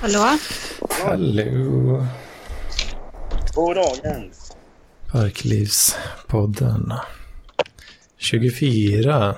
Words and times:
Hallå? 0.00 0.38
Hallå. 0.90 2.06
God 3.54 3.76
dag 3.76 3.96
Jens. 4.04 4.56
Parklivspodden. 5.12 6.92
24. 8.16 9.36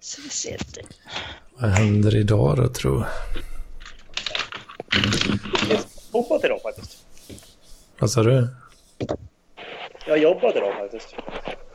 Så 0.00 0.22
vi 0.22 0.28
ser 0.28 0.58
det. 0.74 0.82
Vad 1.58 1.70
händer 1.70 2.16
idag 2.16 2.56
då, 2.56 2.68
tro? 2.68 3.04
Jag 5.68 5.80
jobbat 6.12 6.44
idag 6.44 6.62
faktiskt. 6.62 6.96
Vad 7.98 8.10
sa 8.10 8.22
du? 8.22 8.48
Jag 10.06 10.18
jobbat 10.18 10.56
idag 10.56 10.74
faktiskt. 10.74 11.14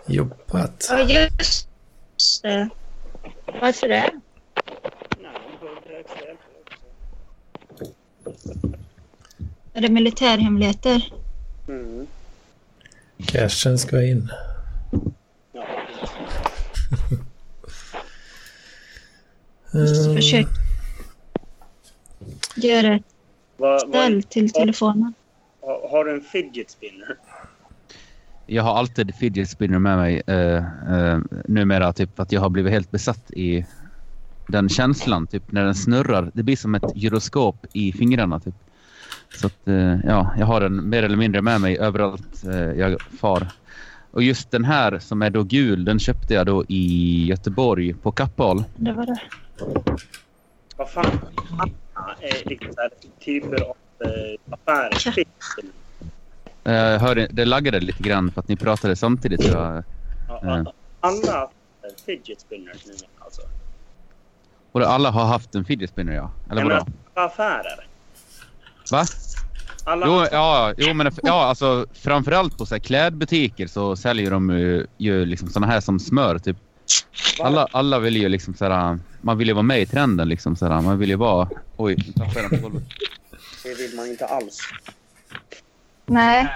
Jobbat? 0.07 0.87
Ja, 0.89 0.99
just 1.09 1.67
det. 2.41 2.69
Varför 3.61 3.87
det? 3.87 4.11
Nej. 5.21 5.31
Är 9.73 9.81
det 9.81 9.89
militärhemligheter? 9.89 11.13
Mm. 11.67 12.07
Cashen 13.25 13.77
ska 13.79 14.03
in. 14.03 14.29
Ja, 15.51 15.65
Måste 19.79 20.15
försöka 20.15 20.49
göra 22.55 22.95
ett 22.95 23.03
vad, 23.57 23.81
ställ 23.81 24.23
till 24.23 24.51
telefonen. 24.51 25.13
har, 25.61 25.89
har 25.89 26.05
du 26.05 26.11
en 26.13 26.21
fidget 26.21 26.71
spinner? 26.71 27.17
Jag 28.51 28.63
har 28.63 28.75
alltid 28.75 29.15
fidget 29.15 29.49
spinner 29.49 29.79
med 29.79 29.97
mig 29.97 30.21
eh, 30.27 30.57
eh, 30.93 31.19
numera. 31.45 31.93
Typ, 31.93 32.19
att 32.19 32.31
jag 32.31 32.41
har 32.41 32.49
blivit 32.49 32.71
helt 32.71 32.91
besatt 32.91 33.31
i 33.31 33.65
den 34.47 34.69
känslan. 34.69 35.27
Typ, 35.27 35.51
när 35.51 35.65
den 35.65 35.75
snurrar. 35.75 36.31
Det 36.33 36.43
blir 36.43 36.55
som 36.55 36.75
ett 36.75 36.95
gyroskop 36.95 37.65
i 37.73 37.91
fingrarna. 37.91 38.39
Typ. 38.39 38.55
Så 39.35 39.47
att, 39.47 39.67
eh, 39.67 39.99
ja, 40.05 40.33
jag 40.39 40.45
har 40.45 40.61
den 40.61 40.89
mer 40.89 41.03
eller 41.03 41.17
mindre 41.17 41.41
med 41.41 41.61
mig 41.61 41.77
överallt 41.77 42.43
eh, 42.45 42.71
jag 42.71 43.01
far. 43.01 43.47
Och 44.11 44.23
just 44.23 44.51
den 44.51 44.65
här 44.65 44.99
som 44.99 45.21
är 45.21 45.29
då 45.29 45.43
gul, 45.43 45.85
den 45.85 45.99
köpte 45.99 46.33
jag 46.33 46.45
då 46.45 46.65
i 46.67 47.25
Göteborg 47.27 47.93
på 47.93 48.11
Kappahl. 48.11 48.63
Det 48.75 48.93
var 48.93 49.05
det. 49.05 49.19
Vad 50.77 50.89
fan? 50.89 51.19
Är 52.21 52.49
liksom 52.49 52.73
så 52.73 52.81
här 52.81 52.89
typer 53.19 53.61
av 53.61 53.75
eh, 53.99 54.53
affärer. 54.53 54.97
Ja. 55.05 55.11
Fidget 55.11 55.33
spinner. 55.53 55.73
Eh, 56.45 56.48
Jag 56.63 56.99
hörde, 56.99 57.27
det 57.31 57.45
laggade 57.45 57.79
lite 57.79 58.03
grann 58.03 58.31
för 58.31 58.41
att 58.41 58.47
ni 58.47 58.55
pratade 58.55 58.95
samtidigt. 58.95 59.43
Jag. 59.43 59.83
Ja, 60.27 60.39
Mm. 60.43 60.65
Alla 60.99 61.49
fidget 62.05 62.41
spinners 62.41 62.85
nu 62.85 62.93
alltså. 63.19 63.41
Och 64.71 64.81
alla 64.81 65.11
har 65.11 65.25
haft 65.25 65.55
en 65.55 65.65
fidget 65.65 65.89
spinner, 65.89 66.13
ja. 66.13 66.31
Eller 66.51 66.63
vadå? 66.63 66.85
affärer. 67.13 67.87
Va? 68.91 69.05
Alla 69.83 70.07
Jo, 70.07 70.27
ja, 70.31 70.73
jo 70.77 70.93
men 70.93 71.11
ja, 71.23 71.45
alltså, 71.45 71.85
framförallt 71.93 72.57
på 72.57 72.65
så 72.65 72.75
här, 72.75 72.79
klädbutiker 72.79 73.67
så 73.67 73.95
säljer 73.95 74.31
de 74.31 74.49
ju, 74.49 74.87
ju 74.97 75.25
liksom 75.25 75.49
såna 75.49 75.67
här 75.67 75.81
som 75.81 75.99
smör. 75.99 76.39
Typ. 76.39 76.57
Alla, 77.39 77.67
alla 77.71 77.99
vill 77.99 78.17
ju 78.17 78.29
liksom 78.29 78.53
så 78.53 78.65
här, 78.65 78.99
man 79.21 79.37
vill 79.37 79.47
ju 79.47 79.53
vara 79.53 79.63
med 79.63 79.81
i 79.81 79.85
trenden 79.85 80.29
liksom 80.29 80.55
så 80.55 80.67
här, 80.67 80.81
Man 80.81 80.99
vill 80.99 81.09
ju 81.09 81.15
vara... 81.15 81.49
Oj, 81.77 81.95
nu 82.07 82.13
tappade 82.13 82.41
jag 82.41 82.51
den 82.51 82.61
på 82.61 82.69
golvet. 82.69 82.83
Det 83.63 83.73
vill 83.73 83.95
man 83.95 84.07
inte 84.07 84.25
alls. 84.25 84.59
Nej. 86.09 86.47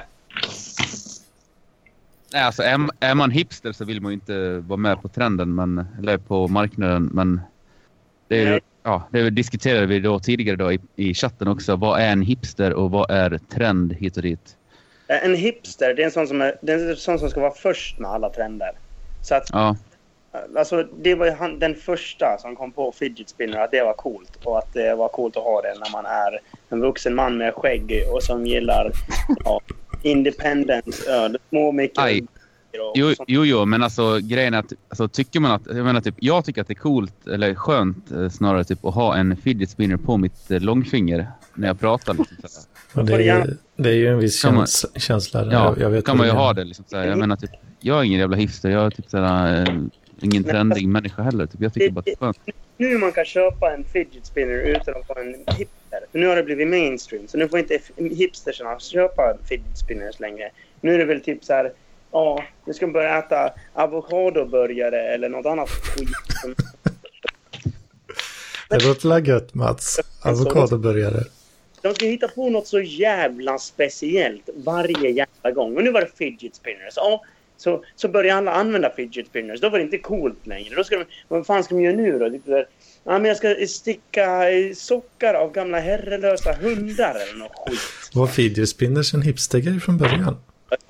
Nej, 2.33 2.43
alltså 2.43 2.63
är, 2.63 2.79
är 2.99 3.15
man 3.15 3.31
hipster 3.31 3.71
så 3.71 3.85
vill 3.85 4.01
man 4.01 4.11
ju 4.11 4.13
inte 4.13 4.59
vara 4.59 4.77
med 4.77 5.01
på 5.01 5.07
trenden, 5.09 5.55
men, 5.55 5.85
eller 5.99 6.17
på 6.17 6.47
marknaden. 6.47 7.09
Men 7.13 7.41
det, 8.27 8.43
är, 8.43 8.61
ja, 8.83 9.07
det 9.11 9.29
diskuterade 9.29 9.85
vi 9.85 9.99
då 9.99 10.19
tidigare 10.19 10.55
då 10.55 10.71
i, 10.71 10.79
i 10.95 11.13
chatten 11.13 11.47
också. 11.47 11.75
Vad 11.75 12.01
är 12.01 12.11
en 12.11 12.21
hipster 12.21 12.73
och 12.73 12.91
vad 12.91 13.11
är 13.11 13.37
trend 13.37 13.93
hit 13.93 14.17
och 14.17 14.23
dit? 14.23 14.57
Eh, 15.07 15.25
En 15.25 15.35
hipster, 15.35 15.93
det 15.93 16.01
är 16.01 16.05
en 16.05 16.11
sån 16.11 16.27
som, 16.27 16.41
är, 16.41 16.55
det 16.61 16.73
är 16.73 16.89
en 16.89 16.95
sån 16.95 17.19
som 17.19 17.29
ska 17.29 17.41
vara 17.41 17.53
först 17.53 17.99
med 17.99 18.11
alla 18.11 18.29
trender. 18.29 18.71
Så 19.21 19.35
att 19.35 19.49
Ja, 19.51 19.75
Alltså, 20.57 20.83
det 20.83 21.15
var 21.15 21.31
han, 21.31 21.59
den 21.59 21.75
första 21.75 22.37
som 22.37 22.55
kom 22.55 22.71
på 22.71 22.91
fidget 22.91 23.29
spinner, 23.29 23.59
att 23.59 23.71
det 23.71 23.83
var 23.83 23.93
coolt. 23.93 24.39
Och 24.43 24.57
att 24.57 24.73
det 24.73 24.95
var 24.95 25.07
coolt 25.07 25.37
att 25.37 25.43
ha 25.43 25.61
det 25.61 25.73
när 25.79 25.91
man 25.91 26.05
är 26.05 26.39
en 26.69 26.81
vuxen 26.81 27.15
man 27.15 27.37
med 27.37 27.53
skägg 27.53 28.03
och 28.11 28.23
som 28.23 28.45
gillar 28.45 28.91
ja, 29.45 29.61
independence, 30.01 31.11
öl, 31.11 31.37
små 31.49 31.67
och 31.67 31.75
Jo, 32.95 33.13
jo, 33.27 33.45
jo, 33.45 33.65
men 33.65 33.83
alltså 33.83 34.19
grejen 34.19 34.53
är 34.53 34.59
att 34.59 34.73
alltså, 34.89 35.07
tycker 35.07 35.39
man 35.39 35.51
att, 35.51 35.61
jag 35.65 35.85
menar 35.85 36.01
typ, 36.01 36.15
jag 36.19 36.45
tycker 36.45 36.61
att 36.61 36.67
det 36.67 36.73
är 36.73 36.75
coolt 36.75 37.27
eller 37.27 37.55
skönt 37.55 38.11
eh, 38.11 38.29
snarare 38.29 38.63
typ 38.63 38.85
att 38.85 38.93
ha 38.93 39.15
en 39.15 39.37
fidget 39.37 39.69
spinner 39.69 39.97
på 39.97 40.17
mitt 40.17 40.51
eh, 40.51 40.59
långfinger 40.61 41.27
när 41.53 41.67
jag 41.67 41.79
pratar. 41.79 42.13
Liksom, 42.13 42.37
så 42.43 42.59
här. 42.93 43.01
Och 43.01 43.05
det, 43.05 43.29
är, 43.29 43.57
det 43.75 43.89
är 43.89 43.93
ju 43.93 44.07
en 44.07 44.17
viss 44.17 44.41
Kan 44.41 44.55
man- 44.55 44.67
käns 44.67 44.85
känsla. 44.95 45.51
Ja, 45.51 45.75
jag 45.79 45.89
vet 45.89 46.05
kan 46.05 46.17
man 46.17 46.27
ju 46.27 46.33
ha 46.33 46.53
det. 46.53 46.63
Liksom, 46.63 46.85
så 46.87 46.97
här. 46.97 47.07
Jag 47.07 47.17
menar 47.17 47.35
typ, 47.35 47.51
jag 47.79 47.99
är 47.99 48.03
ingen 48.03 48.19
jävla 48.19 48.37
hipster. 48.37 48.69
Jag 48.69 48.85
är 48.85 48.89
typ 48.89 49.09
så 49.09 49.17
här, 49.17 49.61
eh, 49.61 49.75
ingen 50.23 50.43
trendig 50.43 50.87
människa 50.87 51.21
heller. 51.21 51.45
Typ. 51.45 51.61
Jag 51.61 51.73
tycker 51.73 51.89
bara 51.89 51.99
att 51.99 52.05
det 52.05 52.11
är 52.11 52.15
skönt. 52.15 52.37
Nu 52.77 52.97
man 52.97 53.11
kan 53.11 53.25
köpa 53.25 53.73
en 53.73 53.83
fidget 53.83 54.25
spinner 54.25 54.53
utan 54.53 54.95
att 54.95 55.09
vara 55.09 55.21
en 55.21 55.35
hipster. 55.57 55.99
För 56.11 56.19
nu 56.19 56.27
har 56.27 56.35
det 56.35 56.43
blivit 56.43 56.67
mainstream. 56.67 57.27
Så 57.27 57.37
nu 57.37 57.47
får 57.47 57.59
inte 57.59 57.79
hipstersarna 57.97 58.79
köpa 58.79 59.37
fidget 59.49 59.77
spinners 59.77 60.19
längre. 60.19 60.49
Nu 60.81 60.93
är 60.93 60.97
det 60.97 61.05
väl 61.05 61.21
typ 61.21 61.43
så 61.43 61.53
här... 61.53 61.71
Ja, 62.11 62.43
nu 62.65 62.73
ska 62.73 62.85
man 62.85 62.93
börja 62.93 63.17
äta 63.17 63.53
avokadoburgare 63.73 65.01
eller 65.13 65.29
något 65.29 65.45
annat 65.45 65.69
skit. 65.69 66.09
Det 68.69 68.85
låter 68.85 69.09
väl 69.09 69.27
gött, 69.27 69.53
Mats. 69.53 69.99
Avokadoburgare. 70.21 71.23
De 71.81 71.93
ska 71.93 72.05
hitta 72.05 72.27
på 72.27 72.49
något 72.49 72.67
så 72.67 72.79
jävla 72.79 73.57
speciellt 73.57 74.49
varje 74.55 75.09
jävla 75.09 75.51
gång. 75.51 75.77
Och 75.77 75.83
nu 75.83 75.91
var 75.91 76.01
det 76.01 76.17
fidget 76.17 76.55
spinners. 76.55 76.93
Ja, 76.95 77.23
så, 77.63 77.83
så 77.95 78.07
började 78.07 78.37
alla 78.37 78.51
använda 78.51 78.89
fidget 78.89 79.27
spinners. 79.27 79.61
Då 79.61 79.69
var 79.69 79.77
det 79.77 79.83
inte 79.83 79.97
coolt 79.97 80.47
längre. 80.47 80.75
Då 80.75 80.83
ska 80.83 80.97
de, 80.97 81.05
vad 81.27 81.45
fan 81.45 81.63
ska 81.63 81.75
de 81.75 81.81
göra 81.81 81.95
nu 81.95 82.19
då? 82.19 82.29
Typ 82.29 82.45
där, 82.45 82.65
ja, 83.03 83.11
men 83.11 83.25
jag 83.25 83.37
ska 83.37 83.55
sticka 83.67 84.41
sockar 84.75 85.33
av 85.33 85.51
gamla 85.51 85.79
herrelösa 85.79 86.53
hundar 86.53 87.15
eller 87.15 87.39
något 87.39 87.51
skit. 87.55 87.79
Var 88.13 88.27
fidget 88.27 88.69
spinners 88.69 89.13
en 89.13 89.21
hipstergrej 89.21 89.79
från 89.79 89.97
början? 89.97 90.37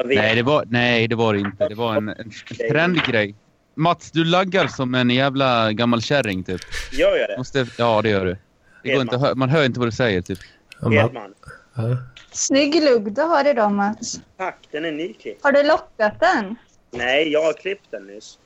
Nej 0.06 0.36
det, 0.36 0.44
var, 0.44 0.66
nej, 0.70 1.08
det 1.08 1.16
var 1.16 1.34
det 1.34 1.40
inte. 1.40 1.68
Det 1.70 1.76
var 1.76 1.96
en, 1.96 2.10
en 2.10 2.32
trendgrej. 2.70 3.36
Mats, 3.76 4.12
du 4.12 4.24
laggar 4.24 4.68
som 4.68 4.96
en 4.96 5.10
jävla 5.10 5.72
gammal 5.72 6.02
kärring 6.02 6.44
typ. 6.44 6.62
Gör 6.92 7.18
jag 7.18 7.30
det? 7.30 7.38
Måste, 7.38 7.68
ja, 7.78 8.02
det 8.02 8.10
gör 8.10 8.26
du. 8.26 8.38
Det 8.84 8.94
går 8.94 9.02
inte, 9.02 9.34
man 9.36 9.50
hör 9.50 9.66
inte 9.66 9.80
vad 9.80 9.88
du 9.88 9.92
säger 9.92 10.22
typ. 10.22 10.40
Hedman. 10.82 11.34
ja. 11.76 11.98
Snygg 12.34 12.84
lugg 12.84 13.14
du 13.14 13.22
har 13.22 13.50
idag 13.50 13.72
Mats. 13.72 14.20
Tack, 14.38 14.68
den 14.72 14.86
är 14.86 14.92
nyklippt. 14.92 15.44
Har 15.44 15.52
du 15.52 15.64
lockat 15.64 16.20
den? 16.20 16.56
Nej, 16.92 17.32
jag 17.32 17.44
har 17.44 17.54
klippt 17.54 17.92
den 17.92 18.08
nyss. 18.08 18.40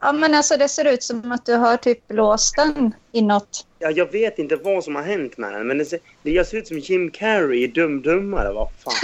Ja 0.00 0.12
men 0.12 0.34
alltså 0.34 0.56
det 0.56 0.68
ser 0.68 0.84
ut 0.84 1.02
som 1.02 1.32
att 1.32 1.46
du 1.46 1.54
har 1.54 1.76
typ 1.76 2.00
låst 2.08 2.56
den 2.56 2.94
inåt. 3.12 3.66
Ja, 3.78 3.90
jag 3.90 4.12
vet 4.12 4.38
inte 4.38 4.56
vad 4.56 4.84
som 4.84 4.94
har 4.94 5.02
hänt 5.02 5.38
med 5.38 5.52
den, 5.52 5.66
men 5.66 5.78
det 5.78 5.84
ser, 5.84 5.98
det, 6.22 6.48
ser 6.48 6.56
ut 6.56 6.68
som 6.68 6.78
Jim 6.78 7.10
Carrey 7.10 7.64
i 7.64 7.66
Dum 7.66 8.02
Dummare. 8.02 8.52
Vad 8.52 8.68
fan. 8.78 8.94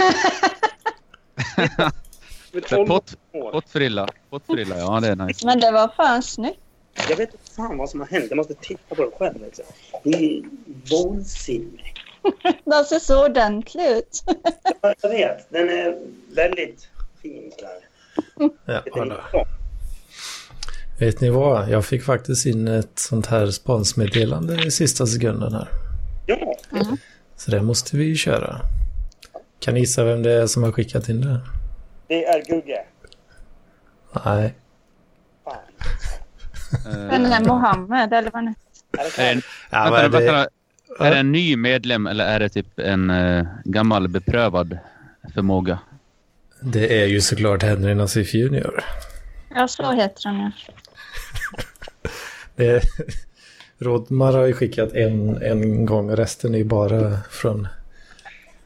Med 2.51 2.63
Så 2.69 2.75
här, 2.75 2.85
12 2.85 2.87
Pott, 2.87 3.15
pottfrilla. 3.31 4.07
Pottfrilla, 4.29 4.77
ja 4.77 4.99
det 4.99 5.07
är 5.07 5.15
nice. 5.15 5.45
Men 5.45 5.59
det 5.59 5.71
var 5.71 5.87
fan 5.97 6.23
snyggt. 6.23 6.59
Jag 7.09 7.17
vet 7.17 7.33
inte 7.33 7.51
fan 7.55 7.77
vad 7.77 7.89
som 7.89 7.99
har 7.99 8.07
hänt. 8.07 8.25
Jag 8.29 8.37
måste 8.37 8.53
titta 8.53 8.95
på 8.95 9.05
det 9.05 9.11
själv. 9.17 9.41
Liksom. 9.41 9.65
Det 10.03 10.09
är 10.09 10.43
vansinnigt. 10.91 11.96
Den 12.65 12.85
ser 12.85 12.99
så 12.99 13.25
ordentlig 13.25 13.85
ut. 13.87 14.23
Ja, 14.81 14.93
Jag 15.01 15.09
vet. 15.09 15.49
Den 15.49 15.69
är 15.69 15.97
väldigt 16.35 16.87
fin. 17.21 17.51
Ja, 18.65 18.81
liten. 18.85 19.13
Vet 20.99 21.21
ni 21.21 21.29
vad? 21.29 21.69
Jag 21.69 21.85
fick 21.85 22.03
faktiskt 22.03 22.45
in 22.45 22.67
ett 22.67 22.99
sånt 22.99 23.27
här 23.27 23.47
sponsmeddelande 23.51 24.55
i 24.65 24.71
sista 24.71 25.05
sekunden 25.07 25.53
här. 25.53 25.67
Ja, 26.25 26.55
Så 27.35 27.51
det 27.51 27.61
måste 27.61 27.97
vi 27.97 28.03
ju 28.03 28.15
köra. 28.15 28.61
Kan 29.59 29.73
ni 29.73 29.79
gissa 29.79 30.03
vem 30.03 30.23
det 30.23 30.31
är 30.31 30.47
som 30.47 30.63
har 30.63 30.71
skickat 30.71 31.09
in 31.09 31.21
det? 31.21 31.39
det 32.07 32.25
är 32.25 32.45
Gugge. 32.45 32.85
Nej. 34.25 34.53
Fan. 35.43 35.55
Den 37.09 37.25
Eh, 37.25 37.37
är 37.37 37.45
Mohammed 37.45 38.13
eller 38.13 38.31
vad 38.31 38.43
klart? 38.43 39.43
Ja, 39.71 40.01
nu, 40.01 40.09
det? 40.19 40.47
Är 40.99 41.11
det 41.11 41.17
en 41.17 41.31
ny 41.31 41.55
medlem 41.55 42.07
eller 42.07 42.25
är 42.25 42.39
det 42.39 42.49
typ 42.49 42.79
en 42.79 43.09
eh, 43.09 43.45
gammal 43.63 44.07
beprövad 44.07 44.77
förmåga? 45.33 45.79
Det 46.61 47.01
är 47.01 47.05
ju 47.05 47.21
såklart 47.21 47.63
Henry 47.63 47.95
Nassif 47.95 48.33
Junior. 48.33 48.83
Ja 49.55 49.67
så 49.67 49.91
heter 49.91 50.23
den 50.23 50.39
ja. 50.39 50.51
Det 52.55 52.67
är... 52.67 52.81
Rodmar 53.79 54.33
har 54.33 54.45
ju 54.45 54.53
skickat 54.53 54.93
en, 54.93 55.41
en 55.41 55.85
gång 55.85 56.11
resten 56.11 56.53
är 56.53 56.57
ju 56.57 56.63
bara 56.63 57.17
från 57.29 57.67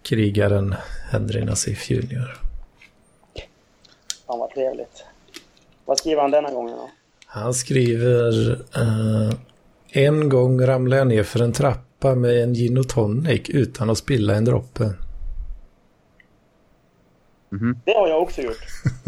krigaren 0.03 0.75
Henry 1.11 1.45
Nassif 1.45 1.89
Junior. 1.91 2.37
Fan 4.27 4.39
vad 4.39 4.49
trevligt. 4.49 5.03
Vad 5.85 5.97
skriver 5.97 6.21
han 6.21 6.31
denna 6.31 6.51
gången 6.51 6.77
då? 6.77 6.89
Han 7.25 7.53
skriver 7.53 8.51
eh, 8.75 9.33
en 9.89 10.29
gång 10.29 10.61
ramlade 10.65 10.99
jag 10.99 11.07
ner 11.07 11.23
för 11.23 11.41
en 11.41 11.53
trappa 11.53 11.90
med 12.03 12.43
en 12.43 12.53
gin 12.53 12.77
och 12.77 12.89
tonic 12.89 13.49
utan 13.49 13.89
att 13.89 13.97
spilla 13.97 14.35
en 14.35 14.45
droppe. 14.45 14.93
Mhm. 17.49 17.79
Det 17.85 17.91
har 17.93 18.07
jag 18.07 18.21
också 18.21 18.41
gjort. 18.41 18.57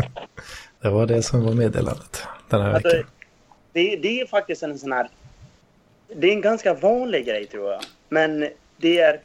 Det 0.82 0.90
var 0.90 1.06
det 1.06 1.24
som 1.24 1.46
var 1.46 1.54
meddelandet 1.54 2.24
den 2.50 2.62
här 2.62 2.74
Alltså, 2.74 2.90
veckan. 2.90 3.10
det, 3.74 3.96
det 3.96 4.22
är 4.22 4.26
faktiskt 4.28 4.64
en 4.64 4.80
sån 4.80 4.92
här... 4.92 5.10
Det 6.16 6.28
är 6.28 6.32
en 6.34 6.42
ganska 6.42 6.74
vanlig 6.74 7.26
grej 7.26 7.46
tror 7.46 7.72
jag. 7.72 7.82
Men 8.10 8.40
det 8.78 9.00
är, 9.00 9.20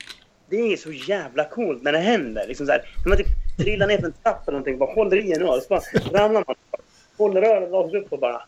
det 0.51 0.57
är 0.73 0.77
så 0.77 0.93
jävla 0.93 1.45
coolt 1.45 1.83
när 1.83 1.93
det 1.93 1.99
händer. 1.99 2.45
Liksom 2.49 2.67
så 2.67 2.73
här, 2.73 2.83
när 3.05 3.09
man 3.09 3.19
typ 3.19 3.27
trillar 3.59 3.87
ner 3.87 3.99
för 3.99 4.07
en 4.07 4.13
trappa 4.23 4.43
eller 4.43 4.53
någonting, 4.53 4.79
bara 4.79 4.93
håller 4.95 5.17
i 5.17 5.33
en 5.33 5.43
öl, 5.43 5.61
så 5.63 5.69
bara 5.69 5.81
ramlar 6.21 6.45
man. 6.47 6.57
Håller 7.17 7.43
ölen 7.43 7.71
rakt 7.71 7.95
upp 7.95 8.13
och 8.13 8.19
bara... 8.19 8.43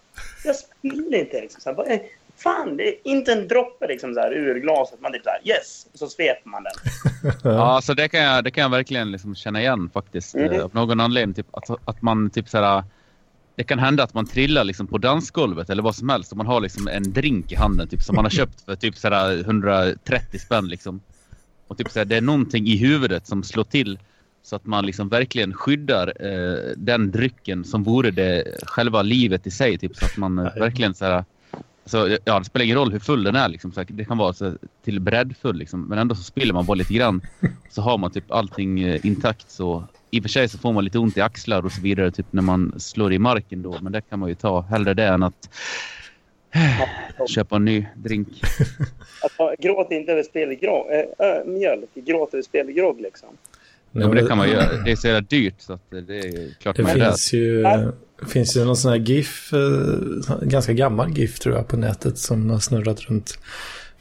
Jag 0.44 0.56
spiller 0.56 1.18
inte 1.18 1.40
liksom. 1.40 1.60
Så 1.60 1.68
här, 1.68 1.76
bara, 1.76 1.98
fan, 2.42 2.76
det 2.76 2.88
är 2.88 2.94
inte 3.04 3.32
en 3.32 3.48
droppe 3.48 3.86
liksom 3.86 4.14
så 4.14 4.20
här, 4.20 4.32
ur 4.32 4.60
glaset. 4.60 5.00
Man 5.00 5.12
typ 5.12 5.22
så 5.24 5.30
här, 5.30 5.40
yes! 5.44 5.86
Och 5.92 5.98
så 5.98 6.08
sveper 6.08 6.50
man 6.50 6.62
den. 6.62 6.72
Ja, 7.52 7.62
alltså 7.62 7.94
det 7.94 8.08
kan 8.08 8.20
jag, 8.20 8.44
det 8.44 8.50
kan 8.50 8.62
jag 8.62 8.70
verkligen 8.70 9.12
liksom 9.12 9.34
känna 9.34 9.60
igen 9.60 9.90
faktiskt. 9.92 10.34
Mm. 10.34 10.52
Eh, 10.52 10.64
Av 10.64 10.74
någon 10.74 11.00
anledning. 11.00 11.34
Typ, 11.34 11.46
att, 11.52 11.70
att 11.84 12.02
man 12.02 12.30
typ 12.30 12.48
såhär... 12.48 12.84
Det 13.56 13.64
kan 13.64 13.78
hända 13.78 14.02
att 14.02 14.14
man 14.14 14.26
trillar 14.26 14.64
liksom 14.64 14.86
på 14.86 14.98
dansgolvet 14.98 15.70
eller 15.70 15.82
vad 15.82 15.94
som 15.94 16.08
helst. 16.08 16.32
Och 16.32 16.38
man 16.38 16.46
har 16.46 16.60
liksom 16.60 16.88
en 16.88 17.12
drink 17.12 17.52
i 17.52 17.54
handen 17.54 17.88
typ, 17.88 18.02
som 18.02 18.16
man 18.16 18.24
har 18.24 18.30
köpt 18.30 18.60
för 18.60 18.76
typ 18.76 18.96
såhär 18.96 19.40
130 19.40 20.38
spänn. 20.38 20.68
Liksom. 20.68 21.00
Och 21.66 21.78
typ 21.78 21.90
såhär, 21.90 22.04
det 22.04 22.16
är 22.16 22.20
någonting 22.20 22.66
i 22.66 22.76
huvudet 22.76 23.26
som 23.26 23.42
slår 23.42 23.64
till. 23.64 23.98
Så 24.42 24.56
att 24.56 24.66
man 24.66 24.86
liksom 24.86 25.08
verkligen 25.08 25.54
skyddar 25.54 26.12
eh, 26.20 26.72
den 26.76 27.10
drycken 27.10 27.64
som 27.64 27.82
vore 27.82 28.10
det 28.10 28.44
själva 28.62 29.02
livet 29.02 29.46
i 29.46 29.50
sig. 29.50 29.78
Typ, 29.78 29.96
så 29.96 30.04
att 30.04 30.16
man 30.16 30.38
eh, 30.38 30.54
verkligen 30.54 30.94
såhär... 30.94 31.24
Så, 31.90 32.16
ja, 32.24 32.38
det 32.38 32.44
spelar 32.44 32.64
ingen 32.64 32.76
roll 32.76 32.92
hur 32.92 32.98
full 32.98 33.24
den 33.24 33.36
är. 33.36 33.48
Liksom. 33.48 33.72
Så 33.72 33.84
det 33.88 34.04
kan 34.04 34.18
vara 34.18 34.32
så, 34.32 34.52
till 34.84 35.00
breddfull. 35.00 35.56
Liksom. 35.56 35.88
Men 35.88 35.98
ändå 35.98 36.14
så 36.14 36.22
spiller 36.22 36.54
man 36.54 36.66
bara 36.66 36.74
lite 36.74 36.94
grann. 36.94 37.20
Så 37.70 37.82
har 37.82 37.98
man 37.98 38.10
typ 38.10 38.30
allting 38.30 38.80
eh, 38.80 39.06
intakt. 39.06 39.50
Så 39.50 39.84
I 40.10 40.18
och 40.18 40.22
för 40.22 40.28
sig 40.28 40.48
så 40.48 40.58
får 40.58 40.72
man 40.72 40.84
lite 40.84 40.98
ont 40.98 41.16
i 41.16 41.20
axlar 41.20 41.64
och 41.64 41.72
så 41.72 41.80
vidare 41.80 42.10
typ 42.10 42.26
när 42.30 42.42
man 42.42 42.80
slår 42.80 43.12
i 43.12 43.18
marken 43.18 43.62
då. 43.62 43.76
Men 43.80 43.92
det 43.92 44.00
kan 44.00 44.18
man 44.18 44.28
ju 44.28 44.34
ta. 44.34 44.60
Hellre 44.60 44.94
det 44.94 45.06
än 45.06 45.22
att 45.22 45.48
köpa 47.28 47.56
en 47.56 47.64
ny 47.64 47.86
drink. 47.94 48.28
Alltså, 49.22 49.54
gråt 49.58 49.90
inte 49.90 50.12
över 50.12 50.22
spelgrogg. 50.22 50.86
Äh, 50.90 51.26
äh, 51.28 51.44
mjölk, 51.44 51.90
gråt 51.94 52.34
över 52.34 52.42
spelgrogg 52.42 53.00
liksom. 53.00 53.28
Ja, 53.92 54.08
men 54.08 54.10
det 54.10 54.26
kan 54.26 54.38
man 54.38 54.50
göra. 54.50 54.82
Det 54.84 54.90
är 54.90 54.96
så 54.96 55.06
jävla 55.06 55.20
dyrt 55.20 55.54
så 55.58 55.72
att 55.72 55.90
det 55.90 56.18
är 56.18 56.54
klart 56.60 56.76
Det 56.76 56.82
man 56.82 56.92
finns 56.92 57.32
ju, 57.32 57.66
finns 58.28 58.56
ju 58.56 58.64
någon 58.64 58.76
sån 58.76 58.90
här 58.90 58.98
GIF, 58.98 59.52
eh, 59.52 60.38
ganska 60.42 60.72
gammal 60.72 61.18
GIF 61.18 61.38
tror 61.38 61.54
jag 61.54 61.68
på 61.68 61.76
nätet 61.76 62.18
som 62.18 62.50
har 62.50 62.58
snurrat 62.58 63.00
runt. 63.00 63.38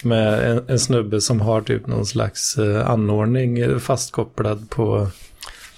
Med 0.03 0.51
en, 0.51 0.63
en 0.67 0.79
snubbe 0.79 1.21
som 1.21 1.41
har 1.41 1.61
typ 1.61 1.87
någon 1.87 2.05
slags 2.05 2.57
eh, 2.57 2.89
anordning 2.89 3.59
eh, 3.59 3.77
fastkopplad 3.77 4.69
på, 4.69 5.07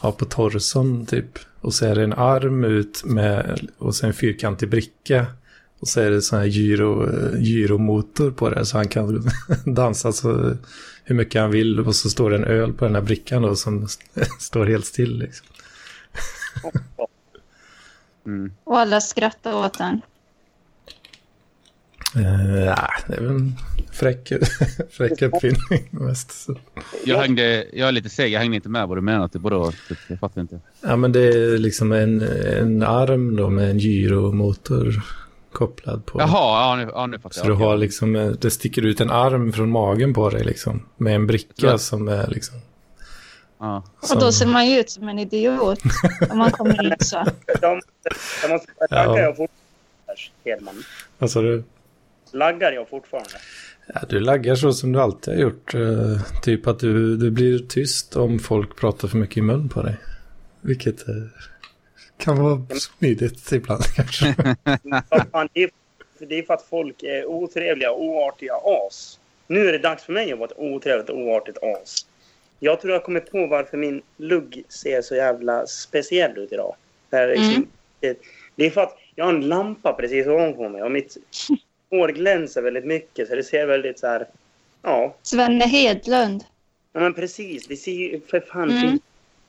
ja, 0.02 0.12
på 0.12 0.26
torson 0.26 1.06
typ. 1.06 1.40
Och 1.62 1.74
så 1.74 1.86
är 1.86 1.96
det 1.96 2.04
en 2.04 2.14
arm 2.14 2.64
ut 2.64 3.04
med, 3.06 3.68
och 3.78 3.96
så 3.96 4.06
en 4.06 4.14
fyrkantig 4.14 4.70
bricka. 4.70 5.26
Och 5.80 5.88
så 5.88 6.02
är 6.02 6.12
det 6.12 6.22
sån 6.22 6.40
här 6.40 6.46
gyro, 6.46 7.10
gyromotor 7.38 8.32
på 8.32 8.50
det 8.50 8.66
så 8.66 8.78
han 8.78 8.88
kan 8.88 9.30
dansa 9.66 10.12
så 10.12 10.58
hur 11.04 11.16
mycket 11.16 11.42
han 11.42 11.52
vill. 11.52 11.80
Och 11.80 11.96
så 11.96 12.10
står 12.10 12.30
det 12.30 12.36
en 12.36 12.44
öl 12.44 12.74
på 12.74 12.86
den 12.86 12.96
här 12.96 13.02
brickan 13.02 13.42
då 13.42 13.56
som 13.56 13.88
står 14.40 14.66
helt 14.66 14.86
still 14.86 15.20
liksom. 15.20 15.48
Mm. 18.26 18.52
Och 18.64 18.80
alla 18.80 19.02
skrattar 19.02 19.54
åt 19.66 19.78
den. 19.78 20.02
Uh, 22.16 22.64
ja, 22.66 22.88
det 23.08 23.14
är 23.14 23.22
väl 23.22 23.30
en 23.30 23.56
fräck, 23.92 24.32
fräck 24.92 25.22
uppfinning 25.22 25.88
mest. 25.90 26.32
Så. 26.32 26.56
Jag, 27.06 27.18
hängde, 27.18 27.66
jag 27.74 27.88
är 27.88 27.92
lite 27.92 28.10
seg. 28.10 28.32
Jag 28.32 28.40
hängde 28.40 28.56
inte 28.56 28.70
med 28.70 28.88
vad 28.88 28.98
du 28.98 29.02
menar. 29.02 29.28
Typ? 29.28 29.42
Typ, 29.88 29.98
jag 30.08 30.20
fattar 30.20 30.42
inte. 30.42 30.60
Ja, 30.82 30.96
men 30.96 31.12
det 31.12 31.20
är 31.28 31.58
liksom 31.58 31.92
en, 31.92 32.22
en 32.58 32.84
arm 32.84 33.36
då 33.36 33.50
med 33.50 33.70
en 33.70 33.80
gyromotor 33.80 35.02
kopplad 35.52 36.06
på. 36.06 36.20
Jaha, 36.20 36.30
ja 36.70 36.76
nu, 36.86 36.92
ja, 36.94 37.06
nu 37.06 37.20
fattar 37.20 37.34
Så 37.34 37.40
jag. 37.40 37.48
du 37.48 37.54
har 37.64 37.78
liksom, 37.78 38.16
eh, 38.16 38.28
det 38.28 38.52
sticker 38.52 38.82
ut 38.86 39.02
en 39.02 39.10
arm 39.12 39.54
från 39.54 39.70
magen 39.70 40.14
på 40.14 40.30
dig 40.30 40.44
liksom. 40.44 40.86
Med 40.98 41.16
en 41.16 41.28
bricka 41.28 41.72
Så- 41.72 41.78
som 41.78 42.08
är 42.08 42.28
liksom. 42.28 42.58
Ja. 43.62 43.84
Och 44.14 44.20
då 44.20 44.32
ser 44.32 44.46
man 44.46 44.68
ju 44.70 44.80
ut 44.80 44.90
som 44.90 45.10
en 45.10 45.20
idiot 45.20 45.80
om 46.30 46.38
man 46.38 46.52
kommer 46.52 46.86
in 46.86 46.96
så. 47.00 47.16
Jag 47.62 47.76
måste, 47.76 47.92
jag 48.42 48.52
måste, 48.52 48.72
laggar 48.90 49.06
Ja. 49.06 49.20
jag 49.20 49.38
fortfarande, 49.38 50.22
Hedman? 50.46 50.84
vad 51.18 51.32
sa 51.32 51.42
du? 51.42 51.64
Laggar 52.32 52.72
jag 52.72 52.90
fortfarande? 52.90 53.30
Ja, 53.94 54.02
du 54.10 54.20
laggar 54.20 54.56
så 54.56 54.74
som 54.74 54.92
du 54.92 55.02
alltid 55.02 55.34
har 55.34 55.42
gjort. 55.42 55.74
eh, 55.74 56.42
typ 56.44 56.68
att 56.68 56.80
du, 56.80 57.18
du 57.18 57.32
blir 57.32 57.60
tyst 57.60 58.16
om 58.16 58.40
folk 58.40 58.76
pratar 58.76 59.08
för 59.08 59.18
mycket 59.18 59.38
i 59.38 59.42
mun 59.42 59.70
på 59.70 59.82
dig. 59.82 59.96
Vilket 60.62 61.08
eh, 61.08 61.16
kan 62.18 62.44
vara 62.44 62.62
smidigt 62.80 63.52
ibland 63.52 63.84
kanske. 63.96 64.26
Är, 65.54 65.70
det 66.28 66.40
är 66.40 66.44
för 66.44 66.54
att 66.54 66.66
folk 66.70 67.04
är 67.04 67.26
otrevliga 67.26 67.92
och 67.92 68.04
oartiga 68.04 68.54
as. 68.88 69.20
Nu 69.48 69.68
är 69.68 69.72
det 69.72 69.78
dags 69.80 70.04
för 70.04 70.14
mig 70.14 70.32
att 70.34 70.40
vara 70.40 70.50
ett 70.50 70.58
otrevligt 70.58 71.10
och 71.10 71.18
oartigt 71.18 71.58
as. 71.58 72.06
Jag 72.64 72.82
tror 72.82 72.94
jag 72.94 73.04
kommer 73.04 73.20
på 73.20 73.48
varför 73.48 73.78
min 73.78 74.02
lugg 74.18 74.64
ser 74.70 75.02
så 75.02 75.16
jävla 75.16 75.68
speciell 75.68 76.38
ut 76.38 76.52
idag. 76.52 76.76
Det, 77.10 77.16
här 77.18 77.28
är 77.28 77.36
Mm. 77.36 77.68
det, 78.56 78.66
är 78.66 78.70
för 78.70 78.82
att 78.82 78.98
jag 79.16 79.26
har 79.26 79.34
en 79.34 79.48
lampa 79.48 79.94
precis 79.94 80.28
ovanför 80.28 80.70
mig 80.70 80.84
och 80.84 80.92
mitt 80.92 81.18
hår 81.90 82.08
glänser 82.10 82.62
väldigt 82.62 82.86
mycket 82.86 83.28
så 83.28 83.36
det 83.36 83.44
ser 83.44 83.66
väldigt 83.66 84.00
så 84.00 84.08
här... 84.08 84.28
Ja, 84.82 85.16
Svenne 85.22 85.66
Hedlund. 85.66 86.44
ja 86.94 87.00
men 87.00 87.14
precis. 87.14 87.68
Det 87.68 87.76
ser 87.76 87.92
ju 87.92 88.22
för 88.28 88.40
fan 88.40 88.72
Mm. 88.72 89.00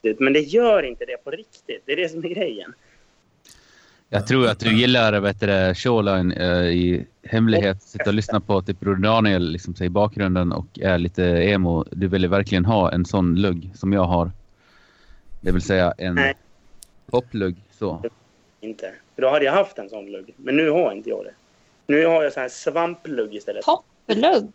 ut 0.01 0.19
men 0.19 0.33
det 0.33 0.39
gör 0.39 0.83
inte 0.83 1.05
det 1.05 1.17
på 1.17 1.31
riktigt. 1.31 1.81
Det 1.85 1.91
är 1.91 1.95
det 1.95 2.09
som 2.09 2.25
är 2.25 2.29
grejen. 2.29 2.73
Jag 4.09 4.27
tror 4.27 4.47
att 4.47 4.59
du 4.59 4.73
gillar 4.77 5.19
vet 5.19 5.39
du, 5.39 5.45
det, 5.47 5.75
Shoreline 5.75 6.31
eh, 6.31 6.63
i 6.67 7.05
hemlighet. 7.23 7.83
Sitta 7.83 8.03
och 8.09 8.13
lyssna 8.13 8.39
på 8.39 8.61
typ 8.61 8.79
Broder 8.79 9.01
Daniel 9.01 9.51
liksom, 9.51 9.75
i 9.81 9.89
bakgrunden 9.89 10.51
och 10.51 10.65
är 10.79 10.97
lite 10.97 11.23
emo. 11.25 11.85
Du 11.91 12.07
vill 12.07 12.21
ju 12.21 12.27
verkligen 12.27 12.65
ha 12.65 12.91
en 12.91 13.05
sån 13.05 13.35
lugg 13.35 13.69
som 13.75 13.93
jag 13.93 14.03
har. 14.03 14.31
Det 15.41 15.51
vill 15.51 15.61
säga 15.61 15.93
en 15.97 16.15
Nej. 16.15 16.33
poplugg. 17.05 17.55
Så. 17.71 18.03
Inte. 18.61 18.91
För 19.15 19.21
då 19.21 19.29
hade 19.29 19.45
jag 19.45 19.53
haft 19.53 19.77
en 19.77 19.89
sån 19.89 20.11
lugg. 20.11 20.33
Men 20.37 20.55
nu 20.57 20.69
har 20.69 20.91
inte 20.91 21.09
jag 21.09 21.23
det. 21.25 21.33
Nu 21.87 22.05
har 22.05 22.23
jag 22.23 22.33
så 22.33 22.39
här 22.39 22.49
svamplugg 22.49 23.35
istället. 23.35 23.65
Topplugg. 23.65 24.51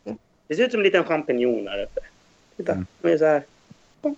Det 0.49 0.55
ser 0.55 0.65
ut 0.65 0.71
som 0.71 0.81
en 0.81 0.85
liten 0.85 1.05
champinjon 1.05 1.67
här 1.69 1.83
uppe. 1.83 2.01
Titta. 2.57 2.73
Mm. 2.73 2.87
De 3.01 3.09
är 3.13 3.19
så 3.19 3.25
här. 3.25 3.43
Ja, 4.03 4.15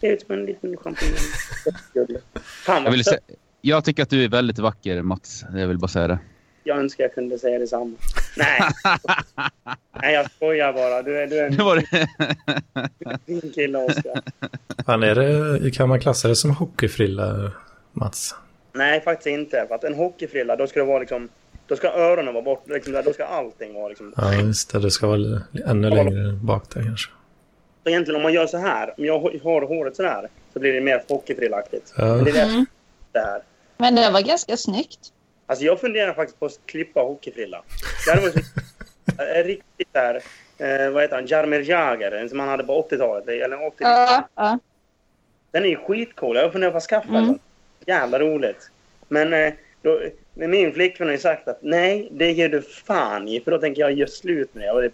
Ser 0.00 0.12
ut 0.12 0.22
som 0.26 0.34
en 0.34 0.46
liten 0.46 0.76
champinjon. 0.76 1.16
Fan 2.42 2.76
Jag, 2.76 2.82
vad 2.82 2.92
vill 2.92 3.04
sött. 3.04 3.14
sä- 3.28 3.34
jag 3.64 3.84
tycker 3.84 4.02
att 4.02 4.10
du 4.10 4.24
är 4.24 4.28
väldigt 4.28 4.58
vacker 4.58 5.02
Mats. 5.02 5.44
Jag 5.54 5.68
vill 5.68 5.78
bara 5.78 5.88
säga 5.88 6.08
det. 6.08 6.18
Jag 6.64 6.78
önskar 6.78 7.04
jag 7.04 7.14
kunde 7.14 7.38
säga 7.38 7.58
detsamma. 7.58 7.96
Nej. 8.36 8.60
Nej, 10.02 10.14
jag 10.14 10.30
skojar 10.30 10.72
bara. 10.72 11.02
Du 11.02 11.18
är, 11.22 11.26
du 11.26 11.38
är 11.38 11.50
Det 11.50 11.56
en 11.56 11.64
var 11.64 11.76
det. 11.76 12.08
fin 13.26 13.52
kille, 13.54 13.78
Oskar. 13.78 14.22
Fan, 14.86 15.02
är 15.02 15.14
det, 15.14 15.70
kan 15.70 15.88
man 15.88 16.00
klassa 16.00 16.28
det 16.28 16.36
som 16.36 16.50
hockeyfrilla, 16.50 17.52
Mats? 17.92 18.34
Nej, 18.72 19.00
faktiskt 19.00 19.26
inte. 19.26 19.64
För 19.68 19.74
att 19.74 19.84
en 19.84 19.94
hockeyfrilla, 19.94 20.56
då 20.56 20.66
ska 20.66 20.80
det 20.80 20.86
vara 20.86 20.98
liksom... 20.98 21.28
Då 21.66 21.76
ska 21.76 21.88
öronen 21.88 22.34
vara 22.34 22.44
borta. 22.44 22.72
Liksom, 22.72 23.02
då 23.04 23.12
ska 23.12 23.24
allting 23.24 23.74
vara 23.74 23.88
liksom... 23.88 24.12
Ja, 24.16 24.34
just 24.34 24.72
det. 24.72 24.78
Det 24.80 24.90
ska 24.90 25.06
vara 25.06 25.40
ännu 25.66 25.90
längre 25.90 26.32
bak 26.32 26.74
där 26.74 26.82
kanske. 26.82 27.10
Så 27.82 27.88
egentligen 27.90 28.16
om 28.16 28.22
man 28.22 28.32
gör 28.32 28.46
så 28.46 28.58
här, 28.58 28.94
om 28.98 29.04
jag 29.04 29.18
har 29.20 29.66
håret 29.66 29.96
så 29.96 30.02
här, 30.02 30.28
så 30.52 30.58
blir 30.60 30.72
det 30.72 30.80
mer 30.80 31.02
hockeyfrillaktigt. 31.08 31.94
Ja. 31.96 32.04
Men 32.16 32.24
det 32.24 32.30
är 32.30 32.34
det, 32.34 32.40
Mm. 32.52 32.66
det 33.12 33.18
här. 33.20 33.40
Men 33.76 33.94
det 33.94 34.10
var 34.10 34.20
ganska 34.20 34.56
snyggt. 34.56 35.12
Alltså 35.46 35.64
jag 35.64 35.80
funderar 35.80 36.12
faktiskt 36.14 36.40
på 36.40 36.46
att 36.46 36.58
klippa 36.66 37.00
hockeyfrilla. 37.00 37.62
Däremot 38.06 38.34
är 39.18 39.44
riktigt 39.44 39.92
där, 39.92 40.14
eh, 40.58 40.90
vad 40.90 41.02
heter 41.02 41.16
han, 41.16 41.26
Jaromir 41.26 41.70
Jagr, 41.70 42.28
som 42.28 42.40
han 42.40 42.48
hade 42.48 42.64
på 42.64 42.82
80-talet. 42.90 43.28
Eller 43.28 43.66
80 43.66 43.74
Ja, 43.78 44.28
ja. 44.34 44.58
Den 45.50 45.64
är 45.64 45.68
ju 45.68 45.76
skitcool. 45.76 46.36
Jag 46.36 46.52
funderar 46.52 46.70
på 46.70 46.76
att 46.76 46.82
skaffa 46.82 47.08
Mm. 47.08 47.24
den. 47.26 47.38
Jävla 47.86 48.18
roligt. 48.18 48.70
Men 49.08 49.32
eh, 49.32 49.52
då, 49.82 50.00
min 50.34 50.72
flickvän 50.72 51.08
har 51.08 51.12
ju 51.12 51.18
sagt 51.20 51.48
att 51.48 51.58
nej, 51.62 52.08
det 52.10 52.32
ger 52.32 52.48
du 52.48 52.62
fan 52.62 53.28
i. 53.28 53.40
För 53.40 53.50
då 53.50 53.58
tänker 53.58 53.80
jag 53.82 53.92
göra 53.92 54.08
slut 54.10 54.54
med 54.54 54.64
det. 54.64 54.70
Och, 54.72 54.82
det, 54.82 54.88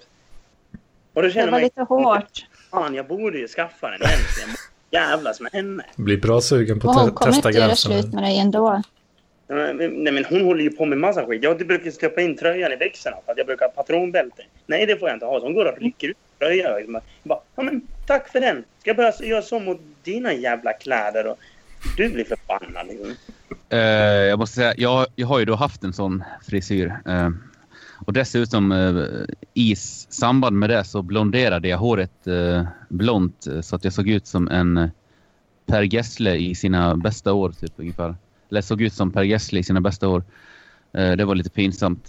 och 1.15 1.23
då 1.23 1.23
Det 1.23 1.31
känner 1.31 1.45
var 1.47 1.51
man 1.53 1.61
lite 1.61 1.83
hårt. 1.83 2.47
fan, 2.71 2.95
jag 2.95 3.07
borde 3.07 3.39
ju 3.39 3.49
skaffa 3.49 3.91
den 3.91 4.01
egentligen. 4.03 4.51
Jävlas 4.91 5.41
med 5.41 5.53
henne. 5.53 5.85
Blir 5.97 6.17
bra 6.21 6.41
sugen 6.41 6.81
på 6.81 6.91
att 6.91 6.97
hon 6.97 7.09
te- 7.09 7.15
kommer 7.15 7.33
testa 7.33 7.49
inte 7.49 7.59
göra 7.59 7.69
gränserna. 7.69 8.03
slut 8.03 8.15
med 8.15 8.23
dig 8.23 8.39
ändå. 8.39 8.83
Nej 9.49 9.75
men, 9.75 9.91
nej, 10.05 10.13
men 10.13 10.25
hon 10.25 10.45
håller 10.45 10.63
ju 10.65 10.71
på 10.71 10.85
med 10.87 10.99
massa 10.99 11.27
skit. 11.27 11.43
Jag 11.43 11.67
brukar 11.67 11.91
stoppa 11.91 12.21
in 12.21 12.37
tröjan 12.37 12.73
i 12.73 12.77
växlarna 12.77 13.17
för 13.25 13.33
att 13.33 13.39
jag 13.39 13.47
brukar 13.47 13.67
ha 13.67 13.73
patronbälte. 13.73 14.43
Nej, 14.67 14.87
det 14.87 14.97
får 14.97 15.09
jag 15.09 15.17
inte 15.17 15.27
ha. 15.27 15.39
Så 15.39 15.45
hon 15.47 15.55
går 15.55 15.65
och 15.73 15.79
rycker 15.81 16.09
ut 16.09 16.17
tröjan. 16.39 16.77
Liksom. 16.77 17.01
Bara, 17.23 17.39
ja, 17.57 17.63
men, 17.63 17.81
tack 18.07 18.29
för 18.33 18.41
den. 18.41 18.65
Ska 18.81 18.91
jag 18.91 18.97
börja 18.97 19.13
göra 19.23 19.43
så 19.43 19.61
mot 19.61 19.81
dina 20.03 20.33
jävla 20.33 20.73
kläder? 20.73 21.27
Och 21.27 21.37
du 21.97 22.09
blir 22.11 22.25
förbannad. 22.25 22.87
Liksom. 22.87 23.15
Eh, 23.69 23.79
jag 24.29 24.39
måste 24.39 24.57
säga, 24.57 24.75
jag, 24.77 25.07
jag 25.17 25.27
har 25.27 25.39
ju 25.39 25.45
då 25.45 25.55
haft 25.55 25.85
en 25.85 25.93
sån 25.93 26.25
frisyr. 26.49 26.87
Eh, 27.07 27.31
och 28.07 28.13
dessutom 28.13 28.73
eh, 28.73 29.05
i 29.55 29.77
samband 29.77 30.57
med 30.57 30.71
det 30.71 30.85
så 30.85 31.03
blonderade 31.03 31.69
jag 31.69 31.79
håret 31.79 32.27
eh, 32.27 32.65
blont 32.89 33.47
eh, 33.47 33.61
så 33.61 33.77
att 33.77 33.85
jag 33.85 33.93
såg 33.93 34.09
ut 34.09 34.27
som 34.27 34.49
en 34.49 34.91
Per 35.67 35.83
Gessle 35.83 36.37
i 36.37 36.55
sina 36.55 36.97
bästa 36.97 37.33
år 37.33 37.53
typ 37.53 37.73
ungefär. 37.77 38.17
Eller 38.51 38.61
såg 38.61 38.83
ut 38.83 38.93
som 38.93 39.13
Per 39.13 39.23
Gessle 39.23 39.61
i 39.61 39.63
sina 39.63 39.81
bästa 39.81 40.09
år. 40.09 40.23
Det 40.93 41.25
var 41.25 41.35
lite 41.35 41.51
pinsamt. 41.51 42.09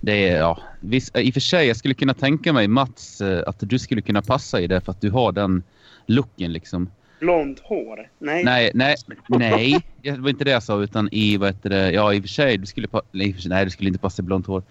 Det 0.00 0.28
är, 0.28 0.38
ja, 0.38 0.58
visst, 0.80 1.18
I 1.18 1.30
och 1.30 1.34
för 1.34 1.40
sig, 1.40 1.66
jag 1.66 1.76
skulle 1.76 1.94
kunna 1.94 2.14
tänka 2.14 2.52
mig 2.52 2.68
Mats 2.68 3.22
att 3.46 3.56
du 3.60 3.78
skulle 3.78 4.02
kunna 4.02 4.22
passa 4.22 4.60
i 4.60 4.66
det 4.66 4.80
för 4.80 4.92
att 4.92 5.00
du 5.00 5.10
har 5.10 5.32
den 5.32 5.62
looken 6.06 6.52
liksom. 6.52 6.90
Blont 7.20 7.60
hår? 7.60 8.08
Nej. 8.18 8.44
Nej, 8.44 8.70
nej, 8.74 8.96
nej. 9.28 9.80
Det 10.02 10.10
var 10.10 10.30
inte 10.30 10.44
det 10.44 10.50
jag 10.50 10.62
sa 10.62 10.82
utan 10.82 11.08
i 11.12 11.36
vad 11.36 11.48
heter 11.48 11.70
det, 11.70 11.92
ja 11.92 12.14
i 12.14 12.18
och 12.18 12.22
för 12.22 12.28
sig, 12.28 12.58
du 12.58 12.66
skulle, 12.66 12.88
nej 13.12 13.64
du 13.64 13.70
skulle 13.70 13.88
inte 13.88 14.00
passa 14.00 14.22
i 14.22 14.24
blont 14.24 14.46
hår. 14.46 14.62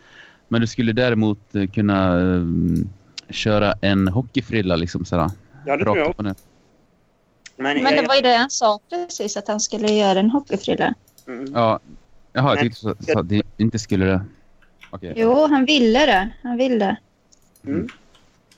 Men 0.52 0.62
du 0.62 0.68
skulle 0.68 0.94
däremot 0.94 1.56
eh, 1.56 1.68
kunna 1.68 2.16
um, 2.18 2.90
köra 3.30 3.74
en 3.82 4.08
hockeyfrilla 4.08 4.76
liksom 4.76 5.06
sådär. 5.06 5.30
Ja, 5.66 5.78
det 5.78 5.84
tror 5.84 5.98
jag. 5.98 6.16
Men, 6.18 6.36
Men 7.56 7.84
det 7.84 7.96
jag, 7.96 8.08
var 8.08 8.16
ju 8.16 8.22
det 8.22 8.36
han 8.36 8.50
sa 8.50 8.80
precis, 8.90 9.38
att 9.38 9.48
han 9.48 9.60
skulle 9.60 9.88
göra 9.88 10.20
en 10.20 10.30
hockeyfrilla. 10.30 10.94
mm. 11.28 11.54
Ja, 11.54 11.80
jaha, 12.34 12.52
jag 12.52 12.60
tyckte 12.60 12.80
så, 12.80 12.96
så 13.00 13.20
att 13.20 13.30
det 13.30 13.42
inte 13.58 13.80
skulle 13.80 14.06
det. 14.06 14.22
Okej. 14.90 15.14
Jo, 15.16 15.48
han 15.48 15.66
ville 15.66 16.06
det. 16.06 16.30
Han 16.44 16.58
ville. 16.58 16.96
Mm. 17.66 17.88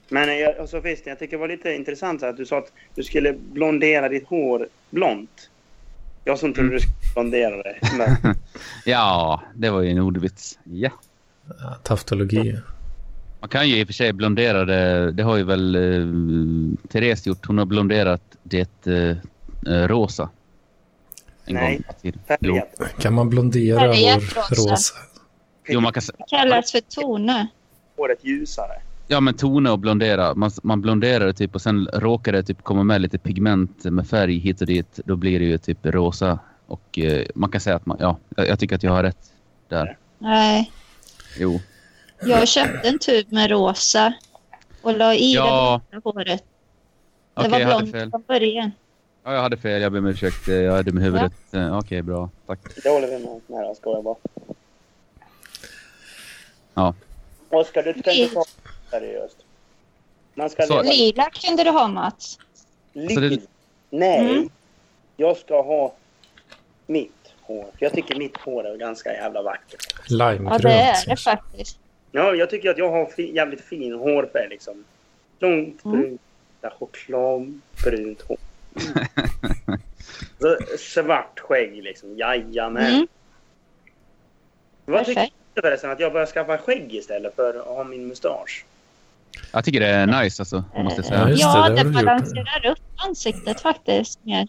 Men 0.10 0.40
jag, 0.40 0.58
alltså, 0.58 0.80
visst, 0.80 1.06
jag 1.06 1.20
tycker 1.20 1.38
det 1.38 1.42
var 1.42 1.48
lite 1.48 1.74
intressant 1.74 2.20
så 2.20 2.26
att 2.26 2.38
du 2.38 2.46
sa 2.46 2.58
att 2.58 2.72
du 2.96 3.04
skulle 3.04 3.34
blondera 3.34 4.10
ditt 4.10 4.28
hår 4.28 4.68
blont. 4.90 5.50
Jag 6.24 6.40
som 6.40 6.54
trodde 6.54 6.70
du 6.70 6.80
skulle 6.80 7.14
blondera 7.14 7.64
det. 7.64 7.78
Men, 7.98 8.36
Ja, 8.86 9.42
det 9.56 9.70
var 9.70 9.82
ju 9.82 9.90
en 9.90 10.00
ordvits. 10.00 10.60
Ja. 10.64 10.92
Ja, 11.48 11.76
Taftologi. 11.84 12.58
Man 13.40 13.50
kan 13.50 13.70
ju 13.70 13.80
i 13.80 13.84
och 13.84 13.88
för 13.88 13.94
sig 13.94 14.14
blondera 14.14 14.66
det. 14.66 15.12
Det 15.12 15.24
har 15.24 15.38
ju 15.38 15.44
väl 15.44 15.76
eh, 15.76 16.88
Therese 16.90 17.28
gjort. 17.28 17.46
Hon 17.46 17.58
har 17.58 17.66
blonderat 17.66 18.22
det 18.44 18.88
eh, 18.88 19.18
eh, 19.74 19.88
rosa. 19.88 20.30
En 21.46 21.56
Nej, 21.56 21.82
färgat. 22.28 22.68
Kan 23.00 23.14
man 23.14 23.30
blondera 23.30 23.80
Färgat 23.80 24.22
rosa. 24.36 24.72
rosa? 24.72 24.94
jo, 25.68 25.80
man 25.80 25.94
kan. 25.94 26.04
Det 26.18 26.24
kallas 26.38 26.72
för 26.72 26.80
tone. 26.80 27.48
Håret 27.98 28.26
ljusare. 28.26 28.82
Ja, 29.08 29.20
men 29.20 29.34
tona 29.34 29.72
och 29.72 29.80
blondera. 29.80 30.36
Man, 30.36 30.52
man 30.64 30.82
blonderar 30.82 31.26
det 31.26 31.34
typ 31.34 31.56
och 31.56 31.62
sen 31.62 31.88
råkar 31.94 32.32
det 32.32 32.44
typ 32.44 32.64
komma 32.64 32.84
med 32.84 33.02
lite 33.02 33.18
pigment 33.18 33.84
med 33.86 34.08
färg 34.08 34.38
hit 34.40 34.62
och 34.62 34.68
dit. 34.68 35.00
Då 35.06 35.16
blir 35.16 35.40
det 35.40 35.46
ju 35.46 35.58
typ 35.58 35.78
rosa. 35.82 36.40
Och 36.68 37.00
eh, 37.00 37.26
man 37.36 37.50
kan 37.52 37.62
säga 37.62 37.76
att 37.76 37.86
man, 37.86 37.98
ja, 38.00 38.18
jag, 38.36 38.48
jag 38.48 38.60
tycker 38.60 38.76
att 38.76 38.84
jag 38.84 38.92
har 38.92 39.04
rätt 39.04 39.32
där. 39.70 39.98
Nej, 40.20 40.72
Jo. 41.38 41.60
jag 42.22 42.48
köpte 42.48 42.88
en 42.90 43.00
tub 43.00 43.32
med 43.32 43.50
rosa 43.52 44.14
och 44.82 44.98
la 44.98 45.14
i 45.16 45.34
Ja. 45.34 45.82
det 45.92 45.98
håret. 46.04 46.26
Det 46.26 46.44
Okej, 47.42 47.52
var 47.52 47.60
hade 47.60 47.86
blont 47.92 48.12
från 48.12 48.24
början. 48.28 48.72
Ja, 49.24 49.34
jag 49.34 49.42
hade 49.42 49.58
fel. 49.58 49.82
Jag 49.82 49.92
ber 49.92 50.00
om 50.00 50.06
ursäkt. 50.06 50.48
Eh, 50.48 50.56
Jag 50.56 50.80
är 50.80 50.84
dum 50.84 50.98
i 50.98 51.02
huvudet. 51.02 51.34
Ja. 51.52 51.80
Okej, 51.80 52.02
bra. 52.02 52.30
Tack. 52.48 52.60
Det 52.84 52.90
håller 52.90 53.08
vi 53.08 53.20
med. 53.26 53.42
Nej, 53.48 53.66
jag 53.68 53.78
skojar 53.78 54.02
bara. 54.02 54.16
Ja. 56.74 56.94
Oskar, 57.50 57.84
du 57.84 57.94
ska 58.02 58.12
inte 58.12 58.34
ta 58.36 58.44
det 58.44 58.90
seriöst. 59.00 59.38
Man 60.34 60.50
ska 60.50 60.64
Så- 60.64 60.82
leva 60.82 60.94
Lila 60.94 61.30
kunde 61.30 61.64
du 61.64 61.70
ha, 61.70 61.88
Mats. 61.88 62.40
Så 62.94 63.20
det- 63.20 63.40
Nej. 63.90 64.20
Mm. 64.20 64.50
Jag 65.18 65.38
ska 65.38 65.62
ha 65.62 65.94
mitt 66.88 67.23
hår. 67.48 67.64
För 67.64 67.86
jag 67.86 67.94
tycker 67.94 68.16
mitt 68.16 68.38
hår 68.38 68.68
är 68.68 68.78
ganska 68.78 69.14
jävla 69.14 69.42
vackert. 69.42 69.86
Ja, 70.08 70.32
Limegrönt. 70.32 70.62
det 70.64 70.72
är 70.74 71.06
det 71.10 71.18
faktiskt. 71.18 71.78
Ja, 72.12 72.34
jag 72.34 72.50
tycker 72.50 72.70
att 72.70 72.78
jag 72.78 72.92
har 72.92 73.06
fi, 73.06 73.36
jävligt 73.36 73.62
fin 73.62 73.94
hårfärg 73.94 74.48
liksom. 74.50 74.84
Långt 75.40 75.86
Mm. 75.86 76.02
brunt, 76.02 76.22
där 76.62 76.70
chokladbrunt 76.80 78.22
hår. 78.28 78.38
Så, 80.42 80.58
svart 80.78 81.40
skägg 81.40 81.84
liksom. 81.84 82.18
Jajamän. 82.18 82.86
Mm, 82.94 83.08
Vad 84.86 85.06
tycker 85.06 85.30
du 85.54 85.62
förresten? 85.62 85.92
Att 85.92 86.00
jag 86.00 86.14
börjar 86.14 86.28
skaffa 86.28 86.58
skägg 86.58 86.94
istället 86.96 87.36
för 87.36 87.54
att 87.60 87.66
ha 87.66 87.84
min 87.84 88.08
mustasch? 88.08 88.66
Jag 89.52 89.66
tycker 89.66 89.80
det 89.80 89.88
är 89.88 90.24
nice 90.24 90.42
alltså, 90.42 90.64
måste 90.76 91.02
jag 91.02 91.30
Ja, 91.32 91.38
säga. 91.38 91.38
Ja, 91.38 91.70
det 91.70 91.76
det 91.84 91.90
balanserar 91.90 92.66
upp 92.72 92.80
ansiktet 92.96 93.62
faktiskt 93.62 94.20
mer. 94.26 94.48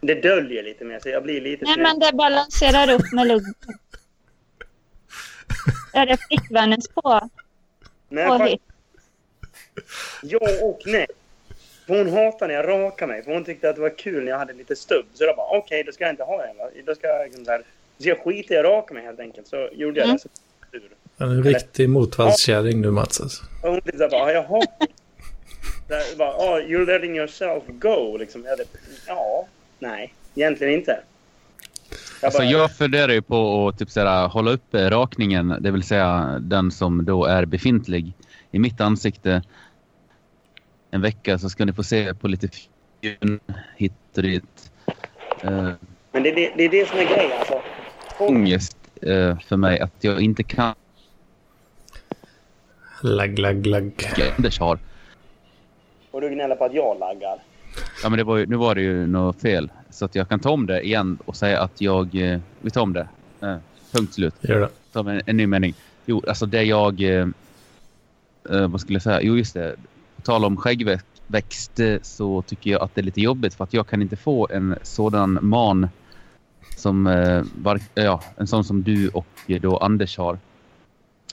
Det 0.00 0.14
döljer 0.14 0.62
lite 0.62 0.84
mer 0.84 0.98
så 1.02 1.08
jag 1.08 1.22
blir 1.22 1.40
lite 1.40 1.64
Nej, 1.64 1.74
snygg. 1.74 1.82
men 1.86 1.98
det 1.98 2.12
balanserar 2.12 2.90
upp 2.94 3.12
med 3.12 3.26
lugn. 3.26 3.54
Är 5.92 6.06
det 6.06 6.16
flickvännens 6.28 6.88
på? 6.88 7.28
Nej, 8.08 8.26
på? 8.38 8.58
Ja 10.22 10.38
och 10.62 10.80
nej. 10.86 11.06
Hon 11.86 12.08
hatar 12.12 12.48
när 12.48 12.54
jag 12.54 12.68
rakar 12.68 13.06
mig. 13.06 13.22
För 13.24 13.32
hon 13.32 13.44
tyckte 13.44 13.70
att 13.70 13.76
det 13.76 13.82
var 13.82 13.98
kul 13.98 14.24
när 14.24 14.30
jag 14.30 14.38
hade 14.38 14.52
lite 14.52 14.76
stubb. 14.76 15.06
Så 15.14 15.24
jag 15.24 15.36
bara, 15.36 15.58
okej, 15.58 15.84
då 15.84 15.92
ska 15.92 16.04
jag 16.04 16.12
inte 16.12 16.22
ha 16.22 16.36
det. 16.36 16.52
va? 16.58 16.64
Då 16.86 16.94
ska 16.94 17.06
jag 17.06 17.24
liksom 17.26 17.44
så 17.44 17.50
här, 17.50 17.62
så 17.98 18.08
jag 18.08 18.18
skiter 18.20 18.54
i 18.54 18.58
att 18.58 18.64
raka 18.64 18.94
mig 18.94 19.02
helt 19.04 19.20
enkelt. 19.20 19.46
Så 19.48 19.68
gjorde 19.72 20.00
jag 20.00 20.04
Mm. 20.04 20.16
det. 20.16 20.80
Så. 21.18 21.24
En 21.24 21.42
riktig 21.44 21.88
motvallskärring 21.88 22.80
nu 22.80 22.90
Mats. 22.90 23.20
Alltså. 23.20 23.44
och 23.62 23.70
hon 23.70 23.80
tyckte 23.80 24.08
bara, 24.08 24.32
jaha. 24.32 24.62
Här, 25.88 26.16
bara, 26.16 26.36
oh, 26.36 26.58
you're 26.66 26.86
letting 26.86 27.16
yourself 27.16 27.62
go. 27.66 28.16
Liksom. 28.16 28.42
Jag 28.44 28.50
hade, 28.50 28.64
ja, 29.06 29.46
nej, 29.78 30.14
egentligen 30.34 30.74
inte. 30.74 31.00
Jag 32.20 32.26
Alltså 32.26 32.38
bara, 32.40 32.50
jag 32.50 32.76
funderar 32.76 33.12
ju 33.12 33.22
på 33.22 33.68
att 33.68 33.78
typ 33.78 33.90
såhär, 33.90 34.28
hålla 34.28 34.50
uppe 34.50 34.90
rakningen, 34.90 35.56
det 35.60 35.70
vill 35.70 35.82
säga 35.82 36.38
den 36.40 36.70
som 36.70 37.04
då 37.04 37.24
är 37.24 37.44
befintlig 37.44 38.12
i 38.50 38.58
mitt 38.58 38.80
ansikte 38.80 39.42
en 40.90 41.00
vecka 41.00 41.38
så 41.38 41.50
ska 41.50 41.64
ni 41.64 41.72
få 41.72 41.82
se 41.82 42.14
på 42.14 42.28
lite 42.28 42.48
fjun 42.48 43.40
hit 43.76 43.92
och 44.16 44.22
dit. 44.22 44.70
Uh, 45.44 45.70
Men 46.12 46.22
det, 46.22 46.30
det, 46.30 46.52
det 46.56 46.64
är 46.64 46.68
det 46.68 46.88
som 46.88 46.98
är 46.98 47.04
grejen. 47.04 47.38
Alltså. 47.38 47.60
Ångest 48.18 48.76
eh, 49.02 49.38
för 49.38 49.56
mig 49.56 49.80
att 49.80 50.04
jag 50.04 50.20
inte 50.20 50.42
kan 50.42 50.74
Lagg, 53.02 53.38
lagg, 53.38 53.66
lagg. 53.66 53.92
Anders 54.36 54.60
har. 54.60 54.78
och 56.10 56.20
du 56.20 56.30
gnäller 56.30 56.56
på 56.56 56.64
att 56.64 56.74
jag 56.74 56.98
laggar. 56.98 57.42
Ja, 58.02 58.08
men 58.08 58.16
det 58.16 58.24
var 58.24 58.36
ju, 58.36 58.46
nu 58.46 58.56
var 58.56 58.74
det 58.74 58.82
ju 58.82 59.06
något 59.06 59.40
fel. 59.40 59.70
Så 59.90 60.04
att 60.04 60.14
jag 60.14 60.28
kan 60.28 60.40
ta 60.40 60.50
om 60.50 60.66
det 60.66 60.86
igen 60.86 61.18
och 61.24 61.36
säga 61.36 61.60
att 61.60 61.80
jag... 61.80 62.14
Eh, 62.14 62.40
vi 62.60 62.70
tar 62.70 62.80
om 62.80 62.92
det. 62.92 63.08
Eh, 63.40 63.56
punkt 63.92 64.14
slut. 64.14 64.34
Gör 64.40 64.60
det. 64.60 64.68
Ta 64.92 65.10
en, 65.10 65.22
en 65.26 65.36
ny 65.36 65.46
mening. 65.46 65.74
Jo, 66.06 66.22
alltså 66.28 66.46
det 66.46 66.62
jag... 66.62 67.00
Eh, 67.00 67.28
eh, 68.50 68.68
vad 68.68 68.80
skulle 68.80 68.96
jag 68.96 69.02
säga? 69.02 69.22
Jo, 69.22 69.36
just 69.36 69.54
det. 69.54 69.76
På 70.16 70.22
tal 70.22 70.44
om 70.44 70.56
skäggväxt 70.56 71.80
eh, 71.80 71.96
så 72.02 72.42
tycker 72.42 72.70
jag 72.70 72.82
att 72.82 72.94
det 72.94 73.00
är 73.00 73.04
lite 73.04 73.20
jobbigt 73.20 73.54
för 73.54 73.64
att 73.64 73.72
jag 73.72 73.86
kan 73.86 74.02
inte 74.02 74.16
få 74.16 74.48
en 74.50 74.76
sådan 74.82 75.38
man 75.42 75.88
som... 76.76 77.06
Eh, 77.06 77.42
var, 77.62 77.80
ja, 77.94 78.22
en 78.36 78.46
sån 78.46 78.64
som 78.64 78.82
du 78.82 79.08
och 79.08 79.26
då 79.46 79.76
Anders 79.76 80.18
har. 80.18 80.38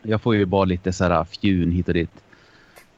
Jag 0.01 0.21
får 0.21 0.35
ju 0.35 0.45
bara 0.45 0.65
lite 0.65 0.93
så 0.93 1.03
här 1.03 1.23
fjun 1.23 1.71
hit 1.71 1.87
och 1.87 1.93
dit. 1.93 2.24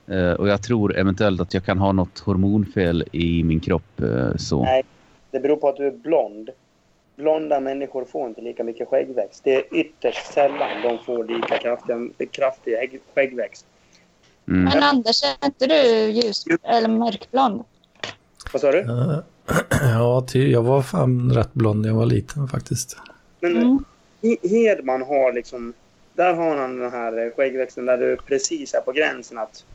Eh, 0.07 0.31
och 0.31 0.47
jag 0.47 0.63
tror 0.63 0.97
eventuellt 0.97 1.41
att 1.41 1.53
jag 1.53 1.65
kan 1.65 1.77
ha 1.77 1.91
något 1.91 2.19
hormonfel 2.19 3.03
i 3.11 3.43
min 3.43 3.59
kropp. 3.59 4.01
eh, 4.01 4.35
så. 4.37 4.63
Nej. 4.63 4.83
Det 5.31 5.39
beror 5.39 5.55
på 5.57 5.69
att 5.69 5.77
du 5.77 5.87
är 5.87 5.91
blond. 5.91 6.49
Blonda 7.15 7.59
människor 7.59 8.05
får 8.05 8.27
inte 8.27 8.41
lika 8.41 8.63
mycket 8.63 8.87
skäggväxt. 8.87 9.41
Det 9.43 9.55
är 9.55 9.63
ytterst 9.75 10.33
sällan 10.33 10.81
de 10.83 10.97
får 11.05 11.23
lika 11.23 11.57
kraftiga, 11.57 11.97
kraftig 12.31 12.73
ägg- 12.73 12.99
skäggväxt. 13.15 13.65
Mm. 14.47 14.63
Men 14.63 14.83
Anders, 14.83 15.23
är 15.23 15.45
inte 15.45 15.65
du 15.67 16.11
ljus 16.11 16.45
eller 16.63 16.87
mörkblond? 16.89 17.63
Vad 18.53 18.61
sa 18.61 18.71
du? 18.71 18.77
Ja, 18.87 19.23
Ja, 19.81 20.25
ty, 20.31 20.51
jag 20.51 20.61
var 20.63 20.81
fan 20.81 21.31
rätt 21.31 21.53
blond 21.53 21.81
när 21.81 21.89
jag 21.89 21.95
var 21.95 22.05
liten 22.05 22.47
faktiskt. 22.47 22.97
Men 23.39 23.57
Mm. 23.57 23.83
He- 24.21 24.49
Hedman 24.49 25.01
har 25.01 25.33
liksom... 25.33 25.73
Där 26.15 26.33
har 26.33 26.57
han 26.57 26.79
den 26.79 26.91
här 26.91 27.25
eh, 27.25 27.31
skäggväxten 27.35 27.85
där 27.85 27.97
du 27.97 28.17
precis 28.27 28.73
är 28.73 28.81
på 28.81 28.91
gränsen 28.91 29.37
att 29.37 29.65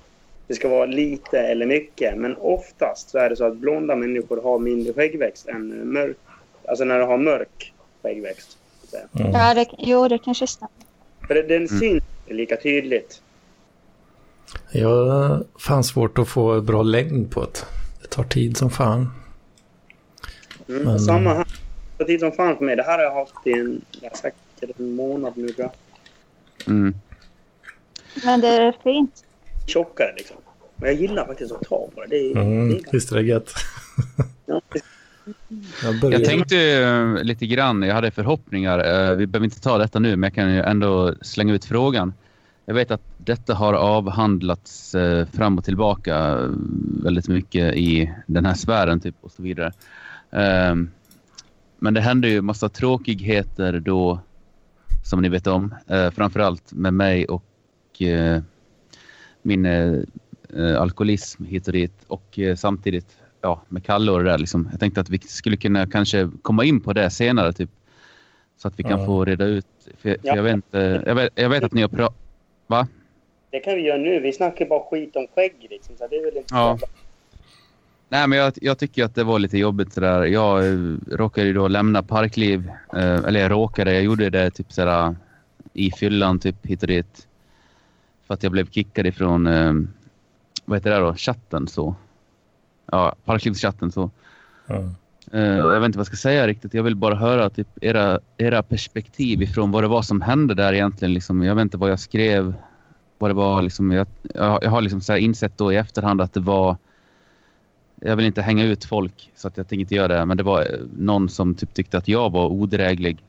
det 0.47 0.55
ska 0.55 0.69
vara 0.69 0.87
lite 0.87 1.39
eller 1.41 1.67
mycket. 1.67 2.19
Men 2.19 2.37
oftast 2.37 3.11
så 3.11 3.19
är 3.19 3.31
det 3.31 3.37
så 3.37 3.45
att 3.45 3.57
blonda 3.57 3.97
människor 3.97 4.43
har 4.43 4.59
mindre 4.59 4.93
skäggväxt 4.93 5.49
än 5.49 5.93
mörk... 5.93 6.17
Alltså 6.69 6.85
när 6.85 6.99
du 6.99 7.05
har 7.05 7.19
mörk 7.19 7.73
skäggväxt. 8.03 8.59
Mm. 9.19 9.33
Ja, 9.33 9.55
det, 9.55 9.67
jo, 9.79 10.09
det 10.09 10.19
kanske 10.19 10.47
stämmer. 10.47 10.71
För 11.27 11.35
det- 11.35 11.43
den 11.43 11.69
syns 11.69 11.83
inte 11.83 12.35
lika 12.35 12.57
tydligt. 12.57 13.23
Jag 14.73 15.07
har 15.07 15.45
fan 15.59 15.85
svårt 15.85 16.19
att 16.19 16.29
få 16.29 16.61
bra 16.61 16.83
längd 16.83 17.31
på 17.31 17.41
det. 17.41 17.65
Det 18.03 18.09
tar 18.09 18.25
tid 18.25 18.57
som 18.57 18.71
fan. 18.71 19.09
Mm. 20.69 20.83
Men- 20.83 21.01
Samma 21.01 21.35
här. 21.35 21.47
Det 21.99 22.05
tid 22.05 22.21
som 22.21 22.33
fan 22.33 22.57
för 22.57 22.65
mig. 22.65 22.77
Det 22.77 22.83
här 22.83 22.99
har 22.99 23.05
jag 23.05 23.15
haft 23.15 23.47
i 23.47 23.53
en, 23.53 23.81
jag 24.01 24.17
säkert 24.17 24.79
en 24.81 24.95
månad 24.95 25.33
nu. 25.37 25.55
Mm. 26.67 26.95
Men 28.25 28.41
det 28.41 28.49
är 28.49 28.75
fint. 28.85 29.25
Tjockare 29.67 30.15
liksom. 30.17 30.37
Men 30.77 30.89
jag 30.89 31.01
gillar 31.01 31.27
faktiskt 31.27 31.53
att 31.53 31.63
ta 31.63 31.89
på 31.95 32.01
det. 32.01 32.07
Det 32.09 32.17
är, 32.17 32.37
Mm, 32.37 32.69
det 32.69 32.75
är, 32.75 32.93
visst 32.93 33.13
är 33.13 33.17
det 33.17 33.23
gött. 33.23 33.55
ja, 34.47 34.61
Jag. 35.83 36.13
Jag 36.13 36.25
tänkte 36.25 36.85
uh, 36.85 37.25
lite 37.25 37.47
grann, 37.47 37.83
jag 37.83 37.95
hade 37.95 38.11
förhoppningar. 38.11 38.79
Uh, 38.79 39.17
vi 39.17 39.27
behöver 39.27 39.45
inte 39.45 39.61
ta 39.61 39.79
detta 39.79 39.99
nu, 39.99 40.17
men 40.17 40.23
jag 40.29 40.35
kan 40.35 40.55
ju 40.55 40.61
ändå 40.61 41.15
slänga 41.21 41.55
ut 41.55 41.65
frågan. 41.65 42.15
Jag 42.65 42.75
vet 42.75 42.91
att 42.91 43.03
detta 43.19 43.55
har 43.55 43.75
avhandlats 43.75 44.95
uh, 44.95 45.27
fram 45.27 45.59
och 45.59 45.65
tillbaka 45.65 46.39
väldigt 47.05 47.29
mycket 47.29 47.75
i 47.75 48.13
den 48.27 48.47
här 48.47 48.55
sfären 48.55 49.01
typ, 49.01 49.15
och 49.21 49.33
så 49.33 49.43
vidare. 49.43 49.73
Ehm, 50.31 50.91
men 51.79 51.95
det 51.95 52.01
hände 52.01 52.29
ju 52.29 52.43
massa 52.43 52.69
tråkigheter 52.69 53.81
då, 53.81 54.21
som 55.05 55.23
ni 55.23 55.29
vet 55.29 55.47
om. 55.47 55.75
framförallt 56.15 56.73
med 56.73 56.95
mig 56.95 57.27
och 57.27 57.45
min 59.43 59.67
alkoholism 60.79 61.45
hit 61.45 61.67
och 61.67 61.73
dit. 61.73 62.05
Och 62.07 62.39
samtidigt 62.57 63.17
ja, 63.43 63.63
med 63.69 63.85
Kalle 63.85 64.13
och 64.13 64.19
det 64.19 64.31
där. 64.31 64.39
Liksom. 64.39 64.69
Jag 64.71 64.81
tänkte 64.81 65.01
att 65.01 65.11
vi 65.11 65.19
skulle 65.19 65.57
kunna 65.57 65.87
kanske 65.87 66.31
komma 66.43 66.65
in 66.65 66.81
på 66.81 66.93
det 66.93 67.11
senare. 67.11 67.53
Typ, 67.53 67.71
så 68.57 68.69
att 68.69 68.79
vi 68.79 68.83
kan 68.83 69.01
ja. 69.01 69.07
få 69.07 69.25
reda 69.25 69.45
ut. 69.45 69.67
För, 69.85 69.93
för 69.99 70.19
ja. 70.23 70.37
jag, 70.37 70.43
vet 70.43 70.55
inte, 70.55 71.03
jag, 71.07 71.15
vet, 71.15 71.31
jag 71.35 71.49
vet 71.49 71.65
att 71.65 71.73
ni 71.73 71.83
har 71.83 71.89
pratat... 71.89 72.19
Va? 72.67 72.89
Det 73.51 73.61
kan 73.61 73.75
vi 73.75 73.81
göra 73.81 73.99
nu. 73.99 74.21
Vi 74.21 74.33
snackar 74.33 74.67
bara 74.67 74.83
skit 74.91 75.17
om 75.17 75.27
skägg. 75.35 75.67
Liksom, 75.71 75.97
så 75.97 76.07
det 76.11 76.17
är 76.17 76.25
väl 76.25 76.37
inte 76.37 76.55
ja. 76.55 76.79
Nej, 78.09 78.29
men 78.29 78.39
jag, 78.39 78.53
jag, 78.61 78.79
tycker 78.79 79.05
att 79.05 79.15
det 79.15 79.25
var 79.25 79.39
lite 79.39 79.59
jobbigt 79.59 79.93
sådär. 79.93 80.25
Jag 80.25 80.67
eh, 80.67 80.97
råkade 81.11 81.47
ju 81.47 81.53
då 81.53 81.69
lämna 81.69 82.03
Parkliv. 82.03 82.71
Eh, 82.95 83.15
eller 83.15 83.41
jag 83.41 83.51
råkade, 83.51 83.95
jag 83.95 84.03
gjorde 84.03 84.31
det 84.31 84.51
typ 84.51 84.73
sådär 84.73 85.17
i 85.73 85.91
fyllan 85.91 86.39
typ 86.39 86.67
hit 86.67 86.83
och 86.83 86.89
dit. 86.89 87.29
För 88.27 88.35
att 88.35 88.43
jag 88.43 88.53
blev 88.53 88.71
kickad 88.71 89.07
ifrån, 89.07 89.47
eh, 89.47 89.73
vad 90.65 90.79
heter 90.79 90.91
det 90.91 90.99
då, 90.99 91.15
chatten 91.15 91.69
så 91.69 91.97
ja, 92.93 93.15
Parklivschatten 93.25 93.93
så. 93.93 94.11
Mm. 94.67 94.91
Uh, 95.35 95.57
jag 95.57 95.81
vet 95.81 95.87
inte 95.87 95.99
vad 95.99 96.01
jag 96.01 96.07
ska 96.07 96.17
säga 96.17 96.47
riktigt. 96.47 96.75
Jag 96.75 96.83
vill 96.83 96.97
bara 96.97 97.15
höra 97.15 97.51
typ, 97.51 97.69
era, 97.81 98.21
era 98.37 98.63
perspektiv 98.63 99.43
ifrån 99.43 99.71
vad 99.71 99.85
det 99.85 99.89
var 99.89 100.03
som 100.03 100.21
hände 100.21 100.55
där 100.55 100.73
egentligen. 100.73 101.15
Liksom, 101.15 101.43
jag 101.43 101.55
vet 101.55 101.63
inte 101.63 101.77
vad 101.77 101.91
jag 101.91 102.01
skrev. 102.01 102.55
Vad 103.19 103.31
det 103.31 103.35
var, 103.35 103.63
liksom, 103.63 103.91
jag, 103.91 104.07
jag, 104.35 104.71
har 104.71 104.81
liksom 104.81 105.01
så 105.01 105.17
insett 105.17 105.59
då 105.59 105.73
i 105.73 105.77
efterhand 105.77 106.21
att 106.21 106.33
det 106.33 106.41
var... 106.41 106.77
Jag 108.01 108.17
vill 108.17 108.27
inte 108.27 108.43
hänga 108.43 108.65
ut 108.65 108.85
folk 108.85 109.31
så 109.37 109.49
att 109.49 109.57
jag 109.57 109.69
tänker 109.69 109.81
inte 109.81 109.95
göra 109.95 110.09
det. 110.09 110.25
Men 110.27 110.37
det 110.37 110.43
var 110.43 110.61
eh, 110.61 110.81
någon 110.97 111.29
som 111.29 111.55
typ 111.55 111.75
tyckte 111.75 111.99
att 111.99 112.09
jag 112.09 112.31
var 112.31 112.47
odräglig 112.47 113.25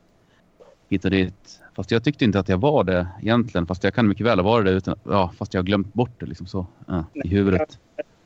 hit 0.90 1.06
och 1.06 1.12
dit. 1.12 1.60
Fast 1.76 1.92
jag 1.92 2.04
tyckte 2.04 2.26
inte 2.26 2.40
att 2.40 2.50
jag 2.50 2.58
var 2.58 2.84
det 2.84 3.08
egentligen. 3.22 3.68
Fast 3.68 3.84
jag 3.84 3.94
kan 3.94 4.08
mycket 4.08 4.26
väl 4.26 4.40
ha 4.40 4.44
varit 4.52 4.66
det 4.66 4.72
utan, 4.72 5.00
ja, 5.04 5.32
fast 5.38 5.54
jag 5.54 5.62
har 5.62 5.66
glömt 5.66 5.94
bort 5.94 6.20
det 6.20 6.26
liksom 6.26 6.48
så 6.48 6.66
ja, 6.88 7.06
i 7.14 7.28
huvudet 7.28 7.80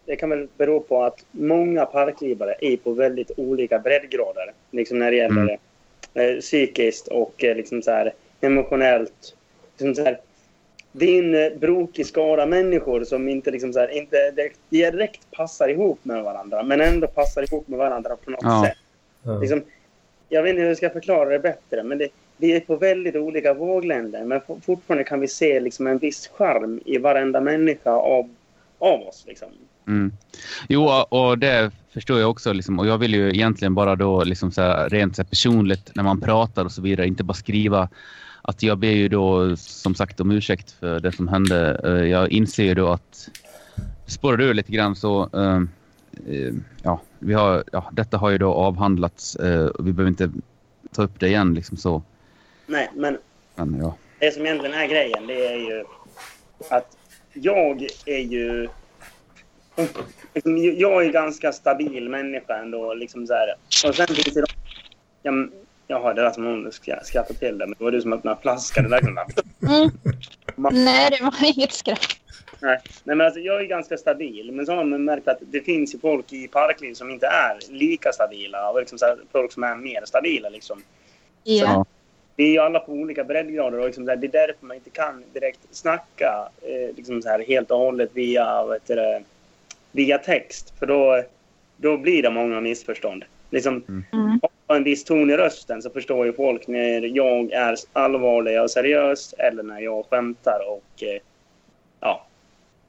det 0.07 0.15
kan 0.15 0.29
väl 0.29 0.47
bero 0.57 0.79
på 0.79 1.03
att 1.03 1.25
många 1.31 1.85
parklivare 1.85 2.55
är 2.61 2.77
på 2.77 2.93
väldigt 2.93 3.31
olika 3.37 3.79
breddgrader. 3.79 4.53
Liksom 4.71 4.99
när 4.99 5.11
det 5.11 5.17
gäller 5.17 5.41
mm. 5.41 5.57
eh, 6.13 6.39
psykiskt 6.39 7.07
och 7.07 7.43
eh, 7.43 7.55
liksom 7.55 7.81
så 7.81 7.91
här, 7.91 8.13
emotionellt. 8.41 9.35
Liksom 9.71 9.95
så 9.95 10.03
här, 10.03 10.19
din 10.91 11.35
eh, 11.35 11.49
brokig 11.59 12.05
skara 12.05 12.45
människor 12.45 13.03
som 13.03 13.29
inte, 13.29 13.51
liksom 13.51 13.73
så 13.73 13.79
här, 13.79 13.97
inte 13.97 14.31
direkt, 14.31 14.59
direkt 14.69 15.31
passar 15.31 15.69
ihop 15.69 15.99
med 16.03 16.23
varandra 16.23 16.63
men 16.63 16.81
ändå 16.81 17.07
passar 17.07 17.43
ihop 17.43 17.67
med 17.67 17.79
varandra 17.79 18.15
på 18.15 18.31
något 18.31 18.39
ja. 18.43 18.65
sätt. 18.65 18.77
Liksom, 19.41 19.61
jag 20.29 20.43
vet 20.43 20.49
inte 20.49 20.61
hur 20.61 20.67
jag 20.67 20.77
ska 20.77 20.89
förklara 20.89 21.29
det 21.29 21.39
bättre 21.39 21.83
men 21.83 21.97
det, 21.97 22.09
vi 22.37 22.55
är 22.55 22.59
på 22.59 22.75
väldigt 22.75 23.15
olika 23.15 23.53
vågländer 23.53 24.23
men 24.23 24.41
fortfarande 24.61 25.03
kan 25.03 25.19
vi 25.19 25.27
se 25.27 25.59
liksom 25.59 25.87
en 25.87 25.97
viss 25.97 26.27
charm 26.27 26.79
i 26.85 26.97
varenda 26.97 27.41
människa 27.41 27.91
av, 27.91 28.29
av 28.79 29.01
oss. 29.01 29.23
Liksom. 29.27 29.47
Mm. 29.87 30.11
Jo, 30.69 30.89
och 31.09 31.37
det 31.37 31.71
förstår 31.93 32.19
jag 32.19 32.29
också. 32.29 32.53
Liksom, 32.53 32.79
och 32.79 32.87
jag 32.87 32.97
vill 32.97 33.13
ju 33.13 33.29
egentligen 33.29 33.75
bara 33.75 33.95
då 33.95 34.23
liksom 34.23 34.51
så 34.51 34.61
här, 34.61 34.89
rent 34.89 35.15
så 35.15 35.21
här, 35.21 35.29
personligt 35.29 35.91
när 35.95 36.03
man 36.03 36.21
pratar 36.21 36.65
och 36.65 36.71
så 36.71 36.81
vidare, 36.81 37.07
inte 37.07 37.23
bara 37.23 37.33
skriva 37.33 37.89
att 38.41 38.63
jag 38.63 38.77
ber 38.77 38.91
ju 38.91 39.09
då 39.09 39.55
som 39.57 39.95
sagt 39.95 40.19
om 40.19 40.31
ursäkt 40.31 40.71
för 40.71 40.99
det 40.99 41.11
som 41.11 41.27
hände. 41.27 41.81
Eh, 41.83 42.09
jag 42.09 42.31
inser 42.31 42.63
ju 42.63 42.73
då 42.73 42.87
att 42.87 43.29
spårar 44.05 44.37
du 44.37 44.53
lite 44.53 44.71
grann 44.71 44.95
så 44.95 45.29
uh, 45.35 45.63
ja, 46.83 47.01
vi 47.19 47.33
har, 47.33 47.63
ja, 47.71 47.89
detta 47.91 48.17
har 48.17 48.29
ju 48.29 48.37
då 48.37 48.53
avhandlats 48.53 49.37
uh, 49.43 49.65
och 49.65 49.87
vi 49.87 49.93
behöver 49.93 50.09
inte 50.09 50.31
ta 50.91 51.03
upp 51.03 51.19
det 51.19 51.27
igen 51.27 51.53
liksom 51.53 51.77
så. 51.77 52.03
Nej, 52.67 52.89
men, 52.95 53.17
men 53.55 53.79
ja. 53.79 53.97
det 54.19 54.31
som 54.31 54.45
egentligen 54.45 54.75
är 54.75 54.87
grejen 54.87 55.27
det 55.27 55.45
är 55.47 55.57
ju 55.57 55.85
att 56.69 56.97
jag 57.33 57.87
är 58.05 58.19
ju 58.19 58.67
liksom, 60.33 60.57
jag 60.57 61.05
är 61.05 61.11
ganska 61.11 61.51
stabil 61.51 62.09
människa 62.09 62.57
ändå. 62.57 62.93
Liksom 62.93 63.27
så 63.27 63.33
här. 63.33 63.55
Och 63.87 63.95
sen 63.95 64.07
finns 64.07 64.33
det 64.33 64.41
de... 64.41 64.47
Jag, 65.23 65.49
jaha, 65.87 66.13
det 66.13 66.21
lät 66.21 66.35
som 66.35 66.45
hon 66.45 66.71
skrattade 67.03 67.39
till 67.39 67.57
det, 67.57 67.65
men 67.65 67.75
det 67.77 67.83
var 67.83 67.91
du 67.91 68.01
som 68.01 68.13
öppnade 68.13 68.41
flaskan. 68.41 68.83
Det 68.83 68.89
där 68.89 69.01
mm. 69.01 69.91
Nej, 70.85 71.09
det 71.11 71.23
var 71.23 71.57
inget 71.57 71.73
skratt. 71.73 72.17
Nej, 72.59 72.79
Nej 73.03 73.15
men 73.15 73.25
alltså, 73.25 73.39
jag 73.39 73.61
är 73.61 73.65
ganska 73.65 73.97
stabil. 73.97 74.51
Men 74.51 74.65
så 74.65 74.75
har 74.75 74.83
man 74.83 75.05
märkt 75.05 75.27
att 75.27 75.37
det 75.41 75.61
finns 75.61 75.95
ju 75.95 75.99
folk 75.99 76.33
i 76.33 76.47
parkliv 76.47 76.93
som 76.93 77.09
inte 77.09 77.27
är 77.27 77.59
lika 77.69 78.11
stabila. 78.11 78.69
Och 78.69 78.79
liksom 78.79 78.97
så 78.97 79.05
här, 79.05 79.17
folk 79.31 79.51
som 79.51 79.63
är 79.63 79.75
mer 79.75 80.05
stabila. 80.05 80.49
Liksom. 80.49 80.83
Ja. 81.43 81.85
Vi 82.37 82.47
är 82.47 82.51
ju 82.51 82.59
alla 82.59 82.79
på 82.79 82.91
olika 82.91 83.23
breddgrader 83.23 83.79
och 83.79 83.85
liksom 83.85 84.05
det 84.05 84.13
är 84.13 84.17
därför 84.17 84.65
man 84.65 84.77
inte 84.77 84.89
kan 84.89 85.23
direkt 85.33 85.59
snacka 85.71 86.49
eh, 86.61 86.95
liksom 86.95 87.21
så 87.21 87.29
här, 87.29 87.43
helt 87.47 87.71
och 87.71 87.77
hållet 87.77 88.09
via 88.13 88.65
vet 88.65 88.87
du, 88.87 89.19
via 89.91 90.17
text. 90.17 90.73
För 90.79 90.85
då, 90.85 91.23
då 91.77 91.97
blir 91.97 92.23
det 92.23 92.29
många 92.29 92.61
missförstånd. 92.61 93.23
Liksom, 93.49 93.83
mm. 94.13 94.39
Har 94.67 94.75
en 94.75 94.83
viss 94.83 95.03
ton 95.03 95.29
i 95.29 95.37
rösten 95.37 95.81
så 95.81 95.89
förstår 95.89 96.25
ju 96.25 96.33
folk 96.33 96.67
när 96.67 97.15
jag 97.15 97.51
är 97.51 97.75
allvarlig 97.93 98.61
och 98.61 98.71
seriös 98.71 99.33
eller 99.37 99.63
när 99.63 99.79
jag 99.79 100.05
skämtar 100.09 100.59
och 100.67 101.03
eh, 101.03 101.21
ja. 101.99 102.25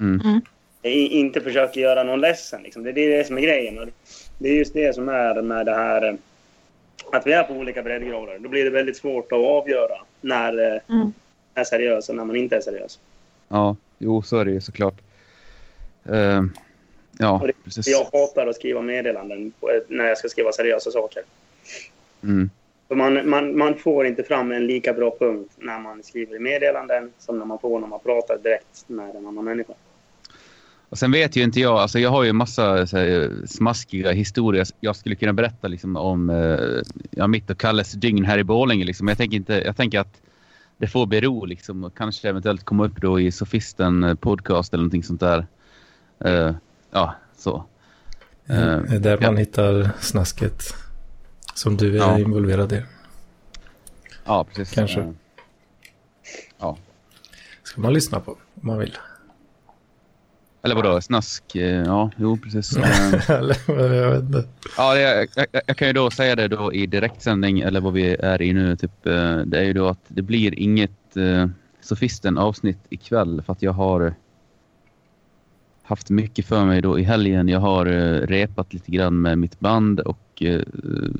Mm. 0.00 0.20
mm. 0.24 0.40
Inte 0.82 1.40
försöker 1.40 1.80
göra 1.80 2.02
någon 2.02 2.20
ledsen. 2.20 2.62
Liksom. 2.62 2.82
Det 2.82 2.90
är 2.90 3.18
det 3.18 3.26
som 3.26 3.38
är 3.38 3.42
grejen. 3.42 3.78
Och 3.78 3.88
det 4.38 4.48
är 4.48 4.54
just 4.54 4.74
det 4.74 4.94
som 4.94 5.08
är 5.08 5.42
med 5.42 5.66
det 5.66 5.74
här 5.74 6.08
eh, 6.08 6.14
att 7.12 7.26
vi 7.26 7.32
är 7.32 7.42
på 7.42 7.52
olika 7.54 7.82
breddgrader. 7.82 8.38
Då 8.38 8.48
blir 8.48 8.64
det 8.64 8.70
väldigt 8.70 8.96
svårt 8.96 9.32
att 9.32 9.38
avgöra 9.38 9.98
när 10.20 10.74
eh, 10.74 10.80
mm. 10.88 11.12
är 11.54 11.64
seriös 11.64 12.08
och 12.08 12.14
när 12.14 12.24
man 12.24 12.36
inte 12.36 12.56
är 12.56 12.60
seriös. 12.60 12.98
Ja, 13.48 13.76
jo 13.98 14.22
så 14.22 14.38
är 14.38 14.44
det 14.44 14.50
ju 14.50 14.60
såklart. 14.60 15.00
Uh, 16.10 16.42
Ja, 17.18 17.42
det, 17.46 17.52
precis. 17.64 17.88
Jag 17.88 18.04
hatar 18.04 18.46
att 18.46 18.56
skriva 18.56 18.82
meddelanden 18.82 19.52
när 19.88 20.04
jag 20.04 20.18
ska 20.18 20.28
skriva 20.28 20.52
seriösa 20.52 20.90
saker. 20.90 21.22
Mm. 22.22 22.50
För 22.88 22.94
man, 22.94 23.30
man, 23.30 23.58
man 23.58 23.74
får 23.74 24.06
inte 24.06 24.22
fram 24.22 24.52
en 24.52 24.66
lika 24.66 24.92
bra 24.92 25.16
punkt 25.18 25.52
när 25.56 25.78
man 25.78 26.02
skriver 26.02 26.38
meddelanden 26.38 27.12
som 27.18 27.38
när 27.38 27.44
man 27.44 27.58
får 27.58 27.80
när 27.80 27.88
man 27.88 28.00
pratar 28.00 28.38
direkt 28.38 28.88
med 28.88 29.16
en 29.16 29.26
annan 29.26 29.44
människa. 29.44 29.72
Och 30.90 30.98
sen 30.98 31.12
vet 31.12 31.36
ju 31.36 31.42
inte 31.42 31.60
jag, 31.60 31.78
alltså 31.78 31.98
jag 31.98 32.10
har 32.10 32.22
ju 32.22 32.30
en 32.30 32.36
massa 32.36 32.72
här, 32.72 33.32
smaskiga 33.46 34.12
historier 34.12 34.66
jag 34.80 34.96
skulle 34.96 35.14
kunna 35.14 35.32
berätta 35.32 35.68
liksom, 35.68 35.96
om 35.96 36.30
eh, 36.30 36.82
ja, 37.10 37.26
mitt 37.26 37.50
och 37.50 37.58
Kalles 37.58 37.92
dygn 37.92 38.24
här 38.24 38.38
i 38.38 38.44
Borlänge. 38.44 38.84
Liksom. 38.84 39.08
Jag, 39.08 39.18
tänker 39.18 39.36
inte, 39.36 39.52
jag 39.52 39.76
tänker 39.76 40.00
att 40.00 40.20
det 40.78 40.86
får 40.86 41.06
bero 41.06 41.44
liksom, 41.44 41.84
och 41.84 41.96
kanske 41.96 42.28
eventuellt 42.28 42.64
komma 42.64 42.84
upp 42.84 43.00
då 43.00 43.20
i 43.20 43.32
Sofisten 43.32 44.04
eh, 44.04 44.14
podcast 44.14 44.74
eller 44.74 44.82
någonting 44.82 45.02
sånt 45.02 45.20
där. 45.20 45.46
Uh, 46.24 46.52
ja, 46.90 47.14
så. 47.36 47.64
Det 48.46 48.54
är 48.54 48.98
där 48.98 49.20
man 49.20 49.34
ja. 49.34 49.38
hittar 49.38 49.90
snasket 50.00 50.62
som 51.54 51.76
du 51.76 51.94
är 51.94 51.98
ja. 51.98 52.18
involverad 52.18 52.72
i. 52.72 52.82
Ja, 54.24 54.44
precis. 54.44 54.74
Kanske. 54.74 55.14
Ja. 56.58 56.76
Ska 57.62 57.80
man 57.80 57.92
lyssna 57.92 58.20
på 58.20 58.30
om 58.30 58.38
man 58.54 58.78
vill. 58.78 58.98
Eller 60.62 60.74
vadå, 60.74 61.00
snask? 61.00 61.44
Ja, 61.86 62.10
jo 62.16 62.36
precis. 62.36 62.76
jag 63.68 64.10
vet 64.10 64.22
inte. 64.22 64.44
Ja, 64.76 64.98
jag, 64.98 65.28
jag, 65.34 65.46
jag, 65.66 65.76
kan 65.76 65.88
ju 65.88 65.92
då 65.92 66.10
säga 66.10 66.36
det 66.36 66.48
då 66.48 66.72
i 66.72 66.86
direktsändning, 66.86 67.60
eller 67.60 67.80
vad 67.80 67.92
vi 67.92 68.16
är 68.20 68.42
i 68.42 68.52
nu. 68.52 68.76
Typ, 68.76 69.02
det 69.44 69.58
är 69.58 69.62
ju 69.62 69.72
då 69.72 69.88
att 69.88 70.04
det 70.08 70.22
blir 70.22 70.58
inget 70.58 71.16
uh, 71.16 71.46
Sofisten 71.80 72.38
avsnitt 72.38 72.78
ikväll 72.88 73.42
för 73.46 73.52
att 73.52 73.62
jag 73.62 73.72
har 73.72 74.14
haft 75.82 76.10
mycket 76.10 76.46
för 76.46 76.64
mig 76.64 76.82
då 76.82 76.98
i 76.98 77.02
helgen. 77.02 77.48
Jag 77.48 77.60
har 77.60 77.88
uh, 77.88 78.26
repat 78.26 78.72
lite 78.72 78.90
grann 78.90 79.20
med 79.20 79.38
mitt 79.38 79.60
band 79.60 80.00
och 80.00 80.42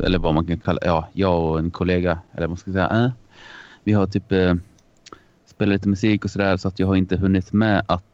eller 0.05 0.19
vad 0.19 0.35
man 0.35 0.47
kan 0.47 0.59
kalla 0.59 0.79
ja, 0.83 1.09
jag 1.13 1.45
och 1.45 1.59
en 1.59 1.71
kollega 1.71 2.19
eller 2.33 2.47
vad 2.47 2.51
man 2.51 2.57
ska 2.57 2.73
säga. 2.73 3.05
Äh, 3.05 3.11
vi 3.85 3.93
har 3.93 4.07
typ 4.07 4.33
uh, 4.33 4.55
spelat 5.47 5.73
lite 5.73 5.89
musik 5.89 6.25
och 6.25 6.31
sådär 6.31 6.57
så 6.57 6.69
att 6.69 6.79
jag 6.79 6.87
har 6.87 6.97
inte 6.97 7.17
hunnit 7.17 7.53
med 7.53 7.83
att 7.87 8.05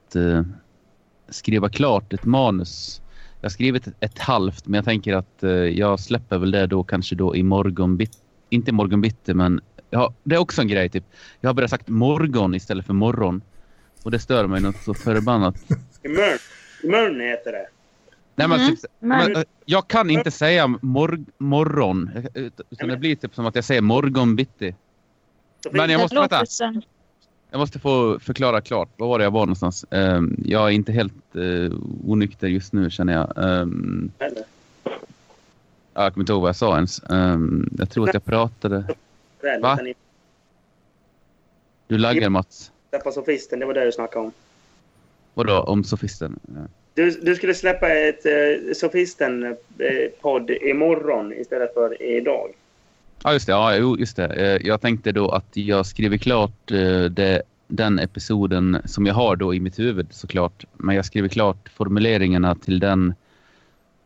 skriva 1.29 1.69
klart 1.69 2.13
ett 2.13 2.25
manus. 2.25 3.01
Jag 3.41 3.47
har 3.47 3.51
skrivit 3.51 3.87
ett, 3.87 3.95
ett 4.01 4.19
halvt 4.19 4.67
men 4.67 4.79
jag 4.79 4.85
tänker 4.85 5.15
att 5.15 5.43
jag 5.75 6.01
släpper 6.01 6.39
väl 6.39 6.51
det 6.51 6.67
då 6.67 6.83
kanske 6.85 7.15
då 7.15 7.37
i 7.37 7.43
morgon 7.43 7.97
bitti. 7.97 8.19
Inte 8.51 8.73
morgon 8.73 9.01
bitti 9.01 9.35
men 9.35 9.61
ja, 9.91 10.15
det 10.23 10.35
är 10.35 10.39
också 10.39 10.61
en 10.63 10.69
grej 10.69 10.89
typ. 10.89 11.05
Jag 11.41 11.49
har 11.49 11.55
börjat 11.55 11.71
sagt 11.71 11.89
morgon 11.89 12.55
istället 12.55 12.87
för 12.87 12.93
morgon. 12.93 13.43
Och 14.03 14.11
det 14.11 14.19
stör 14.19 14.47
mig 14.47 14.61
något 14.61 14.77
så 14.83 14.95
förbannat. 14.95 15.57
Imorgon. 16.03 16.39
Imorgon 16.83 17.21
heter 17.21 17.53
det. 17.53 17.67
Nej, 18.37 18.49
men, 18.49 18.61
Mm, 18.61 18.71
typ, 18.77 18.85
men- 18.99 19.37
eh, 19.37 19.43
jag 19.65 19.89
kan 19.89 20.11
inte 20.11 20.31
säga 20.31 20.67
mor 20.67 21.25
morgon. 21.39 22.11
eh, 22.35 22.43
Utan 22.71 22.89
det 22.89 22.97
blir 22.97 23.17
typ 23.17 23.35
som 23.35 23.47
att 23.47 23.55
jag 23.55 23.65
säger 23.65 23.81
morgonbitti. 23.81 24.75
Så 25.63 25.71
Men 25.73 25.91
jag 25.91 26.01
måste- 26.01 26.21
vänta. 26.21 26.45
Jag 27.55 27.59
måste 27.59 27.79
få 27.79 28.19
förklara 28.19 28.61
klart. 28.61 28.89
Var 28.97 29.09
var 29.09 29.19
det 29.19 29.25
jag 29.25 29.31
var 29.31 29.41
någonstans? 29.41 29.85
Ehm, 29.91 30.37
jag 30.47 30.69
är 30.69 30.71
inte 30.71 30.93
helt 30.93 31.37
uh, 31.37 31.73
onykter 32.07 32.49
just 32.49 32.73
nu 32.73 32.91
känner 32.91 33.13
jag. 33.13 33.33
Um, 33.37 34.13
jag 35.95 36.13
kommer 36.13 36.23
inte 36.23 36.33
ihåg 36.33 36.41
vad 36.41 36.49
jag 36.49 36.57
sa 36.57 36.75
ens. 36.75 37.03
Ehm, 37.11 37.69
jag 37.79 37.91
tror 37.91 38.09
att 38.09 38.15
jag 38.15 38.25
pratade... 38.25 38.85
Va? 39.61 39.79
Du 41.87 41.99
laggar 41.99 42.29
Mats. 42.29 42.73
Släppa 42.91 43.13
sofisten, 43.13 43.59
det 43.59 43.67
var 43.67 43.75
det 43.75 43.85
du 43.85 43.93
snackade 43.93 44.25
om. 44.25 44.33
Vadå? 45.35 45.61
Om 45.61 45.85
sofisten? 45.85 46.39
Du, 46.95 47.11
du 47.11 47.37
skulle 47.37 47.55
släppa 47.55 47.89
ett 47.89 48.27
eh, 48.27 48.73
Sofisten-podd 48.75 50.51
imorgon 50.51 51.33
istället 51.33 51.75
för 51.75 52.03
idag. 52.03 52.51
Ja, 53.23 53.33
just 53.33 53.47
det. 53.47 53.53
Ja, 53.53 53.77
jo, 53.77 53.99
just 53.99 54.17
det. 54.17 54.27
Eh, 54.27 54.67
Jag 54.67 54.81
tänkte 54.81 55.13
då 55.13 55.29
att 55.31 55.57
jag 55.57 55.87
skriver 55.87 56.17
klart 56.17 56.71
eh, 56.71 57.03
det, 57.05 57.43
den 57.69 57.99
episoden 57.99 58.79
som 58.85 59.07
jag 59.07 59.15
har 59.15 59.37
då 59.37 59.55
i 59.55 59.61
mitt 59.61 59.79
huvud 59.79 60.07
såklart. 60.11 60.65
Men 60.77 60.97
jag 60.97 61.05
skriver 61.05 61.29
klart 61.29 61.69
formuleringarna 61.75 62.55
till 62.55 62.81
den. 62.81 63.15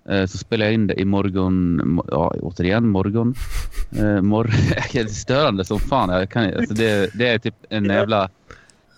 eh, 0.09 0.27
Så 0.27 0.39
spelar 0.39 0.67
jag 0.67 0.75
in 0.75 0.87
det 0.87 1.01
i 1.01 1.05
morgon. 1.05 1.81
mo- 1.83 2.09
Ja, 2.11 2.35
återigen 2.41 2.89
morgon. 2.89 3.35
Mor 4.23 4.45
det 4.93 4.99
är 5.01 5.07
störande 5.07 5.65
som 5.65 5.79
fan. 5.79 6.09
Jag 6.09 6.31
kan, 6.31 6.55
alltså 6.55 6.75
det, 6.75 7.11
det 7.15 7.29
är 7.29 7.39
typ 7.39 7.55
en 7.69 7.85
jävla... 7.85 8.31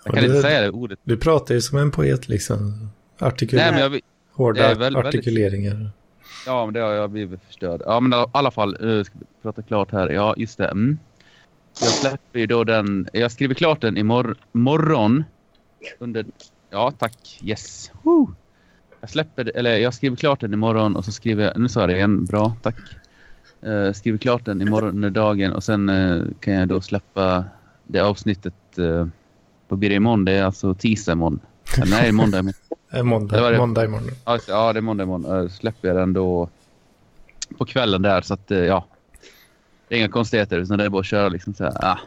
Jag 0.04 0.14
kan 0.14 0.24
Och 0.24 0.30
inte 0.30 0.42
säga 0.42 0.60
det 0.60 0.70
ordet. 0.70 0.98
Du 1.04 1.16
pratar 1.16 1.54
ju 1.54 1.60
som 1.60 1.78
en 1.78 1.90
poet 1.90 2.28
liksom. 2.28 2.90
Artikul 3.18 3.58
Nej, 3.58 3.80
jag, 3.80 4.00
hårda 4.32 4.68
väl- 4.68 4.78
väldigt- 4.78 5.04
artikuleringar. 5.04 5.90
Ja, 6.46 6.64
men 6.64 6.74
det 6.74 6.80
har 6.80 6.92
jag 6.92 7.10
blivit 7.10 7.42
förstörd. 7.42 7.82
Ja, 7.86 8.00
men 8.00 8.20
i 8.20 8.24
alla 8.32 8.50
fall, 8.50 8.76
uh, 8.84 9.04
ska 9.04 9.14
vi 9.18 9.26
prata 9.42 9.62
klart 9.62 9.92
här. 9.92 10.08
Ja, 10.08 10.34
just 10.36 10.58
det. 10.58 10.68
Mm. 10.68 10.98
Jag 11.80 11.90
släpper 11.90 12.38
ju 12.38 12.46
då 12.46 12.64
den. 12.64 13.08
Jag 13.12 13.32
skriver 13.32 13.54
klart 13.54 13.80
den 13.80 13.96
imorgon. 13.96 14.34
Morgon. 14.52 15.24
Under... 15.98 16.26
Ja, 16.70 16.92
tack. 16.98 17.40
Yes. 17.42 17.92
Woo. 18.02 18.34
Jag 19.00 19.10
släpper, 19.10 19.56
eller 19.56 19.76
jag 19.76 19.94
skriver 19.94 20.16
klart 20.16 20.40
den 20.40 20.54
imorgon 20.54 20.96
och 20.96 21.04
så 21.04 21.12
skriver 21.12 21.44
jag, 21.44 21.58
nu 21.58 21.68
sa 21.68 21.80
jag 21.80 21.88
det 21.88 21.96
igen, 21.96 22.24
bra, 22.24 22.56
tack. 22.62 22.76
Uh, 23.66 23.92
skriver 23.92 24.18
klart 24.18 24.44
den 24.44 24.62
imorgon 24.62 24.88
under 24.88 25.10
dagen 25.10 25.52
och 25.52 25.64
sen 25.64 25.88
eh, 25.88 26.22
kan 26.40 26.54
jag 26.54 26.68
då 26.68 26.80
släppa 26.80 27.44
det 27.84 28.00
avsnittet, 28.00 28.54
uh, 28.78 29.06
vad 29.68 29.78
blir 29.78 29.88
det 29.88 29.94
imorgon? 29.94 30.24
Det 30.24 30.32
är 30.32 30.44
alltså 30.44 30.74
tisdag 30.74 31.12
imorgon. 31.12 31.40
Eller, 31.76 31.90
nej, 31.90 32.12
måndag 32.12 32.38
imorgon. 32.38 32.79
Eh, 32.90 32.96
Det 32.96 32.98
var 32.98 33.04
måndag, 33.04 33.50
det. 33.50 33.58
måndag 33.58 33.84
imorgon. 33.84 34.10
Ja, 34.48 34.72
det. 34.72 34.78
är 34.78 34.80
måndag 34.80 35.04
imorgon. 35.04 35.26
Uh, 35.26 35.48
släpper 35.48 35.88
jag 35.88 35.96
den 35.96 36.12
då 36.12 36.48
på 37.58 37.64
kvällen 37.64 38.02
där 38.02 38.20
så 38.20 38.34
att 38.34 38.50
uh, 38.50 38.58
ja. 38.58 38.84
Det 39.88 39.94
är 39.94 39.98
inga 39.98 40.08
konstigheter 40.08 40.58
utan 40.58 40.78
det 40.78 40.84
är 40.84 40.88
bara 40.88 41.00
att 41.00 41.06
köra 41.06 41.28
liksom 41.28 41.54
så 41.54 41.64
här. 41.64 41.84
Ah. 41.84 41.98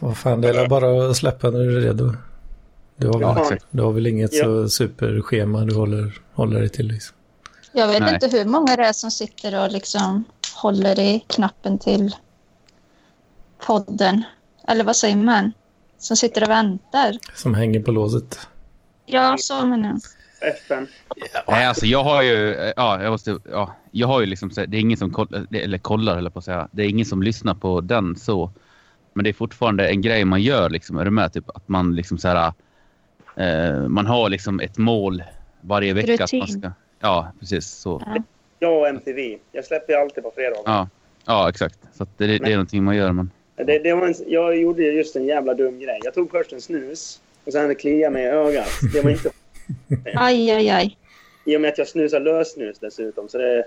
Vad 0.00 0.16
fan, 0.16 0.40
det 0.40 0.48
är 0.48 0.54
väl 0.54 0.68
bara 0.68 1.10
att 1.10 1.16
släppa 1.16 1.50
när 1.50 1.58
du 1.58 1.76
är 1.76 1.80
redo. 1.80 2.14
Du 2.96 3.06
har 3.06 3.12
väl, 3.18 3.22
Ja, 3.22 3.40
exakt. 3.42 3.66
du 3.70 3.82
har 3.82 3.92
väl 3.92 4.06
inget 4.06 4.34
Ja. 4.34 4.44
så 4.44 4.68
superschema 4.68 5.64
du 5.64 5.74
håller, 5.74 6.18
håller 6.34 6.60
dig 6.60 6.68
till 6.68 6.86
liksom. 6.88 7.16
Jag 7.72 7.88
vet 7.88 8.00
Nej. 8.02 8.14
inte 8.14 8.28
hur 8.38 8.44
många 8.44 8.76
det 8.76 8.82
är 8.86 8.92
som 8.92 9.10
sitter 9.10 9.64
och 9.64 9.72
liksom 9.72 10.24
håller 10.54 10.98
i 10.98 11.24
knappen 11.26 11.78
till 11.78 12.16
podden. 13.66 14.22
Eller 14.68 14.84
vad 14.84 14.96
säger 14.96 15.16
man? 15.16 15.52
Som 15.98 16.16
sitter 16.16 16.42
och 16.42 16.50
väntar. 16.50 17.18
Som 17.34 17.54
hänger 17.54 17.80
på 17.82 17.90
låset. 17.90 18.38
Ja, 19.06 19.36
så 19.38 19.66
menar 19.66 19.88
jag. 19.88 20.00
FN. 20.40 20.86
Nej, 21.48 21.66
alltså 21.66 21.86
jag 21.86 22.04
har 22.04 22.22
ju, 22.22 22.72
ja, 22.76 23.02
jag 23.02 23.10
måste, 23.10 23.38
ja, 23.50 23.74
jag 23.90 24.06
har 24.06 24.20
ju 24.20 24.26
liksom, 24.26 24.50
det 24.54 24.76
är 24.76 24.80
ingen 24.80 24.98
som 24.98 25.10
kollar, 25.10 25.46
eller 25.52 25.78
kollar 25.78 26.18
eller 26.18 26.30
på 26.30 26.38
att 26.38 26.44
säga, 26.44 26.68
det 26.72 26.82
är 26.82 26.88
ingen 26.88 27.06
som 27.06 27.22
lyssnar 27.22 27.54
på 27.54 27.80
den 27.80 28.16
så. 28.16 28.50
Men 29.12 29.24
det 29.24 29.30
är 29.30 29.34
fortfarande 29.34 29.88
en 29.88 30.02
grej 30.02 30.24
man 30.24 30.42
gör 30.42 30.70
liksom, 30.70 30.98
är 30.98 31.04
du 31.04 31.10
med? 31.10 31.32
Typ 31.32 31.48
att 31.48 31.68
man 31.68 31.96
liksom 31.96 32.18
så 32.18 32.28
här, 32.28 32.52
eh, 33.36 33.88
man 33.88 34.06
har 34.06 34.28
liksom 34.28 34.60
ett 34.60 34.78
mål 34.78 35.22
varje 35.60 35.92
vecka. 35.92 36.24
Att 36.24 36.32
man 36.32 36.40
Rutin. 36.40 36.60
ska, 36.60 36.72
ja, 37.00 37.32
precis 37.40 37.66
så. 37.68 38.02
Jag 38.58 38.80
och 38.80 38.88
MTV. 38.88 39.38
Jag 39.52 39.64
släpper 39.64 39.92
ju 39.92 39.98
alltid 39.98 40.24
på 40.24 40.32
fredagar. 40.34 40.62
Ja, 40.64 40.88
ja 41.26 41.48
exakt. 41.48 41.78
Så 41.92 42.02
att 42.02 42.18
det, 42.18 42.26
det 42.26 42.34
är 42.34 42.50
någonting 42.50 42.84
man 42.84 42.96
gör. 42.96 43.12
Men, 43.12 43.30
Det, 43.56 43.78
det 43.78 43.94
var 43.94 44.06
en, 44.06 44.14
jag 44.26 44.56
gjorde 44.56 44.82
just 44.82 45.16
en 45.16 45.26
jävla 45.26 45.54
dum 45.54 45.78
grej. 45.78 46.00
Jag 46.04 46.14
tog 46.14 46.30
först 46.30 46.52
en 46.52 46.60
snus 46.60 47.20
och 47.44 47.52
sen 47.52 47.74
kliade 47.74 48.12
mig 48.12 48.22
i 48.22 48.26
ögat. 48.26 48.68
Det 48.92 49.00
var 49.04 49.10
inte... 49.10 49.30
Aj, 50.14 50.50
aj, 50.50 50.68
aj. 50.70 50.96
I 51.44 51.56
och 51.56 51.60
med 51.60 51.68
att 51.68 51.78
jag 51.78 51.88
snusar 51.88 52.20
lössnus 52.20 52.78
dessutom. 52.78 53.28
Så 53.28 53.38
det 53.38 53.64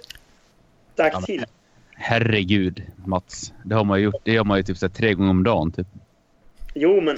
stack 0.94 1.14
Ja, 1.14 1.20
men- 1.20 1.26
till. 1.26 1.46
herregud, 1.96 2.84
Mats. 3.06 3.54
Det 3.66 3.76
har 3.76 3.84
man 3.84 4.00
ju 4.00 4.06
gjort. 4.06 4.16
Det 4.24 4.32
gör 4.32 4.44
man 4.44 4.58
ju 4.58 4.64
typ 4.64 4.78
så 4.78 4.86
här, 4.86 4.94
tre 4.94 5.14
gånger 5.14 5.30
om 5.30 5.44
dagen. 5.44 5.72
Typ. 5.72 5.88
Jo, 6.76 7.02
men... 7.02 7.18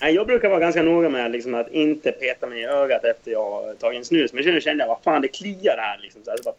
Nej, 0.00 0.14
jag 0.14 0.26
brukar 0.26 0.48
vara 0.48 0.60
ganska 0.60 0.82
noga 0.82 1.08
med 1.08 1.30
liksom, 1.32 1.54
att 1.54 1.68
inte 1.68 2.12
peta 2.12 2.46
mig 2.46 2.60
i 2.60 2.64
ögat 2.64 3.04
efter 3.04 3.30
jag 3.30 3.50
har 3.50 3.74
tagit 3.74 3.98
en 3.98 4.04
snus. 4.04 4.32
Men 4.32 4.44
nu 4.44 4.60
kände 4.60 4.84
jag, 4.84 4.88
vad 4.88 5.02
fan, 5.02 5.22
det 5.22 5.28
kliar 5.28 5.76
här. 5.78 5.98
Liksom, 6.02 6.22
så 6.24 6.30
här, 6.30 6.36
så 6.36 6.42
bara, 6.42 6.54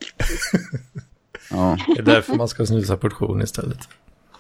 Ja. 1.52 1.78
Det 1.96 2.02
är 2.02 2.06
därför 2.06 2.34
man 2.36 2.48
ska 2.48 2.66
snusa 2.66 2.98
portion 2.98 3.42
istället. 3.42 3.78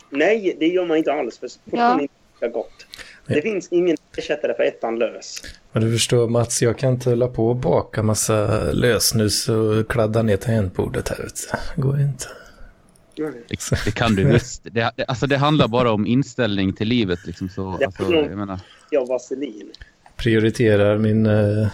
nej, 0.10 0.56
det 0.60 0.68
gör 0.68 0.86
man 0.86 0.98
inte 0.98 1.14
alls. 1.14 1.38
För 1.38 1.48
portion 1.48 1.80
Ja. 1.80 1.98
är 2.00 2.02
inte 2.02 2.48
gott. 2.54 2.86
Det 3.28 3.42
finns 3.42 3.68
ingen 3.72 3.98
ersättare 4.18 4.54
för 4.54 4.64
ettan 4.64 5.00
lös. 5.00 5.42
Men 5.72 5.84
du 5.84 5.92
förstår 5.92 6.28
Mats, 6.30 6.62
jag 6.62 6.78
kan 6.78 6.92
inte 6.94 7.10
hålla 7.10 7.28
på 7.28 7.48
och 7.50 7.56
baka 7.56 8.04
massa 8.04 8.64
lösnus 8.72 9.50
och 9.50 9.88
kladda 9.90 10.22
ner 10.24 10.38
tangentbordet 10.38 11.10
här. 11.10 11.18
Du. 11.18 11.30
Det 11.76 11.82
går 11.82 12.00
inte. 12.00 12.26
Det, 13.16 13.58
det 13.86 13.92
kan 13.92 14.16
du 14.16 14.24
visst. 14.24 14.64
Det, 14.64 14.92
det, 14.96 15.06
alltså 15.08 15.28
det 15.28 15.38
handlar 15.38 15.68
bara 15.68 15.92
om 15.92 16.06
inställning 16.08 16.74
till 16.74 16.88
livet. 16.88 17.20
Liksom, 17.26 17.50
så, 17.50 17.78
Ja. 17.80 17.86
alltså, 17.86 18.14
jag 18.14 18.38
menar, 18.38 18.60
Jag 18.90 19.08
vaselin. 19.08 19.72
Prioriterar 20.16 20.98
min, 20.98 21.26
eh, 21.26 21.68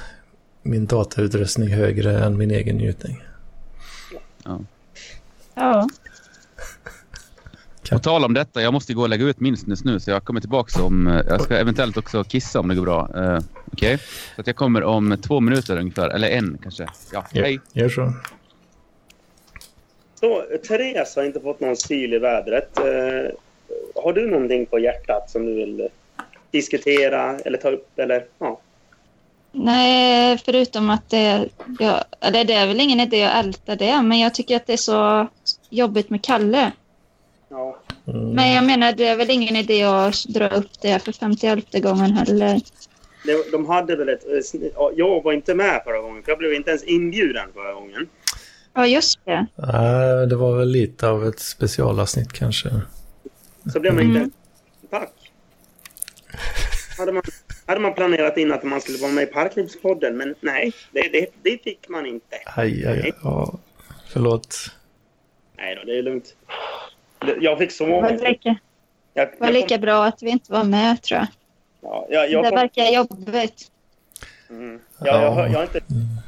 min 0.63 0.85
datautrustning 0.85 1.69
högre 1.69 2.19
än 2.19 2.37
min 2.37 2.51
egen 2.51 2.77
njutning. 2.77 3.23
Ja. 5.55 5.87
På 7.91 7.99
tal 7.99 8.25
om 8.25 8.33
detta, 8.33 8.61
jag 8.61 8.73
måste 8.73 8.93
gå 8.93 9.01
och 9.01 9.09
lägga 9.09 9.25
ut 9.25 9.39
min 9.39 9.57
snus 9.57 9.83
nu 9.83 9.99
så 9.99 10.11
jag 10.11 10.23
kommer 10.23 10.39
tillbaka 10.39 10.83
om... 10.83 11.07
eh, 11.07 11.21
Jag 11.27 11.41
ska 11.41 11.57
eventuellt 11.57 11.97
också 11.97 12.23
kissa 12.23 12.59
om 12.59 12.67
det 12.67 12.75
går 12.75 12.83
bra. 12.85 13.09
Uh, 13.17 13.39
Okej? 13.73 13.97
Så 14.35 14.41
att 14.41 14.47
jag 14.47 14.55
kommer 14.55 14.83
om 14.83 15.17
två 15.27 15.39
minuter 15.39 15.77
ungefär, 15.79 16.09
eller 16.09 16.27
en 16.29 16.57
kanske. 16.63 16.83
Ja, 17.13 17.25
Ja, 17.33 17.41
hej! 17.41 17.59
Gör 17.73 17.89
så. 17.89 18.13
Så, 20.19 20.43
Therese 20.67 21.15
har 21.15 21.23
inte 21.23 21.39
fått 21.39 21.59
någon 21.59 21.75
styl 21.75 22.13
i 22.13 22.19
vädret. 22.19 22.77
Eh, 22.79 23.31
har 24.03 24.13
du 24.13 24.27
någonting 24.31 24.65
på 24.65 24.79
hjärtat 24.79 25.29
som 25.29 25.45
du 25.45 25.53
vill 25.55 25.87
diskutera 26.51 27.39
eller 27.39 27.57
ta 27.57 27.69
upp? 27.69 27.99
Eller, 27.99 28.25
ja. 28.39 28.59
Nej, 29.51 30.37
förutom 30.45 30.89
att 30.89 31.09
det, 31.09 31.45
ja, 31.79 32.03
eller 32.21 32.43
det 32.43 32.53
är 32.53 32.67
väl 32.67 32.79
ingen 32.79 32.99
idé 32.99 33.23
att 33.23 33.45
älta 33.45 33.75
det, 33.75 34.01
men 34.01 34.19
jag 34.19 34.33
tycker 34.33 34.55
att 34.55 34.67
det 34.67 34.73
är 34.73 34.77
så 34.77 35.27
jobbigt 35.69 36.09
med 36.09 36.23
Kalle. 36.23 36.71
Ja. 37.49 37.77
Mm. 38.07 38.29
Men 38.29 38.51
jag 38.51 38.65
menar, 38.65 38.91
det 38.93 39.07
är 39.07 39.17
väl 39.17 39.29
ingen 39.29 39.55
idé 39.55 39.83
att 39.83 40.23
dra 40.25 40.47
upp 40.49 40.81
det 40.81 40.99
för 41.03 41.11
51 41.11 41.71
gången 41.83 42.11
heller. 42.11 42.61
Det, 43.25 43.51
de 43.51 43.65
hade 43.65 43.95
väl 43.95 44.09
ett... 44.09 44.23
eh, 44.27 44.59
Jag 44.95 45.23
var 45.23 45.33
inte 45.33 45.55
med 45.55 45.81
förra 45.85 46.01
gången, 46.01 46.23
för 46.23 46.31
jag 46.31 46.37
blev 46.39 46.53
inte 46.53 46.69
ens 46.69 46.83
inbjuden 46.83 47.49
förra 47.53 47.73
gången. 47.73 48.07
Ja, 48.73 48.87
just 48.87 49.25
det. 49.25 49.45
Nej, 49.55 50.27
det 50.27 50.35
var 50.35 50.57
väl 50.57 50.67
lite 50.69 51.07
av 51.09 51.27
ett 51.27 51.39
specialavsnitt 51.39 52.33
kanske. 52.33 52.69
Så 53.73 53.79
blev 53.79 53.93
man 53.93 54.03
inte 54.03 54.19
Mm. 54.19 54.21
ens... 54.21 54.33
Tack! 54.89 55.13
Hade 56.97 57.11
man, 57.11 57.23
hade 57.65 57.79
man 57.81 57.93
planerat 57.93 58.37
in 58.37 58.51
att 58.53 58.63
man 58.63 58.81
skulle 58.81 58.97
vara 58.97 59.11
med 59.11 59.23
i 59.23 59.27
Parklivspodden, 59.27 60.17
men 60.17 60.35
nej, 60.41 60.73
det, 60.91 61.01
det, 61.11 61.27
det 61.43 61.63
fick 61.63 61.89
man 61.89 62.05
inte. 62.05 62.35
Aj, 62.45 62.85
aj, 62.87 63.01
aj. 63.03 63.11
Ja, 63.23 63.59
förlåt. 64.13 64.57
Nej 65.57 65.75
då, 65.75 65.83
det 65.83 65.97
är 65.97 66.03
lugnt. 66.03 66.35
Det- 67.25 67.37
Jag 67.39 67.57
fick 67.57 67.69
Det 67.69 67.75
sova. 67.75 68.01
var 68.01 68.11
lika, 68.29 68.55
Jag, 69.13 69.25
var 69.25 69.47
jag, 69.47 69.53
lika 69.53 69.67
kom, 69.75 69.81
bra 69.81 70.05
att 70.05 70.23
vi 70.23 70.29
inte 70.29 70.51
var 70.51 70.63
med, 70.63 71.01
tror 71.01 71.19
jag. 71.19 71.27
ja, 71.81 72.05
jag, 72.09 72.29
jag, 72.31 72.43
Det 72.43 72.49
kom, 72.49 72.59
verkar 72.59 72.85
jobbigt. 72.85 73.71
mm, 74.49 74.79
jag, 74.99 75.15
jag, 75.23 75.49
jag 75.49 75.53
har 75.57 75.63
inte 75.63 75.81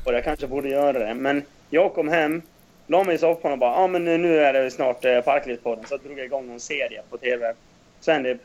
och 0.05 0.13
jag 0.13 0.23
kanske 0.23 0.47
borde 0.47 0.69
göra 0.69 0.99
det, 0.99 1.13
men 1.13 1.43
jag 1.69 1.93
kom 1.93 2.09
hem, 2.09 2.41
la 2.87 3.03
mig 3.03 3.15
i 3.15 3.17
soffan 3.17 3.51
och 3.51 3.57
bara 3.57 3.75
ah, 3.75 3.87
men 3.87 4.05
nu 4.05 4.39
är 4.39 4.53
det 4.53 4.71
snart 4.71 5.05
eh, 5.05 5.21
Parklivspodden. 5.21 5.85
Så 5.89 5.97
drog 5.97 6.19
jag 6.19 6.25
igång 6.25 6.47
någon 6.47 6.59
serie 6.59 7.01
på 7.09 7.17
tv. 7.17 7.53
Sen 7.99 8.23
det 8.23 8.37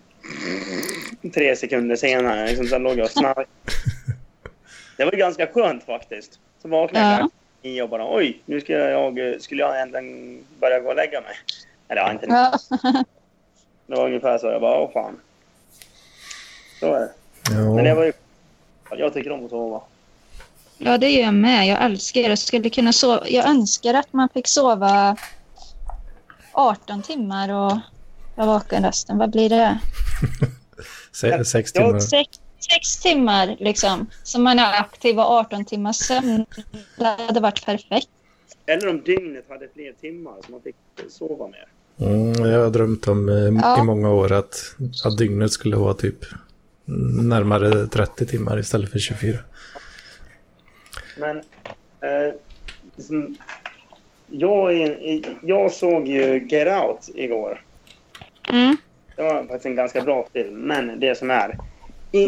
tre 1.34 1.56
sekunder 1.56 1.96
senare 1.96 2.46
liksom, 2.46 2.66
så 2.66 2.78
låg 2.78 2.98
jag 2.98 3.04
och 3.04 3.10
snarkade. 3.10 3.46
Det 4.96 5.04
var 5.04 5.12
ganska 5.12 5.46
skönt 5.46 5.84
faktiskt. 5.84 6.38
Så 6.62 6.68
vaknade 6.68 7.06
jag 7.10 7.20
Ja. 7.20 7.28
i 7.70 7.80
och 7.80 7.88
bara 7.88 8.14
oj, 8.16 8.38
nu 8.44 8.60
ska 8.60 8.72
jag, 8.72 9.40
skulle 9.42 9.62
jag 9.62 9.80
äntligen 9.80 10.38
börja 10.60 10.80
gå 10.80 10.88
och 10.88 10.96
lägga 10.96 11.20
mig. 11.20 11.34
Eller 11.88 12.02
ja, 12.02 12.12
inte 12.12 12.26
Ja. 12.28 12.58
Det 13.86 13.96
var 13.96 14.06
ungefär 14.06 14.38
så. 14.38 14.46
Jag 14.46 14.60
bara, 14.60 14.80
åh 14.80 14.92
fan. 14.92 15.20
Så 16.80 16.94
är 16.94 17.00
det. 17.00 17.10
Ja. 17.50 17.74
Men 17.74 17.84
det 17.84 17.94
var 17.94 18.04
ju... 18.04 18.12
Jag 18.90 19.14
tycker 19.14 19.32
om 19.32 19.44
att 19.44 19.50
sova. 19.50 19.80
Ja, 20.78 20.98
det 20.98 21.10
gör 21.10 21.22
jag 21.22 21.34
med. 21.34 21.66
Jag 21.66 21.84
älskar 21.84 22.22
det. 22.22 22.28
Jag, 22.28 22.38
skulle 22.38 22.70
kunna 22.70 22.92
sova. 22.92 23.28
jag 23.28 23.48
önskar 23.48 23.94
att 23.94 24.12
man 24.12 24.28
fick 24.28 24.46
sova 24.46 25.16
18 26.52 27.02
timmar 27.02 27.48
och 27.48 27.78
vara 28.34 28.46
vaken 28.46 28.84
resten. 28.84 29.18
Vad 29.18 29.30
blir 29.30 29.48
det? 29.48 29.78
Se, 31.12 31.44
sex 31.44 31.72
timmar. 31.72 32.00
Sex, 32.00 32.40
sex 32.70 32.96
timmar, 33.02 33.56
liksom. 33.58 34.06
Så 34.22 34.40
man 34.40 34.58
är 34.58 34.80
aktiv 34.80 35.18
och 35.18 35.30
18 35.30 35.64
timmar 35.64 35.92
sömn. 35.92 36.46
Det 36.98 37.04
hade 37.04 37.40
varit 37.40 37.64
perfekt. 37.64 38.08
Eller 38.66 38.88
om 38.88 39.02
dygnet 39.02 39.44
hade 39.48 39.68
fler 39.68 39.92
timmar 39.92 40.34
så 40.46 40.52
man 40.52 40.60
fick 40.60 40.76
sova 41.08 41.46
mer. 41.46 41.66
Mm, 42.00 42.50
jag 42.50 42.60
har 42.62 42.70
drömt 42.70 43.08
om 43.08 43.28
eh, 43.28 43.34
Ja. 43.62 43.80
i 43.80 43.82
många 43.82 44.10
år 44.10 44.32
att, 44.32 44.74
att 45.04 45.18
dygnet 45.18 45.52
skulle 45.52 45.76
vara 45.76 45.94
typ 45.94 46.18
närmare 47.22 47.86
30 47.86 48.26
timmar 48.26 48.58
istället 48.58 48.90
för 48.90 48.98
24. 48.98 49.38
Men 51.18 51.36
eh, 51.36 52.34
liksom, 52.96 53.36
jag, 54.30 54.72
jag 55.42 55.72
såg 55.72 56.08
ju 56.08 56.46
Get 56.48 56.82
Out 56.82 57.08
igår. 57.14 57.62
Mm. 58.48 58.76
Det 59.16 59.22
var 59.22 59.40
faktiskt 59.42 59.66
en 59.66 59.76
ganska 59.76 60.00
bra 60.00 60.28
film, 60.32 60.54
men 60.54 61.00
det 61.00 61.18
som 61.18 61.30
är... 61.30 61.58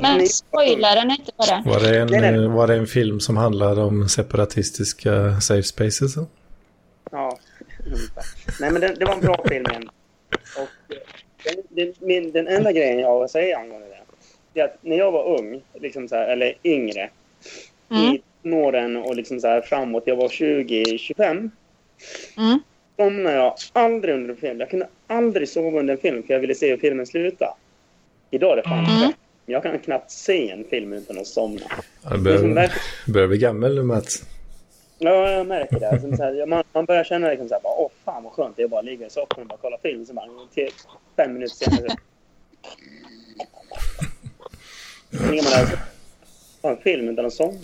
Men 0.03 0.29
spoila 0.29 0.95
den 0.95 1.11
inte 1.11 1.33
bara. 1.37 1.63
Var 1.73 1.81
det, 1.81 1.99
en, 2.01 2.09
Nej, 2.11 2.21
nej. 2.21 2.45
eh, 2.45 2.55
var 2.55 2.67
det 2.67 2.75
en 2.77 2.87
film 2.87 3.21
som 3.21 3.37
handlade 3.37 3.83
om 3.83 4.09
separatistiska 4.09 5.41
safe 5.41 5.63
spaces? 5.63 6.15
Ja, 7.11 7.39
ungefär. 7.93 8.25
Nej, 8.61 8.71
men 8.73 8.81
det, 8.81 8.95
det 8.99 9.05
var 9.05 9.15
en 9.15 9.21
bra 9.21 9.45
film 9.49 9.67
igen. 9.71 9.91
Och 10.57 10.95
eh, 10.95 10.99
den, 11.45 11.63
den, 11.69 11.95
min, 12.01 12.33
den 12.33 12.47
enda 12.49 12.73
grejen 12.73 12.99
jag 12.99 13.09
har 13.09 13.25
att 13.25 13.31
säga 13.31 13.59
angående 13.59 13.87
det, 13.89 13.95
det 14.53 14.61
är 14.61 14.65
att 14.65 14.77
när 14.81 14.97
jag 14.99 15.13
var 15.13 15.39
ung, 15.39 15.63
liksom 15.75 16.09
så 16.09 16.15
här, 16.17 16.29
eller 16.29 16.55
yngre, 16.65 17.11
Mm. 17.91 18.03
i 18.15 18.23
tonåren 18.43 18.97
och 18.97 19.17
liksom 19.17 19.41
så 19.41 19.47
här 19.47 19.61
framåt, 19.61 20.03
jag 20.07 20.17
var 20.17 20.29
20-25, 20.29 21.51
Mm. 22.37 22.59
somnade 22.97 23.37
jag 23.37 23.55
aldrig 23.73 24.15
under 24.15 24.31
en 24.31 24.37
film. 24.37 24.61
Jag 24.61 24.71
kunde 24.71 24.89
aldrig 25.07 25.49
sova 25.49 25.79
under 25.79 25.95
en 25.95 26.01
film 26.01 26.23
för 26.23 26.35
jag 26.35 26.41
ville 26.41 26.55
se 26.55 26.71
hur 26.71 26.77
filmen 26.77 27.07
slutade. 27.07 27.53
Idag 28.31 28.53
är 28.53 28.57
det 28.57 28.63
fan 28.63 28.87
Mm. 28.99 29.13
Jag 29.47 29.63
kan 29.63 29.79
knappt 29.79 30.11
se 30.11 30.51
en 30.51 30.65
film 30.65 30.93
utan 30.93 31.19
att 31.19 31.27
somna. 31.27 31.61
Du 32.11 32.17
Det 32.17 32.19
börjar, 32.23 32.39
verkligen- 32.39 33.13
börjar 33.13 33.29
bli 33.29 33.39
gammal 33.39 33.75
nu 33.75 33.83
Mats. 33.83 34.23
Ja, 34.99 35.31
jag 35.31 35.47
märker 35.47 35.81
det. 35.81 36.01
Som 36.01 36.17
så 36.17 36.23
här, 36.23 36.47
man, 36.47 36.63
man 36.73 36.85
börjar 36.85 37.05
känna 37.05 37.29
liksom 37.29 37.49
så 37.49 37.55
här, 37.55 37.63
bara, 37.63 37.75
åh 37.77 37.91
fan 38.05 38.25
vad 38.25 38.33
skönt 38.33 38.57
det 38.57 38.63
är 38.63 38.65
att 38.65 38.71
bara 38.71 38.83
ligga 38.83 39.07
i 39.07 39.11
soffan 39.11 39.43
och 39.43 39.47
bara 39.47 39.59
kolla 39.63 39.79
film. 39.83 40.07
Så 40.07 40.15
bara, 40.15 40.27
till 40.55 40.69
fem 41.17 41.33
minuter 41.33 41.55
senare. 41.55 41.97
Så 45.11 45.31
ligger 45.31 45.43
man 45.43 45.53
där 45.67 45.79
och 46.61 46.71
en 46.71 46.77
film 46.77 47.09
utan 47.09 47.27
att 47.27 47.33
somna. 47.33 47.59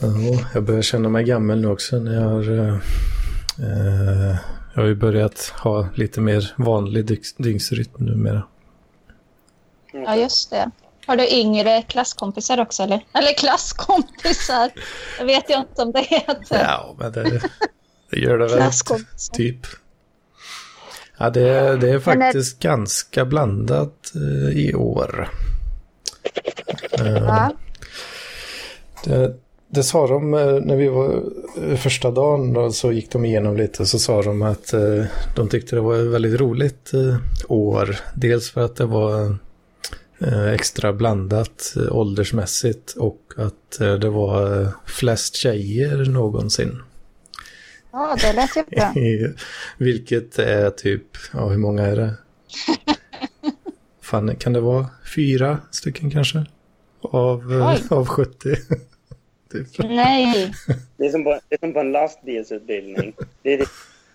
Ja, 0.00 0.08
jag 0.54 0.62
börjar 0.64 0.82
känna 0.82 1.08
mig 1.08 1.24
gammal 1.24 1.60
nu 1.60 1.68
också 1.68 1.96
när 1.96 2.14
jag 2.14 2.20
har... 2.28 2.50
eh, 2.58 4.36
jag 4.74 4.82
har 4.82 4.88
ju 4.88 4.94
börjat 4.94 5.38
ha 5.62 5.88
lite 5.94 6.20
mer 6.20 6.52
vanlig 6.56 7.04
dygns- 7.04 7.34
dygnsrytm 7.36 8.04
numera. 8.04 8.42
Ja, 9.92 10.16
just 10.16 10.50
det. 10.50 10.70
Har 11.06 11.16
du 11.16 11.28
yngre 11.28 11.82
klasskompisar 11.82 12.60
också, 12.60 12.82
eller? 12.82 13.04
Eller 13.12 13.34
klasskompisar. 13.38 14.70
Jag 15.18 15.26
vet 15.26 15.50
ju 15.50 15.54
inte 15.54 15.82
om 15.82 15.92
det 15.92 16.00
heter. 16.02 16.64
Ja, 16.64 16.96
men 16.98 17.12
det, 17.12 17.40
det 18.10 18.16
gör 18.20 18.38
det 18.38 18.46
väl 18.46 18.70
typ. 19.32 19.66
Ja, 21.18 21.30
det, 21.30 21.76
det 21.76 21.90
är 21.90 21.98
faktiskt 21.98 22.58
ganska 22.58 23.24
blandat 23.24 24.12
eh, 24.14 24.58
i 24.58 24.74
år. 24.74 25.28
Eh, 26.92 27.06
Ja. 27.16 27.52
Det, 29.04 29.34
det 29.68 29.82
sa 29.82 30.06
de 30.06 30.34
eh, 30.34 30.46
när 30.46 30.76
vi 30.76 30.88
var 30.88 31.22
första 31.76 32.10
dagen 32.10 32.52
då, 32.52 32.72
så 32.72 32.92
gick 32.92 33.12
de 33.12 33.24
igenom 33.24 33.56
lite 33.56 33.86
så 33.86 33.98
sa 33.98 34.22
de 34.22 34.42
att 34.42 34.74
de 35.36 35.48
tyckte 35.48 35.76
det 35.76 35.80
var 35.80 35.94
ett 35.98 36.06
väldigt 36.12 36.40
roligt 36.40 36.90
år. 37.48 37.96
Dels 38.14 38.50
för 38.50 38.60
att 38.64 38.76
det 38.76 38.86
var 38.86 39.38
extra 40.54 40.92
blandat 40.92 41.74
eh, 41.76 41.96
åldersmässigt 41.96 42.92
och 42.92 43.32
att 43.36 43.80
eh, 43.80 43.94
det 43.94 44.08
var 44.08 44.62
eh, 44.62 44.68
flest 44.86 45.36
tjejer 45.36 45.96
någonsin. 45.96 46.82
ja, 47.92 48.16
det 48.20 48.32
lät 48.32 48.56
ju 48.56 48.62
bra. 48.62 48.94
Vilket 49.78 50.38
är 50.38 50.70
typ, 50.70 51.06
ja 51.32 51.48
hur 51.48 51.58
många 51.58 51.82
är 51.82 51.96
det? 51.96 52.14
Fan, 54.00 54.36
kan 54.36 54.52
det 54.52 54.60
vara 54.60 54.86
fyra 55.14 55.58
stycken 55.70 56.10
kanske? 56.10 56.46
Av, 57.00 57.52
eh, 57.52 57.68
Oj. 57.68 57.82
av 57.90 58.06
70. 58.06 58.54
typ. 59.52 59.68
Nej. 59.78 60.52
Det 60.96 61.06
är 61.06 61.10
som 61.10 61.24
på, 61.24 61.40
det 61.48 61.54
är 61.54 61.58
som 61.58 61.72
på 61.72 61.80
en 61.80 61.92
lastbilsutbildning. 61.92 63.14
Det 63.42 63.54
är 63.54 63.66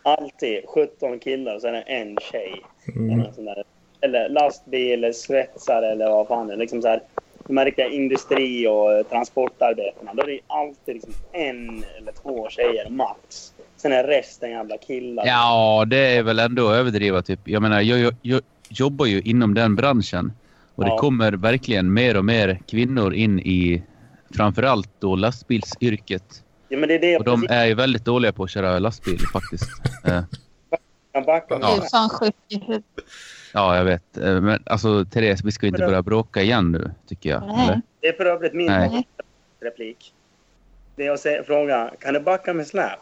alltid 0.04 0.60
17 0.76 1.20
killar 1.20 1.56
och 1.56 1.62
sen 1.62 1.76
är 1.76 1.86
det 1.86 1.94
en 1.94 2.18
tjej. 2.32 2.64
Mm. 2.96 3.18
Något 3.18 3.36
sånt 3.36 3.48
där. 3.48 3.64
Eller 4.02 4.30
lastbil, 4.30 5.12
svetsare 5.14 5.92
eller 5.92 6.10
vad 6.10 6.28
fan 6.28 6.48
det 6.48 6.54
är. 6.54 6.58
Liksom 6.58 6.82
så 6.82 6.88
här, 6.88 7.02
de 7.48 7.58
här 7.58 7.66
riktiga 7.66 7.88
industri 7.88 8.68
och 8.68 9.10
transportarbetarna. 9.10 10.14
Då 10.14 10.24
är 10.24 10.28
det 10.28 10.40
alltid 10.48 10.96
liksom 10.96 11.14
en 11.32 11.84
eller 11.98 12.12
två 12.12 12.50
tjejer 12.50 12.90
max. 12.90 13.54
Sen 13.78 13.92
är 13.92 14.04
resten 14.04 14.52
jävla 14.52 14.78
killar. 14.78 15.26
Ja, 15.28 15.86
det 15.88 15.98
är 15.98 16.24
väl 16.24 16.40
ändå 16.40 16.72
överdrivet. 16.72 17.26
Typ. 17.26 17.40
Jag 17.44 17.62
menar, 17.62 17.82
jag, 17.82 18.00
jag, 18.00 18.14
jag 18.22 18.42
jobbar 18.70 19.06
ju 19.06 19.22
inom 19.22 19.54
den 19.54 19.76
branschen. 19.76 20.32
Och 20.76 20.84
det 20.86 20.90
Ja. 20.92 20.98
kommer 20.98 21.32
verkligen 21.32 21.94
mer 21.94 22.18
och 22.18 22.26
mer 22.26 22.60
kvinnor 22.68 23.14
in 23.14 23.40
i 23.40 23.84
framförallt 24.36 24.90
då 25.00 25.16
lastbilsyrket. 25.16 26.44
Ja, 26.70 26.78
men 26.78 26.90
det 26.90 26.96
är 26.96 27.00
det 27.00 27.18
Och 27.18 27.24
de 27.24 27.42
precis 27.42 27.56
är 27.56 27.66
ju 27.66 27.74
väldigt 27.74 28.06
dåliga 28.06 28.32
på 28.32 28.44
att 28.44 28.50
köra 28.52 28.80
lastbil 28.80 29.20
faktiskt. 29.34 29.70
Du 31.14 31.20
är 31.20 31.90
fan 31.90 32.10
sjuk 32.10 32.36
i 32.48 32.60
huvudet. 32.60 32.84
Ja, 33.54 33.78
jag 33.78 33.84
vet. 33.84 34.18
Eh, 34.18 34.42
Men 34.42 34.64
alltså, 34.66 35.06
Therese, 35.06 35.44
vi 35.44 35.52
ska 35.52 35.68
inte 35.68 35.80
börja 35.86 36.02
bråka 36.02 36.42
igen 36.42 36.72
nu, 36.72 36.92
tycker 37.08 37.30
jag. 37.30 37.48
Nej. 37.48 37.64
Eller? 37.68 37.82
Det 38.00 38.08
är 38.08 38.14
för 38.14 38.26
övrigt 38.26 38.54
min 38.54 38.68
Nej. 38.68 39.08
replik. 39.60 40.14
Det 40.96 41.06
är 41.08 41.12
att 41.12 41.20
säga, 41.20 41.44
fråga, 41.44 41.92
kan 42.00 42.14
du 42.14 42.20
backa 42.20 42.54
med 42.54 42.68
släp? 42.68 43.00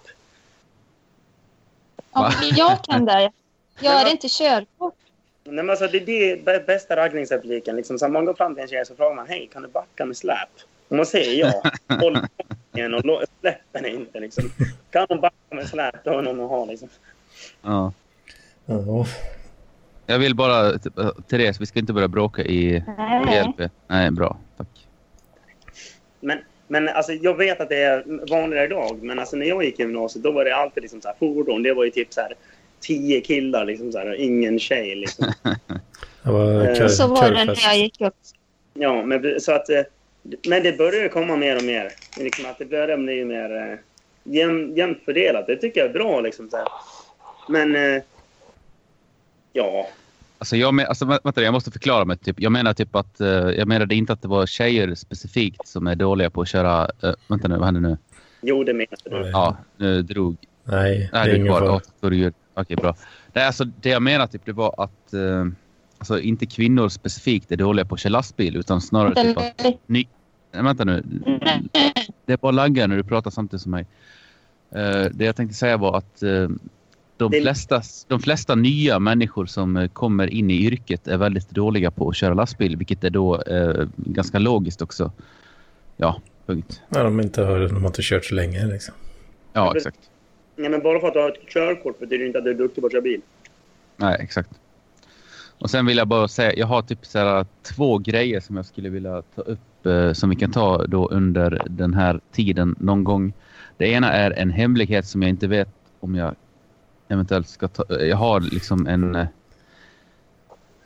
Ja, 2.13 2.33
jag 2.55 2.83
kan 2.83 3.05
det. 3.05 3.31
Jag 3.79 3.91
har 3.91 4.11
inte 4.11 4.27
körkort. 4.29 4.93
Nej, 5.43 5.55
men 5.55 5.69
alltså, 5.69 5.87
det 5.87 5.97
är 5.97 6.05
det 6.05 6.45
bä- 6.45 6.65
bästa 6.65 6.95
raggningsrepliken. 6.95 7.75
Liksom, 7.75 7.99
så 7.99 8.07
man 8.07 8.25
går 8.25 8.33
fram 8.33 8.53
till 8.55 8.61
en 8.61 8.67
tjej 8.69 8.85
så 8.85 8.95
frågar 8.95 9.15
man, 9.15 9.27
hej, 9.27 9.49
kan 9.53 9.61
du 9.61 9.67
backa 9.67 10.05
med 10.05 10.17
släp? 10.17 10.49
Om 10.87 10.97
man 10.97 11.05
säger 11.05 11.45
ja, 11.45 11.71
håll 12.01 12.17
igen 12.73 12.93
och 12.93 13.01
lå- 13.03 13.25
släpp 13.39 13.57
henne 13.73 13.87
inte. 13.89 14.19
Liksom. 14.19 14.51
Kan 14.89 15.05
hon 15.09 15.21
backa 15.21 15.35
med 15.55 15.67
släp, 15.67 16.03
då 16.03 16.11
har 16.11 16.21
någon 16.21 16.41
att 16.41 16.49
ha. 16.49 16.65
Liksom. 16.65 16.89
Ja. 17.61 17.93
Ja. 18.65 19.05
Jag 20.09 20.19
vill 20.19 20.35
bara... 20.35 20.79
Therese, 21.29 21.61
vi 21.61 21.65
ska 21.65 21.79
inte 21.79 21.93
börja 21.93 22.07
bråka 22.07 22.41
i 22.41 22.83
Nej. 22.97 23.43
GLP. 23.57 23.71
Nej, 23.87 24.11
bra. 24.11 24.37
Tack. 24.57 24.67
Men, 26.19 26.39
men 26.67 26.89
alltså, 26.89 27.13
jag 27.13 27.37
vet 27.37 27.61
att 27.61 27.69
det 27.69 27.83
är 27.83 28.03
vanligare 28.29 28.65
idag, 28.65 29.03
men 29.03 29.19
alltså, 29.19 29.35
när 29.35 29.45
jag 29.45 29.63
gick 29.63 29.79
i 29.79 29.81
gymnasiet 29.81 30.23
då 30.23 30.31
var 30.31 30.45
det 30.45 30.55
alltid 30.55 30.83
liksom, 30.83 31.01
så 31.01 31.07
här, 31.07 31.15
fordon. 31.19 31.63
Det 31.63 31.73
var 31.73 31.83
ju 31.83 31.89
typ 31.91 32.13
så 32.13 32.21
här, 32.21 32.33
tio 32.79 33.21
killar 33.21 33.65
liksom, 33.65 33.91
så 33.91 33.97
här, 33.97 34.09
och 34.09 34.15
ingen 34.15 34.59
tjej. 34.59 34.95
Liksom. 34.95 35.31
Det 36.23 36.31
var 36.31 36.67
Eh, 36.67 36.75
kör, 36.75 36.87
Så 36.87 37.07
var 37.07 37.31
det 37.31 37.45
när 37.45 37.63
jag 37.63 37.77
gick 37.77 38.01
upp. 38.01 38.15
Ja, 38.73 39.05
men, 39.05 39.41
så 39.41 39.51
att, 39.51 39.69
eh, 39.69 39.81
men 40.47 40.63
det 40.63 40.77
börjar 40.77 41.03
ju 41.03 41.09
komma 41.09 41.35
mer 41.35 41.55
och 41.55 41.63
mer. 41.63 41.91
Liksom 42.17 42.45
att 42.45 42.57
det 42.57 42.65
börjar 42.65 42.97
bli 42.97 43.25
mer 43.25 43.55
eh, 43.55 43.77
jäm, 44.23 44.73
jämnt 44.75 44.97
fördelat. 45.05 45.47
Det 45.47 45.55
tycker 45.55 45.79
jag 45.79 45.89
är 45.89 45.93
bra. 45.93 46.21
Liksom, 46.21 46.49
så 46.49 46.57
här. 46.57 46.67
Men 47.49 48.01
ja, 49.57 49.87
Alltså, 50.39 50.55
jag, 50.55 50.73
men, 50.73 50.85
alltså, 50.85 51.05
vä- 51.05 51.19
vänta, 51.23 51.41
jag 51.41 51.53
måste 51.53 51.71
förklara 51.71 52.05
mig. 52.05 52.17
Typ. 52.17 52.39
Jag 52.39 52.51
menar 52.51 52.73
typ 52.73 52.95
att... 52.95 53.21
eh, 53.21 53.27
jag 53.27 53.67
menade 53.67 53.95
inte 53.95 54.13
att 54.13 54.21
det 54.21 54.27
var 54.27 54.45
tjejer 54.45 54.95
specifikt 54.95 55.67
som 55.67 55.87
är 55.87 55.95
dåliga 55.95 56.29
på 56.29 56.41
att 56.41 56.47
köra... 56.47 56.89
eh, 57.03 57.13
vänta 57.27 57.47
nu, 57.47 57.55
vad 57.57 57.65
händer 57.65 57.81
nu? 57.81 57.97
jo 58.41 58.63
det 58.63 58.73
menar 58.73 59.23
du. 59.23 59.29
Ja, 59.29 59.57
nu 59.77 60.01
drog... 60.01 60.37
Nej, 60.63 60.97
det 60.97 61.09
Nej, 61.13 61.25
du 61.25 61.31
är 61.31 61.35
ingen 61.35 61.53
fara. 61.53 61.79
Det. 62.09 62.33
Okej, 62.53 62.75
bra. 62.75 62.95
Nej, 63.33 63.45
alltså, 63.45 63.65
det 63.65 63.89
jag 63.89 64.01
menar 64.01 64.27
typ, 64.27 64.45
det 64.45 64.53
var 64.53 64.75
att... 64.77 65.13
eh, 65.13 65.45
alltså, 65.97 66.19
inte 66.19 66.45
kvinnor 66.45 66.89
specifikt 66.89 67.51
är 67.51 67.57
dåliga 67.57 67.85
på 67.85 67.95
att 67.95 68.01
köra 68.01 68.11
lastbil, 68.11 68.55
utan 68.55 68.81
snarare 68.81 69.15
typ 69.15 69.37
att... 69.37 69.65
Nej, 69.85 70.09
vänta 70.51 70.83
nu. 70.83 71.03
Det 72.25 72.33
är 72.33 72.37
bara 72.37 72.51
laggar 72.51 72.87
när 72.87 72.95
du 72.97 73.03
pratar 73.03 73.31
samtidigt 73.31 73.61
som 73.61 73.71
mig. 73.71 73.85
Eh, 74.71 75.05
det 75.11 75.25
jag 75.25 75.35
tänkte 75.35 75.55
säga 75.57 75.77
var 75.77 75.97
att 75.97 76.23
eh, 76.23 76.49
de, 77.17 77.31
Det- 77.31 77.41
flesta, 77.41 77.81
de 78.07 78.19
flesta 78.19 78.55
nya 78.55 78.99
människor 78.99 79.45
som 79.45 79.77
eh, 79.77 79.87
kommer 79.87 80.27
in 80.27 80.51
i 80.51 80.65
yrket 80.65 81.07
är 81.07 81.17
väldigt 81.17 81.49
dåliga 81.49 81.91
på 81.91 82.09
att 82.09 82.15
köra 82.15 82.33
lastbil, 82.33 82.75
vilket 82.77 83.03
är 83.03 83.09
då 83.09 83.41
eh, 83.41 83.87
ganska 83.95 84.39
logiskt 84.39 84.81
också. 84.81 85.11
Ja, 85.97 86.21
punkt. 86.45 86.81
Ja, 86.89 87.03
de, 87.03 87.19
inte 87.19 87.41
har, 87.43 87.59
de 87.59 87.75
har 87.81 87.87
inte 87.87 88.01
kört 88.01 88.25
så 88.25 88.35
länge 88.35 88.65
liksom. 88.65 88.93
Ja, 89.53 89.73
exakt. 89.75 89.99
Nej, 90.55 90.69
men 90.69 90.81
bara 90.81 90.99
för 90.99 91.07
att 91.07 91.13
du 91.13 91.19
har 91.19 91.29
ett 91.29 91.49
körkort 91.49 91.99
betyder 91.99 92.17
det 92.19 92.25
inte 92.27 92.37
att 92.37 92.43
du 92.43 92.49
är 92.49 92.53
duktig 92.55 92.81
på 92.81 92.85
att 92.87 92.91
köra 92.91 93.01
bil. 93.01 93.21
Nej, 93.97 94.17
exakt. 94.19 94.49
Och 95.59 95.69
sen 95.69 95.85
vill 95.85 95.97
jag 95.97 96.07
bara 96.07 96.27
säga, 96.27 96.53
jag 96.55 96.67
har 96.67 96.81
typ 96.81 97.05
så 97.05 97.19
här, 97.19 97.45
två 97.63 97.97
grejer 97.97 98.39
som 98.39 98.55
jag 98.55 98.65
skulle 98.65 98.89
vilja 98.89 99.21
ta 99.35 99.41
upp 99.41 99.85
eh, 99.85 100.13
som 100.13 100.29
vi 100.29 100.35
kan 100.35 100.51
ta 100.51 100.85
då 100.85 101.07
under 101.09 101.61
den 101.69 101.93
här 101.93 102.19
tiden 102.31 102.75
någon 102.79 103.03
gång. 103.03 103.33
Det 103.77 103.87
ena 103.87 104.13
är 104.13 104.31
en 104.31 104.49
hemlighet 104.49 105.07
som 105.07 105.21
jag 105.21 105.29
inte 105.29 105.47
vet 105.47 105.69
om 105.99 106.15
jag 106.15 106.35
eventuellt 107.07 107.49
ska 107.49 107.67
ta. 107.67 107.99
Jag 107.99 108.17
har 108.17 108.39
liksom 108.39 108.87
en, 108.87 109.15
eh, 109.15 109.27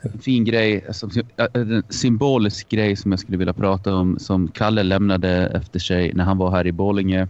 en 0.02 0.20
fin 0.20 0.46
grej, 0.46 0.86
alltså, 0.88 1.10
en 1.54 1.84
symbolisk 1.90 2.70
grej 2.70 2.96
som 2.96 3.12
jag 3.12 3.20
skulle 3.20 3.38
vilja 3.38 3.54
prata 3.54 3.96
om 3.96 4.20
som 4.20 4.48
Kalle 4.48 4.84
lämnade 4.84 5.48
efter 5.48 5.80
sig 5.80 6.14
när 6.14 6.24
han 6.24 6.38
var 6.38 6.52
här 6.52 6.68
i 6.68 6.72
Borlänge. 6.72 7.28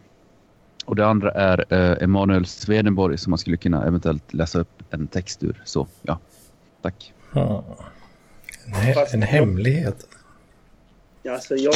Och 0.85 0.95
det 0.95 1.07
andra 1.07 1.31
är 1.31 1.65
eh, 1.69 2.03
Emanuel 2.03 2.45
Swedenborg 2.45 3.17
som 3.17 3.29
man 3.31 3.37
skulle 3.37 3.57
kunna 3.57 3.85
eventuellt 3.87 4.33
läsa 4.33 4.59
upp 4.59 4.83
en 4.89 5.07
text 5.07 5.43
ur. 5.43 5.61
Så 5.65 5.87
ja, 6.01 6.19
tack. 6.81 7.13
Ja. 7.33 7.63
En, 8.65 8.73
he 8.73 9.05
en 9.13 9.21
hemlighet. 9.21 10.07
Alltså, 11.29 11.55
jag, 11.55 11.73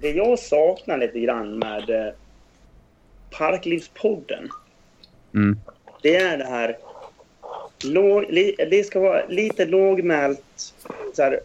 det 0.00 0.10
jag 0.10 0.38
saknar 0.38 0.98
lite 0.98 1.20
grann 1.20 1.58
med 1.58 1.90
eh, 1.90 2.14
Parklivspodden, 3.38 4.48
Mm. 5.34 5.58
det 6.02 6.16
är 6.16 6.38
det 6.38 6.44
här... 6.44 6.78
Låg, 7.84 8.24
li, 8.30 8.56
det 8.70 8.84
ska 8.84 9.00
vara 9.00 9.26
lite 9.26 9.64
lågmält 9.64 10.74
så 11.12 11.22
här, 11.22 11.40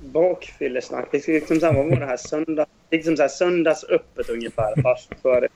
bakfyllesnack. 0.00 1.08
Det 1.12 1.20
ska 1.20 1.32
liksom 1.32 1.60
så 1.60 1.66
här, 1.66 1.74
vad 1.74 1.88
var 1.88 1.96
det 1.96 2.06
här? 2.06 2.16
Söndag, 2.16 2.66
liksom 2.90 3.16
så 3.16 3.22
här, 3.22 3.28
söndagsöppet 3.28 4.28
ungefär, 4.28 4.82
fast 4.82 5.10
för 5.22 5.48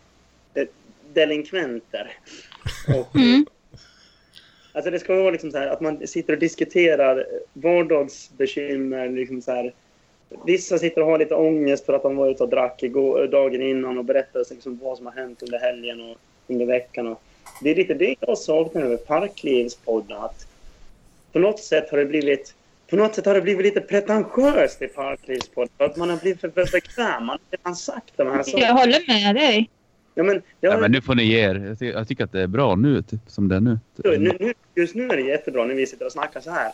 delinkventer. 1.12 2.12
Och, 2.88 3.16
Mm. 3.16 3.46
Alltså 4.72 4.90
det 4.90 4.98
ska 4.98 5.14
vara 5.14 5.30
liksom 5.30 5.50
så 5.50 5.58
här 5.58 5.66
att 5.66 5.80
man 5.80 6.06
sitter 6.06 6.32
och 6.32 6.38
diskuterar 6.38 7.26
vardagsbekymmer. 7.52 9.08
Liksom 9.08 9.42
så 9.42 9.52
här. 9.52 9.74
Vissa 10.46 10.78
sitter 10.78 11.00
och 11.00 11.06
har 11.06 11.18
lite 11.18 11.34
ångest 11.34 11.86
för 11.86 11.92
att 11.92 12.02
de 12.02 12.16
var 12.16 12.30
ute 12.30 12.42
och 12.42 12.48
drack 12.48 12.82
igår, 12.82 13.26
dagen 13.26 13.62
innan 13.62 13.98
och 13.98 14.04
berättar 14.04 14.44
liksom 14.50 14.78
vad 14.82 14.96
som 14.96 15.06
har 15.06 15.12
hänt 15.12 15.42
under 15.42 15.58
helgen 15.58 16.00
och 16.00 16.16
under 16.46 16.66
veckan. 16.66 17.06
Och 17.06 17.22
det 17.60 17.70
är 17.70 17.74
lite 17.74 17.94
det 17.94 18.14
jag 18.20 18.38
saknar 18.38 18.82
över 18.82 18.96
Parklivspodden. 18.96 20.16
Att 20.16 20.46
på 21.32 21.38
något 21.38 21.60
sätt 21.60 21.90
har 21.90 21.98
det 21.98 22.04
blivit 22.04 22.54
på 22.90 22.96
något 22.96 23.14
sätt 23.14 23.26
har 23.26 23.34
det 23.34 23.40
blivit 23.40 23.64
lite 23.64 23.80
pretentiöst 23.80 24.82
i 24.82 24.86
Parklivspodden. 24.86 25.72
För 25.78 25.84
att 25.84 25.96
man 25.96 26.10
har 26.10 26.16
blivit 26.16 26.40
för, 26.40 26.50
för 26.50 26.72
bekväm. 26.72 27.24
Man 27.24 27.28
har 27.28 27.40
redan 27.50 27.76
sagt 27.76 28.12
de 28.16 28.26
här 28.26 28.42
sakerna. 28.42 28.66
Jag 28.66 28.74
håller 28.74 29.06
med 29.06 29.34
dig. 29.34 29.70
Ja, 30.14 30.24
men, 30.24 30.42
ja, 30.60 30.70
Ja, 30.70 30.78
men 30.78 30.92
nu 30.92 31.00
får 31.00 31.14
ni 31.14 31.24
ge 31.24 31.40
er. 31.40 31.54
Jag, 31.54 31.78
ty 31.78 31.90
jag 31.90 32.08
tycker 32.08 32.24
att 32.24 32.32
det 32.32 32.40
är 32.42 32.46
bra 32.46 32.74
nu, 32.74 33.02
typ, 33.02 33.20
som 33.26 33.48
det 33.48 33.56
är 33.56 33.60
nu. 33.60 33.78
Nu, 33.96 34.18
nu, 34.18 34.52
just 34.74 34.94
nu 34.94 35.08
är 35.08 35.16
det 35.16 35.22
jättebra 35.22 35.64
när 35.64 35.74
vi 35.74 35.86
sitter 35.86 36.06
och 36.06 36.12
snackar 36.12 36.40
så 36.40 36.50
här. 36.50 36.72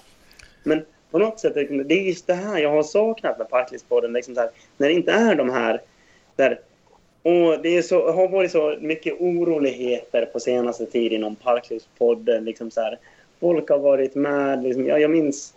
Men 0.62 0.84
på 1.10 1.18
något 1.18 1.40
sätt, 1.40 1.54
det 1.54 1.94
är 1.94 2.06
just 2.06 2.26
det 2.26 2.34
här 2.34 2.58
jag 2.58 2.70
har 2.70 2.82
saknat 2.82 3.38
med 3.38 3.50
Parklivspodden. 3.50 4.12
Liksom 4.12 4.34
så 4.34 4.40
här, 4.40 4.50
när 4.76 4.88
det 4.88 4.94
inte 4.94 5.12
är 5.12 5.34
de 5.34 5.50
här... 5.50 5.80
Där, 6.36 6.60
och 7.24 7.62
det 7.62 7.76
är 7.76 7.82
så, 7.82 8.12
har 8.12 8.28
varit 8.28 8.50
så 8.52 8.76
mycket 8.80 9.14
oroligheter 9.20 10.26
på 10.26 10.40
senaste 10.40 10.86
tid 10.86 11.12
inom 11.12 11.36
Parklivspodden. 11.36 12.44
Liksom 12.44 12.70
så 12.70 12.80
här, 12.80 12.98
folk 13.40 13.68
har 13.68 13.78
varit 13.78 14.14
med. 14.14 14.62
Liksom, 14.62 14.86
jag, 14.86 15.00
jag, 15.00 15.10
minns, 15.10 15.54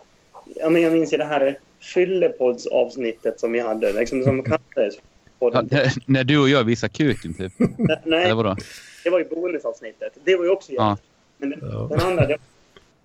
ja, 0.56 0.70
men 0.70 0.82
jag 0.82 0.92
minns 0.92 1.12
i 1.12 1.16
det 1.16 1.24
här 1.24 1.58
fyllepoddsavsnittet 1.94 3.40
som 3.40 3.52
vi 3.52 3.60
hade. 3.60 3.92
Liksom, 3.92 4.24
som 4.24 4.42
kallades 4.42 4.94
Ja, 4.96 5.00
podden. 5.38 5.68
när, 5.70 5.92
när 6.06 6.24
du 6.24 6.38
och 6.38 6.48
jag 6.48 6.64
visar 6.64 6.88
kuken, 6.88 7.34
typ. 7.34 7.52
Nej, 8.04 8.24
Eller 8.24 8.34
vadå? 8.34 8.56
det 9.04 9.10
var 9.10 9.18
ju 9.18 9.24
bonusavsnittet. 9.24 10.12
Det 10.24 10.36
var 10.36 10.44
ju 10.44 10.50
också 10.50 10.72
Ja. 10.72 10.88
jävligt. 10.88 11.02
Men 11.38 11.50
den, 11.50 11.60
Ja. 11.72 11.86
den 11.90 12.00
andra, 12.00 12.26
det 12.26 12.32
var 12.32 12.38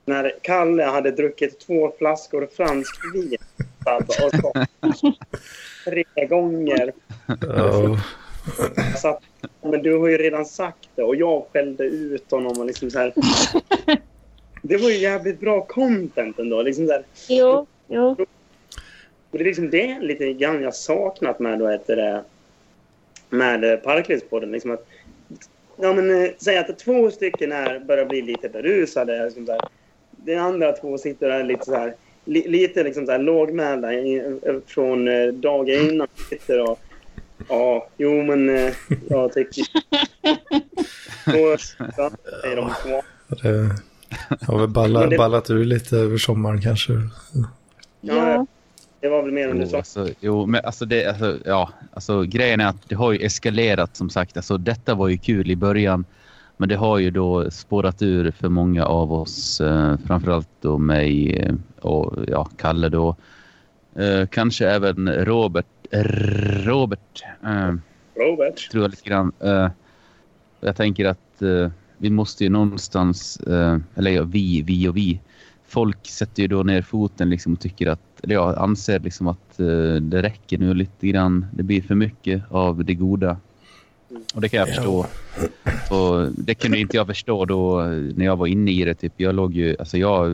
när 0.05 0.33
Kalle 0.41 0.83
hade 0.83 1.11
druckit 1.11 1.59
två 1.59 1.93
flaskor 1.97 2.47
fransk 2.55 2.95
vin. 3.13 3.37
Och 3.97 4.13
så, 4.13 4.53
tre 5.85 6.25
gånger. 6.29 6.91
Ja. 7.41 7.97
Så 9.01 9.07
att, 9.07 9.23
men 9.61 9.83
du 9.83 9.97
har 9.97 10.07
ju 10.07 10.17
redan 10.17 10.45
sagt 10.45 10.89
det 10.95 11.03
och 11.03 11.15
jag 11.15 11.45
skällde 11.53 11.83
ut 11.83 12.31
honom. 12.31 12.59
Och 12.59 12.65
liksom 12.65 12.91
så 12.91 12.99
här. 12.99 13.13
Det 14.65 14.77
var 14.77 14.89
ju 14.89 14.97
jävligt 14.97 15.39
bra 15.39 15.65
content 15.65 16.39
ändå. 16.39 16.61
Liksom 16.61 16.87
så 16.87 16.93
här. 16.93 17.03
Jo, 17.29 17.67
jo. 17.87 18.15
Och 19.31 19.37
det 19.37 19.43
är 19.43 19.45
liksom 19.45 19.69
det 19.69 19.99
lite 19.99 20.33
grann 20.33 20.63
jag 20.63 20.75
saknat 20.75 21.39
med, 21.39 21.59
då 21.59 21.67
heter 21.67 21.95
det, 21.95 22.23
med 23.29 23.63
eh, 23.63 23.79
Parklivspodden. 23.79 24.51
Liksom 24.51 24.71
att, 24.71 24.87
ja, 25.77 25.93
men, 25.93 26.23
eh, 26.23 26.31
säg 26.37 26.57
att 26.57 26.79
två 26.79 27.11
stycken 27.11 27.51
är, 27.51 27.79
börjar 27.79 28.05
bli 28.05 28.21
lite 28.21 28.49
berusade. 28.49 29.25
Liksom 29.25 29.45
så 29.45 29.51
här. 29.51 29.61
De 30.11 30.35
andra 30.35 30.71
två 30.71 30.97
sitter 30.97 31.29
där 31.29 31.43
lite 31.43 31.65
så 31.65 31.75
här, 31.75 31.95
li, 32.25 32.47
lite 32.47 32.83
liksom 32.83 33.05
så 33.05 33.11
här 33.11 33.19
lågmälda 33.19 33.93
eh, 33.93 34.33
från 34.67 35.05
dagen 35.41 35.89
innan. 35.89 36.07
Sitter 36.29 36.69
och, 36.69 36.79
ja, 37.49 37.87
jo 37.97 38.23
men 38.23 38.49
eh, 38.57 38.73
jag 39.09 39.33
tycker... 39.33 39.65
Och, 41.27 41.59
de 42.55 42.69
två. 42.83 43.01
Det 43.41 44.45
har 44.47 44.59
väl 44.59 44.67
balla, 44.69 44.99
Men 44.99 45.09
det- 45.09 45.17
ballat 45.17 45.49
ur 45.49 45.65
lite 45.65 45.97
över 45.97 46.17
sommaren 46.17 46.61
kanske. 46.61 46.93
Ja. 48.01 48.45
Det 48.99 49.09
var 49.09 49.21
väl 49.23 49.31
mer 49.31 49.49
än 49.49 49.57
du 49.57 49.63
Jo, 49.63 49.69
sa. 49.69 49.77
alltså, 49.77 50.07
jo, 50.19 50.45
men 50.45 50.61
alltså, 50.65 50.85
det, 50.85 51.05
alltså, 51.05 51.37
ja, 51.45 51.69
alltså 51.93 52.21
grejen 52.23 52.59
är 52.59 52.65
att 52.67 52.89
det 52.89 52.95
har 52.95 53.11
ju 53.11 53.25
eskalerat 53.25 53.95
som 53.95 54.09
sagt. 54.09 54.37
Alltså, 54.37 54.57
detta 54.57 54.95
var 54.95 55.07
ju 55.07 55.17
kul 55.17 55.51
i 55.51 55.55
början. 55.55 56.05
Men 56.57 56.69
det 56.69 56.75
har 56.75 56.97
ju 56.97 57.11
då 57.11 57.51
spårat 57.51 58.01
ur 58.01 58.31
för 58.31 58.49
många 58.49 58.85
av 58.85 59.13
oss. 59.13 59.61
Eh, 59.61 59.95
framförallt 60.07 60.47
då 60.61 60.77
mig 60.77 61.37
eh, 61.39 61.53
och 61.81 62.13
ja, 62.27 62.49
Kalle 62.57 62.89
då. 62.89 63.15
Eh, 63.95 64.27
kanske 64.27 64.69
även 64.69 65.09
Robert. 65.25 65.65
Robert. 66.65 67.23
Eh, 67.43 67.73
Robert. 68.15 68.71
tror 68.71 68.83
jag 68.83 68.91
lite 68.91 69.09
grann. 69.09 69.31
Eh, 69.39 69.67
jag 70.61 70.75
tänker 70.75 71.05
att 71.05 71.19
vi 71.97 72.09
måste 72.09 72.43
ju 72.43 72.49
någonstans, 72.49 73.37
eller 73.95 74.11
ja, 74.11 74.23
vi, 74.23 74.61
vi 74.61 74.87
och 74.87 74.97
vi. 74.97 75.19
Folk 75.67 76.07
sätter 76.07 76.41
ju 76.41 76.47
då 76.47 76.63
ner 76.63 76.81
foten 76.81 77.29
liksom 77.29 77.53
och 77.53 77.59
tycker 77.59 77.87
att, 77.87 77.99
eller 78.23 78.35
jag 78.35 78.57
anser 78.57 78.99
liksom 78.99 79.27
att 79.27 79.57
det 80.01 80.21
räcker 80.21 80.57
nu 80.57 80.73
lite 80.73 81.07
grann. 81.07 81.45
Det 81.53 81.63
blir 81.63 81.81
för 81.81 81.95
mycket 81.95 82.43
av 82.49 82.85
det 82.85 82.93
goda. 82.93 83.37
Och 84.33 84.41
det 84.41 84.49
kan 84.49 84.59
jag 84.59 84.69
Ja. 84.69 84.73
förstå. 84.73 85.05
Och 85.95 86.31
det 86.37 86.53
kunde 86.55 86.79
inte 86.79 86.97
jag 86.97 87.07
förstå 87.07 87.45
då 87.45 87.81
när 88.15 88.25
jag 88.25 88.35
var 88.35 88.47
inne 88.47 88.71
i 88.71 88.83
det. 88.85 88.93
Typ. 88.95 89.13
Jag 89.17 89.35
låg 89.35 89.53
ju, 89.53 89.75
alltså 89.79 89.97
jag, 89.97 90.31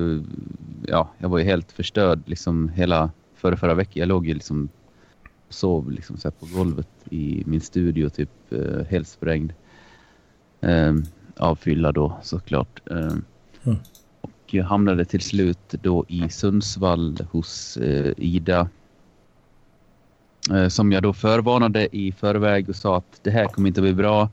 ja, 0.88 1.10
jag 1.18 1.30
var 1.30 1.38
ju 1.40 1.44
helt 1.46 1.72
förstörd 1.72 2.20
liksom 2.26 2.70
hela 2.70 3.10
förra, 3.40 3.58
förra 3.58 3.74
veckan. 3.74 4.00
Jag 4.00 4.08
låg 4.08 4.28
ju 4.28 4.34
liksom 4.34 4.70
sov 5.50 5.92
liksom 5.92 6.18
så 6.18 6.32
på 6.32 6.46
golvet 6.46 6.90
i 7.10 7.44
min 7.46 7.62
studio 7.62 8.10
typ 8.10 8.30
eh, 8.50 8.86
helt 8.90 9.08
sprängd. 9.08 9.54
Eh, 10.62 10.94
av 11.38 11.56
fylla 11.56 11.92
då 11.92 12.20
såklart. 12.24 12.90
Eh, 12.92 13.16
Mm. 13.64 13.78
Och 14.22 14.32
jag 14.54 14.66
hamnade 14.66 15.06
till 15.06 15.22
slut 15.22 15.76
då 15.82 16.06
i 16.08 16.30
Sundsvall 16.30 17.18
hos 17.32 17.78
eh, 17.78 18.14
Ida. 18.18 18.70
Eh, 20.52 20.68
som 20.68 20.92
jag 20.92 21.04
då 21.04 21.14
förvarnade 21.14 21.98
i 21.98 22.12
förväg 22.12 22.70
och 22.70 22.76
sa 22.76 22.98
att 22.98 23.20
det 23.24 23.32
här 23.32 23.46
kommer 23.46 23.68
inte 23.68 23.80
att 23.82 23.84
bli 23.84 23.94
bra. 23.94 24.30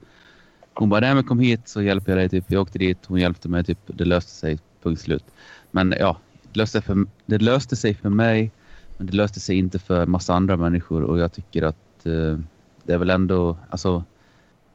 Hon 0.75 0.88
bara, 0.88 1.01
nej 1.01 1.14
men 1.14 1.25
kom 1.25 1.38
hit 1.38 1.69
så 1.69 1.83
hjälper 1.83 2.12
jag 2.12 2.19
dig. 2.19 2.29
Typ. 2.29 2.45
Jag 2.49 2.62
åkte 2.62 2.79
dit, 2.79 2.99
hon 3.07 3.21
hjälpte 3.21 3.49
mig. 3.49 3.64
Typ. 3.64 3.79
Det 3.87 4.05
löste 4.05 4.33
sig, 4.33 4.59
punkt 4.83 5.01
slut. 5.01 5.25
Men 5.71 5.95
ja, 5.99 6.16
det 6.42 6.59
löste, 6.59 6.81
för, 6.81 7.07
det 7.27 7.38
löste 7.38 7.77
sig 7.77 7.95
för 7.95 8.09
mig. 8.09 8.51
Men 8.96 9.06
det 9.06 9.16
löste 9.16 9.40
sig 9.40 9.59
inte 9.59 9.78
för 9.78 10.06
massa 10.06 10.35
andra 10.35 10.56
människor 10.56 11.02
och 11.02 11.18
jag 11.18 11.32
tycker 11.32 11.62
att 11.62 12.06
eh, 12.06 12.38
det 12.82 12.92
är 12.92 12.98
väl 12.98 13.11
ändå, 13.11 13.56
alltså 13.70 14.04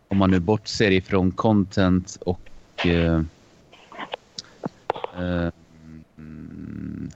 om 0.08 0.18
man 0.18 0.32
nu 0.32 0.40
bortser 0.40 0.92
ifrån 0.92 1.32
content 1.32 2.18
och 2.26 2.42
eh, 2.86 3.22
eh, 5.18 5.52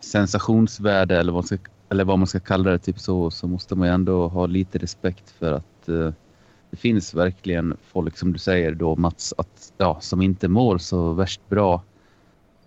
sensationsvärde 0.02 1.18
eller 1.18 1.32
vad, 1.32 1.44
man 1.44 1.48
ska, 1.48 1.58
eller 1.90 2.04
vad 2.04 2.20
man 2.20 2.28
ska 2.28 2.40
kalla 2.40 2.72
det, 2.72 2.80
typ 2.80 3.00
så, 3.00 3.32
så 3.32 3.48
måste 3.48 3.76
man 3.76 3.88
ju 3.88 3.94
ändå 3.94 4.28
ha 4.28 4.46
lite 4.46 4.78
respekt 4.78 5.30
för 5.30 5.52
att 5.52 5.90
eh, 5.90 6.12
det 6.70 6.78
finns 6.78 7.14
verkligen 7.14 7.78
folk 7.82 8.18
som 8.18 8.34
du 8.34 8.40
säger 8.40 8.76
då 8.76 8.96
Mats, 8.96 9.34
att, 9.38 9.74
ja, 9.78 9.98
som 10.02 10.22
inte 10.22 10.48
mår 10.48 10.78
så 10.78 11.14
värst 11.14 11.50
bra 11.50 11.84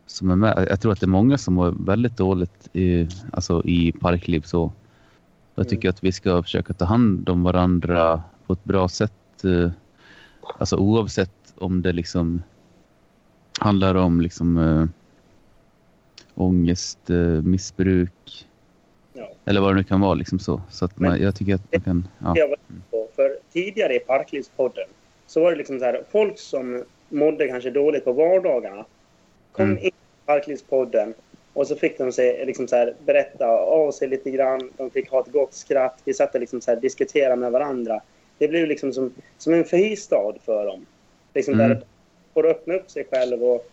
som 0.09 0.31
är 0.31 0.37
med. 0.37 0.67
Jag 0.71 0.81
tror 0.81 0.93
att 0.93 1.01
det 1.01 1.05
är 1.07 1.09
många 1.09 1.39
som 1.39 1.55
mår 1.55 1.75
väldigt 1.87 2.17
dåligt 2.17 2.69
i, 2.73 3.09
alltså 3.33 3.63
i 3.65 3.93
parkliv. 3.93 4.41
Så 4.41 4.73
jag 5.55 5.69
tycker 5.69 5.89
att 5.89 6.05
vi 6.05 6.13
ska 6.13 6.43
försöka 6.43 6.73
ta 6.75 6.85
hand 6.85 7.29
om 7.29 7.43
varandra 7.43 8.23
på 8.47 8.53
ett 8.53 8.65
bra 8.65 8.89
sätt. 8.89 9.45
eh, 9.45 9.71
Alltså 10.59 10.77
oavsett 10.77 11.55
om 11.59 11.83
det 11.83 11.93
liksom 11.93 12.43
handlar 13.59 13.95
om 13.95 14.21
liksom 14.21 14.59
äh, 14.59 14.85
ångest, 16.35 17.11
äh, 17.11 17.17
missbruk 17.43 18.47
Ja. 19.13 19.29
eller 19.45 19.61
vad 19.61 19.71
det 19.71 19.77
nu 19.77 19.85
kan 19.85 20.01
vara. 20.01 20.15
Liksom 20.15 20.39
så. 20.39 20.61
så 20.71 20.85
att 20.85 20.99
man, 20.99 21.11
Men- 21.11 21.23
jag 21.23 21.35
tycker 21.37 21.55
att 21.55 21.73
man 21.73 21.81
kan... 21.81 22.09
Ja. 22.19 22.33
jag 22.37 22.49
var 22.49 22.57
inne 22.71 22.81
på. 22.91 23.09
För 23.17 23.31
tidigare 23.53 23.95
i 23.95 23.99
Parklivspodden 23.99 24.85
så 25.27 25.41
var 25.41 25.51
det 25.51 25.57
liksom 25.57 25.79
så 25.79 25.85
här, 25.85 26.03
folk 26.13 26.39
som 26.39 26.85
mådde 27.09 27.49
kanske 27.49 27.71
dåligt 27.71 28.05
på 28.05 28.13
vardagarna 28.13 28.85
kom 29.53 29.65
Mm. 29.71 29.79
in 29.85 29.91
Parklivspodden 30.29 31.15
Och 31.53 31.67
så 31.67 31.77
fick 31.77 31.99
de 31.99 32.13
sig, 32.13 32.47
liksom 32.47 32.69
så 32.69 32.77
här, 32.77 32.95
berätta 33.07 33.47
av 33.49 33.93
sig 33.93 34.09
lite 34.09 34.31
grann. 34.31 34.71
De 34.77 34.91
fick 34.91 35.11
ha 35.11 35.21
ett 35.21 35.33
gott 35.33 35.55
skratt. 35.55 35.99
Vi 36.05 36.15
satt 36.15 36.35
och 36.35 36.41
liksom 36.41 36.61
så 36.61 36.71
här, 36.71 36.81
diskuterade 36.81 37.37
med 37.37 37.53
varandra. 37.53 38.01
Det 38.39 38.49
blev 38.49 38.67
liksom 38.69 38.93
som, 38.93 39.13
som 39.39 39.53
en 39.55 39.65
fristad 39.65 40.35
för 40.45 40.67
dem. 40.67 40.87
Liksom 41.35 41.55
Mm. 41.55 41.69
där 41.69 41.83
får 42.35 42.47
öppna 42.47 42.75
upp 42.75 42.91
sig 42.91 43.07
själv 43.11 43.43
och... 43.45 43.71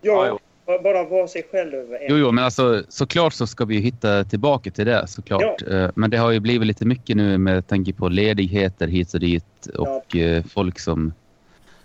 Ja, 0.00 0.26
Ja, 0.26 0.38
ba- 0.66 0.82
bara 0.82 1.04
vara 1.04 1.28
sig 1.28 1.42
själv. 1.50 1.96
Jo, 2.08 2.16
jo, 2.16 2.30
men 2.32 2.44
alltså 2.44 2.82
såklart 2.88 3.32
så 3.32 3.46
ska 3.46 3.64
vi 3.64 3.76
hitta 3.78 4.24
tillbaka 4.24 4.70
till 4.70 4.86
det 4.86 5.06
såklart. 5.08 5.62
Eh, 5.70 5.90
Men 5.94 6.10
det 6.10 6.16
har 6.16 6.30
ju 6.30 6.40
blivit 6.40 6.66
lite 6.66 6.86
mycket 6.86 7.16
nu 7.16 7.38
med 7.38 7.66
tanke 7.66 7.92
på 7.92 8.08
ledigheter 8.08 8.86
hit 8.86 9.14
och 9.14 9.20
dit 9.20 9.66
och 9.78 10.16
eh, 10.16 10.44
folk 10.44 10.78
som... 10.78 11.12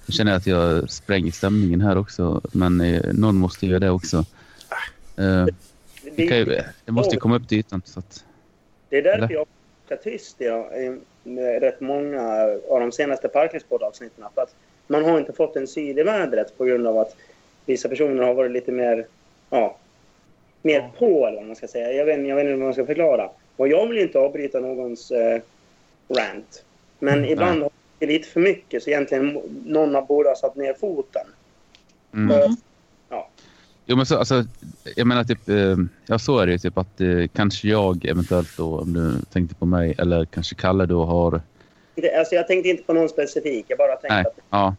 Jag 0.06 0.14
känner 0.16 0.36
att 0.36 0.47
jag 0.47 0.89
spränger 0.91 1.32
stämningen 1.32 1.82
här 1.82 1.97
också, 1.97 2.41
men 2.52 2.82
eh, 2.82 3.02
någon 3.14 3.36
måste 3.36 3.68
göra 3.68 3.80
det 3.80 3.89
också. 3.89 4.18
Eh, 5.18 5.45
Det, 6.16 6.28
kan 6.28 6.38
ju, 6.38 6.45
det 6.86 6.91
måste 6.91 7.16
ju 7.16 7.20
komma 7.20 7.36
upp 7.36 7.47
till 7.47 7.58
ytan. 7.60 7.82
Så 7.86 7.99
att, 7.99 8.24
Det 8.89 8.97
är 8.97 9.02
därför 9.02 9.24
Eller? 9.24 9.34
jag 9.34 9.45
är 9.89 9.95
tyst 9.95 10.36
ja, 10.39 10.76
i- 10.76 10.99
med 11.24 11.62
rätt 11.62 11.82
många 11.82 12.22
av 12.70 12.80
de 12.80 12.91
senaste 12.91 13.28
Parklivspodd-avsnitten. 13.28 14.26
För 14.36 14.41
att 14.41 14.56
man 14.88 15.06
har 15.06 15.20
inte 15.20 15.34
fått 15.34 15.56
en 15.56 15.68
syl 15.68 15.99
i 15.99 16.04
vädret 16.04 16.58
på 16.58 16.66
grund 16.66 16.88
av 16.88 16.97
att 16.97 17.16
vissa 17.66 17.89
personer 17.89 18.24
har 18.24 18.34
varit 18.34 18.52
lite 18.52 18.72
mer, 18.72 19.06
ja, 19.49 19.78
mer 20.62 20.89
på 20.99 21.28
eller 21.28 21.38
vad 21.38 21.45
man 21.47 21.56
ska 21.56 21.68
säga. 21.68 21.91
Jag 21.93 22.06
vet, 22.06 22.28
jag 22.28 22.36
vet 22.36 22.43
inte 22.43 22.52
hur 22.52 22.64
man 22.64 22.74
ska 22.74 22.86
förklara. 22.86 23.30
Och 23.58 23.68
jag 23.68 23.88
vill 23.88 23.97
ju 23.97 24.04
inte 24.04 24.20
avbryta 24.20 24.60
någons 24.60 25.12
eh, 25.12 25.41
rant. 26.10 26.64
Men 26.99 27.26
ibland 27.26 27.62
har 27.62 27.70
det 28.08 28.14
lite 28.14 28.28
för 28.28 28.39
mycket 28.39 28.84
så 28.84 28.89
egentligen 28.89 29.41
någon 29.66 30.06
borde 30.06 30.30
ha 30.30 30.36
satt 30.36 30.56
ner 30.56 30.74
foten. 30.74 31.26
mm. 32.14 32.32
Mm. 32.32 32.56
Jo, 33.86 33.95
men 33.97 34.06
så, 34.06 34.18
alltså, 34.18 34.43
jag 34.95 35.08
menar 35.08 35.24
typ, 35.24 35.49
eh, 35.49 35.76
ja 36.08 36.20
så 36.20 36.38
är 36.39 36.45
det 36.45 36.52
ju 36.52 36.58
typ 36.58 36.78
att 36.78 37.02
eh, 37.02 37.28
kanske 37.34 37.68
jag 37.68 38.06
eventuellt 38.06 38.58
då, 38.58 38.80
om 38.80 38.93
du 38.93 39.22
tänkte 39.34 39.56
på 39.56 39.66
mig, 39.66 39.95
eller 39.97 40.26
kanske 40.26 40.56
Kalle 40.56 40.86
då 40.86 41.06
har 41.06 41.41
Det, 41.95 42.16
alltså 42.20 42.36
jag 42.36 42.47
tänkte 42.47 42.70
inte 42.70 42.84
på 42.84 42.93
någon 42.93 43.10
specifik. 43.10 43.66
Jag 43.68 43.78
bara 43.78 43.91
tänkte 43.95 44.14
Nej, 44.16 44.22
att 44.26 44.34
ja. 44.49 44.76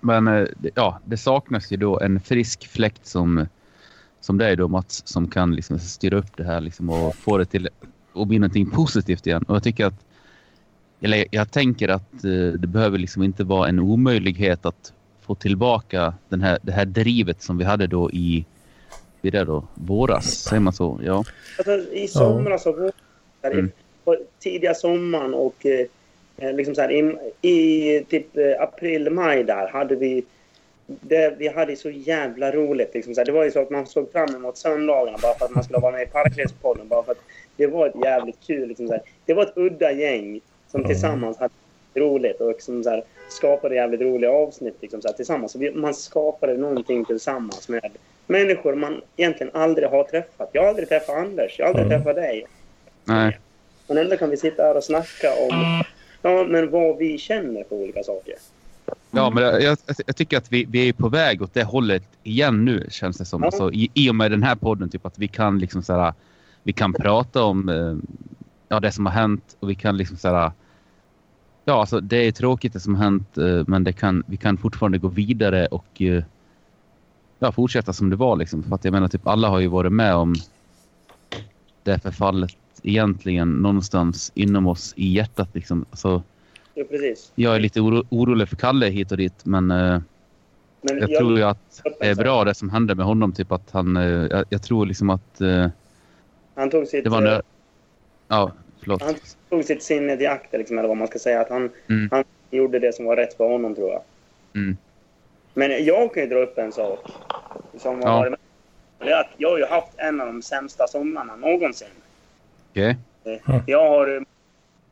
Men 0.00 0.28
eh, 0.28 0.46
det- 0.58 0.70
ja, 0.74 1.00
det 1.04 1.16
saknas 1.16 1.70
ju 1.72 1.76
då 1.76 2.00
en 2.00 2.20
frisk 2.20 2.66
fläkt 2.68 3.06
som, 3.06 3.46
som 4.20 4.38
dig 4.38 4.56
då 4.56 4.68
Mats, 4.68 5.02
som 5.06 5.30
kan 5.30 5.54
liksom 5.54 5.78
styra 5.78 6.18
upp 6.18 6.36
det 6.36 6.44
här 6.44 6.60
liksom 6.60 6.90
och 6.90 7.14
få 7.16 7.38
det 7.38 7.44
till 7.44 7.68
att 8.14 8.28
bli 8.28 8.38
någonting 8.38 8.70
positivt 8.70 9.26
igen. 9.26 9.42
Och 9.42 9.54
jag 9.54 9.62
tycker 9.62 9.86
att, 9.86 10.04
eller 11.00 11.24
jag 11.30 11.50
tänker 11.52 11.88
att 11.88 12.24
eh, 12.24 12.30
det 12.58 12.66
behöver 12.66 12.98
liksom 12.98 13.22
inte 13.22 13.44
vara 13.44 13.68
en 13.68 13.78
omöjlighet 13.78 14.66
att 14.66 14.92
få 15.26 15.34
tillbaka 15.34 16.14
den 16.28 16.40
här, 16.42 16.58
det 16.62 16.72
här 16.72 16.84
drivet 16.84 17.42
som 17.42 17.58
vi 17.58 17.64
hade 17.64 17.86
då 17.86 18.10
i, 18.10 18.44
vid 19.20 19.32
det 19.32 19.44
då, 19.44 19.64
våras, 19.74 20.24
säger 20.34 20.60
man 20.60 20.72
så? 20.72 21.00
Ja. 21.04 21.24
Alltså, 21.58 21.92
I 21.92 22.08
somras 22.08 22.66
och 22.66 22.76
vår, 22.78 22.92
där 23.40 23.50
i- 23.50 23.54
Mm. 23.58 23.70
på 24.04 24.16
tidiga 24.38 24.74
sommaren 24.74 25.34
och 25.34 25.66
eh, 25.66 26.52
liksom 26.54 26.74
så 26.74 26.80
här, 26.80 26.90
i, 26.92 27.16
i 27.48 28.04
typ 28.04 28.36
eh, 28.36 28.62
april, 28.62 29.10
maj 29.10 29.44
där 29.44 29.68
hade 29.68 29.96
vi 29.96 30.24
det, 30.86 31.34
vi 31.38 31.48
hade 31.48 31.76
så 31.76 31.90
jävla 31.90 32.50
roligt. 32.52 32.90
Liksom 32.94 33.14
så 33.14 33.20
här. 33.20 33.26
Det 33.26 33.32
var 33.32 33.44
ju 33.44 33.50
så 33.50 33.60
att 33.62 33.70
man 33.70 33.86
såg 33.86 34.12
fram 34.12 34.34
emot 34.34 34.56
söndagarna 34.58 35.18
bara 35.22 35.34
för 35.34 35.44
att 35.44 35.54
man 35.54 35.64
skulle 35.64 35.78
vara 35.78 35.92
med 35.92 36.02
i 36.02 36.06
Parklivspodden. 36.06 36.88
Bara 36.88 37.02
för 37.02 37.12
att 37.12 37.22
det 37.56 37.66
var 37.66 37.86
ett 37.86 37.94
jävligt 38.04 38.38
kul. 38.46 38.68
Liksom 38.68 38.86
så 38.86 38.92
här. 38.92 39.02
Det 39.26 39.34
var 39.34 39.42
ett 39.42 39.52
udda 39.56 39.92
gäng 39.92 40.40
som 40.70 40.80
Mm. 40.80 40.88
tillsammans 40.88 41.38
hade 41.38 41.54
roligt 41.94 42.40
och 42.40 42.48
liksom 42.48 42.84
så 42.84 42.90
här, 42.90 43.02
skapade 43.28 43.74
jävligt 43.74 44.00
roliga 44.00 44.30
avsnitt 44.30 44.76
liksom 44.80 45.02
så 45.02 45.08
här, 45.08 45.14
tillsammans. 45.14 45.52
Så 45.52 45.58
vi, 45.58 45.70
man 45.74 45.94
skapade 45.94 46.56
någonting 46.56 47.04
tillsammans 47.04 47.68
med 47.68 47.90
människor 48.26 48.74
man 48.74 49.00
egentligen 49.16 49.54
aldrig 49.54 49.88
har 49.88 50.04
träffat. 50.04 50.50
Jag 50.52 50.62
har 50.62 50.68
aldrig 50.68 50.88
träffat 50.88 51.16
Anders, 51.16 51.58
jag 51.58 51.66
har 51.66 51.70
aldrig 51.70 51.86
Mm. 51.86 51.98
träffat 51.98 52.16
dig. 52.16 52.46
Nej. 53.04 53.38
Men 53.86 53.98
ändå 53.98 54.16
kan 54.16 54.30
vi 54.30 54.36
sitta 54.36 54.62
här 54.62 54.76
och 54.76 54.84
snacka 54.84 55.28
om 55.50 55.82
ja, 56.22 56.44
men 56.48 56.70
vad 56.70 56.96
vi 56.96 57.18
känner 57.18 57.64
för 57.64 57.76
olika 57.76 58.02
saker. 58.02 58.34
Ja, 59.10 59.30
men 59.30 59.42
jag, 59.42 59.62
jag, 59.62 59.78
jag 60.06 60.16
tycker 60.16 60.36
att 60.38 60.52
vi, 60.52 60.64
vi 60.70 60.88
är 60.88 60.92
på 60.92 61.08
väg 61.08 61.42
åt 61.42 61.54
det 61.54 61.64
hållet 61.64 62.02
igen 62.22 62.64
nu, 62.64 62.86
känns 62.90 63.18
det 63.18 63.24
som. 63.24 63.40
Ja. 63.42 63.46
Alltså, 63.46 63.72
i, 63.72 63.90
I 63.94 64.10
och 64.10 64.14
med 64.14 64.30
den 64.30 64.42
här 64.42 64.54
podden, 64.54 64.88
typ 64.90 65.06
att 65.06 65.18
vi 65.18 65.28
kan 65.28 65.58
liksom 65.58 65.82
så 65.82 65.92
här, 65.92 66.12
vi 66.62 66.72
kan 66.72 66.92
prata 66.92 67.42
om 67.42 67.68
eh, 67.68 67.96
ja, 68.68 68.80
det 68.80 68.92
som 68.92 69.06
har 69.06 69.12
hänt 69.12 69.56
och 69.60 69.70
vi 69.70 69.74
kan 69.74 69.96
liksom 69.96 70.16
så 70.16 70.28
här, 70.28 70.52
ja, 71.64 71.80
alltså 71.80 72.00
det 72.00 72.16
är 72.16 72.32
tråkigt 72.32 72.72
det 72.72 72.80
som 72.80 72.94
har 72.94 73.04
hänt, 73.04 73.38
eh, 73.38 73.64
men 73.66 73.84
det 73.84 73.92
kan, 73.92 74.22
vi 74.26 74.36
kan 74.36 74.56
fortfarande 74.56 74.98
gå 74.98 75.08
vidare 75.08 75.66
och 75.66 76.02
eh, 76.02 76.24
ja, 77.38 77.52
fortsätta 77.52 77.92
som 77.92 78.10
det 78.10 78.16
var 78.16 78.36
liksom. 78.36 78.62
För 78.62 78.74
att 78.74 78.84
jag 78.84 78.92
menar, 78.92 79.08
typ 79.08 79.26
alla 79.26 79.48
har 79.48 79.60
ju 79.60 79.66
varit 79.66 79.92
med 79.92 80.14
om 80.14 80.34
det 81.82 81.98
förfallet 81.98 82.50
egentligen 82.82 83.48
någonstans 83.52 84.32
inom 84.34 84.66
oss 84.66 84.94
i 84.96 85.12
hjärtat 85.12 85.48
liksom. 85.54 85.84
Alltså, 85.90 86.22
Ja, 86.74 86.84
precis. 86.90 87.32
jag 87.34 87.56
är 87.56 87.60
lite 87.60 87.80
oro, 87.80 88.04
orolig 88.10 88.48
för 88.48 88.56
Kalle 88.56 88.86
hit 88.86 89.12
och 89.12 89.18
dit, 89.18 89.44
men 89.44 89.70
eh, 89.70 90.00
Men 90.82 90.98
jag 90.98 91.18
tror 91.18 91.38
ju 91.38 91.42
att 91.44 91.82
det 92.00 92.06
är 92.06 92.14
bra 92.14 92.44
det 92.44 92.54
som 92.54 92.70
hände 92.70 92.94
med 92.94 93.06
honom. 93.06 93.32
Typ 93.32 93.52
att 93.52 93.70
han, 93.70 93.96
jag, 93.96 94.44
jag 94.48 94.62
tror 94.62 94.86
liksom 94.86 95.10
att 95.10 95.40
Han 96.56 96.70
tog 96.70 96.86
sitt, 96.86 97.04
det 97.04 97.10
var... 97.10 97.22
Nö- 97.22 97.42
ja, 98.28 98.52
förlåt. 98.80 99.02
han 99.02 99.14
tog 99.48 99.64
sitt 99.64 99.82
sinne 99.82 100.16
till 100.16 100.28
akt, 100.28 100.52
liksom, 100.52 100.78
eller 100.78 100.88
vad 100.88 100.96
man 100.96 101.08
ska 101.08 101.18
säga. 101.18 101.40
Att 101.40 101.50
han, 101.50 101.70
Mm. 101.88 102.08
han 102.10 102.24
gjorde 102.50 102.78
det 102.78 102.94
som 102.94 103.04
var 103.04 103.16
rätt 103.16 103.34
för 103.36 103.48
honom, 103.48 103.74
tror 103.74 103.90
jag. 103.90 104.02
Mm. 104.54 104.76
Men 105.54 105.84
jag 105.84 106.14
kan 106.14 106.22
ju 106.22 106.28
dra 106.28 106.38
upp 106.38 106.58
en 106.58 106.72
sak 106.72 107.10
som 107.78 108.00
Ja. 108.00 108.22
med. 108.30 108.38
Det 108.98 109.10
är 109.10 109.20
att 109.20 109.30
jag 109.36 109.50
har 109.50 109.58
ju 109.58 109.64
haft 109.66 109.92
en 109.96 110.20
av 110.20 110.26
de 110.26 110.42
sämsta 110.42 110.86
somrarna 110.88 111.36
någonsin. 111.36 111.88
Okej. 112.70 112.96
Jag 113.66 113.88
har 113.90 114.16
eh, 114.16 114.22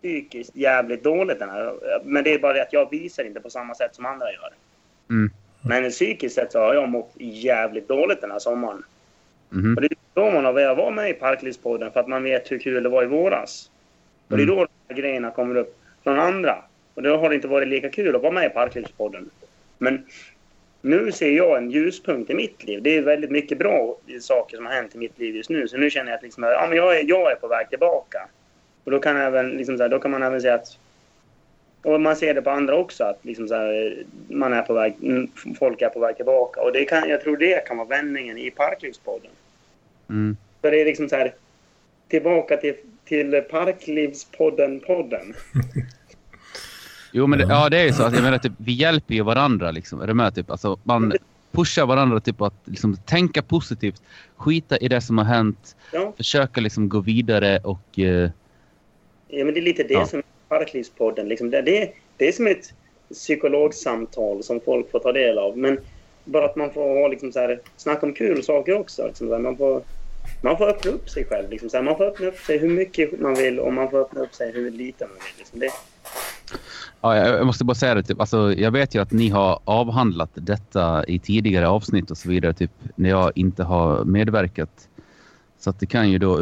psykiskt 0.02 0.56
jävligt 0.56 1.04
dåligt 1.04 1.38
den 1.38 1.50
här. 1.50 1.74
Men 2.04 2.24
det 2.24 2.34
är 2.34 2.38
bara 2.38 2.52
det 2.52 2.62
att 2.62 2.72
jag 2.72 2.90
visar 2.90 3.24
inte 3.24 3.40
på 3.40 3.50
samma 3.50 3.74
sätt 3.74 3.94
som 3.94 4.06
andra 4.06 4.26
gör. 4.32 4.50
Mm. 5.10 5.30
Men 5.62 5.90
psykiskt 5.90 6.34
sett 6.34 6.52
så 6.52 6.58
har 6.60 6.74
jag 6.74 6.88
mått 6.88 7.10
jävligt 7.18 7.88
dåligt 7.88 8.20
den 8.20 8.30
här 8.30 8.38
sommaren. 8.38 8.84
Mhm. 9.50 9.74
Och 9.76 9.82
det 9.82 9.88
då 10.16 10.30
man 10.30 10.44
har 10.44 10.52
velat 10.52 10.76
vara 10.76 10.90
med 10.90 11.10
i 11.10 11.12
Parklivspodden 11.12 11.92
för 11.92 12.00
att 12.00 12.08
man 12.08 12.22
vet 12.22 12.52
hur 12.52 12.58
kul 12.58 12.82
det 12.82 12.88
var 12.88 13.02
i 13.02 13.06
våras. 13.06 13.70
Och 14.28 14.36
det 14.36 14.42
är 14.42 14.44
Mm. 14.44 14.56
då 14.56 14.64
de 14.64 14.94
här 14.94 15.02
grejerna 15.02 15.30
kommer 15.30 15.56
upp 15.56 15.78
från 16.04 16.18
andra. 16.18 16.56
Och 16.94 17.02
då 17.02 17.16
har 17.16 17.28
det 17.28 17.34
inte 17.34 17.48
varit 17.48 17.68
lika 17.68 17.88
kul 17.88 18.16
att 18.16 18.22
vara 18.22 18.32
med 18.32 18.46
i 18.46 18.48
Parklivspodden. 18.48 19.30
Men 19.78 20.06
nu 20.80 21.12
ser 21.12 21.30
jag 21.30 21.58
en 21.58 21.70
ljuspunkt 21.70 22.30
i 22.30 22.34
mitt 22.34 22.64
liv. 22.64 22.82
Det 22.82 22.96
är 22.96 23.02
väldigt 23.02 23.30
mycket 23.30 23.58
bra 23.58 23.96
saker 24.20 24.56
som 24.56 24.66
har 24.66 24.72
hänt 24.72 24.94
i 24.94 24.98
mitt 24.98 25.18
liv 25.18 25.36
just 25.36 25.50
nu. 25.50 25.68
Så 25.68 25.76
nu 25.76 25.90
känner 25.90 26.10
jag 26.10 26.16
att 26.16 26.22
liksom, 26.22 26.42
ja, 26.42 26.66
men 26.68 26.76
jag, 26.76 26.98
är, 26.98 27.04
jag 27.08 27.32
är 27.32 27.36
på 27.36 27.48
väg 27.48 27.68
tillbaka. 27.68 28.28
Och 28.84 28.90
då 28.90 28.98
kan, 28.98 29.16
även, 29.16 29.50
liksom 29.50 29.76
då 29.76 29.98
kan 29.98 30.10
man 30.10 30.22
även 30.22 30.40
säga 30.40 30.54
att... 30.54 30.78
Och 31.82 32.00
man 32.00 32.16
ser 32.16 32.34
det 32.34 32.42
på 32.42 32.50
andra 32.50 32.76
också, 32.76 33.04
att 33.04 33.24
liksom 33.24 33.48
här, 33.50 33.96
man 34.28 34.52
är 34.52 34.62
på 34.62 34.74
väg, 34.74 34.94
folk 35.58 35.82
är 35.82 35.88
på 35.88 36.00
väg 36.00 36.16
tillbaka. 36.16 36.60
Och 36.60 36.72
det 36.72 36.84
kan, 36.84 37.08
jag 37.08 37.20
tror 37.20 37.36
det 37.36 37.66
kan 37.66 37.76
vara 37.76 37.88
vändningen 37.88 38.38
i 38.38 38.50
Parklivspodden. 38.50 39.30
Mm. 40.10 40.36
Så 40.62 40.70
det 40.70 40.80
är 40.80 40.84
liksom 40.84 41.08
så 41.08 41.16
här, 41.16 41.34
tillbaka 42.08 42.56
till, 42.56 42.74
till 43.04 43.34
Parklivspodden-podden. 43.50 45.34
Jo, 47.12 47.26
men 47.26 47.38
det, 47.38 47.44
ja, 47.48 47.68
det 47.68 47.78
är 47.78 47.84
ju 47.84 47.92
så. 47.92 48.02
Att 48.02 48.14
jag 48.14 48.22
menar, 48.22 48.38
typ, 48.38 48.52
vi 48.56 48.72
hjälper 48.72 49.14
ju 49.14 49.22
varandra. 49.22 49.70
Liksom. 49.70 50.00
Är 50.00 50.06
du 50.06 50.14
med? 50.14 50.34
Typ? 50.34 50.50
Alltså, 50.50 50.78
man 50.82 51.12
pushar 51.52 51.86
varandra 51.86 52.20
typ, 52.20 52.40
att 52.40 52.54
liksom, 52.64 52.96
tänka 52.96 53.42
positivt. 53.42 54.02
Skita 54.36 54.76
i 54.76 54.88
det 54.88 55.00
som 55.00 55.18
har 55.18 55.24
hänt. 55.24 55.76
Ja, 55.92 56.12
Försöka 56.16 56.60
liksom, 56.60 56.88
gå 56.88 57.00
vidare 57.00 57.58
och... 57.58 57.98
Eh, 57.98 58.30
ja, 59.28 59.44
men 59.44 59.54
det 59.54 59.60
är 59.60 59.62
lite 59.62 59.82
det 59.82 59.94
Ja. 59.94 60.06
som 60.06 60.18
är 60.18 60.24
Parklivspodden. 60.48 61.28
Liksom 61.28 61.50
det, 61.50 61.62
det, 61.62 61.92
det 62.16 62.28
är 62.28 62.32
som 62.32 62.46
ett 62.46 62.74
psykologsamtal 63.12 64.42
som 64.42 64.60
folk 64.60 64.90
får 64.90 64.98
ta 64.98 65.12
del 65.12 65.38
av. 65.38 65.58
Men 65.58 65.78
bara 66.26 66.44
att 66.44 66.56
man 66.56 66.70
får 66.70 67.00
ha, 67.00 67.08
liksom 67.08 67.32
så 67.32 67.40
här, 67.40 67.60
snacka 67.76 68.06
om 68.06 68.12
kul 68.12 68.42
saker 68.42 68.78
också. 68.78 69.06
Liksom, 69.06 69.28
så 69.28 69.34
här, 69.34 69.40
man, 69.40 69.56
får, 69.56 69.82
man 70.42 70.58
får 70.58 70.68
öppna 70.68 70.90
upp 70.90 71.10
sig 71.10 71.24
själv. 71.24 71.50
Liksom, 71.50 71.70
så 71.70 71.76
här, 71.76 71.84
man 71.84 71.96
får 71.96 72.04
öppna 72.04 72.26
upp 72.26 72.38
sig 72.38 72.58
hur 72.58 72.70
mycket 72.70 73.20
man 73.20 73.34
vill 73.34 73.58
och 73.58 73.72
man 73.72 73.90
får 73.90 74.00
öppna 74.00 74.20
upp 74.20 74.34
sig 74.34 74.52
hur 74.52 74.70
lite 74.70 75.04
man 75.04 75.14
vill. 75.14 75.38
Liksom. 75.38 75.60
Det, 75.60 75.70
Ja, 77.00 77.16
jag 77.16 77.46
måste 77.46 77.64
bara 77.64 77.74
säga 77.74 77.94
det. 77.94 78.02
Typ, 78.02 78.20
alltså, 78.20 78.52
jag 78.52 78.70
vet 78.70 78.94
ju 78.94 79.02
att 79.02 79.12
ni 79.12 79.28
har 79.28 79.60
avhandlat 79.64 80.30
detta 80.34 81.04
i 81.06 81.18
tidigare 81.18 81.68
avsnitt 81.68 82.10
och 82.10 82.18
så 82.18 82.28
vidare. 82.28 82.52
Typ, 82.52 82.70
när 82.94 83.10
jag 83.10 83.32
inte 83.34 83.62
har 83.62 84.04
medverkat. 84.04 84.88
Så 85.58 85.70
att 85.70 85.80
det 85.80 85.86
kan 85.86 86.10
ju 86.10 86.18
då 86.18 86.36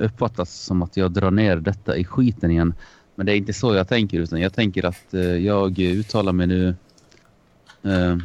uppfattas 0.00 0.54
som 0.54 0.82
att 0.82 0.96
jag 0.96 1.12
drar 1.12 1.30
ner 1.30 1.56
detta 1.56 1.96
i 1.96 2.04
skiten 2.04 2.50
igen. 2.50 2.74
Men 3.14 3.26
det 3.26 3.32
är 3.32 3.36
inte 3.36 3.52
så 3.52 3.74
jag 3.74 3.88
tänker. 3.88 4.20
Utan 4.20 4.40
jag 4.40 4.54
tänker 4.54 4.84
att 4.84 5.14
eh, 5.14 5.20
jag 5.20 5.78
uttalar 5.78 6.32
mig 6.32 6.46
nu. 6.46 6.68
Eh, 7.82 8.16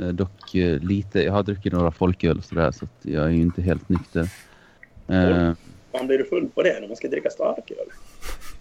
eh, 0.00 0.08
dock 0.08 0.54
eh, 0.54 0.78
lite. 0.78 1.22
Jag 1.22 1.32
har 1.32 1.42
druckit 1.42 1.72
några 1.72 1.90
folköl 1.90 2.38
och 2.38 2.44
sådär. 2.44 2.70
Så 2.70 2.86
jag 3.02 3.24
är 3.24 3.28
ju 3.28 3.40
inte 3.40 3.62
helt 3.62 3.88
nykter. 3.88 4.28
Eh, 5.08 5.52
man 5.92 6.06
blir 6.06 6.18
du 6.18 6.24
full 6.24 6.48
på 6.54 6.62
det 6.62 6.80
när 6.80 6.88
man 6.88 6.96
ska 6.96 7.08
dricka 7.08 7.30
starköl? 7.30 7.76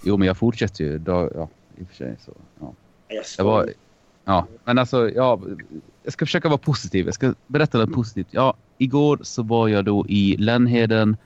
jo, 0.04 0.18
men 0.18 0.28
jag 0.28 0.38
fortsätter 0.38 0.84
ju. 0.84 0.98
Då, 0.98 1.32
ja, 1.36 1.50
i 1.78 1.84
och 1.84 1.88
för 1.88 1.96
sig 1.96 2.16
så. 2.26 2.32
Ja. 2.60 2.74
Jag 3.08 3.24
Jag 3.38 3.46
var. 3.46 3.70
Ja, 4.26 4.48
men 4.64 4.78
alltså, 4.78 5.10
ja, 5.10 5.42
jag 6.04 6.14
ska 6.14 6.26
försöka 6.26 6.48
vara 6.48 6.58
positiv. 6.58 7.06
Jag 7.06 7.14
ska 7.14 7.34
berätta 7.48 7.78
något 7.78 7.94
positivt. 7.94 8.28
Ja, 8.32 8.54
igår 8.78 9.20
så 9.22 9.44
var 9.44 9.68
jag 9.68 9.86
då 9.86 10.06
i 10.08 10.36
Lennheden. 10.38 11.18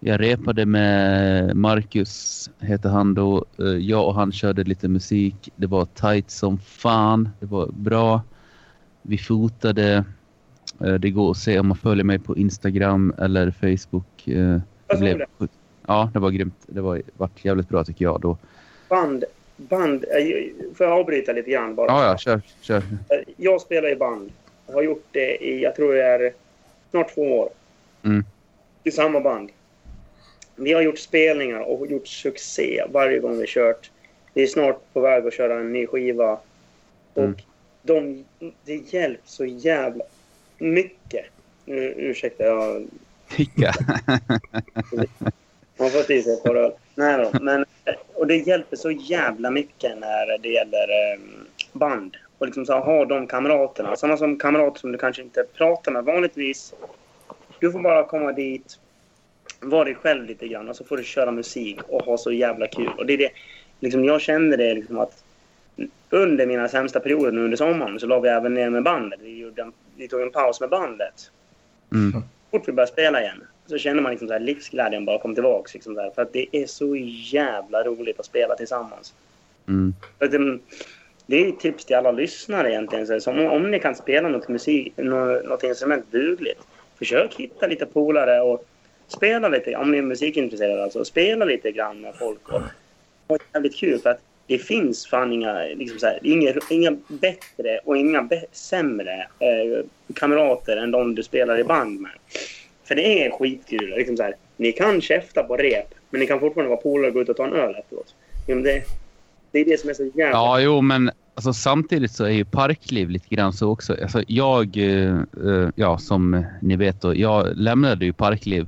Jag 0.00 0.20
repade 0.20 0.66
med 0.66 1.56
Marcus, 1.56 2.50
heter 2.60 2.88
han 2.88 3.14
då. 3.14 3.44
Eh, 3.58 3.66
Jag 3.66 4.06
och 4.06 4.14
han 4.14 4.32
körde 4.32 4.64
lite 4.64 4.88
musik. 4.88 5.50
Det 5.56 5.66
var 5.66 5.84
tight 5.84 6.30
som 6.30 6.58
fan. 6.58 7.28
Det 7.40 7.46
var 7.46 7.66
bra. 7.66 8.22
Vi 9.06 9.18
fotade. 9.18 10.04
Eh, 10.84 10.94
Det 10.94 11.10
går 11.10 11.30
att 11.30 11.36
se 11.36 11.58
om 11.58 11.66
man 11.68 11.76
följer 11.76 12.04
mig 12.04 12.18
på 12.18 12.36
Instagram 12.36 13.14
eller 13.18 13.50
Facebook. 13.50 14.28
Eh, 14.28 14.58
Det 14.86 14.96
blev, 14.98 15.18
det. 15.18 15.26
ja, 15.86 16.10
det 16.12 16.18
var 16.18 16.30
grymt. 16.30 16.54
Det 16.66 16.80
var 16.80 17.02
vart 17.16 17.44
jävligt 17.44 17.68
bra 17.68 17.84
tycker 17.84 18.04
jag 18.04 18.20
då. 18.20 18.36
Band. 18.88 19.24
Band. 19.56 20.04
eh, 20.04 20.74
Får 20.74 20.86
jag 20.86 20.98
avbryta 21.00 21.32
lite 21.32 21.50
grann 21.50 21.74
bara? 21.74 21.86
Ja, 21.86 22.04
ja, 22.10 22.18
kör, 22.18 22.40
kör. 22.60 22.82
Jag 23.36 23.60
spelar 23.60 23.92
i 23.92 23.96
band. 23.96 24.32
Jag 24.66 24.74
har 24.74 24.82
gjort 24.82 25.04
det 25.10 25.44
i, 25.44 25.62
jag 25.62 25.76
tror 25.76 25.94
det 25.94 26.02
är 26.02 26.32
snart 26.90 27.14
två 27.14 27.38
år. 27.38 27.48
Mm. 28.02 28.24
I 28.84 28.90
samma 28.90 29.20
band. 29.20 29.50
Vi 30.56 30.72
har 30.72 30.82
gjort 30.82 30.98
spelningar 30.98 31.60
och 31.60 31.86
gjort 31.86 32.06
succé 32.06 32.82
varje 32.92 33.18
gång 33.18 33.38
vi 33.38 33.44
kört. 33.46 33.90
Vi 34.34 34.42
är 34.42 34.46
snart 34.46 34.80
på 34.92 35.00
väg 35.00 35.26
att 35.26 35.34
köra 35.34 35.60
en 35.60 35.72
ny 35.72 35.86
skiva. 35.86 36.32
Och 37.14 37.22
Mm. 37.22 37.34
De, 37.84 38.24
det 38.64 38.74
hjälper 38.74 39.28
så 39.28 39.44
jävla 39.44 40.04
mycket. 40.58 41.24
Nu, 41.64 41.94
ursäkta, 41.96 42.44
jag 42.44 42.86
Ticka. 43.28 43.72
har 45.78 45.88
fått 45.88 46.10
i 46.10 46.22
sig 46.22 46.32
ett 46.34 46.42
par 46.42 46.54
öl. 46.54 46.72
Nej 46.94 47.18
då, 47.18 47.38
men 47.40 47.64
och 48.14 48.26
det 48.26 48.36
hjälper 48.36 48.76
så 48.76 48.90
jävla 48.90 49.50
mycket 49.50 49.98
när 49.98 50.38
det 50.38 50.48
gäller 50.48 51.12
eh, 51.12 51.20
band. 51.72 52.16
Och 52.38 52.46
liksom 52.46 52.66
så 52.66 52.78
ha 52.78 53.04
de 53.04 53.26
kamraterna. 53.26 53.96
Sådana 53.96 54.16
som 54.16 54.38
kamrater 54.38 54.80
som 54.80 54.92
du 54.92 54.98
kanske 54.98 55.22
inte 55.22 55.44
pratar 55.54 55.92
med 55.92 56.04
vanligtvis. 56.04 56.74
Du 57.60 57.72
får 57.72 57.80
bara 57.80 58.04
komma 58.04 58.32
dit, 58.32 58.78
vara 59.60 59.84
dig 59.84 59.94
själv 59.94 60.26
lite 60.26 60.48
grann 60.48 60.68
och 60.68 60.76
så 60.76 60.84
får 60.84 60.96
du 60.96 61.04
köra 61.04 61.30
musik 61.30 61.82
och 61.88 62.04
ha 62.04 62.18
så 62.18 62.32
jävla 62.32 62.66
kul. 62.66 62.92
Och 62.98 63.06
det 63.06 63.12
är 63.12 63.18
det, 63.18 63.30
liksom 63.80 64.04
jag 64.04 64.20
kände 64.20 64.56
det 64.56 64.74
liksom 64.74 64.98
att 64.98 65.23
under 66.10 66.46
mina 66.46 66.68
sämsta 66.68 67.00
perioder 67.00 67.32
nu 67.32 67.44
under 67.44 67.56
sommaren 67.56 68.00
så 68.00 68.06
la 68.06 68.20
vi 68.20 68.28
även 68.28 68.54
ner 68.54 68.70
med 68.70 68.82
bandet. 68.82 69.20
Vi, 69.22 69.52
en, 69.56 69.72
vi 69.96 70.08
tog 70.08 70.20
en 70.20 70.30
paus 70.30 70.60
med 70.60 70.68
bandet 70.70 71.30
Mm. 71.94 72.12
så 72.12 72.22
fort 72.50 72.68
vi 72.68 72.72
började 72.72 72.92
spela 72.92 73.20
igen 73.22 73.42
så 73.66 73.78
känner 73.78 74.02
man 74.02 74.10
liksom 74.10 74.28
så 74.28 74.34
här 74.34 74.40
livsglädjen 74.40 75.04
bara 75.04 75.18
kom 75.18 75.34
tillbaka. 75.34 75.70
Liksom 75.74 75.94
där, 75.94 76.10
för 76.10 76.22
att 76.22 76.32
det 76.32 76.46
är 76.52 76.66
så 76.66 76.96
jävla 77.32 77.82
roligt 77.82 78.20
att 78.20 78.26
spela 78.26 78.54
tillsammans. 78.54 79.14
Mm. 79.68 79.94
För 80.18 80.28
det, 80.28 80.58
det 81.26 81.44
är 81.44 81.48
ett 81.48 81.60
tips 81.60 81.84
till 81.84 81.96
alla 81.96 82.12
lyssnare 82.12 82.70
egentligen. 82.70 83.20
Så 83.20 83.30
om, 83.30 83.46
om 83.46 83.70
ni 83.70 83.80
kan 83.80 83.94
spela 83.94 84.28
något, 84.28 84.48
musik, 84.48 84.92
något, 84.96 85.44
något 85.44 85.64
instrument 85.64 86.04
dugligt, 86.10 86.60
försök 86.98 87.34
hitta 87.34 87.66
lite 87.66 87.86
polare 87.86 88.40
och 88.40 88.66
spela 89.08 89.48
lite, 89.48 89.76
om 89.76 89.90
ni 89.90 89.98
är 89.98 90.02
musikintresserade 90.02 90.82
alltså, 90.82 91.04
spela 91.04 91.44
lite 91.44 91.72
grann 91.72 92.00
med 92.00 92.14
folk 92.14 92.48
och 92.48 92.60
ha 93.28 93.38
jävligt 93.52 93.76
kul. 93.76 93.98
För 93.98 94.10
att 94.10 94.20
det 94.46 94.58
finns 94.58 95.06
fan 95.06 95.32
inga, 95.32 95.62
liksom 95.62 95.98
så 95.98 96.06
här, 96.06 96.18
inga, 96.22 96.54
inga 96.70 96.96
bättre 97.08 97.78
och 97.84 97.96
inga 97.96 98.22
be- 98.22 98.46
sämre 98.52 99.26
eh, 99.38 99.84
kamrater 100.14 100.76
än 100.76 100.90
de 100.90 101.14
du 101.14 101.22
spelar 101.22 101.58
i 101.58 101.64
band 101.64 102.00
med. 102.00 102.10
För 102.84 102.94
det 102.94 103.26
är 103.26 103.30
skitkul. 103.30 103.94
Liksom 103.96 104.16
så 104.16 104.22
här, 104.22 104.34
ni 104.56 104.72
kan 104.72 105.00
käfta 105.00 105.42
på 105.42 105.56
rep, 105.56 105.94
men 106.10 106.20
ni 106.20 106.26
kan 106.26 106.40
fortfarande 106.40 106.70
vara 106.70 106.80
polare 106.80 107.08
och 107.08 107.14
gå 107.14 107.22
ut 107.22 107.28
och 107.28 107.36
ta 107.36 107.46
en 107.46 107.52
öl 107.52 107.74
efteråt. 107.74 108.14
Liksom 108.46 108.62
det, 108.62 108.82
det 109.52 109.58
är 109.58 109.64
det 109.64 109.80
som 109.80 109.90
är 109.90 109.94
så 109.94 110.04
jävla... 110.04 110.30
Ja, 110.30 110.60
jo, 110.60 110.80
men 110.80 111.10
alltså, 111.34 111.52
samtidigt 111.52 112.12
så 112.12 112.24
är 112.24 112.30
ju 112.30 112.44
parkliv 112.44 113.10
lite 113.10 113.34
grann 113.34 113.52
så 113.52 113.70
också. 113.70 113.96
Alltså, 114.02 114.22
jag, 114.26 114.76
eh, 114.76 115.18
eh, 115.46 115.68
ja, 115.74 115.98
som 115.98 116.44
ni 116.62 116.76
vet, 116.76 117.00
då, 117.00 117.14
jag 117.14 117.56
lämnade 117.56 118.04
ju 118.04 118.12
parkliv 118.12 118.66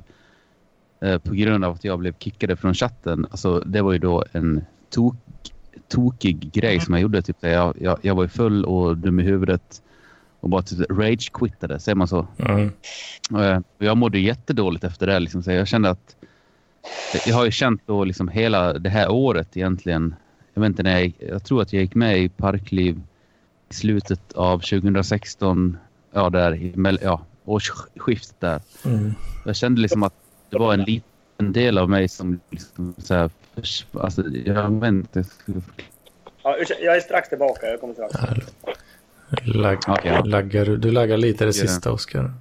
eh, 1.01 1.17
på 1.17 1.33
grund 1.33 1.65
av 1.65 1.73
att 1.73 1.83
jag 1.83 1.99
blev 1.99 2.13
kickade 2.19 2.55
från 2.55 2.73
chatten. 2.73 3.27
Alltså, 3.31 3.59
det 3.59 3.81
var 3.81 3.91
ju 3.91 3.99
då 3.99 4.23
en 4.31 4.65
tok, 4.89 5.15
tokig 5.87 6.51
grej 6.53 6.79
som 6.79 6.93
jag 6.93 7.01
gjorde. 7.01 7.21
Typ, 7.21 7.37
jag, 7.39 7.75
jag, 7.81 7.99
jag 8.01 8.15
var 8.15 8.23
ju 8.23 8.29
full 8.29 8.65
och 8.65 8.97
dum 8.97 9.19
i 9.19 9.23
huvudet 9.23 9.81
och 10.39 10.49
bara 10.49 10.61
typ, 10.61 10.91
rage-quittade, 10.91 11.79
säger 11.79 11.95
man 11.95 12.07
så? 12.07 12.27
Mm. 12.37 12.71
Eh, 13.31 13.57
och 13.77 13.85
Jag 13.85 13.97
mådde 13.97 14.19
jättedåligt 14.19 14.83
efter 14.83 15.07
det. 15.07 15.19
Liksom, 15.19 15.43
så 15.43 15.51
jag 15.51 15.67
kände 15.67 15.89
att... 15.89 16.15
Jag 17.25 17.35
har 17.35 17.45
ju 17.45 17.51
känt 17.51 17.81
då 17.85 18.03
liksom 18.03 18.27
hela 18.27 18.73
det 18.73 18.89
här 18.89 19.11
året 19.11 19.57
egentligen. 19.57 20.15
Jag 20.53 20.61
vet 20.61 20.67
inte 20.67 20.83
när 20.83 20.99
jag, 20.99 21.13
jag 21.19 21.43
tror 21.43 21.61
att 21.61 21.73
jag 21.73 21.81
gick 21.81 21.95
med 21.95 22.19
i 22.19 22.29
Parkliv 22.29 23.01
i 23.69 23.73
slutet 23.73 24.33
av 24.33 24.59
2016. 24.59 25.77
Ja, 26.11 26.29
där 26.29 26.55
i 26.55 26.97
ja, 27.01 27.21
årsskiftet 27.45 28.39
där. 28.39 28.61
Mm. 28.85 29.13
Jag 29.45 29.55
kände 29.55 29.81
liksom 29.81 30.03
att 30.03 30.13
det 30.49 30.57
var 30.57 30.73
en 30.73 30.83
liten 30.83 31.16
del 31.37 31.77
av 31.77 31.89
mig 31.89 32.07
som 32.09 32.39
liksom 32.49 32.93
så 32.97 33.13
här, 33.13 33.29
alltså, 33.93 34.23
jag 34.45 34.79
vet 34.79 34.87
inte. 34.89 35.25
Ja, 36.43 36.57
jag 36.81 36.95
är 36.95 36.99
strax 36.99 37.29
tillbaka. 37.29 37.65
Jag 37.67 37.79
kommer 37.81 37.93
strax. 37.93 38.15
Lag, 39.43 39.77
ja. 40.03 40.23
laggar, 40.23 40.65
du- 40.65 40.91
laggar 40.91 41.17
lite 41.17 41.45
det 41.45 41.53
sista, 41.53 41.91
Oskar. 41.91 42.33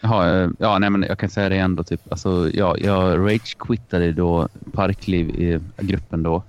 Jaha, 0.00 0.42
eh, 0.42 0.50
ja, 0.58 0.78
nej, 0.78 0.90
men 0.90 1.02
jag 1.02 1.18
kan 1.18 1.30
säga 1.30 1.48
det 1.48 1.54
igen 1.54 1.76
då. 1.76 1.84
Typ. 1.84 2.00
Alltså, 2.12 2.50
ja, 2.54 2.76
jag 2.78 3.18
rage-quittade 3.18 4.12
då 4.12 4.48
Parkliv 4.72 5.30
i 5.30 5.60
gruppen 5.76 6.22
då. 6.22 6.42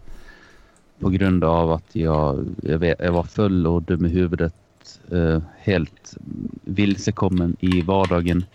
På 1.00 1.10
grund 1.10 1.44
av 1.44 1.72
att 1.72 1.96
jag, 1.96 2.46
jag, 2.62 2.78
vet, 2.78 3.00
jag 3.00 3.12
var 3.12 3.24
full 3.24 3.68
och 3.68 3.82
dum 3.84 4.06
i 4.06 4.10
huvudet. 4.10 4.54
Eh, 5.12 5.42
helt 5.60 6.18
vilsekommen 6.64 7.56
i 7.60 7.82
vardagen. 7.82 8.46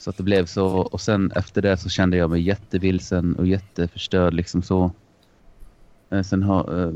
Så 0.00 0.10
att 0.10 0.16
det 0.16 0.22
blev 0.22 0.46
så. 0.46 0.66
Och 0.66 1.00
sen 1.00 1.32
efter 1.32 1.62
det 1.62 1.76
så 1.76 1.88
kände 1.88 2.16
jag 2.16 2.30
mig 2.30 2.42
jättevilsen 2.42 3.36
och 3.36 3.46
jätteförstörd 3.46 4.34
liksom 4.34 4.62
så. 4.62 4.90
Eh, 6.10 6.22
sen 6.22 6.42
har, 6.42 6.82
eh, 6.82 6.92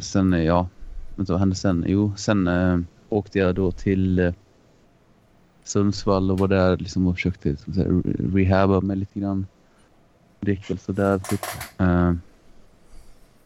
sen, 0.00 0.32
eh, 0.32 0.42
ja, 0.42 0.68
vänta, 1.16 1.32
vad 1.32 1.40
hände 1.40 1.56
sen? 1.56 1.84
Jo, 1.88 2.12
sen 2.16 2.48
äh, 2.48 2.78
åkte 3.08 3.38
jag 3.38 3.54
då 3.54 3.72
till 3.72 4.18
äh, 4.18 4.34
Sundsvall 5.64 6.30
och 6.30 6.38
var 6.38 6.48
där 6.48 6.76
liksom 6.76 7.06
och 7.06 7.14
försökte 7.14 7.48
liksom, 7.48 7.72
re- 7.72 8.34
rehabba 8.34 8.80
mig 8.80 8.96
lite 8.96 9.20
grann. 9.20 9.46
Drick 10.40 10.70
väl 10.70 10.78
sådär 10.78 11.18
typ. 11.18 11.40
Det 11.76 12.18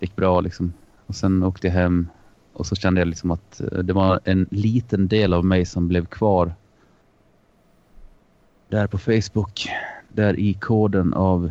gick 0.00 0.16
bra 0.16 0.40
liksom. 0.40 0.72
Och 1.06 1.14
sen 1.14 1.42
åkte 1.42 1.66
jag 1.66 1.74
hem 1.74 2.08
och 2.52 2.66
så 2.66 2.76
kände 2.76 3.00
jag 3.00 3.08
liksom 3.08 3.30
att 3.30 3.60
det 3.82 3.92
var 3.92 4.20
en 4.24 4.46
liten 4.50 5.08
del 5.08 5.32
av 5.32 5.44
mig 5.44 5.64
som 5.66 5.88
blev 5.88 6.06
kvar. 6.06 6.52
Där 8.70 8.86
på 8.86 8.98
Facebook. 8.98 9.68
Där 10.08 10.38
i 10.40 10.54
koden 10.54 11.14
av 11.14 11.50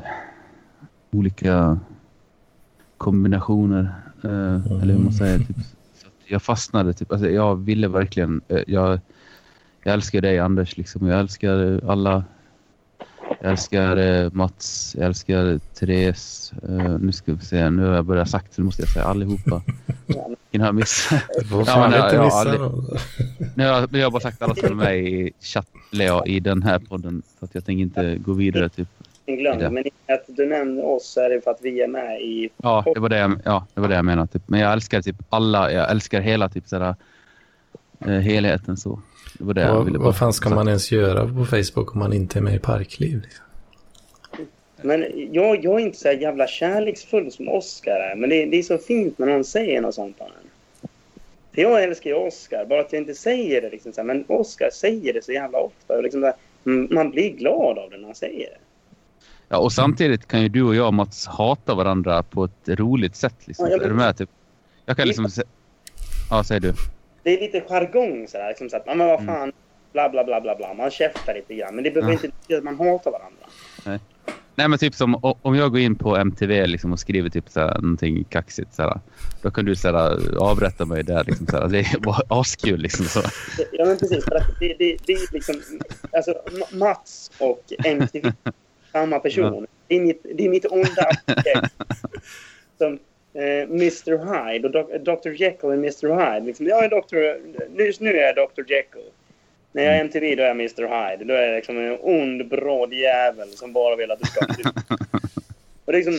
olika 1.12 1.80
kombinationer. 2.98 3.94
eh, 4.24 4.82
Eller 4.82 4.94
hur 4.94 5.04
man 5.04 5.14
säger. 5.14 5.38
Typ. 5.38 5.58
Så 5.96 6.08
att 6.08 6.14
jag 6.32 6.42
fastnade. 6.42 6.94
Typ. 6.94 7.12
Alltså, 7.12 7.30
jag 7.30 7.56
ville 7.56 7.88
verkligen. 7.88 8.42
eh, 8.48 8.62
jag, 8.68 9.00
jag 9.84 9.94
älskar 9.94 10.22
dig 10.22 10.40
Anders. 10.40 10.78
Liksom. 10.78 11.08
Jag 11.08 11.20
älskar 11.20 11.82
alla. 11.92 12.24
Jag 13.42 13.52
älskar 13.52 13.98
eh, 13.98 14.30
Mats. 14.34 14.96
Jag 15.00 15.06
älskar 15.06 15.60
Therese. 15.80 16.54
Eh, 16.64 16.98
nu 17.00 17.12
ska 17.12 17.34
vi 17.34 17.46
se. 17.46 17.70
Nu 17.70 17.86
har 17.86 17.96
jag 17.96 18.06
börjat 18.06 18.30
sagt 18.30 18.54
så 18.54 18.62
nu 18.62 18.66
måste 18.66 18.82
jag 18.82 18.90
säga 18.90 19.06
allihopa. 19.06 19.62
Vilken 20.08 20.62
har 20.62 20.68
jag 20.68 20.76
missat? 20.76 21.22
Du 21.40 21.46
får 21.46 21.64
Ja, 21.68 21.90
men, 21.90 22.04
inte 22.04 22.16
ja, 22.16 22.24
missa 22.24 22.38
aldrig- 22.38 22.60
någon. 22.60 22.86
Nu 23.56 23.64
har 23.68 23.72
jag, 23.74 23.90
jag 23.96 24.06
har 24.06 24.12
bara 24.12 24.20
sagt 24.22 24.42
alla 24.42 24.56
som 24.56 24.66
är 24.72 24.74
med 24.86 24.98
i 24.98 25.32
chatt, 25.42 25.68
eller 25.94 26.06
ja, 26.06 26.26
i 26.26 26.40
den 26.40 26.64
här 26.64 26.80
podden. 26.80 27.22
Så 27.40 27.46
att 27.46 27.56
jag 27.56 27.66
tänker 27.66 27.82
inte 27.82 28.16
gå 28.18 28.34
vidare. 28.34 28.70
Typ. 28.70 28.88
Glöm, 29.26 29.60
Ja. 29.62 29.70
men 29.70 29.84
att 30.08 30.24
du 30.28 30.46
nämner 30.46 30.86
oss 30.86 31.18
är 31.18 31.30
det 31.30 31.42
för 31.44 31.52
att 31.52 31.60
vi 31.62 31.82
är 31.82 31.88
med 31.88 32.22
i... 32.22 32.50
Ja, 32.58 32.84
det 32.94 33.00
var 33.00 33.10
det 33.10 33.18
jag, 33.18 33.40
ja, 33.46 33.66
det 33.74 33.82
var 33.82 33.88
det 33.88 33.96
jag 33.96 34.06
menade. 34.06 34.28
Typ. 34.28 34.44
Men 34.46 34.60
jag 34.60 34.74
älskar 34.74 35.02
typ 35.02 35.16
alla. 35.30 35.72
Jag 35.72 35.92
älskar 35.92 36.22
hela 36.22 36.50
typ 36.50 36.68
sådär, 36.68 36.96
eh, 38.00 38.08
helheten 38.08 38.78
så. 38.78 39.00
Det 39.40 39.46
var 39.46 39.54
det 39.54 39.62
jag 39.62 39.76
Vad, 39.76 39.86
ville 39.86 39.98
bara 39.98 40.06
vad 40.06 40.18
fan 40.18 40.34
ska 40.34 40.50
man 40.50 40.68
ens 40.68 40.92
göra 40.92 41.28
på 41.28 41.46
Facebook 41.46 41.94
om 41.94 42.00
man 42.00 42.14
inte 42.14 42.40
är 42.40 42.42
med 42.42 42.56
i 42.56 42.60
Parkliv? 42.60 43.22
Liksom? 43.22 43.46
Men 44.82 45.06
jag, 45.32 45.64
jag 45.66 45.74
är 45.74 45.80
inte 45.80 45.98
så 45.98 46.12
jävla 46.12 46.48
kärleksfull 46.48 47.32
som 47.32 47.48
Oscar 47.48 48.00
är. 48.12 48.16
Men 48.16 48.30
det, 48.30 48.46
det 48.46 48.58
är 48.58 48.64
så 48.64 48.78
fint 48.78 49.18
när 49.18 49.28
någon 49.28 49.44
säger 49.44 49.82
något 49.82 49.96
sånt 49.96 50.16
om 50.20 50.28
en. 50.28 50.50
För 51.54 51.62
jag 51.62 51.84
älskar 51.84 52.10
ju 52.10 52.16
Oscar, 52.16 52.66
bara 52.66 52.82
att 52.82 52.94
jag 52.94 53.02
inte 53.02 53.14
säger 53.14 53.62
det. 53.62 53.70
Liksom 53.70 53.94
så 53.94 54.02
här. 54.02 54.06
Men 54.06 54.26
Oscar 54.28 54.70
säger 54.74 55.14
det 55.14 55.26
så 55.26 55.32
jävla 55.32 55.60
ofta. 55.60 55.98
Och 55.98 56.04
liksom 56.04 56.22
så 56.22 56.26
här, 56.26 56.36
mm, 56.66 56.88
man 56.92 57.12
blir 57.12 57.30
glad 57.30 57.78
av 57.78 57.90
det 57.90 57.98
när 57.98 58.06
han 58.06 58.16
säger 58.16 58.50
det. 58.50 58.58
Ja, 59.50 59.58
och 59.58 59.72
samtidigt 59.72 60.28
kan 60.28 60.42
ju 60.42 60.50
du 60.50 60.64
och 60.64 60.76
jag 60.76 60.94
Mats 60.94 61.28
hata 61.28 61.76
varandra 61.76 62.24
på 62.24 62.44
ett 62.44 62.70
roligt 62.80 63.16
sätt. 63.16 63.36
Liksom. 63.46 63.66
Ja, 63.66 63.72
jag 63.72 63.84
är 63.84 63.90
du 63.90 63.96
med? 63.96 64.18
Typ? 64.18 64.30
Jag 64.86 64.98
kan 64.98 65.08
liksom... 65.08 65.30
Ja, 66.30 66.44
säger 66.44 66.62
du. 66.62 66.74
Det 67.24 67.38
är 67.38 67.42
lite 67.42 67.62
jargong 67.62 68.28
så 68.28 68.38
här. 68.38 68.48
Liksom 68.50 68.70
så 68.70 68.78
att, 68.78 68.84
ja, 68.86 68.96
men 68.96 69.08
vad 69.08 69.20
Mm. 69.22 69.36
fan, 69.36 69.52
bla 69.94 70.10
bla 70.10 70.24
bla 70.24 70.42
bla 70.42 70.56
bla. 70.56 70.74
Man 70.74 70.92
käftar 70.92 71.34
lite 71.34 71.56
grann. 71.56 71.76
Men 71.76 71.84
det 71.84 71.92
behöver 71.92 72.10
Ja. 72.14 72.14
inte 72.14 72.28
betyda 72.28 72.58
att 72.58 72.64
man 72.64 72.78
hatar 72.88 73.12
varandra. 73.12 74.00
Nej, 74.56 74.68
men 74.68 74.80
typ 74.80 74.96
som 74.96 75.20
om 75.42 75.56
jag 75.56 75.72
går 75.72 75.80
in 75.80 75.96
på 75.96 76.16
MTV 76.18 76.68
liksom, 76.68 76.94
och 76.94 77.00
skriver 77.00 77.30
typ 77.30 77.50
så 77.50 77.60
här, 77.60 77.82
någonting 77.82 78.24
kaxigt. 78.24 78.74
Så 78.74 78.82
här, 78.82 79.00
då 79.42 79.52
kan 79.52 79.66
du 79.66 79.76
så 79.76 79.88
här, 79.88 80.20
avrätta 80.38 80.86
mig 80.86 81.04
där. 81.04 81.24
Liksom, 81.24 81.48
så 81.48 81.58
här. 81.58 81.68
Det 81.68 81.80
är 81.80 82.00
bara 82.00 82.22
askul. 82.40 82.80
Liksom, 82.80 83.06
så. 83.06 83.20
Ja, 83.72 83.86
men 83.86 83.98
precis. 83.98 84.26
För 84.26 84.36
att 84.36 84.60
det, 84.60 84.76
det, 84.80 84.98
det 85.06 85.14
är 85.14 85.34
liksom... 85.34 85.56
Alltså, 86.12 86.32
Ma- 86.46 86.76
Mats 86.78 87.32
och 87.40 87.64
MTV, 87.86 88.32
samma 88.92 89.20
person. 89.20 89.68
Det 89.88 89.96
är 89.96 90.02
mitt, 90.02 90.26
det 90.36 90.46
är 90.46 90.50
mitt 90.50 90.66
onda. 90.66 91.10
Som 92.78 93.00
Mr 93.34 94.18
Hyde 94.52 94.68
och 94.68 94.74
Doc- 94.74 94.98
Dr 95.04 95.30
Jekyll 95.30 95.70
och 95.70 95.74
Mr 95.74 96.08
Hyde. 96.34 96.46
Liksom, 96.46 96.66
jag 96.68 96.84
är 96.84 96.90
Dr... 96.90 97.18
Just 97.84 98.02
nu 98.02 98.10
är 98.18 98.26
jag 98.26 98.36
Dr 98.36 98.72
Jekyll. 98.72 99.02
När 99.72 99.84
jag 99.84 99.96
är 99.96 100.00
MTV 100.02 100.36
då 100.36 100.44
är 100.44 100.48
jag 100.48 100.56
Mr 100.56 100.82
Hyde. 101.12 101.26
Då 101.26 101.34
är 101.34 101.42
jag 101.48 101.56
liksom 101.56 101.78
en 101.78 101.98
ond, 102.02 102.48
bråd 102.50 102.94
jävel 102.94 103.48
som 103.50 103.74
bara 103.74 103.96
vill 103.96 104.12
att 104.12 104.20
du 104.20 104.26
ska... 104.26 104.46
och 105.86 105.94
liksom, 105.94 106.14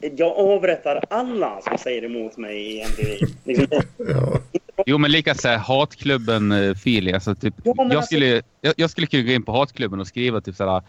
jag 0.00 0.32
avrättar 0.38 1.04
alla 1.10 1.60
som 1.60 1.78
säger 1.78 2.04
emot 2.04 2.36
mig 2.36 2.56
i 2.56 2.80
MTV. 2.80 3.18
Liksom, 3.44 3.66
Ja. 3.98 4.40
Jo, 4.86 4.98
men 4.98 5.10
lika 5.10 5.34
så 5.34 5.48
här, 5.48 5.58
hatklubben-feeling. 5.58 7.14
Alltså, 7.14 7.34
typ, 7.34 7.54
Ja, 7.64 7.74
jag, 7.76 7.92
alltså- 7.92 8.02
skulle, 8.06 8.42
jag, 8.60 8.74
jag 8.76 8.90
skulle 8.90 9.06
kunna 9.06 9.22
gå 9.22 9.30
in 9.32 9.42
på 9.42 9.52
hatklubben 9.52 10.00
och 10.00 10.06
skriva 10.06 10.40
typ 10.40 10.54
så 10.56 10.64
här, 10.70 10.82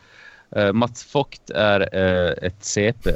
eh, 0.68 0.74
Mats 0.74 1.16
Vogt 1.16 1.50
är 1.50 1.96
eh, 1.96 2.48
ett 2.48 2.66
CP. 2.66 3.10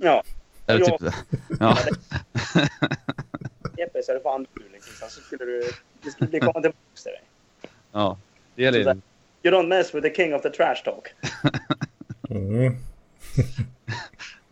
ja. 0.00 0.22
Eller 0.68 0.80
Ja. 0.80 0.98
typ, 0.98 1.14
ja. 1.60 1.78
Jeppe 3.78 4.02
så 4.02 4.12
är 4.12 4.14
det 4.14 4.20
fan 4.22 4.46
du 4.54 4.62
liksom. 4.72 4.92
Så, 5.00 5.14
så 5.14 5.20
skulle 5.20 5.44
du... 5.44 5.62
Det 6.02 6.10
skulle 6.10 6.30
bli 6.30 6.40
komma 6.40 6.52
tillbaka 6.52 6.76
till 6.94 7.04
dig. 7.12 7.22
ja, 7.92 8.18
det 8.54 8.62
gäller 8.62 8.78
ju. 8.78 8.84
You 9.42 9.54
don't 9.62 9.66
mess 9.68 9.94
with 9.94 10.08
the 10.08 10.14
king 10.14 10.34
of 10.34 10.42
the 10.42 10.50
trash 10.50 10.82
talk. 10.84 11.08
Mm. 12.30 12.76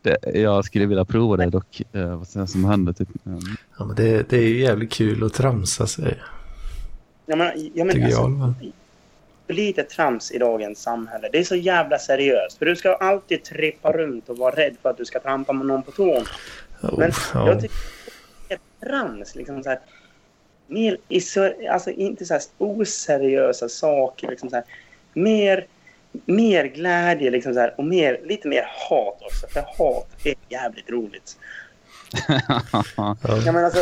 Det, 0.02 0.18
jag 0.34 0.64
skulle 0.64 0.86
vilja 0.86 1.04
prova 1.04 1.36
det 1.36 1.46
dock. 1.46 1.82
Eh, 1.92 2.16
vad 2.16 2.48
som 2.50 2.64
händer. 2.64 2.92
Typ. 2.92 3.08
Ja, 3.78 3.84
men 3.84 3.94
det, 3.96 4.30
det 4.30 4.36
är 4.36 4.42
ju 4.48 4.60
jävligt 4.60 4.92
kul 4.92 5.24
att 5.24 5.34
tramsa 5.34 5.86
sig, 5.86 6.18
Jag 7.26 7.38
menar, 7.38 7.54
jag 7.56 7.76
menar 7.86 7.92
tycker 7.92 8.06
alltså, 8.06 8.20
jag. 8.22 8.72
För 9.46 9.54
lite 9.54 9.82
trams 9.82 10.30
i 10.30 10.38
dagens 10.38 10.82
samhälle. 10.82 11.28
Det 11.32 11.38
är 11.38 11.44
så 11.44 11.56
jävla 11.56 11.98
seriöst. 11.98 12.58
För 12.58 12.66
du 12.66 12.76
ska 12.76 12.94
alltid 12.94 13.44
trippa 13.44 13.92
runt 13.92 14.28
och 14.28 14.38
vara 14.38 14.56
rädd 14.56 14.76
för 14.82 14.90
att 14.90 14.96
du 14.96 15.04
ska 15.04 15.20
trampa 15.20 15.52
med 15.52 15.66
någon 15.66 15.82
på 15.82 15.90
tån. 15.90 16.24
Men 16.80 17.10
Oh, 17.10 17.16
ja. 17.34 17.48
jag 17.48 17.60
tycker 17.60 17.76
det 18.48 18.54
är 18.54 18.86
trams. 18.86 19.34
Liksom 19.34 19.62
så 19.62 19.68
här, 19.68 19.80
mer 20.66 20.98
alltså 21.70 21.90
inte 21.90 22.24
så 22.24 22.34
här 22.34 22.42
oseriösa 22.58 23.68
saker. 23.68 24.28
Liksom 24.28 24.50
så 24.50 24.56
här, 24.56 24.64
mer, 25.12 25.66
mer 26.12 26.64
glädje 26.64 27.30
liksom 27.30 27.54
så 27.54 27.60
här, 27.60 27.74
och 27.78 27.84
mer, 27.84 28.20
lite 28.24 28.48
mer 28.48 28.68
hat 28.88 29.22
också. 29.22 29.46
För 29.46 29.60
hat 29.60 30.08
är 30.24 30.34
jävligt 30.48 30.90
roligt. 30.90 31.36
Ja, 33.46 33.52
men 33.52 33.64
alltså, 33.64 33.80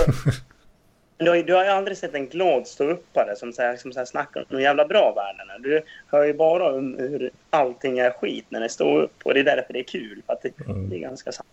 du, 1.25 1.31
har, 1.31 1.37
ju- 1.37 1.43
du 1.43 1.55
har 1.55 1.65
ju 1.65 1.71
aldrig 1.71 1.97
sett 1.99 2.15
en 2.15 2.27
glad 2.29 2.67
ståuppare 2.67 3.37
som, 3.37 3.53
så 3.53 3.63
här, 3.63 3.77
som 3.77 3.93
så 3.93 3.99
här 4.01 4.05
snackar 4.07 4.41
om 4.41 4.47
hur 4.51 4.61
jävla 4.61 4.85
bra 4.85 5.13
världen 5.17 5.51
är. 5.51 5.59
Du 5.59 5.83
hör 6.07 6.25
ju 6.25 6.35
bara 6.35 6.73
om 6.73 6.97
hur 6.99 7.31
allting 7.51 7.99
är 7.99 8.11
skit 8.11 8.47
när 8.49 8.61
det 8.61 8.69
står 8.69 9.03
upp 9.03 9.15
och 9.25 9.35
det 9.35 9.41
är 9.41 9.45
därför 9.45 9.73
det 9.73 9.79
är 9.79 9.83
kul. 9.85 10.23
För 10.27 10.33
att 10.33 10.43
det, 10.43 10.51
det 10.91 10.97
är 10.97 11.01
ganska 11.01 11.33
sant. 11.33 11.49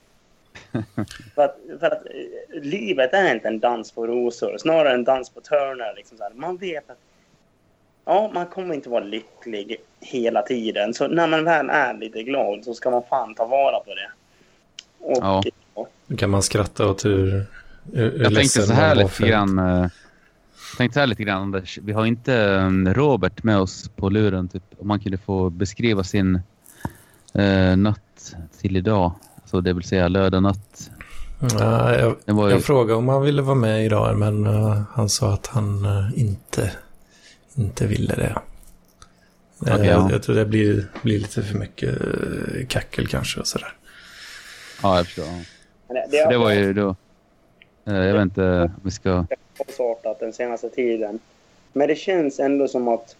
för 1.36 1.42
att, 1.46 1.58
för 1.80 1.88
att 1.88 2.06
eh, 2.06 2.62
livet 2.62 3.14
är 3.14 3.34
inte 3.34 3.48
en 3.48 3.60
dans 3.60 3.92
på 3.92 4.08
rosor, 4.08 4.58
snarare 4.58 4.94
en 4.94 5.04
dans 5.04 5.30
på 5.30 5.42
törnar. 5.42 5.94
Liksom 5.96 6.18
så 6.18 6.24
här. 6.24 6.32
Man 6.36 6.58
vet 6.58 6.90
att 6.90 6.98
ja, 8.06 8.32
man 8.34 8.46
kommer 8.46 8.76
inte 8.76 8.90
vara 8.90 9.04
lycklig 9.04 9.78
hela 10.00 10.42
tiden. 10.42 10.94
Så 10.94 11.08
när 11.08 11.28
man 11.28 11.44
väl 11.44 11.70
är 11.70 11.94
lite 11.94 12.24
glad 12.24 12.64
så 12.66 12.74
ska 12.74 12.90
man 12.90 13.04
fan 13.10 13.36
ta 13.36 13.46
vara 13.46 13.80
på 13.80 13.94
det. 13.96 14.10
Och, 15.00 15.18
Ja. 15.22 15.44
ja. 15.76 15.88
Då 16.08 16.18
kan 16.18 16.30
man 16.30 16.44
skratta 16.44 16.88
åt 16.90 17.06
hur, 17.06 17.46
hur, 17.94 18.22
Jag 18.24 18.36
tänkte 18.36 18.62
så 18.62 18.74
här 18.74 18.96
lite 18.96 19.28
grann. 19.28 19.60
eh, 19.60 19.66
Jag 20.72 20.78
tänkte 20.78 20.94
så 20.94 21.00
här 21.00 21.08
lite 21.08 21.24
grann 21.24 21.42
Anders. 21.42 21.80
Vi 21.84 21.92
har 21.94 22.06
inte 22.06 22.34
eh, 22.36 22.70
Robert 22.94 23.44
med 23.44 23.58
oss 23.60 23.90
på 23.96 24.10
luren. 24.10 24.48
Typ, 24.48 24.64
om 24.80 24.88
man 24.88 25.00
kunde 25.00 25.18
få 25.18 25.50
beskriva 25.50 26.04
sin 26.04 26.42
eh, 27.34 27.76
natt 27.78 28.36
till 28.62 28.78
idag. 28.78 29.12
Alltså 29.42 29.62
det 29.62 29.74
vill 29.74 29.84
säga 29.84 30.08
lördag 30.08 30.44
natt. 30.44 30.92
Ja, 31.60 31.96
jag, 31.96 32.16
Det 32.26 32.32
var 32.34 32.48
ju, 32.48 32.54
jag 32.54 32.64
frågade 32.64 32.98
om 32.98 33.10
han 33.10 33.22
ville 33.22 33.42
vara 33.42 33.56
med 33.56 33.86
idag, 33.86 34.18
men 34.18 34.46
eh, 34.46 34.82
han 34.94 35.10
sa 35.10 35.34
att 35.34 35.48
han 35.48 35.86
eh, 35.86 36.20
inte, 36.20 36.72
inte 37.56 37.88
ville 37.88 38.16
det. 38.16 38.24
Eh, 38.26 38.38
Okej, 39.76 39.86
jag, 39.86 39.86
ja. 39.86 40.12
jag 40.12 40.24
tror 40.24 40.36
det 40.36 40.46
blir, 40.46 40.88
blir 41.02 41.20
lite 41.20 41.44
för 41.44 41.58
mycket 41.58 42.02
eh, 42.02 42.68
kackel 42.68 43.08
kanske 43.08 43.40
och 43.40 43.48
sådär. 43.48 43.74
ja, 44.84 44.98
jag 44.98 45.06
förstår. 45.06 45.26
Det, 46.12 46.30
det 46.30 46.38
var 46.38 46.52
ju 46.52 46.74
då 46.74 46.96
eh, 47.86 47.96
Jag 47.96 48.14
vet 48.14 48.22
inte 48.22 48.42
om 48.42 48.82
vi 48.84 48.92
ska... 48.92 49.26
kaosartat 49.58 50.20
den 50.20 50.34
senaste 50.34 50.70
tiden. 50.70 51.20
Men 51.74 51.88
det 51.88 51.96
känns 51.96 52.40
ändå 52.40 52.68
som 52.68 52.88
att 52.88 53.16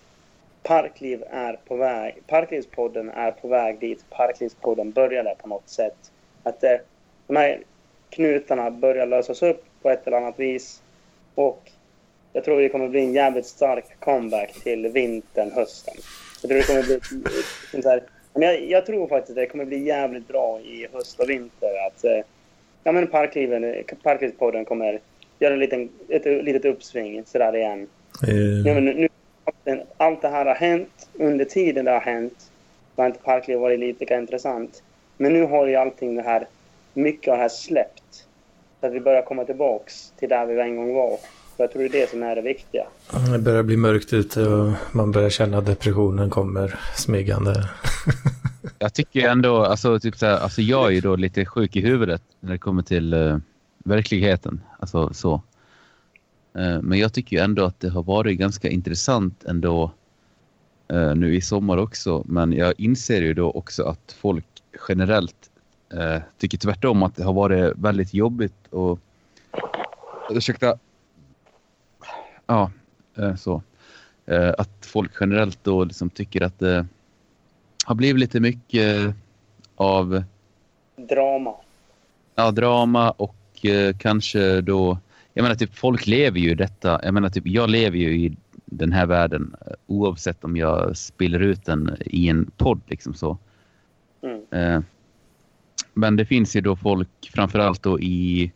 Parkliv 0.64 1.24
är 1.30 1.60
på 1.68 1.76
väg. 1.76 2.16
Parklivspodden 2.28 3.10
är 3.10 3.32
på 3.32 3.48
väg 3.48 3.80
dit 3.80 4.06
Parklivspodden 4.10 4.92
började 4.92 5.36
på 5.42 5.48
något 5.48 5.70
sätt. 5.70 6.12
Att 6.44 6.62
det, 6.62 6.82
de 7.28 7.36
här 7.36 7.60
knutarna 8.10 8.72
börjar 8.72 9.06
lösas 9.06 9.44
upp 9.44 9.66
på 9.82 9.90
ett 9.90 10.08
eller 10.08 10.18
annat 10.18 10.40
vis. 10.40 10.82
Och 11.36 11.72
jag 12.34 12.44
tror 12.44 12.62
det 12.62 12.70
kommer 12.70 12.88
bli 12.88 13.00
en 13.00 13.14
jävligt 13.14 13.46
stark 13.46 13.86
comeback 14.00 14.54
till 14.54 14.88
vintern, 14.88 15.52
hösten. 15.52 15.94
Jag 16.42 16.50
tror 16.50 16.58
det 16.58 16.68
kommer 16.68 16.84
bli... 16.84 17.82
så 17.82 17.90
här, 17.90 18.04
men 18.34 18.42
jag, 18.42 18.70
jag 18.70 18.86
tror 18.86 19.08
faktiskt 19.08 19.30
att 19.30 19.36
det 19.36 19.46
kommer 19.46 19.66
bli 19.66 19.84
jävligt 19.84 20.28
bra 20.28 20.60
i 20.60 20.88
höst 20.94 21.20
och 21.20 21.30
vinter. 21.30 21.88
Att, 21.88 22.04
eh, 22.04 22.20
ja, 22.84 22.92
men 22.92 23.08
Parkliven, 23.08 23.76
Parklivspodden 24.04 24.66
kommer 24.66 25.00
göra 25.40 25.54
en 25.54 25.60
liten, 25.60 25.90
ett 26.10 26.26
litet 26.26 26.66
uppsving 26.66 27.24
sådär 27.26 27.56
igen. 27.56 27.88
Eh, 28.28 28.36
Ja, 28.66 28.74
men 28.74 28.86
nu, 28.86 29.08
allt 29.98 30.22
det 30.22 30.28
här 30.28 30.46
har 30.46 30.56
hänt. 30.56 31.08
Under 31.14 31.46
tiden 31.46 31.86
det 31.86 31.92
har 31.92 32.00
hänt 32.00 32.52
så 32.96 33.02
har 33.02 33.08
inte 33.08 33.20
Parkliv 33.20 33.58
varit 33.58 33.80
lika 33.80 34.18
intressant. 34.18 34.84
Men 35.18 35.34
nu 35.34 35.46
har 35.46 35.68
ju 35.68 35.76
allting 35.76 36.16
det 36.16 36.22
här, 36.22 36.48
mycket 36.94 37.28
av 37.28 37.38
det 37.38 37.42
här 37.42 37.50
släppt. 37.50 38.26
Så 38.80 38.88
att 38.88 38.94
vi 38.94 39.00
börjar 39.00 39.22
komma 39.22 39.46
tillbaks 39.46 40.14
till 40.20 40.30
där 40.30 40.46
vi 40.46 40.62
en 40.62 40.76
gång 40.76 40.94
var. 40.94 41.18
Så 41.58 41.64
jag 41.64 41.72
tror 41.72 41.82
det 41.82 41.88
är 41.88 42.02
det 42.02 42.10
som 42.10 42.24
är 42.24 42.36
det 42.36 42.42
viktiga. 42.42 42.84
Det 43.34 43.40
börjar 43.40 43.64
bli 43.64 43.78
mörkt 43.78 44.14
ute 44.14 44.42
och 44.42 44.72
man 44.92 45.12
börjar 45.12 45.30
känna 45.30 45.62
depressionen 45.62 46.30
kommer 46.30 46.80
smygande. 46.96 47.54
Jag 48.82 48.94
tycker 48.94 49.30
ändå, 49.30 49.66
alltså, 49.66 50.00
typ 50.00 50.16
så 50.16 50.26
här, 50.26 50.38
alltså 50.38 50.62
jag 50.62 50.88
är 50.88 50.92
ju 50.92 51.02
då 51.02 51.16
lite 51.16 51.46
sjuk 51.46 51.76
i 51.76 51.82
huvudet 51.82 52.22
när 52.40 52.52
det 52.52 52.58
kommer 52.58 52.82
till 52.82 53.14
uh, 53.14 53.38
verkligheten. 53.78 54.62
Alltså 54.80 55.14
så. 55.14 55.34
Uh, 56.58 56.82
men 56.82 57.00
jag 57.00 57.14
tycker 57.14 57.38
ju 57.38 57.44
ändå 57.44 57.66
att 57.66 57.80
det 57.80 57.90
har 57.90 58.04
varit 58.04 58.38
ganska 58.38 58.70
intressant 58.70 59.44
ändå 59.44 59.92
uh, 60.94 61.16
nu 61.16 61.36
i 61.36 61.42
sommar 61.42 61.78
också. 61.78 62.24
Men 62.28 62.54
jag 62.54 62.74
inser 62.78 63.22
ju 63.22 63.34
då 63.34 63.52
också 63.52 63.84
att 63.84 64.16
folk 64.22 64.46
generellt 64.90 65.52
uh, 65.94 66.18
tycker 66.38 66.58
tvärtom 66.58 67.04
att 67.04 67.16
det 67.16 67.24
har 67.24 67.34
varit 67.34 67.74
väldigt 67.78 68.14
jobbigt 68.14 68.68
och 68.70 69.00
ursäkta. 70.30 70.78
Ja, 72.48 72.72
så. 73.38 73.64
Att 74.58 74.86
folk 74.86 75.12
generellt 75.20 75.60
då 75.64 75.84
liksom 75.84 76.10
tycker 76.10 76.42
att 76.42 76.62
har 77.86 77.96
blivit 77.96 78.20
lite 78.20 78.40
mycket 78.40 79.16
av 79.76 80.24
Drama. 80.96 81.56
ja, 82.36 82.52
drama 82.52 83.12
och 83.12 83.66
eh, 83.66 83.96
kanske 83.98 84.62
då... 84.62 84.98
Jag 85.34 85.44
menar 85.44 85.56
typ 85.56 85.76
folk 85.76 86.08
lever 86.08 86.40
ju 86.40 86.52
i 86.52 86.56
detta. 86.56 87.00
Jag 87.04 87.14
menar 87.14 87.30
typ 87.30 87.48
jag 87.48 87.70
lever 87.70 87.98
ju 87.98 88.26
i 88.26 88.38
den 88.66 88.92
här 88.92 89.06
världen 89.06 89.56
eh, 89.66 89.74
oavsett 89.88 90.44
om 90.44 90.58
jag 90.58 90.98
spiller 90.98 91.40
ut 91.40 91.66
den 91.66 91.98
i 92.06 92.30
en 92.30 92.52
podd 92.58 92.82
liksom 92.88 93.14
så. 93.14 93.38
Mm. 94.22 94.46
Eh, 94.52 94.82
men 95.94 96.16
det 96.16 96.26
finns 96.26 96.56
ju 96.56 96.62
då 96.62 96.76
folk 96.76 97.32
framförallt 97.34 97.84
då 97.84 98.00
i 98.00 98.52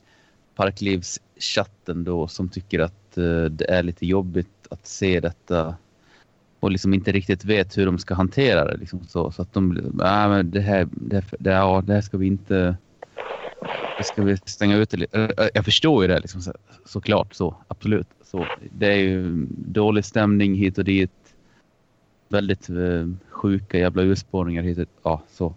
Parklivschatten 0.55 2.03
då 2.03 2.27
som 2.27 2.49
tycker 2.49 2.79
att 2.79 3.17
eh, 3.17 3.43
det 3.43 3.69
är 3.69 3.83
lite 3.83 4.05
jobbigt 4.05 4.67
att 4.69 4.87
se 4.87 5.19
detta 5.19 5.75
och 6.65 6.71
liksom 6.71 6.93
inte 6.93 7.11
riktigt 7.11 7.45
vet 7.45 7.77
hur 7.77 7.85
de 7.85 7.97
ska 7.97 8.13
hantera 8.13 8.65
det. 8.65 8.77
Liksom 8.77 9.03
så, 9.03 9.31
så 9.31 9.41
att 9.41 9.53
de, 9.53 9.69
nej 9.93 10.29
men 10.29 10.51
det 10.51 10.59
här, 10.61 10.87
det, 10.91 11.15
här- 11.15 11.37
det, 11.39 11.51
ja, 11.51 11.83
det 11.87 11.93
här 11.93 12.01
ska 12.01 12.17
vi 12.17 12.27
inte, 12.27 12.75
det 13.97 14.03
ska 14.03 14.23
vi 14.23 14.37
stänga 14.37 14.77
ute 14.77 14.97
lite. 14.97 15.19
Eh, 15.37 15.47
Jag 15.53 15.65
förstår 15.65 16.03
ju 16.03 16.07
det 16.07 16.19
liksom, 16.19 16.41
så, 16.41 16.53
såklart 16.85 17.33
så, 17.33 17.55
absolut. 17.67 18.07
Så, 18.23 18.45
det 18.71 18.87
är 18.87 18.95
ju 18.97 19.45
dålig 19.49 20.05
stämning 20.05 20.55
hit 20.55 20.77
och 20.77 20.83
dit. 20.83 21.11
Väldigt 22.29 22.69
eh, 22.69 23.07
sjuka 23.29 23.77
jävla 23.77 24.01
urspårningar 24.03 24.63
hit 24.63 24.77
och 24.77 24.85
ja, 25.03 25.21
så. 25.29 25.53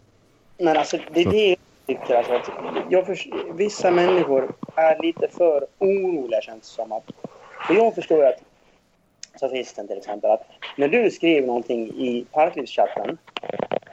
Men 0.59 0.77
alltså, 0.77 0.97
det 1.15 1.21
är 1.21 1.31
det 1.31 1.49
jag 1.49 1.59
tycker. 1.87 2.15
Alltså, 2.15 2.33
att 2.33 2.51
jag 2.91 3.07
förs- 3.07 3.29
vissa 3.55 3.91
människor 3.91 4.55
är 4.75 5.03
lite 5.03 5.29
för 5.37 5.67
oroliga 5.79 6.41
känns 6.41 6.61
det 6.61 6.67
som. 6.83 6.93
Att, 6.93 7.11
för 7.67 7.75
jag 7.75 7.95
förstår 7.95 8.25
att, 8.25 8.41
sofisten 9.37 9.89
till 9.89 9.99
exempel, 9.99 10.31
att 10.31 10.47
när 10.77 10.89
du 10.89 11.11
skriver 11.11 11.47
någonting 11.47 11.87
i 11.89 12.27
Parklivschatten 12.33 13.19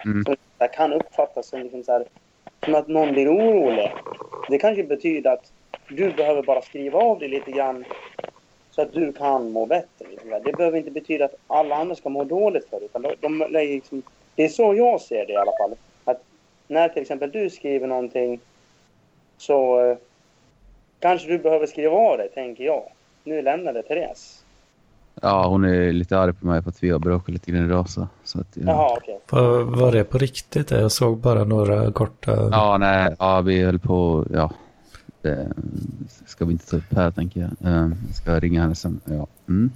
Mm. 0.06 0.24
som 0.26 0.36
kan 0.74 0.94
uppfattas 0.94 1.48
som, 1.48 1.60
liksom 1.60 1.84
så 1.84 1.92
här, 1.92 2.06
som 2.66 2.76
att 2.76 2.88
någon 2.88 3.12
blir 3.12 3.30
orolig. 3.34 3.92
Det 4.50 4.58
kanske 4.58 4.84
betyder 4.84 5.32
att 5.32 5.52
du 5.90 6.12
behöver 6.12 6.44
bara 6.44 6.62
skriva 6.62 7.00
av 7.00 7.20
det 7.20 7.28
lite 7.28 7.52
grann 7.52 7.86
så 8.72 8.82
att 8.82 8.94
du 8.94 9.14
kan 9.14 9.52
må 9.52 9.66
bättre. 9.66 10.06
Det 10.44 10.54
behöver 10.54 10.78
inte 10.78 10.92
betyda 10.92 11.26
att 11.26 11.36
alla 11.48 11.76
andra 11.76 11.96
ska 11.96 12.10
må 12.10 12.24
dåligt 12.24 12.70
för 12.70 12.80
det. 12.80 12.86
Utan 12.86 13.02
de, 13.02 13.16
de, 13.22 13.48
liksom, 13.52 14.04
det 14.36 14.44
är 14.44 14.50
så 14.50 14.76
jag 14.76 15.02
ser 15.02 15.26
det 15.26 15.34
i 15.34 15.36
alla 15.36 15.58
fall. 15.58 15.76
Att 16.04 16.22
när 16.68 16.90
till 16.90 17.02
exempel 17.02 17.32
du 17.32 17.50
skriver 17.50 17.88
någonting 17.88 18.40
så 19.38 19.86
eh, 19.86 19.98
kanske 21.00 21.28
du 21.28 21.38
behöver 21.38 21.68
skriva 21.68 21.96
av 21.98 22.18
det, 22.18 22.28
tänker 22.28 22.64
jag. 22.64 22.84
Nu 23.24 23.42
lämnade 23.42 23.84
Therese. 23.84 24.45
Ja, 25.22 25.48
hon 25.48 25.66
är 25.66 25.92
lite 25.92 26.18
arg 26.20 26.34
på 26.34 26.46
mig 26.48 26.62
för 26.64 26.70
att 26.70 26.84
vi 26.84 26.90
har 26.90 27.00
bråkat 27.00 27.30
lite 27.30 27.52
grann 27.52 27.66
idag. 27.66 27.90
Så, 27.90 28.08
så 28.24 28.40
att, 28.40 28.48
ja. 28.54 28.62
Jaha, 28.66 28.98
okej. 28.98 29.20
Var, 29.30 29.62
var 29.64 29.92
det 29.92 30.04
på 30.04 30.18
riktigt? 30.18 30.72
Jag 30.72 30.92
såg 30.92 31.18
bara 31.18 31.44
några 31.44 31.92
korta... 31.92 32.50
ja, 32.52 32.78
nej, 32.78 33.16
ja, 33.20 33.42
vi 33.42 33.64
höll 33.64 33.80
på, 33.80 34.26
ja. 34.34 34.52
Det 35.22 35.52
ska 36.26 36.46
vi 36.46 36.52
inte 36.52 36.66
ta 36.70 36.78
upp 36.78 36.94
här 36.96 37.12
tänker 37.12 37.40
jag. 37.42 37.72
Eh, 37.74 37.78
Jag 38.08 38.16
ska 38.16 38.40
ringa 38.40 38.62
henne 38.62 38.76
sen. 38.76 39.02
Ja. 39.06 39.28
Mm. 39.48 39.72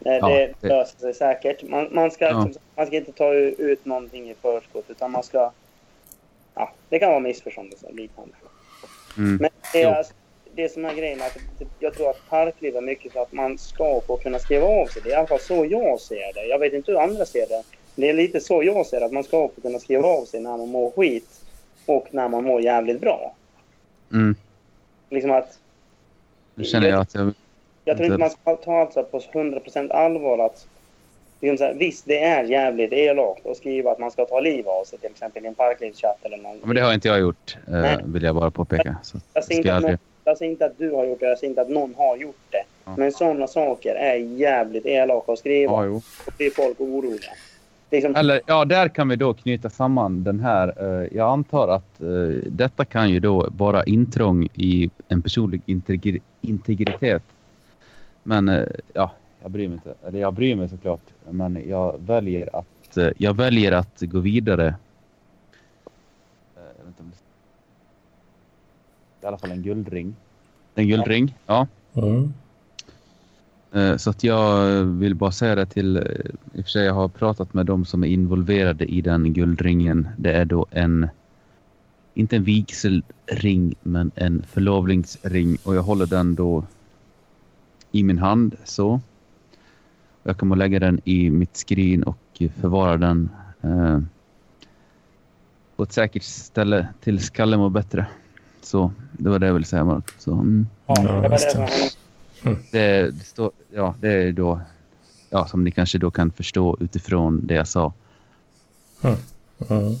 Nej, 0.00 0.18
Ja, 0.22 0.28
det 0.28 0.52
det- 0.60 0.68
löser 0.68 0.98
sig 0.98 1.14
säkert. 1.14 1.62
Man, 1.70 1.88
man, 1.92 2.10
ska, 2.10 2.24
Ja. 2.24 2.48
man 2.76 2.86
ska 2.86 2.96
inte 2.96 3.12
ta 3.12 3.32
ut 3.34 3.84
någonting 3.84 4.30
i 4.30 4.34
förskott 4.42 4.84
utan 4.88 5.10
man 5.10 5.22
ska... 5.22 5.50
Ja, 6.54 6.72
det 6.88 6.98
kan 6.98 7.08
vara 7.08 7.20
missförstånd 7.20 7.72
och 7.82 7.94
liknande. 7.94 8.34
Mm. 9.18 9.36
Men 9.36 9.50
det 9.72 9.82
är, 9.82 10.04
det 10.62 10.72
som 10.72 10.84
är 10.84 10.94
grejen 10.94 11.22
att 11.22 11.38
jag 11.78 11.94
tror 11.94 12.10
att 12.10 12.28
parkliv 12.28 12.76
är 12.76 12.80
mycket 12.80 13.12
så 13.12 13.22
att 13.22 13.32
man 13.32 13.58
ska 13.58 14.00
få 14.06 14.16
kunna 14.16 14.38
skriva 14.38 14.66
av 14.66 14.86
sig. 14.86 15.02
Det 15.04 15.10
är 15.10 15.12
i 15.12 15.16
alla 15.16 15.26
fall 15.26 15.40
så 15.40 15.66
jag 15.70 16.00
ser 16.00 16.34
det. 16.34 16.46
Jag 16.46 16.58
vet 16.58 16.72
inte 16.72 16.92
hur 16.92 16.98
andra 16.98 17.24
ser 17.24 17.46
det. 17.46 17.62
Det 17.94 18.08
är 18.08 18.12
lite 18.12 18.40
så 18.40 18.62
jag 18.62 18.86
ser 18.86 19.00
det, 19.00 19.06
att 19.06 19.12
man 19.12 19.24
ska 19.24 19.48
få 19.54 19.60
kunna 19.60 19.78
skriva 19.78 20.08
av 20.08 20.24
sig 20.24 20.40
när 20.40 20.56
man 20.56 20.68
mår 20.68 20.90
skit 20.90 21.40
och 21.86 22.06
när 22.10 22.28
man 22.28 22.44
mår 22.44 22.60
jävligt 22.60 23.00
bra. 23.00 23.34
Mm. 24.12 24.36
Liksom 25.10 25.30
att... 25.30 25.58
Nu 26.54 26.64
känner 26.64 26.88
jag 26.88 27.00
att 27.00 27.14
jag... 27.14 27.32
Jag 27.84 27.96
tror 27.96 28.06
inte 28.06 28.18
man 28.18 28.30
ska 28.30 28.56
ta 28.56 28.80
allt 28.80 28.92
så 28.92 29.02
på 29.02 29.18
100% 29.18 29.92
allvar 29.92 30.38
att 30.38 30.66
liksom 31.40 31.58
så 31.58 31.64
här, 31.64 31.74
visst, 31.74 32.04
det 32.06 32.24
är 32.24 32.44
jävligt 32.44 32.92
elakt 32.92 33.46
att 33.46 33.56
skriva 33.56 33.92
att 33.92 33.98
man 33.98 34.10
ska 34.10 34.24
ta 34.24 34.40
liv 34.40 34.68
av 34.68 34.84
sig 34.84 34.98
till 34.98 35.10
exempel 35.10 35.44
i 35.44 35.48
en 35.48 35.54
parklivschatt 35.54 36.18
eller 36.22 36.36
någon. 36.36 36.58
Men 36.64 36.76
det 36.76 36.82
har 36.82 36.94
inte 36.94 37.08
jag 37.08 37.20
gjort, 37.20 37.56
eh, 37.66 37.72
Nej. 37.72 37.98
vill 38.04 38.22
jag 38.22 38.34
bara 38.34 38.50
påpeka. 38.50 38.96
Så 39.02 39.18
Jag 39.34 39.44
säger, 39.44 39.60
inte 39.60 39.76
att 39.76 39.82
någon. 39.82 39.98
Jag 40.28 40.38
säger 40.38 40.52
inte 40.52 40.66
att 40.66 40.78
du 40.78 40.90
har 40.94 41.04
gjort 41.04 41.20
det, 41.20 41.26
jag 41.28 41.38
säger 41.38 41.50
inte 41.50 41.62
att 41.62 41.68
någon 41.70 41.94
har 41.94 42.16
gjort 42.16 42.36
det. 42.50 42.64
Ja. 42.84 42.94
Men 42.96 43.12
sådana 43.12 43.46
saker 43.46 43.94
är 43.94 44.14
jävligt 44.14 44.86
elaka 44.86 45.32
att 45.32 45.38
skriva. 45.38 45.72
Ja, 45.72 45.84
jo. 45.84 45.96
Och 46.26 46.32
blir 46.36 46.50
folk 46.50 46.80
oroliga. 46.80 47.30
Liksom, 47.90 48.14
Eller 48.16 48.40
ja, 48.46 48.64
där 48.64 48.88
kan 48.88 49.08
vi 49.08 49.16
då 49.16 49.34
knyta 49.34 49.70
samman 49.70 50.24
den 50.24 50.40
här. 50.40 50.74
eh, 51.02 51.08
Jag 51.16 51.28
antar 51.28 51.68
att 51.68 52.00
eh, 52.00 52.06
detta 52.46 52.84
kan 52.84 53.10
ju 53.10 53.20
då 53.20 53.48
vara 53.56 53.84
intrång 53.84 54.48
i 54.54 54.90
en 55.08 55.22
personlig 55.22 55.62
integri- 55.66 56.20
integritet. 56.40 57.22
Men 58.22 58.48
eh, 58.48 58.64
ja, 58.92 59.10
jag 59.42 59.50
bryr 59.50 59.68
mig 59.68 59.74
inte. 59.74 59.94
Eller 60.08 60.20
jag 60.20 60.34
bryr 60.34 60.54
mig 60.56 60.68
såklart. 60.68 61.00
Men 61.30 61.62
jag 61.68 62.00
väljer 62.06 62.56
att, 62.56 62.98
jag 63.18 63.36
väljer 63.36 63.72
att 63.72 64.00
gå 64.00 64.18
vidare. 64.18 64.66
Eh, 64.66 64.72
jag 66.56 66.84
vet 66.84 66.86
inte 66.86 67.02
om 67.02 67.10
det- 67.10 67.16
I 69.22 69.26
alla 69.26 69.38
fall 69.38 69.50
en 69.50 69.62
guldring. 69.62 70.14
En 70.74 70.88
guldring, 70.88 71.36
ja. 71.46 71.66
Mm. 71.94 72.32
Eh, 73.72 73.96
Så 73.96 74.10
att 74.10 74.24
jag 74.24 74.84
vill 74.84 75.14
bara 75.14 75.32
säga 75.32 75.54
det 75.54 75.66
till, 75.66 75.96
eh, 75.96 76.02
i 76.52 76.60
och 76.60 76.64
för 76.64 76.70
sig 76.70 76.84
jag 76.84 76.94
har 76.94 77.08
pratat 77.08 77.54
med 77.54 77.66
de 77.66 77.84
som 77.84 78.04
är 78.04 78.08
involverade 78.08 78.84
i 78.84 79.00
den 79.00 79.32
guldringen. 79.32 80.08
Det 80.16 80.32
är 80.32 80.44
då 80.44 80.66
en, 80.70 81.08
inte 82.14 82.36
en 82.36 82.44
vigselring, 82.44 83.74
men 83.82 84.10
en 84.14 84.42
förlovningsring. 84.42 85.58
Och 85.64 85.74
jag 85.74 85.82
håller 85.82 86.06
den 86.06 86.34
då 86.34 86.64
i 87.92 88.02
min 88.02 88.18
hand 88.18 88.56
så. 88.64 89.00
Jag 90.22 90.38
kommer 90.38 90.54
att 90.54 90.58
lägga 90.58 90.78
den 90.78 91.00
i 91.04 91.30
mitt 91.30 91.56
skrin 91.56 92.02
och 92.02 92.42
förvara 92.60 92.96
den 92.96 93.30
eh, 93.62 94.00
på 95.76 95.82
ett 95.82 95.92
säkert 95.92 96.22
ställe 96.22 96.88
tills 97.00 97.30
Kalle 97.30 97.56
mår 97.56 97.70
bättre. 97.70 98.06
Så 98.68 98.92
det 99.12 99.30
var 99.30 99.38
det 99.38 99.46
jag 99.46 99.54
ville 99.54 99.66
säga. 99.66 99.84
Mark. 99.84 100.10
Så, 100.18 100.32
mm. 100.32 100.66
ja, 100.86 100.94
Ja, 100.96 101.12
det 101.12 101.28
var 101.28 101.28
det 101.28 101.38
som 101.38 101.60
det. 101.62 102.56
Det, 102.70 103.10
det, 103.10 103.24
står, 103.24 103.50
ja, 103.70 103.94
det 104.00 104.12
är 104.12 104.32
då, 104.32 104.60
ja, 105.30 105.46
som 105.46 105.64
ni 105.64 105.70
kanske 105.70 105.98
då 105.98 106.10
kan 106.10 106.30
förstå 106.30 106.76
utifrån 106.80 107.46
det 107.46 107.54
jag 107.54 107.68
sa. 107.68 107.92
Mm. 109.70 109.94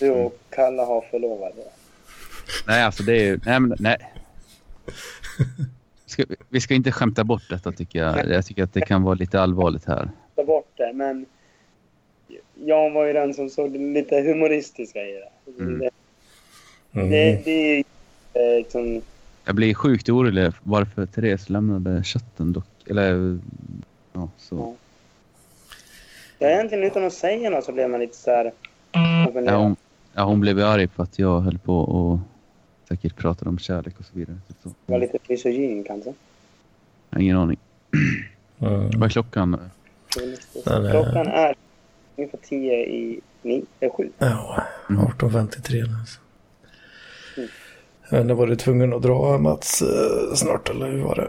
Du 0.00 0.10
och 0.10 0.38
Kalle 0.50 0.82
har 0.82 1.00
förlovat 1.10 1.58
er. 1.58 1.64
Nej, 2.66 2.82
alltså 2.82 3.02
det 3.02 3.28
är 3.28 3.40
nej, 3.46 3.60
men, 3.60 3.76
nej. 3.80 3.96
Ska, 6.06 6.24
vi 6.48 6.60
ska 6.60 6.74
inte 6.74 6.92
skämta 6.92 7.24
bort 7.24 7.50
detta 7.50 7.72
tycker 7.72 7.98
jag. 7.98 8.30
Jag 8.30 8.46
tycker 8.46 8.62
att 8.62 8.72
det 8.72 8.80
kan 8.80 9.02
vara 9.02 9.14
lite 9.14 9.40
allvarligt 9.40 9.84
här. 9.84 10.10
Ta 10.36 10.44
bort 10.44 10.72
det, 10.76 10.92
men 10.94 11.26
jag 12.54 12.90
var 12.90 13.06
ju 13.06 13.12
den 13.12 13.34
som 13.34 13.50
såg 13.50 13.72
det 13.72 13.78
lite 13.78 14.20
humoristiska 14.20 14.98
i 14.98 15.12
det. 15.12 15.62
Mm. 15.62 15.90
Det, 16.92 17.00
Mm. 17.00 17.10
det, 17.10 17.42
det 17.44 17.50
är 17.52 17.84
eh, 18.34 18.58
liksom... 18.58 19.00
Jag 19.44 19.54
blir 19.54 19.74
sjukt 19.74 20.08
orolig 20.08 20.52
varför 20.62 21.06
Therese 21.06 21.48
lämnade 21.50 22.02
chatten 22.04 22.52
dock. 22.52 22.66
Eller, 22.86 23.38
ja, 24.12 24.28
så. 24.38 24.76
Ja, 26.38 26.48
egentligen 26.48 26.84
utan 26.84 27.04
att 27.04 27.12
säga 27.12 27.50
något 27.50 27.64
så 27.64 27.72
blev 27.72 27.90
man 27.90 28.00
lite 28.00 28.16
så 28.16 28.30
här... 28.30 28.52
Ja, 28.92 29.56
hon, 29.56 29.76
ja, 30.14 30.22
hon 30.24 30.40
blev 30.40 30.58
arg 30.58 30.88
för 30.88 31.02
att 31.02 31.18
jag 31.18 31.40
höll 31.40 31.58
på 31.58 31.76
och 31.78 32.18
säkert 32.88 33.16
pratade 33.16 33.48
om 33.50 33.58
kärlek 33.58 33.94
och 33.98 34.04
så 34.04 34.10
vidare. 34.18 34.36
Typ 34.48 34.56
så. 34.62 34.70
var 34.86 34.98
lite 34.98 35.18
misogyn 35.28 35.84
kanske. 35.84 36.12
Jag 37.10 37.22
ingen 37.22 37.36
aning. 37.36 37.58
Mm. 38.60 38.90
Vad 38.96 39.02
är 39.02 39.08
klockan? 39.08 39.54
Är- 39.54 40.90
Klockan 40.90 41.26
är 41.26 41.54
ungefär 42.16 42.38
tio 42.48 42.72
i 42.86 43.20
nio, 43.42 43.62
eh, 43.80 43.92
sju. 43.92 44.10
Ja, 44.18 44.62
Mm. 44.90 45.02
18.53 45.04 45.72
nu. 45.72 45.96
alltså. 46.00 46.20
Vet 48.10 48.20
inte, 48.20 48.34
var 48.34 48.46
du 48.46 48.56
tvungen 48.56 48.92
att 48.92 49.02
dra 49.02 49.38
Mats 49.38 49.82
eh, 49.82 50.34
snart 50.34 50.70
eller 50.70 50.86
hur 50.86 51.02
var 51.02 51.14
det? 51.16 51.28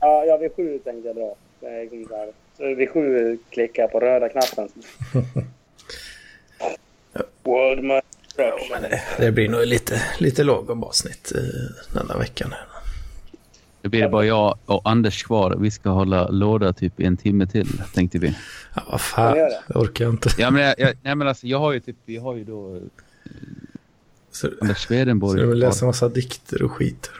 Ja, 0.00 0.24
ja, 0.24 0.36
vid 0.36 0.56
sju 0.56 0.78
tänkte 0.78 1.08
jag 1.08 1.16
dra. 1.16 1.34
Det 1.60 1.82
liksom 1.82 2.32
så 2.56 2.74
vid 2.74 2.90
sju 2.90 3.38
klickar 3.50 3.82
jag 3.82 3.92
på 3.92 4.00
röda 4.00 4.28
knappen. 4.28 4.68
World 7.44 7.84
my 7.84 8.00
instruction. 8.24 8.98
Det 9.18 9.32
blir 9.32 9.48
nog 9.48 9.66
lite, 9.66 10.02
lite 10.18 10.44
lagom 10.44 10.84
avsnitt 10.84 11.32
eh, 11.34 11.40
denna 11.92 12.18
veckan. 12.18 12.54
Det 13.82 13.88
blir 13.88 14.08
bara 14.08 14.24
jag 14.24 14.58
och 14.66 14.82
Anders 14.84 15.22
kvar. 15.22 15.56
Vi 15.58 15.70
ska 15.70 15.90
hålla 15.90 16.28
låda 16.28 16.72
typ 16.72 17.00
en 17.00 17.16
timme 17.16 17.46
till, 17.46 17.68
tänkte 17.94 18.18
vi. 18.18 18.36
Ja, 18.74 18.82
vad 18.90 19.00
fan, 19.00 19.34
det 19.36 19.74
orkar 19.74 20.04
jag 20.04 20.14
inte. 20.14 20.28
Ja, 20.38 20.50
men, 20.50 20.62
jag, 20.62 20.74
jag, 20.78 20.96
nej, 21.02 21.14
men 21.14 21.28
alltså, 21.28 21.46
jag 21.46 21.58
har 21.58 21.72
ju 21.72 21.80
typ, 21.80 21.96
vi 22.04 22.16
har 22.16 22.36
ju 22.36 22.44
då 22.44 22.76
eh, 22.76 22.82
Så, 24.38 24.48
Anders 24.60 24.82
så 24.82 24.86
Swedenborg. 24.86 25.40
du 25.40 25.46
vill 25.46 25.58
läsa 25.58 25.86
massa 25.86 26.08
dikter 26.08 26.62
och 26.62 26.72
skit. 26.72 27.10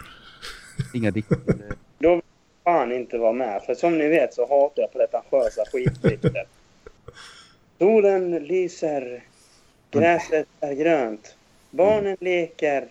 Inga 0.94 1.10
dikter. 1.10 1.38
Då 1.98 2.14
vill 2.14 2.22
fan 2.64 2.92
inte 2.92 3.18
vara 3.18 3.32
med. 3.32 3.62
För 3.62 3.74
som 3.74 3.98
ni 3.98 4.08
vet 4.08 4.34
så 4.34 4.42
hatar 4.42 4.82
jag 4.82 4.92
pretentiösa 4.92 5.62
skitdikter. 5.72 6.46
Solen 7.78 8.30
lyser. 8.30 9.24
Gräset 9.90 10.46
är 10.60 10.74
grönt. 10.74 11.36
Barnen 11.70 12.16
leker. 12.20 12.88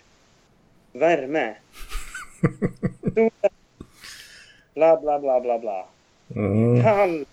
Värme. 0.91 1.55
Solen. 3.01 3.32
Bla, 4.73 5.01
bla, 5.01 5.19
bla, 5.19 5.39
bla, 5.39 5.59
bla. 5.59 5.88
Mm. 6.36 6.84
Kall. 6.84 7.25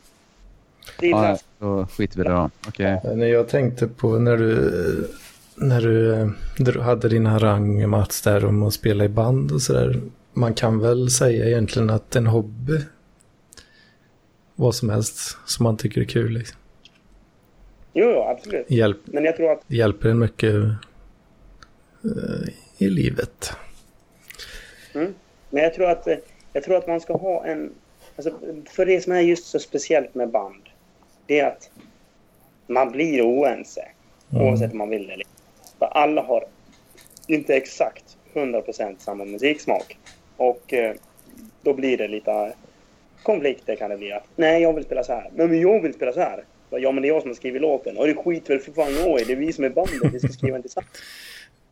Stilla. 0.97 1.30
Ja, 1.30 1.38
då 1.59 1.86
skiter 1.86 2.16
vi 2.16 2.20
i 2.20 2.24
det 2.24 2.30
då. 2.30 2.51
Okej. 2.68 3.01
När 3.14 3.26
jag 3.26 3.49
tänkte 3.49 3.88
på 3.88 4.18
när 4.18 4.36
du, 4.36 5.11
när 5.57 5.80
du, 5.80 6.14
eh, 6.14 6.82
hade 6.82 7.09
din 7.09 7.26
harang 7.26 7.88
Mats 7.88 8.22
där 8.22 8.44
om 8.44 8.62
att 8.62 8.74
spela 8.74 9.05
i 9.05 9.09
band 9.09 9.52
och 9.52 9.62
sådär. 9.62 10.00
Man 10.32 10.55
kan 10.55 10.80
väl 10.80 11.11
säga 11.11 11.46
egentligen 11.46 11.90
att 11.90 12.16
en 12.16 12.26
hobby, 12.26 12.80
vad 14.55 14.74
som 14.74 14.90
helst 14.90 15.36
som 15.46 15.64
man 15.64 15.76
tycker 15.76 16.00
är 16.00 16.05
kul, 16.05 16.32
liksom. 16.32 16.59
Jo, 17.92 18.11
jo, 18.11 18.22
absolut. 18.22 18.70
Hjälp, 18.70 18.98
Men 19.05 19.24
jag 19.24 19.36
tror 19.36 19.52
att 19.52 19.62
hjälper 19.66 20.09
en 20.09 20.18
mycket 20.18 20.55
eh, 22.05 22.48
i 22.78 22.88
livet. 22.88 23.52
Mm. 24.94 25.14
Men 25.50 25.62
jag 25.62 25.74
tror 25.74 25.90
att, 25.90 26.07
eh, 26.07 26.16
jag 26.52 26.62
tror 26.62 26.76
att 26.76 26.86
man 26.86 27.00
ska 27.00 27.16
ha 27.16 27.46
en... 27.46 27.72
Alltså, 28.16 28.38
för 28.70 28.86
det 28.86 29.00
som 29.00 29.12
är 29.12 29.20
just 29.20 29.46
så 29.46 29.59
speciellt 29.59 30.14
med 30.14 30.30
band, 30.30 30.62
det 31.26 31.40
är 31.40 31.46
att 31.46 31.70
man 32.66 32.92
blir 32.92 33.22
oense. 33.22 33.88
Mm. 34.30 34.46
Oavsett 34.46 34.72
om 34.72 34.78
man 34.78 34.88
vill 34.88 35.07
det 35.07 35.12
eller 35.12 35.24
inte. 35.75 35.87
Alla 35.87 36.22
har 36.22 36.45
inte 37.27 37.57
exakt 37.57 38.16
100% 38.35 38.95
samma 38.99 39.25
musiksmak. 39.25 39.99
Och 40.37 40.72
eh, 40.72 40.95
då 41.62 41.75
blir 41.75 41.99
det 41.99 42.09
lite 42.09 42.31
eh, 42.31 42.49
konflikter 43.22 43.77
kan 43.77 43.91
det 43.91 43.97
bli. 43.97 44.12
Att, 44.12 44.25
Nej, 44.37 44.62
jag 44.62 44.72
vill 44.72 44.85
spela 44.85 45.05
så 45.05 45.12
här. 45.12 45.31
Nej, 45.35 45.49
men 45.49 45.61
jag 45.61 45.83
vill 45.83 45.95
spela 45.95 46.12
så 46.12 46.20
här. 46.20 46.45
Ja, 46.70 46.93
men 46.93 47.03
det 47.03 47.09
är 47.09 47.12
jag 47.12 47.22
som 47.22 47.31
har 47.31 47.35
skrivit 47.35 47.62
låten. 47.62 47.97
Och 47.97 48.07
det 48.07 48.14
skiter 48.14 48.55
väl 48.55 48.62
för 48.62 48.72
fan 48.72 48.95
jag 48.95 49.20
i. 49.20 49.25
Det 49.25 49.33
är 49.33 49.37
vi 49.37 49.53
som 49.53 49.64
är 49.64 49.68
bandet. 49.68 50.12
Vi 50.14 50.18
ska 50.18 50.29
skriva 50.29 50.53
den 50.53 50.62
tillsammans. 50.62 50.93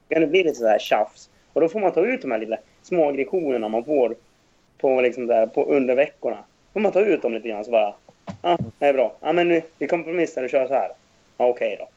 Då 0.08 0.14
kan 0.14 0.22
det 0.22 0.28
bli 0.28 0.44
lite 0.44 0.54
så 0.54 0.68
här 0.68 0.78
tjafs. 0.78 1.30
Och 1.52 1.60
då 1.60 1.68
får 1.68 1.80
man 1.80 1.92
ta 1.92 2.06
ut 2.06 2.22
de 2.22 2.30
här 2.30 2.38
lilla 2.38 2.58
små 2.82 3.08
aggressionerna 3.08 3.68
man 3.68 3.84
får 3.84 4.16
på, 4.78 5.00
liksom 5.00 5.26
där, 5.26 5.46
på 5.46 5.64
under 5.64 5.94
veckorna. 5.94 6.44
får 6.72 6.80
man 6.80 6.92
ta 6.92 7.00
ut 7.00 7.22
dem 7.22 7.34
lite 7.34 7.48
grann 7.48 7.64
så 7.64 7.70
bara... 7.70 7.94
Ja, 8.42 8.58
det 8.78 8.86
är 8.86 8.92
bra. 8.92 9.16
Ja, 9.20 9.32
men 9.32 9.48
nu, 9.48 9.62
vi 9.78 9.86
kompromissar 9.86 10.42
och 10.42 10.50
kör 10.50 10.66
så 10.66 10.74
här. 10.74 10.90
Ja, 11.38 11.46
okej 11.46 11.76
då. 11.78 11.88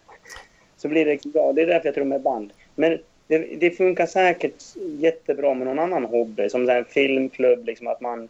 Så 0.78 0.88
blir 0.88 1.06
det 1.06 1.12
liksom 1.12 1.32
bra. 1.32 1.54
Det 1.54 1.62
är 1.62 1.68
därför 1.68 1.88
jag 1.88 1.96
tror 1.96 2.06
med 2.06 2.22
band. 2.22 2.54
Men 2.76 2.98
det, 3.28 3.38
det 3.60 3.72
funkar 3.72 4.06
säkert 4.06 4.64
jättebra 5.00 5.54
med 5.54 5.68
någon 5.68 5.80
annan 5.80 6.06
hobby. 6.06 6.50
Som 6.50 6.70
en 6.70 6.86
filmklubb, 6.86 7.66
liksom 7.66 7.88
att 7.88 8.02
man, 8.02 8.30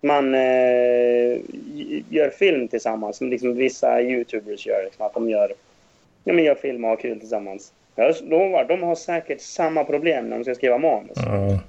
man 0.00 0.34
eh, 0.34 1.38
gör 2.08 2.30
film 2.38 2.68
tillsammans. 2.68 3.16
Som 3.16 3.30
liksom 3.30 3.54
vissa 3.54 4.02
YouTubers 4.02 4.66
gör. 4.66 4.84
Liksom, 4.84 5.06
att 5.06 5.14
de 5.14 5.30
gör, 5.30 5.52
ja, 6.24 6.32
men 6.32 6.44
gör 6.44 6.54
film 6.54 6.84
och 6.84 6.90
har 6.90 6.96
kul 6.96 7.20
tillsammans. 7.20 7.72
Jag 7.94 8.14
lovar, 8.22 8.64
de 8.68 8.82
har 8.82 8.94
säkert 8.94 9.40
samma 9.40 9.84
problem 9.84 10.28
när 10.28 10.36
de 10.36 10.44
ska 10.44 10.54
skriva 10.54 10.78
manus. 10.78 11.12
Ja. 11.16 11.60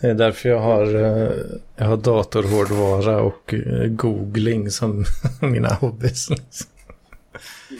Det 0.00 0.08
är 0.08 0.14
därför 0.14 0.48
jag 0.48 0.58
har, 0.58 0.94
eh, 0.94 1.32
jag 1.76 1.84
har 1.84 1.96
datorhårdvara 1.96 3.22
och 3.22 3.54
eh, 3.54 3.86
googling 3.86 4.70
som 4.70 5.04
mina 5.42 5.68
hobbys. 5.68 6.30
Liksom. 6.30 6.71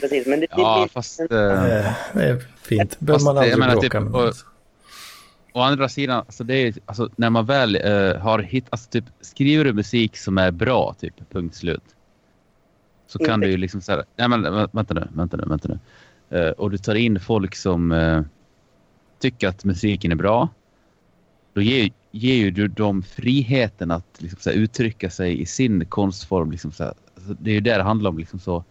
Precis, 0.01 0.27
men 0.27 0.41
det, 0.41 0.47
det, 0.47 0.55
Ja, 0.57 0.83
det, 0.83 0.89
fast... 0.93 1.21
eh, 1.21 1.27
Eh, 1.27 1.93
Det 2.15 2.23
är 2.29 2.45
fint. 2.63 2.91
Det 2.99 3.05
behöver 3.05 3.15
Fast 3.19 3.25
man 3.25 3.35
det- 3.35 3.41
jag 3.41 3.53
aldrig 3.53 3.59
menar 3.59 3.73
bråka 3.81 4.01
typ, 4.01 4.11
med. 4.11 4.21
och-. 4.29 4.35
Å 5.55 5.61
andra 5.61 5.89
sidan, 5.89 6.17
alltså 6.19 6.45
det 6.45 6.55
är, 6.55 6.75
alltså, 6.87 7.11
när 7.17 7.31
man 7.31 7.47
väl 7.47 7.77
eh, 7.77 8.17
har 8.21 8.39
hittat, 8.39 8.69
alltså, 8.73 8.91
typ, 8.91 9.05
skriver 9.21 9.65
du 9.65 9.73
musik 9.73 10.17
som 10.17 10.39
är 10.39 10.51
bra, 10.51 10.95
typ, 11.01 11.15
punkt 11.31 11.55
slut. 11.57 11.83
Så 13.07 13.19
kan 13.19 13.35
Inte- 13.35 13.47
du 13.47 13.51
ju 13.51 13.57
liksom 13.57 13.81
säga, 13.81 14.03
nej 14.17 14.29
men 14.29 14.47
vä- 14.47 14.69
vänta 14.73 14.95
nu, 14.95 15.09
vänta 15.15 15.37
nu, 15.37 15.45
vänta 15.47 15.69
nu. 15.69 15.79
Eh, 16.39 16.51
och 16.51 16.71
du 16.71 16.79
tar 16.79 16.95
in 16.95 17.21
folk 17.21 17.55
som 17.57 17.93
eh, 17.93 18.23
tycker 19.19 19.49
att 19.49 19.65
musiken 19.65 20.13
är 20.13 20.17
bra. 20.17 20.49
Då 21.55 21.61
ger, 21.63 21.91
ger 22.11 22.35
ju 22.35 22.51
du 22.51 22.69
dem 22.69 23.03
friheten 23.03 23.91
att 23.91 24.07
liksom, 24.19 24.39
så 24.43 24.51
här, 24.51 24.57
uttrycka 24.57 25.11
sig 25.11 25.41
i 25.43 25.47
sin 25.47 25.87
konstform. 25.87 26.51
Liksom, 26.51 26.73
så 26.73 26.85
här. 26.85 26.95
Alltså, 27.17 27.35
det 27.41 27.51
är 27.51 27.55
ju 27.55 27.61
det 27.61 27.77
det 27.77 27.83
handlar 27.83 28.11
om. 28.11 28.19
Liksom, 28.19 28.39
så. 28.39 28.65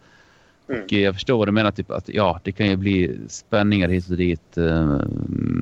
Mm. 0.68 0.82
Och 0.84 0.92
jag 0.92 1.14
förstår 1.14 1.38
vad 1.38 1.48
du 1.48 1.52
menar, 1.52 1.70
typ, 1.70 1.90
att 1.90 2.08
ja, 2.08 2.40
det 2.44 2.52
kan 2.52 2.66
ju 2.66 2.76
bli 2.76 3.20
spänningar 3.28 3.88
hit 3.88 4.10
och 4.10 4.16
dit. 4.16 4.56
eh, 4.56 5.00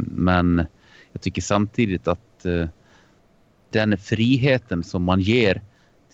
men 0.05 0.67
jag 1.13 1.23
tycker 1.23 1.43
samtidigt 1.43 2.09
att 2.09 2.47
eh, 2.47 2.69
den 3.71 3.99
friheten 3.99 4.83
som 4.85 5.03
man 5.03 5.21
ger 5.21 5.61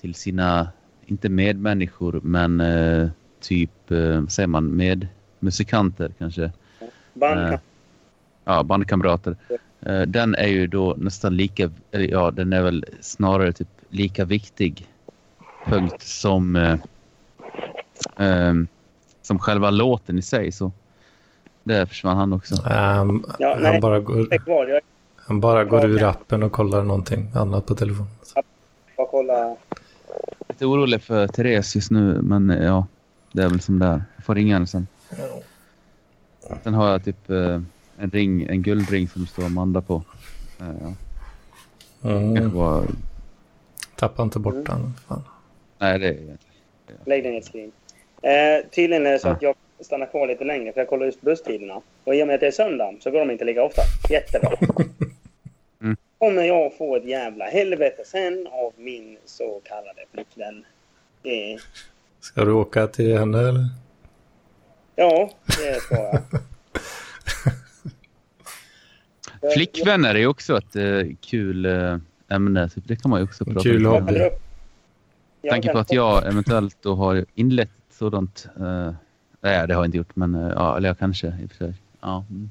till 0.01 0.14
sina, 0.14 0.68
inte 1.07 1.28
medmänniskor, 1.28 2.20
men 2.22 2.61
eh, 2.61 3.09
typ, 3.41 3.91
eh, 3.91 4.20
vad 4.20 4.32
säger 4.32 4.47
man, 4.47 4.76
medmusikanter 4.76 6.12
kanske. 6.18 6.53
band 7.14 7.41
Eh, 7.41 7.51
kan, 7.51 7.59
ja, 8.45 8.62
bandkamrater. 8.62 9.37
Eh, 9.80 10.03
den 10.03 10.34
är 10.34 10.49
ju 10.49 10.66
då 10.66 10.95
nästan 10.99 11.37
lika, 11.37 11.70
eller 11.91 12.11
ja, 12.11 12.30
den 12.30 12.53
är 12.53 12.62
väl 12.62 12.84
snarare 13.01 13.53
typ 13.53 13.68
lika 13.89 14.24
viktig 14.24 14.87
punkt 15.66 16.03
som, 16.03 16.57
eh, 16.57 16.78
ehm, 18.16 18.68
som 19.27 19.39
själva 19.39 19.70
låten 19.70 20.18
i 20.18 20.22
sig. 20.22 20.53
Så 20.53 20.72
där 21.64 21.87
försvann 21.87 22.16
han 22.16 22.33
också. 22.33 22.55
Um, 22.55 23.24
Ja, 23.39 23.53
han, 23.55 23.62
nej. 23.62 23.81
bara 23.81 24.01
går. 24.01 24.29
Jag 24.68 24.81
han 25.16 25.41
bara 25.41 25.64
går 25.64 25.85
ur 25.87 26.03
appen 26.03 26.43
och 26.43 26.53
kollar 26.53 26.83
någonting 26.83 27.31
annat 27.35 27.66
på 27.66 27.74
telefonen. 27.74 28.11
ska 28.22 29.07
kolla. 29.11 29.57
Lite 30.49 30.66
orolig 30.66 31.03
för 31.03 31.27
Therese 31.29 31.74
just 31.77 31.91
nu, 31.91 32.22
men 32.22 32.51
eh, 32.51 32.64
ja, 32.64 32.87
det 33.33 33.43
är 33.43 33.49
väl 33.49 33.61
som 33.61 33.79
det 33.79 33.87
är. 33.87 34.05
Jag 34.16 34.24
får 34.24 34.35
ringa 34.35 34.55
henne 34.55 34.66
sen. 34.66 34.87
Sen 36.62 36.74
har 36.74 36.89
jag 36.91 37.05
typ 37.05 37.31
eh, 37.31 37.61
en 37.99 38.11
ring, 38.11 38.43
en 38.43 38.62
guldring 38.62 39.09
som 39.09 39.22
det 39.22 39.29
står 39.29 39.45
Amanda 39.47 39.81
på. 39.81 40.03
Eh, 40.61 40.66
ja. 40.81 40.93
Mm. 42.11 42.37
Kanske 42.37 42.59
var, 42.59 42.85
Tappa 43.97 44.22
inte 44.22 44.39
bort 44.39 44.55
Mm. 44.55 44.64
den. 44.64 44.95
Fan. 45.09 45.22
nej, 45.79 45.99
det 45.99 46.07
är 46.07 46.11
egentligen. 46.12 46.39
Lägg 47.07 47.24
den 47.24 47.35
i 47.35 47.39
ett 47.39 47.45
skrin. 47.45 47.72
Eh, 48.23 48.67
tydligen 48.71 49.07
är 49.07 49.12
det 49.12 49.19
så 49.19 49.29
att 49.29 49.43
jag 49.43 49.55
stannar 49.81 50.07
kvar 50.07 50.27
lite 50.27 50.45
längre 50.45 50.73
för 50.73 50.81
jag 50.81 50.89
kollar 50.89 51.07
just 51.07 51.21
busstiderna. 51.21 51.81
Och 52.05 52.14
i 52.14 52.23
och 52.23 52.27
med 52.27 52.35
att 52.35 52.41
det 52.41 52.47
är 52.47 52.51
söndag 52.51 52.95
så 53.01 53.11
går 53.11 53.19
de 53.19 53.31
inte 53.31 53.45
lika 53.45 53.62
ofta. 53.62 53.83
Jättebra. 54.11 54.53
Mm. 55.81 55.97
Kommer 56.19 56.43
jag 56.43 56.77
få 56.79 56.97
ett 56.97 57.05
jävla 57.05 57.45
helvete 57.45 58.03
sen 58.07 58.47
av 58.51 58.73
min 58.77 59.19
så 59.25 59.61
kallade 59.64 60.05
flickvän. 60.12 60.64
Det, 61.23 61.59
Ska 62.21 62.45
du 62.45 62.53
åka 62.53 62.87
till 62.87 63.19
henne 63.19 63.39
eller? 63.49 63.64
ja, 64.97 65.31
det 65.47 65.81
ska 65.81 65.95
jag. 65.95 66.23
Flickvänner 69.55 70.14
är 70.14 70.19
ju 70.19 70.27
också 70.27 70.59
ett 70.59 70.77
eh, 70.77 71.03
kul 71.21 71.67
eh, 71.67 71.97
ämne. 72.29 72.69
Typ, 72.69 72.85
det 72.87 72.97
kan 72.97 73.11
man 73.11 73.21
ju 73.21 73.25
också 73.25 73.45
prata 73.45 73.61
Kul 73.62 73.87
om. 73.87 73.93
Jag 73.95 74.01
hobby. 74.01 74.12
ställer 74.12 74.27
upp. 74.27 74.43
Med 75.43 75.51
tanke 75.51 75.73
på 75.73 75.79
att 75.79 75.93
jag 75.93 76.27
eventuellt 76.27 76.77
då 76.83 76.95
har 76.95 77.25
inlett 77.35 77.69
ett 77.86 77.86
sådant... 77.99 78.49
Eh, 78.61 78.93
nej, 79.41 79.67
det 79.67 79.75
har 79.75 79.83
jag 79.83 79.85
inte 79.85 79.97
gjort, 79.99 80.17
men 80.17 80.35
eh, 80.35 80.53
ja, 80.55 80.77
eller 80.77 80.89
jag 80.89 80.99
kanske 80.99 81.27
i 81.27 81.47
och 81.47 81.51
för 81.51 81.57
sig. 81.57 81.75
Ja. 82.01 82.25
Mm. 82.31 82.51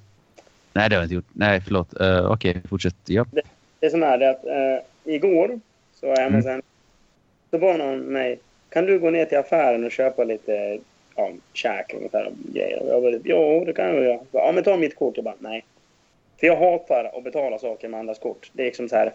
Nej, 0.73 0.89
det 0.89 0.95
har 0.95 1.01
jag 1.01 1.05
inte 1.05 1.15
gjort. 1.15 1.25
Nej, 1.33 1.61
förlåt. 1.61 2.01
Uh, 2.01 2.31
Okej, 2.31 2.61
fortsätt. 2.69 2.95
Ja. 3.05 3.25
Det 3.79 3.89
som 3.89 4.03
är 4.03 4.17
det 4.17 4.29
att 4.29 4.45
eh, 4.45 5.13
igår 5.15 5.59
så 5.93 6.07
var 6.07 6.13
jag 6.15 6.23
hemma 6.23 6.37
Mm. 6.37 6.43
sen. 6.43 6.61
Så 7.51 7.57
bad 7.59 7.79
någon 7.79 7.99
mig. 7.99 8.39
Kan 8.69 8.85
du 8.85 8.99
gå 8.99 9.09
ner 9.09 9.25
till 9.25 9.37
affären 9.37 9.83
och 9.85 9.91
köpa 9.91 10.23
lite 10.23 10.79
ja, 11.15 11.31
käk 11.53 11.93
och 11.93 12.31
grejer? 12.53 12.81
Och 12.81 12.87
jag 12.89 13.01
bara, 13.01 13.19
ja, 13.23 13.63
det 13.65 13.73
kan 13.73 13.85
jag 13.85 14.03
göra. 14.03 14.19
Ja, 14.31 14.51
men 14.55 14.63
ta 14.63 14.77
mitt 14.77 14.95
kort. 14.95 15.15
Jag 15.15 15.23
bara, 15.25 15.35
nej. 15.39 15.65
För 16.39 16.47
jag 16.47 16.57
hatar 16.57 17.11
att 17.17 17.23
betala 17.23 17.59
saker 17.59 17.87
med 17.87 17.99
andras 17.99 18.19
kort. 18.19 18.49
Det 18.53 18.61
är 18.61 18.65
liksom 18.65 18.89
så 18.89 18.95
här. 18.95 19.13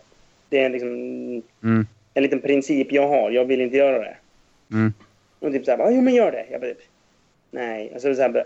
Det 0.49 0.59
är 0.65 0.71
liksom 0.71 0.89
Mm. 1.63 1.87
en 2.15 2.23
liten 2.23 2.41
princip 2.41 2.93
jag 2.93 3.09
har. 3.09 3.31
Jag 3.31 3.45
vill 3.45 3.61
inte 3.61 3.77
göra 3.77 3.99
det. 3.99 4.17
Mm. 4.73 4.93
Och 5.41 5.53
typ 5.53 5.65
så 5.65 5.71
här, 5.71 5.91
jo 5.91 6.01
men 6.01 6.15
gör 6.15 6.33
det. 6.33 6.47
Jag 6.51 6.61
bara, 6.61 6.71
typ, 6.71 6.83
nej. 7.51 7.91
Alltså 7.93 8.15
så 8.15 8.23
här, 8.23 8.45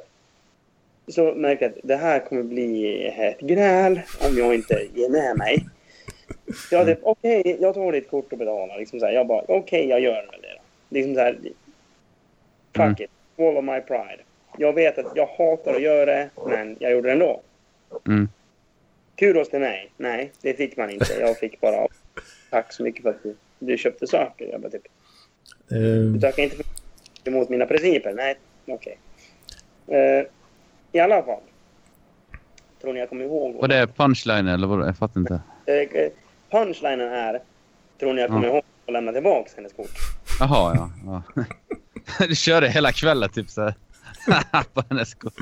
så 1.08 1.34
märkte 1.34 1.64
jag 1.64 1.72
att 1.72 1.78
det 1.82 1.96
här 1.96 2.18
kommer 2.20 2.42
bli 2.42 3.04
ett 3.06 3.40
gräl 3.40 4.00
om 4.30 4.36
jag 4.38 4.54
inte 4.54 4.86
ger 4.94 5.08
med 5.08 5.36
mig. 5.36 5.66
Så 6.68 6.74
jag 6.74 6.86
typ, 6.86 6.98
okej, 7.02 7.56
jag 7.60 7.74
tar 7.74 7.92
ditt 7.92 8.10
kort 8.10 8.32
och 8.32 8.38
betalar. 8.38 8.78
Liksom 8.78 9.00
så 9.00 9.06
här, 9.06 9.12
jag 9.12 9.26
bara, 9.26 9.44
okej, 9.48 9.88
jag 9.88 10.00
gör 10.00 10.14
väl 10.30 10.40
det 10.42 10.48
då. 10.54 10.60
Liksom 10.88 11.14
så 11.14 11.20
här, 11.20 11.38
fuck 12.72 12.80
Mm. 12.80 12.94
it, 12.98 13.10
swallow 13.36 13.64
my 13.64 13.80
pride. 13.80 14.18
Jag 14.58 14.72
vet 14.72 14.98
att 14.98 15.12
jag 15.16 15.26
hatar 15.26 15.74
att 15.74 15.82
göra 15.82 16.06
det, 16.06 16.30
men 16.48 16.76
jag 16.78 16.92
gjorde 16.92 17.08
det 17.08 17.12
ändå. 17.12 17.40
Mm. 18.06 18.28
Kudos 19.16 19.48
till 19.50 19.60
mig. 19.60 19.90
Nej, 19.96 20.32
det 20.42 20.54
fick 20.54 20.76
man 20.76 20.90
inte. 20.90 21.12
Jag 21.20 21.38
fick 21.38 21.60
bara, 21.60 21.88
tack 22.50 22.72
så 22.72 22.82
mycket 22.82 23.02
för 23.02 23.10
att 23.10 23.22
du, 23.22 23.34
du 23.58 23.78
köpte 23.78 24.06
saker. 24.06 24.48
Jag 24.52 24.60
bara 24.60 24.70
typ, 24.70 24.82
du 25.68 26.14
Eh, 26.14 26.20
tackar 26.20 26.42
inte 26.42 26.56
för 26.56 26.64
emot 27.28 27.48
mina 27.48 27.66
principer. 27.66 28.12
Nej, 28.12 28.36
okej. 28.68 28.98
Eh, 29.86 30.26
I 30.92 31.00
alla 31.00 31.22
fall. 31.22 31.40
Tror 32.82 32.92
ni 32.92 33.00
jag 33.00 33.08
kommer 33.08 33.24
ihåg? 33.24 33.54
Var 33.54 33.68
det 33.68 33.86
punchline 33.96 34.48
eller 34.48 34.66
vad? 34.66 34.88
Jag 34.88 34.96
fattar 34.96 35.20
inte. 35.20 35.40
Eh, 35.66 35.74
eh, 35.74 36.10
punchlinen 36.50 37.00
är, 37.12 37.40
tror 38.00 38.12
ni 38.12 38.20
jag 38.20 38.30
kommer 38.30 38.46
Ja. 38.46 38.52
ihåg 38.52 38.62
att 38.86 38.92
lämna 38.92 39.12
tillbaka 39.12 39.50
hennes 39.56 39.72
kort? 39.72 39.90
Jaha, 40.40 40.74
ja. 41.06 41.22
ja. 41.36 41.44
Du 42.28 42.34
körde 42.36 42.68
hela 42.68 42.92
kvällen 42.92 43.28
typ 43.30 43.50
så 43.50 43.62
här. 43.62 43.74
på 44.74 44.82
hennes 44.90 45.14
kort. 45.14 45.34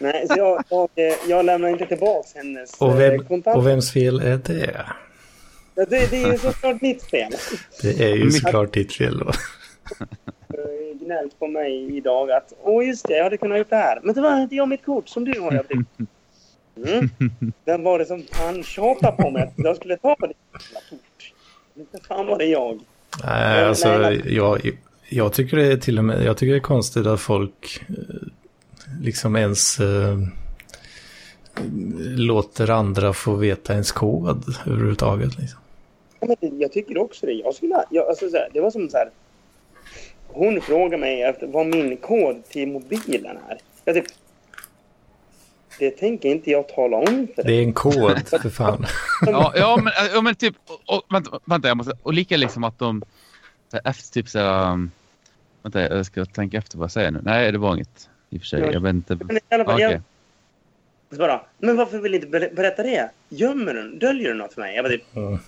Nej, 0.00 0.26
så 0.28 0.34
jag, 0.38 0.64
jag, 0.68 0.88
eh, 0.94 1.14
jag 1.28 1.44
lämnar 1.44 1.68
inte 1.68 1.86
tillbaka 1.86 2.28
hennes 2.34 2.80
och, 2.80 2.90
eh, 2.90 2.96
vem, 2.96 3.24
kontakt. 3.26 3.56
och 3.56 3.66
vems 3.66 3.92
fel 3.92 4.20
är 4.20 4.36
det? 4.36 4.86
Ja, 5.74 5.84
det, 5.84 6.10
det 6.10 6.22
är 6.22 6.32
ju 6.32 6.38
såklart 6.38 6.82
mitt 6.82 7.02
fel. 7.02 7.32
Det 7.82 8.00
är 8.04 8.16
ju 8.16 8.30
såklart 8.30 8.72
ditt 8.72 8.92
fel 8.92 9.18
då. 9.18 9.32
Gnällt 11.04 11.38
på 11.38 11.46
mig 11.46 11.96
idag 11.96 12.30
att 12.30 12.52
åh 12.62 12.86
just 12.86 13.08
det, 13.08 13.16
jag 13.16 13.24
hade 13.24 13.36
kunnat 13.36 13.58
gjort 13.58 13.70
det 13.70 13.76
här. 13.76 14.00
Men 14.02 14.14
det 14.14 14.20
var 14.20 14.42
inte 14.42 14.54
jag 14.54 14.68
mitt 14.68 14.84
kort 14.84 15.08
som 15.08 15.24
du 15.24 15.40
har. 15.40 15.52
Jag 15.52 15.84
mm. 16.76 17.08
Vem 17.64 17.82
var 17.82 17.98
det 17.98 18.04
som 18.04 18.22
fan 18.22 18.62
tjatade 18.62 19.22
på 19.22 19.30
mig 19.30 19.42
att 19.42 19.52
jag 19.56 19.76
skulle 19.76 19.96
ta 19.96 20.14
på 20.14 20.26
ditt 20.26 20.36
kort? 20.52 21.32
Inte 21.74 21.98
fan 22.08 22.26
var 22.26 22.38
det 22.38 22.44
jag. 22.44 22.80
Nej, 23.24 23.62
Eh, 23.62 23.68
alltså 23.68 23.98
nej, 23.98 24.34
jag, 24.34 24.70
jag 25.08 25.32
tycker 25.32 25.56
det 25.56 25.72
är 25.72 25.76
till 25.76 25.98
och 25.98 26.04
med, 26.04 26.24
jag 26.24 26.36
tycker 26.36 26.52
det 26.52 26.58
är 26.58 26.60
konstigt 26.60 27.06
att 27.06 27.20
folk 27.20 27.82
eh, 27.88 27.94
liksom 29.02 29.36
ens 29.36 29.80
eh, 29.80 30.18
låter 32.16 32.70
andra 32.70 33.12
få 33.12 33.34
veta 33.34 33.72
ens 33.72 33.92
kod 33.92 34.56
överhuvudtaget. 34.66 35.38
Liksom. 35.38 35.58
Ja, 36.20 36.26
men 36.40 36.60
jag 36.60 36.72
tycker 36.72 36.98
också 36.98 37.26
det. 37.26 37.32
Jag 37.32 37.54
skulle, 37.54 37.84
jag, 37.90 38.08
alltså, 38.08 38.30
så 38.30 38.36
här, 38.36 38.48
det 38.52 38.60
var 38.60 38.70
som 38.70 38.88
så 38.88 38.96
här. 38.96 39.10
Hon 40.32 40.60
frågade 40.60 40.96
mig 40.96 41.22
efter 41.22 41.46
vad 41.46 41.66
min 41.66 41.96
kod 41.96 42.44
till 42.44 42.68
mobilen 42.68 43.38
är. 43.48 43.58
Jag 43.84 43.94
typ, 43.94 44.04
det 45.78 45.90
tänker 45.90 46.28
inte 46.28 46.50
jag 46.50 46.68
tala 46.68 46.96
om 46.96 47.28
för 47.34 47.42
Det 47.42 47.54
är 47.54 47.62
en 47.62 47.72
kod, 47.72 48.28
för 48.42 48.50
fan. 48.50 48.86
Ja, 49.26 49.52
ja, 49.56 49.80
men, 49.82 49.92
ja, 50.14 50.20
men 50.20 50.34
typ... 50.34 50.54
Och, 50.86 51.02
vänta, 51.10 51.40
vänta, 51.44 51.68
jag 51.68 51.76
måste... 51.76 51.92
Och 52.02 52.12
lika 52.12 52.36
liksom 52.36 52.64
att 52.64 52.78
de... 52.78 53.02
Efter 53.84 54.12
typ 54.12 54.28
så 54.28 54.38
här, 54.38 54.72
um, 54.72 54.90
Vänta, 55.62 55.80
jag 55.80 56.06
ska 56.06 56.24
tänka 56.24 56.58
efter 56.58 56.78
vad 56.78 56.84
jag 56.84 56.90
säger 56.92 57.10
nu. 57.10 57.20
Nej, 57.22 57.52
det 57.52 57.58
var 57.58 57.74
inget. 57.74 58.08
I 58.30 58.36
och 58.36 58.40
för 58.40 58.46
sig. 58.46 58.60
Ja. 58.60 58.72
Jag 58.72 58.80
vet 58.80 58.90
inte. 58.94 59.14
Men 59.14 59.36
i 59.36 59.40
alla 59.48 59.64
fall, 59.64 59.74
Okej. 59.74 59.90
jag, 59.90 60.00
så 61.10 61.18
bara, 61.18 61.40
men 61.58 61.76
varför 61.76 61.98
vill 61.98 62.12
du 62.12 62.16
inte 62.18 62.28
ber- 62.28 62.54
berätta 62.54 62.82
det? 62.82 63.10
Gömmer 63.28 63.74
du? 63.74 63.98
Döljer 63.98 64.28
du 64.28 64.34
något 64.34 64.54
för 64.54 64.60
mig? 64.60 64.74
Jag 64.76 64.84
bara 64.84 64.88
typ, 64.92 65.16
Mm. 65.16 65.38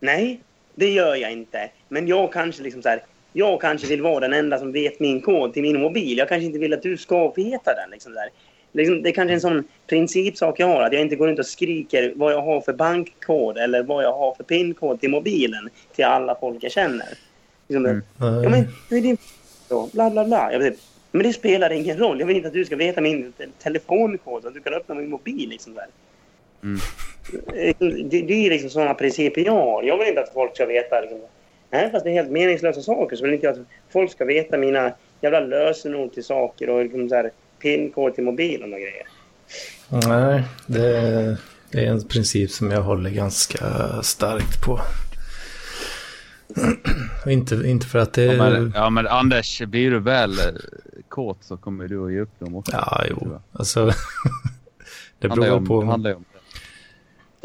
nej, 0.00 0.40
det 0.76 0.90
gör 0.90 1.14
jag 1.14 1.32
inte. 1.32 1.70
Men 1.88 2.06
jag 2.06 2.32
kanske 2.32 2.62
liksom 2.62 2.82
så 2.82 2.88
här, 2.88 3.02
jag 3.32 3.60
kanske 3.60 3.86
vill 3.86 4.02
vara 4.02 4.20
den 4.20 4.32
enda 4.32 4.58
som 4.58 4.72
vet 4.72 5.00
min 5.00 5.20
kod 5.20 5.52
till 5.54 5.62
min 5.62 5.80
mobil. 5.80 6.18
Jag 6.18 6.28
kanske 6.28 6.46
inte 6.46 6.58
vill 6.58 6.72
att 6.74 6.82
du 6.82 6.96
ska 6.96 7.32
veta 7.32 7.74
den. 7.74 7.90
Liksom 7.90 8.12
där. 8.14 8.28
Liksom, 8.72 9.02
det 9.02 9.08
är 9.08 9.12
kanske 9.12 9.34
en 9.34 9.40
sån 9.40 9.64
principsak 9.86 10.60
jag 10.60 10.66
har, 10.66 10.82
att 10.82 10.92
jag 10.92 11.02
inte 11.02 11.16
går 11.16 11.26
runt 11.26 11.38
och 11.38 11.46
skriker 11.46 12.12
vad 12.16 12.32
jag 12.32 12.42
har 12.42 12.60
för 12.60 12.72
bankkod 12.72 13.58
eller 13.58 13.82
vad 13.82 14.04
jag 14.04 14.12
har 14.12 14.34
för 14.34 14.44
pinkod 14.44 15.00
till 15.00 15.10
mobilen 15.10 15.68
till 15.94 16.04
alla 16.04 16.34
folk 16.40 16.64
jag 16.64 16.72
känner. 16.72 17.06
Liksom, 17.68 17.86
Mm. 17.86 18.02
Ja, 18.18 18.48
men 18.48 18.64
hur 18.90 18.96
är 18.98 19.02
din... 19.02 19.16
Då? 19.68 19.88
Bla, 19.92 20.10
bla, 20.10 20.24
bla. 20.24 20.52
Jag 20.52 20.58
vet, 20.58 20.74
men 21.12 21.22
det 21.22 21.32
spelar 21.32 21.70
ingen 21.72 21.96
roll. 21.98 22.20
Jag 22.20 22.26
vill 22.26 22.36
inte 22.36 22.48
att 22.48 22.54
du 22.54 22.64
ska 22.64 22.76
veta 22.76 23.00
min 23.00 23.32
te- 23.32 23.46
telefonkod 23.62 24.42
så 24.42 24.48
att 24.48 24.54
du 24.54 24.60
kan 24.60 24.74
öppna 24.74 24.94
min 24.94 25.10
mobil. 25.10 25.48
Liksom 25.48 25.74
där. 25.74 25.86
Mm. 26.62 26.78
Det, 27.30 28.22
det 28.22 28.46
är 28.46 28.50
liksom 28.50 28.70
sådana 28.70 28.94
principer 28.94 29.40
jag 29.40 29.52
har. 29.52 29.82
Jag 29.82 29.98
vill 29.98 30.08
inte 30.08 30.20
att 30.20 30.32
folk 30.32 30.54
ska 30.54 30.66
veta... 30.66 31.00
Liksom, 31.00 31.18
nej, 31.70 31.90
fast 31.90 32.04
det 32.04 32.10
är 32.10 32.14
helt 32.14 32.30
meningslösa 32.30 32.82
saker 32.82 33.16
så 33.16 33.24
vill 33.24 33.34
inte 33.34 33.46
jag 33.46 33.52
att 33.52 33.66
folk 33.92 34.10
ska 34.10 34.24
veta 34.24 34.58
mina 34.58 34.92
jävla 35.20 35.40
lösenord 35.40 36.12
till 36.12 36.24
saker 36.24 36.70
och 36.70 36.82
liksom 36.82 37.08
så 37.08 37.14
här, 37.14 37.30
pinkod 37.58 38.14
till 38.14 38.24
mobilen 38.24 38.72
och 38.72 38.80
grejer. 38.80 39.06
Nej, 40.08 40.42
det, 40.66 41.36
det 41.70 41.86
är 41.86 41.90
en 41.90 42.08
princip 42.08 42.50
som 42.50 42.70
jag 42.70 42.82
håller 42.82 43.10
ganska 43.10 43.58
starkt 44.02 44.64
på. 44.64 44.80
Inte, 47.26 47.54
inte 47.54 47.86
för 47.86 47.98
att 47.98 48.12
det... 48.12 48.24
Ja, 48.24 48.50
men, 48.50 48.72
ja, 48.74 48.90
men 48.90 49.06
Anders, 49.06 49.62
blir 49.62 49.90
du 49.90 49.98
väl 49.98 50.30
eh, 50.30 50.44
kåt 51.08 51.44
så 51.44 51.56
kommer 51.56 51.88
du 51.88 52.06
att 52.06 52.12
ge 52.12 52.20
upp 52.20 52.38
dem 52.38 52.56
också. 52.56 52.72
Ja, 52.72 53.04
jo. 53.10 53.40
Alltså, 53.52 53.84
det 55.18 55.28
handlar 55.28 55.46
beror 55.46 55.56
om, 55.56 55.66
på. 55.66 55.80
det 55.80 55.86
handlar 55.86 56.10
ju 56.10 56.16
om. 56.16 56.24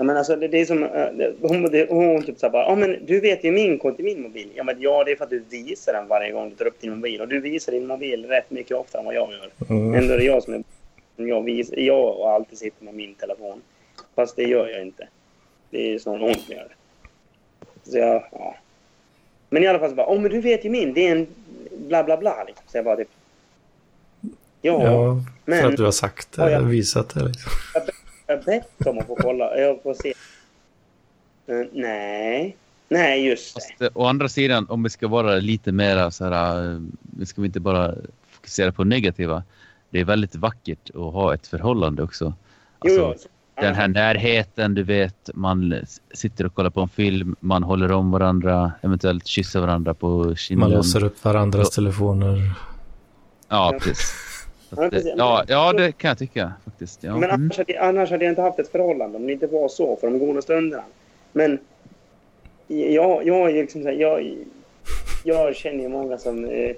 Ja, 0.02 0.06
men 0.06 0.18
alltså, 0.18 0.36
det, 0.36 0.48
det 0.48 0.62
är 0.62 0.66
som, 0.66 0.84
eh, 0.84 1.32
hon, 1.42 1.64
det, 1.64 1.90
hon 1.90 2.24
typ 2.24 2.40
så 2.40 2.46
här 2.46 2.52
bara, 2.52 2.64
ja 2.64 2.76
men 2.76 3.06
du 3.06 3.20
vet 3.20 3.44
ju 3.44 3.52
min 3.52 3.80
kod 3.80 3.96
till 3.96 4.06
min 4.06 4.22
mobil. 4.22 4.48
Ja, 4.56 4.64
men 4.64 4.82
ja, 4.82 5.04
det 5.04 5.12
är 5.12 5.16
för 5.16 5.24
att 5.24 5.30
du 5.30 5.44
visar 5.50 5.94
den 5.94 6.08
varje 6.08 6.32
gång 6.32 6.50
du 6.50 6.56
tar 6.56 6.66
upp 6.66 6.82
din 6.82 6.96
mobil. 6.96 7.22
Och 7.22 7.28
du 7.28 7.40
visar 7.40 7.72
din 7.72 7.88
mobil 7.88 8.26
rätt 8.26 8.52
mycket 8.52 8.78
oftare 8.78 9.00
än 9.00 9.06
vad 9.06 9.16
jag 9.16 9.30
gör. 9.32 9.50
Mm. 9.70 9.94
Ändå 9.94 10.14
är 10.14 10.18
det 10.18 10.24
jag 10.24 10.44
som 10.44 10.54
är... 10.54 10.64
Jag, 11.16 11.44
vis, 11.44 11.72
jag 11.78 12.18
och 12.20 12.30
alltid 12.32 12.58
sitter 12.58 12.86
med 12.86 12.94
min 12.94 13.14
telefon. 13.16 13.62
Fast 14.16 14.36
det 14.36 14.44
gör 14.44 14.68
jag 14.68 14.82
inte. 14.82 15.08
Det 15.70 15.94
är 15.94 16.00
sån 16.00 16.20
hon 16.22 16.36
som 16.36 16.56
gör 16.56 16.68
det. 16.70 17.92
Så 17.92 17.98
jag, 17.98 18.24
ja. 18.32 18.56
Men 19.50 19.64
i 19.64 19.68
alla 19.68 19.80
fall 19.80 19.90
så 19.90 19.96
bara, 19.96 20.08
åh 20.08 20.20
men 20.22 20.32
du 20.32 20.42
vet 20.42 20.66
ju 20.66 20.70
min. 20.70 20.94
Det 20.94 21.08
är 21.08 21.12
en 21.12 21.28
bla 21.88 22.04
bla 22.04 22.18
bla. 22.18 22.44
Liksom. 22.48 22.66
Så 22.68 22.78
jag 22.78 22.86
bara 22.86 22.96
typ... 22.96 23.10
Ja, 24.62 24.84
Ja, 24.84 25.16
för 25.46 25.52
men- 25.52 25.66
att 25.66 25.78
du 25.78 25.84
har 25.84 25.92
sagt 25.92 26.32
det, 26.32 26.42
Ja, 26.42 26.50
ja. 26.50 26.60
visat 26.60 27.10
det. 27.14 27.24
Liksom. 27.28 27.52
jag 27.74 27.84
har 28.32 28.44
bett 28.44 28.88
om 28.88 29.00
att 29.00 29.08
få 29.08 29.16
kolla. 29.16 29.58
Jag 29.58 29.84
får 29.84 29.94
se. 29.94 30.14
Eh, 31.48 31.68
nej. 31.72 32.58
Nej, 32.90 33.28
just 33.28 33.56
det. 33.56 33.62
Fast, 33.62 33.82
eh, 33.82 33.90
å 33.94 34.06
andra 34.06 34.30
sidan, 34.30 34.66
om 34.70 34.84
vi 34.84 34.90
ska 34.90 35.08
vara 35.08 35.36
lite 35.36 35.72
mer 35.72 36.10
så 36.10 36.26
här, 36.26 36.72
eh, 36.72 36.80
vi 37.02 37.26
ska 37.26 37.42
vi 37.42 37.46
inte 37.46 37.60
bara 37.60 37.96
fokusera 38.32 38.72
på 38.72 38.84
negativa. 38.84 39.44
Det 39.90 40.00
är 40.00 40.06
väldigt 40.06 40.36
vackert 40.36 40.90
att 40.90 41.14
ha 41.14 41.34
ett 41.34 41.48
förhållande 41.48 42.04
också. 42.04 42.34
Alltså, 42.80 43.00
jo. 43.00 43.14
den 43.56 43.76
här 43.76 43.88
närheten, 43.88 44.74
du 44.74 44.84
vet, 44.84 45.30
man 45.34 45.76
sitter 46.14 46.46
och 46.46 46.56
kollar 46.56 46.70
på 46.70 46.82
en 46.82 46.90
film, 46.90 47.36
man 47.40 47.64
håller 47.64 47.92
om 47.92 48.12
varandra, 48.12 48.72
eventuellt 48.82 49.28
kysser 49.28 49.60
varandra 49.60 49.94
på 49.94 50.36
kinden. 50.36 50.70
Man 50.70 50.78
låser 50.78 51.04
upp 51.04 51.24
varandras 51.24 51.70
telefoner. 51.70 52.52
Ja, 53.50 53.76
precis. 53.80 54.31
Så 54.76 54.82
Ja, 54.82 54.90
eh, 54.98 55.02
ja, 55.18 55.44
ja, 55.48 55.74
det 55.74 55.92
kan 55.92 56.08
jag 56.10 56.18
tycka 56.18 56.54
faktiskt. 56.66 57.04
Ja. 57.04 57.18
Men 57.18 57.24
Mm. 57.30 57.42
annars 57.42 57.58
hade, 57.58 57.80
annars 57.82 58.12
hade 58.12 58.26
jag 58.26 58.32
inte 58.32 58.42
haft 58.42 58.60
ett 58.60 58.72
förhållande 58.72 59.18
om 59.18 59.28
det 59.28 59.34
inte 59.34 59.48
var 59.48 59.68
så 59.70 59.96
för 59.96 60.08
de 60.08 60.20
goda 60.20 60.42
stunderna. 60.42 60.84
Men 61.32 61.60
jag, 62.68 63.28
jag 63.28 63.50
är 63.50 63.54
ju 63.56 63.62
liksom 63.62 63.82
så 63.84 63.88
här, 63.90 63.96
jag, 63.96 64.36
jag 65.24 65.56
känner 65.56 65.84
ju 65.84 65.90
många 65.90 66.18
som... 66.18 66.46
Eh, 66.46 66.72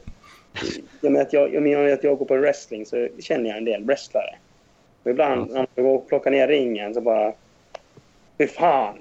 jag 1.02 1.12
menar 1.12 1.22
att 1.22 1.34
jag, 1.34 1.54
jag 1.54 1.64
menar 1.64 1.86
att 1.86 2.04
jag 2.04 2.18
går 2.18 2.26
på 2.26 2.36
wrestling 2.38 2.86
så 2.86 3.08
känner 3.20 3.50
jag 3.50 3.58
en 3.58 3.66
del 3.66 3.84
wrestlare. 3.84 4.36
Och 5.04 5.12
ibland 5.12 5.52
när 5.52 5.56
man 5.58 5.68
går 5.86 5.96
och 5.96 6.08
plockar 6.08 6.32
ner 6.32 6.48
ringen 6.48 6.94
så 6.94 7.02
bara... 7.02 7.34
Fy 8.38 8.48
fan! 8.48 8.96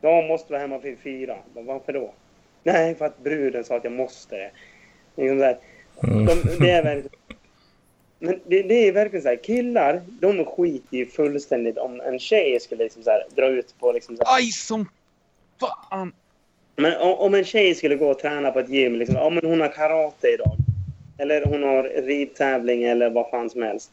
Jag 0.00 0.24
måste 0.24 0.52
vara 0.52 0.60
hemma 0.60 0.78
vid 0.78 0.98
fyra. 0.98 1.36
Varför 1.54 1.92
då? 1.92 2.12
Nej, 2.62 2.94
för 2.94 3.04
att 3.04 3.18
bruden 3.18 3.64
sa 3.64 3.76
att 3.76 3.84
jag 3.84 3.92
måste 3.92 4.36
det. 4.36 4.50
Liksom 5.16 5.38
så 5.38 5.44
här, 5.44 5.56
Mm. 6.02 6.26
de, 6.26 6.34
det 6.64 6.70
är 6.70 6.82
verkligen... 6.82 7.08
Men 8.18 8.40
det, 8.46 8.62
det 8.62 8.88
är 8.88 8.92
verkligen 8.92 9.22
så 9.22 9.28
här, 9.28 9.36
killar, 9.36 10.02
de 10.20 10.44
skiter 10.44 10.96
ju 10.96 11.06
fullständigt 11.06 11.78
om 11.78 12.00
en 12.00 12.18
tjej 12.18 12.60
skulle 12.60 12.84
liksom 12.84 13.02
så 13.02 13.10
här, 13.10 13.24
dra 13.34 13.46
ut 13.46 13.74
på 13.78 13.92
liksom 13.92 14.16
så 14.16 14.22
här, 14.26 14.36
Aj, 14.36 14.46
som 14.46 14.88
fan! 15.60 16.12
Men 16.76 16.96
om, 16.96 17.14
om 17.14 17.34
en 17.34 17.44
tjej 17.44 17.74
skulle 17.74 17.96
gå 17.96 18.10
och 18.10 18.18
träna 18.18 18.50
på 18.50 18.58
ett 18.58 18.68
gym, 18.68 18.96
liksom, 18.96 19.16
ja 19.16 19.30
men 19.30 19.50
hon 19.50 19.60
har 19.60 19.68
karate 19.68 20.28
idag. 20.28 20.56
Eller 21.18 21.44
hon 21.44 21.62
har 21.62 21.82
ridtävling 21.82 22.82
eller 22.84 23.10
vad 23.10 23.30
fan 23.30 23.50
som 23.50 23.62
helst. 23.62 23.90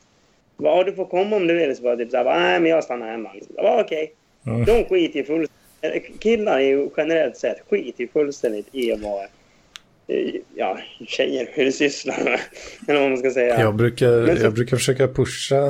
Ja, 0.57 0.83
du 0.83 0.93
får 0.93 1.05
komma 1.05 1.35
om 1.35 1.47
du 1.47 1.53
vill. 1.53 1.75
Så 1.75 1.83
bara, 1.83 1.97
typ 1.97 2.11
så 2.11 2.17
här, 2.17 2.23
nej 2.23 2.59
men 2.59 2.71
jag 2.71 2.83
stannar 2.83 3.11
hemma. 3.11 3.33
Liksom. 3.33 3.55
Ja, 3.57 3.81
Okej. 3.81 4.13
Mm. 4.45 4.65
De 4.65 4.83
skiter 4.83 5.19
ju 5.19 5.25
fullständigt... 5.25 6.19
Killar 6.19 6.59
är 6.59 6.63
ju 6.63 6.89
generellt 6.97 7.37
sett 7.37 7.57
skiter 7.69 8.01
ju 8.01 8.07
fullständigt 8.07 8.75
i 8.75 8.91
vad 8.91 9.23
eh, 9.23 9.29
ja, 10.55 10.77
tjejer 11.07 11.47
hur 11.53 11.65
de 11.65 11.71
sysslar 11.71 12.23
med. 12.23 12.39
Eller 12.87 12.99
vad 13.01 13.09
man 13.09 13.17
ska 13.19 13.31
säga. 13.31 13.59
Jag 13.59 13.75
brukar, 13.75 14.35
så- 14.35 14.43
jag 14.43 14.53
brukar 14.53 14.77
försöka 14.77 15.07
pusha 15.07 15.61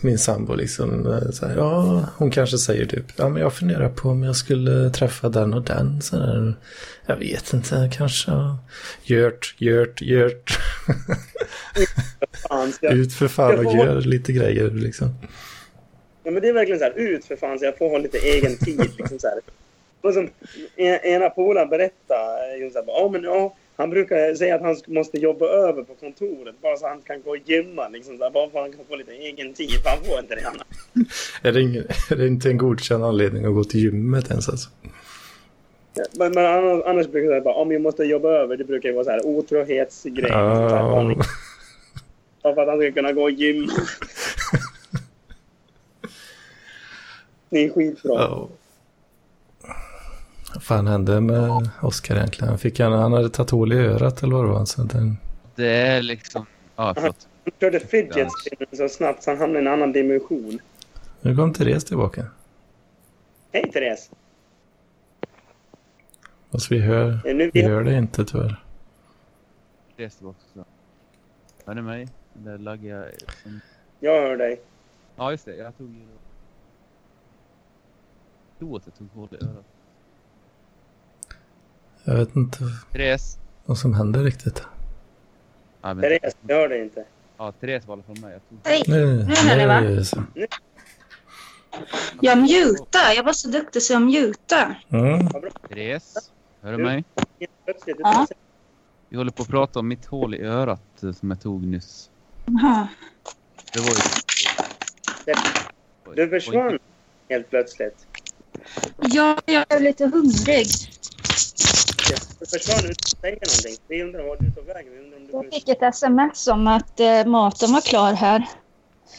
min 0.00 0.18
sambo 0.18 0.54
liksom. 0.54 1.06
eh, 1.12 1.30
Så 1.30 1.46
här, 1.46 1.56
ja, 1.56 2.04
hon 2.18 2.30
kanske 2.30 2.58
säger 2.58 2.86
typ, 2.86 3.04
ja 3.16 3.28
men 3.28 3.42
jag 3.42 3.54
funderar 3.54 3.88
på 3.88 4.08
om 4.08 4.22
jag 4.22 4.36
skulle 4.36 4.90
träffa 4.90 5.28
den 5.28 5.54
och 5.54 5.62
den. 5.62 6.02
Så 6.02 6.16
där. 6.16 6.54
Jag 7.06 7.16
vet 7.16 7.52
inte, 7.52 7.90
kanske. 7.96 8.30
ja. 8.30 8.58
Gjort, 9.04 9.54
gjort, 9.58 10.02
gjort. 10.02 10.58
Fan, 12.48 12.72
ska 12.72 12.86
jag- 12.86 12.94
Ut 12.96 13.14
för 13.14 13.28
fan 13.28 13.66
och 13.66 13.74
gör 13.74 14.00
lite 14.00 14.32
grejer 14.32 14.70
liksom. 14.70 15.08
Ja, 16.24 16.30
men 16.30 16.42
det 16.42 16.48
är 16.48 16.52
verkligen 16.52 16.78
så 16.78 16.84
här, 16.84 16.92
ut 16.98 17.24
för 17.24 17.36
fan 17.36 17.58
så 17.58 17.64
jag 17.64 17.78
får 17.78 17.90
ha 17.90 17.98
lite 17.98 18.18
egen 18.18 18.56
tid. 18.56 18.90
Liksom 18.98 19.18
så 19.18 19.26
här. 19.28 19.38
Och 20.02 20.14
som 20.14 20.28
en- 20.76 21.00
ena 21.04 21.30
polaren 21.30 21.68
berättade, 21.68 22.70
så 22.72 22.78
här, 22.78 22.84
ja, 22.86 23.08
men, 23.12 23.22
ja, 23.22 23.56
han 23.76 23.90
brukar 23.90 24.34
säga 24.34 24.54
att 24.54 24.62
han 24.62 24.76
måste 24.86 25.18
jobba 25.18 25.46
över 25.46 25.82
på 25.82 25.94
kontoret 25.94 26.54
bara 26.62 26.76
så 26.76 26.86
han 26.86 27.00
kan 27.02 27.22
gå 27.22 27.30
och 27.30 27.36
gymma. 27.44 27.88
Liksom, 27.88 28.18
så 28.18 28.24
här, 28.24 28.30
bara 28.30 28.50
för 28.50 28.58
att 28.58 28.64
han 28.64 28.72
kan 28.72 28.84
få 28.88 28.96
lite 28.96 29.12
egen 29.12 29.54
tid, 29.54 29.70
för 29.70 29.90
han 29.90 30.04
får 30.04 30.18
inte 30.18 30.34
det 30.34 30.46
annars. 30.46 30.66
Är 31.42 31.52
det, 31.52 31.60
ingen, 31.60 31.84
är 32.10 32.16
det 32.16 32.26
inte 32.26 32.50
en 32.50 32.58
godkänd 32.58 33.04
anledning 33.04 33.44
att 33.44 33.54
gå 33.54 33.64
till 33.64 33.80
gymmet 33.80 34.30
ens 34.30 34.48
alltså? 34.48 34.70
Men, 36.18 36.32
men 36.32 36.46
annars, 36.46 36.82
annars 36.86 37.08
brukar 37.08 37.34
jag 37.34 37.42
säga 37.42 37.54
om 37.54 37.72
jag 37.72 37.82
måste 37.82 38.04
jobba 38.04 38.28
över, 38.28 38.56
det 38.56 38.64
brukar 38.64 38.88
ju 38.88 38.94
vara 38.94 39.04
så 39.04 39.10
här 39.10 39.26
otrohetsgrej. 39.26 40.26
Ja, 40.28 41.14
Bara 42.42 42.54
för 42.54 42.62
att 42.62 42.68
han 42.68 42.78
ska 42.78 42.92
kunna 42.92 43.12
gå 43.12 43.22
och 43.22 43.30
gymma. 43.30 43.72
Det 47.50 47.64
är 47.64 47.70
skitbra. 47.70 48.12
ja. 48.12 48.48
Fan 50.72 50.86
hände 50.86 51.20
med 51.20 51.70
Oskar 51.82 52.16
egentligen? 52.16 52.48
Han, 52.48 52.58
fick, 52.58 52.80
han, 52.80 52.92
han 52.92 53.12
hade 53.12 53.30
tagit 53.30 53.50
hål 53.50 53.72
i 53.72 53.76
örat 53.76 54.22
eller 54.22 54.34
vad 54.34 54.44
det 54.44 54.48
var. 54.48 54.64
Så 54.64 54.82
den, 54.82 55.16
Det 55.54 55.66
är 55.66 56.02
liksom... 56.02 56.46
Ja, 56.76 56.94
förlåt. 56.94 57.28
Han 57.44 57.52
körde 57.60 57.80
fidget 57.80 58.28
spinner 58.40 58.76
så 58.76 58.88
snabbt 58.88 59.22
så 59.22 59.30
han 59.30 59.38
hamnade 59.38 59.64
i 59.64 59.66
en 59.66 59.72
annan 59.72 59.92
dimension. 59.92 60.58
nu 61.20 61.36
kom 61.36 61.52
Therese 61.52 61.84
tillbaka. 61.84 62.26
Hej 63.52 63.70
Therese! 63.72 64.10
Fast 66.52 66.72
vi 66.72 66.78
hör, 66.78 67.34
Nu, 67.34 67.50
vi 67.54 67.62
hör 67.62 67.84
det 67.84 67.94
inte 67.94 68.24
tyvärr. 68.24 68.64
Res 69.96 70.16
tillbaka. 70.16 70.38
Hör 71.66 71.74
ni 71.74 71.82
mig? 71.82 72.08
Eller 72.40 72.58
laggar 72.58 72.96
jag? 72.96 73.06
Jag 74.00 74.22
hör 74.22 74.36
dig. 74.36 74.60
Ja, 75.16 75.30
just 75.30 75.44
det. 75.44 75.56
Jag 75.56 75.78
tog 75.78 75.88
ju... 75.90 76.00
Jag 78.58 78.58
tror 78.58 78.76
att 78.76 78.82
jag 78.86 78.94
tog 78.94 79.08
hål 79.14 79.28
i 79.40 79.44
örat. 79.44 79.64
Jag 82.04 82.14
vet 82.14 82.36
inte 82.36 82.58
Therese! 82.92 83.38
vad 83.64 83.78
som 83.78 83.94
händer 83.94 84.24
riktigt. 84.24 84.62
Ja, 85.82 85.94
men, 85.94 86.00
Therese, 86.00 86.36
jag 86.46 86.56
hör 86.56 86.68
dig 86.68 86.82
inte. 86.82 87.04
ja, 87.38 87.52
Therese 87.52 87.86
med. 87.86 88.02
Jag 88.06 88.40
tog... 88.48 88.58
Hej! 88.64 88.82
Nu, 88.86 89.22
hör 89.22 89.56
ni, 89.56 89.66
va? 89.66 89.80
nu. 89.80 90.04
Jag 92.20 92.38
mutar. 92.38 93.12
Jag 93.16 93.24
var 93.24 93.32
så 93.32 93.48
duktig 93.48 93.82
så 93.82 93.92
jag 93.92 94.02
mutar. 94.02 94.84
Mm. 94.88 95.28
Therese! 95.68 96.30
Hör 96.62 96.72
du 96.72 96.78
mig? 96.84 97.04
Ja. 97.98 98.26
Vi 99.08 99.16
håller 99.16 99.30
på 99.30 99.42
att 99.42 99.48
prata 99.48 99.78
om 99.78 99.88
mitt 99.88 100.06
hål 100.06 100.34
i 100.34 100.42
örat 100.42 101.02
eh, 101.02 101.12
som 101.12 101.30
jag 101.30 101.40
tog 101.40 101.66
nyss. 101.66 102.10
Jaha. 102.46 102.88
Det 103.72 103.80
var 103.80 103.88
ju... 103.88 103.94
du 106.14 106.28
försvann 106.28 106.78
helt 107.28 107.50
plötsligt. 107.50 108.06
Ja, 109.00 109.38
jag 109.46 109.64
är 109.68 109.80
lite 109.80 110.06
hungrig. 110.06 110.66
Jocke, 112.12 112.34
du 112.40 112.46
försvann 112.46 112.78
utan 112.78 112.90
att 112.90 113.20
säga 113.20 113.34
någonting. 113.34 113.76
Vi 113.88 114.02
undrar 114.02 114.22
var 114.28 114.36
du 114.40 114.50
tog 114.50 114.64
vägen. 114.64 114.92
Vi 114.92 114.98
undrar 115.04 115.18
om 115.18 115.26
du... 115.26 115.32
Jag 115.32 115.52
fick 115.54 115.68
ett 115.68 115.82
sms 115.82 116.48
om 116.48 116.66
att 116.66 117.00
eh, 117.00 117.24
maten 117.26 117.72
var 117.72 117.80
klar 117.80 118.12
här. 118.12 118.48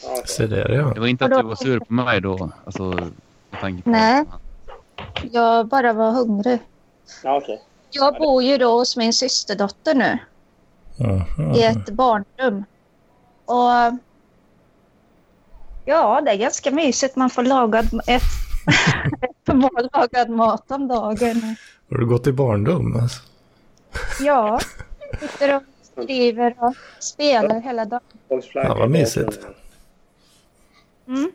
Ja. 0.02 0.22
Se 0.26 0.46
där 0.46 0.68
ja. 0.68 0.92
Det 0.94 1.00
var 1.00 1.06
inte 1.06 1.24
att 1.24 1.30
du 1.30 1.42
var 1.42 1.54
sur 1.56 1.78
på 1.80 1.92
mig 1.92 2.20
då? 2.20 2.50
Alltså, 2.66 2.82
med 2.82 3.60
tanke 3.60 3.82
på... 3.82 3.90
Nej. 3.90 4.24
Jag 5.32 5.66
bara 5.66 5.92
var 5.92 6.10
hungrig. 6.10 6.58
Ja, 7.22 7.36
okej. 7.36 7.62
Jag 7.90 8.14
bor 8.14 8.42
ju 8.42 8.58
då 8.58 8.78
hos 8.78 8.96
min 8.96 9.12
systerdotter 9.12 9.94
nu 9.94 10.18
Mhm. 10.98 11.54
i 11.54 11.62
ett 11.62 11.90
barnrum. 11.90 12.64
Och 13.44 13.98
ja, 15.84 16.20
det 16.20 16.30
är 16.30 16.36
ganska 16.36 16.70
mysigt. 16.70 17.16
Man 17.16 17.30
får 17.30 17.42
lagad, 17.42 17.84
ett, 18.06 18.22
ett 19.20 19.54
mål 19.54 19.88
lagad 19.92 20.28
mat 20.30 20.70
om 20.70 20.88
dagen. 20.88 21.56
Har 21.94 21.98
du 21.98 22.06
gått 22.06 22.26
i 22.26 22.32
barndom? 22.32 22.96
Alltså? 22.96 23.22
Ja, 24.20 24.60
sitter 25.20 25.56
och 25.56 25.62
skriver 25.92 26.54
och 26.58 26.74
spelar 26.98 27.60
hela 27.60 27.84
dagen. 27.84 28.00
Ja, 28.54 28.74
vad 28.74 28.90
mysigt. 28.90 29.46
Mm. 31.08 31.32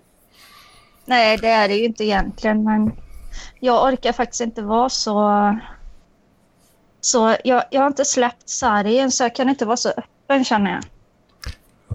Nej, 1.05 1.37
det 1.37 1.47
är 1.47 1.67
det 1.67 1.75
ju 1.75 1.85
inte 1.85 2.03
egentligen, 2.03 2.63
men 2.63 2.91
jag 3.59 3.93
orkar 3.93 4.11
faktiskt 4.11 4.41
inte 4.41 4.61
vara 4.61 4.89
så... 4.89 5.57
så 7.01 7.35
jag, 7.43 7.63
jag 7.71 7.81
har 7.81 7.87
inte 7.87 8.05
släppt 8.05 8.49
sargen, 8.49 9.11
så 9.11 9.23
jag 9.23 9.35
kan 9.35 9.49
inte 9.49 9.65
vara 9.65 9.77
så 9.77 9.89
öppen, 9.89 10.45
känner 10.45 10.71
jag. 10.71 10.83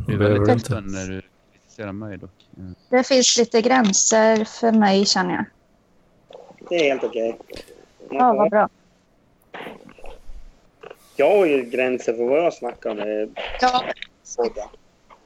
Du 0.06 0.14
är 0.14 0.18
väldigt 0.18 0.48
inte. 0.48 0.74
öppen 0.74 0.86
när 0.86 1.06
du 1.06 1.22
kritiserar 1.52 1.92
mig 1.92 2.18
dock. 2.18 2.48
Ja. 2.50 2.62
Det 2.98 3.04
finns 3.04 3.38
lite 3.38 3.62
gränser 3.62 4.44
för 4.44 4.72
mig, 4.72 5.06
känner 5.06 5.34
jag. 5.34 5.44
Det 6.68 6.74
är 6.74 6.90
helt 6.90 7.04
okej. 7.04 7.38
Man 7.38 7.73
Ja, 8.18 8.32
vad 8.32 8.50
bra. 8.50 8.68
Jag 11.16 11.36
har 11.36 11.46
ju 11.46 11.62
gränser 11.62 12.12
för 12.12 12.24
vad 12.24 12.38
jag 12.38 12.54
snackar 12.54 12.90
om 12.90 12.98
i 12.98 13.28
Ja. 13.60 13.82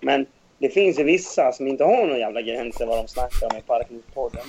Men 0.01 0.27
det 0.59 0.69
finns 0.69 0.99
ju 0.99 1.05
vissa 1.05 1.53
som 1.53 1.67
inte 1.67 1.85
har 1.85 2.07
några 2.07 2.19
jävla 2.19 2.43
gränser 2.43 2.87
vad 2.87 2.99
de 2.99 3.09
snackar 3.09 3.47
om 3.51 3.57
i 3.57 3.61
Parklivspodden. 3.61 4.45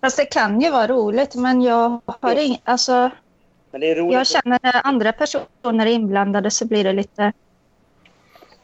fast 0.00 0.16
det 0.16 0.24
kan 0.24 0.60
ju 0.60 0.70
vara 0.70 0.86
roligt, 0.86 1.34
men 1.34 1.62
jag 1.62 2.00
har 2.06 2.38
ing... 2.38 2.60
Alltså, 2.64 3.10
jag 4.10 4.26
känner 4.26 4.58
när 4.62 4.86
andra 4.86 5.12
personer 5.12 5.86
är 5.86 5.90
inblandade 5.90 6.50
så 6.50 6.66
blir 6.66 6.84
det 6.84 6.92
lite, 6.92 7.32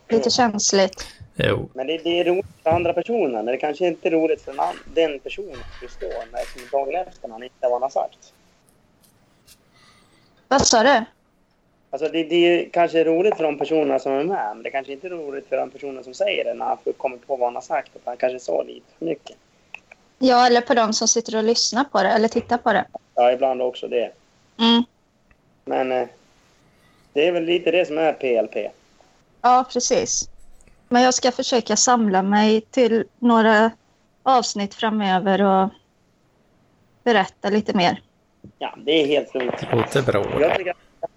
lite 0.09 0.31
känsligt. 0.31 1.07
Jo. 1.37 1.68
Men 1.74 1.87
det, 1.87 1.99
det 1.99 2.20
är 2.20 2.24
roligt 2.24 2.47
för 2.62 2.70
andra 2.70 2.93
personer. 2.93 3.28
Men 3.43 3.47
det 3.47 3.57
kanske 3.57 3.87
inte 3.87 4.09
är 4.09 4.12
roligt 4.12 4.43
för 4.43 4.53
den, 4.53 4.61
an- 4.61 4.82
den 4.95 5.18
personen 5.18 5.59
just 5.82 6.01
då. 6.01 6.07
När 6.07 6.41
som 6.41 6.68
dagen 6.78 6.95
efter 7.09 7.28
när 7.28 7.32
han 7.35 7.43
inte 7.43 7.55
vad 7.61 7.72
han 7.72 7.82
har 7.82 7.91
sagt. 7.91 8.32
Vad 10.49 10.66
sa 10.66 10.82
du? 10.82 11.05
Alltså 11.91 12.09
det, 12.09 12.24
det 12.24 12.35
är 12.37 12.68
kanske 12.68 13.01
är 13.01 13.05
roligt 13.05 13.37
för 13.37 13.45
de 13.45 13.59
personerna 13.59 13.99
som 13.99 14.12
är 14.12 14.24
med. 14.24 14.51
Men 14.55 14.62
det 14.62 14.70
kanske 14.70 14.93
inte 14.93 15.07
är 15.07 15.11
roligt 15.11 15.49
för 15.49 15.57
den 15.57 15.70
personen 15.70 16.05
som 16.05 16.14
säger 16.14 16.45
det 16.45 16.55
när 16.55 16.64
han 16.66 16.78
komma 16.97 17.16
på 17.26 17.37
vad 17.37 17.47
han 17.47 17.55
har 17.55 17.62
sagt. 17.62 17.97
Att 17.97 18.03
han 18.05 18.16
kanske 18.16 18.39
sa 18.41 18.62
lite 18.62 18.87
för 18.99 19.05
mycket. 19.05 19.37
Ja, 20.18 20.47
eller 20.47 20.61
på 20.61 20.74
de 20.74 20.93
som 20.93 21.09
sitter 21.09 21.37
och 21.37 21.45
lyssnar 21.45 21.85
på 21.85 22.03
det 22.03 22.09
eller 22.09 22.28
tittar 22.28 22.59
på 22.59 22.72
det. 22.72 22.85
Ja, 23.14 23.32
ibland 23.32 23.62
också 23.62 23.89
det. 23.89 24.12
Mm. 24.59 24.82
Men 25.64 25.93
eh, 25.93 26.09
det 27.12 27.28
är 27.28 27.32
väl 27.32 27.45
lite 27.45 27.70
det 27.70 27.87
som 27.87 27.99
är 27.99 28.12
PLP. 28.12 28.72
Ja, 29.43 29.64
precis. 29.72 30.28
Men 30.95 31.03
jag 31.03 31.14
ska 31.14 31.32
försöka 31.32 31.76
samla 31.76 32.22
mig 32.22 32.61
till 32.61 33.05
några 33.18 33.70
avsnitt 34.22 34.74
framöver 34.74 35.42
och 35.42 35.70
berätta 37.03 37.51
lite 37.51 37.76
mer. 37.76 38.03
Ja, 38.59 38.74
det 38.76 39.03
är 39.03 39.07
helt 39.07 39.34
lugnt. 39.34 39.55
Låter 39.72 40.03
bra. 40.03 40.40
Jag 40.40 40.57
tycker 40.57 40.70
att 40.70 41.11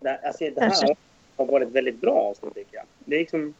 det, 0.00 0.20
alltså, 0.26 0.44
här 0.44 0.96
har 1.36 1.46
varit 1.46 1.68
ett 1.68 1.74
väldigt 1.74 2.00
bra 2.00 2.14
avsnitt 2.14 2.54
tycker 2.54 2.76
jag. 2.76 2.84
Det 2.98 3.14
är 3.14 3.20
liksom... 3.20 3.54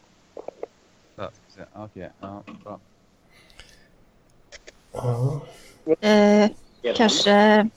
Okej, 1.73 2.11
ja, 2.19 2.43
bra. 2.63 2.79
Eh, 6.09 6.49
kanske 6.95 7.69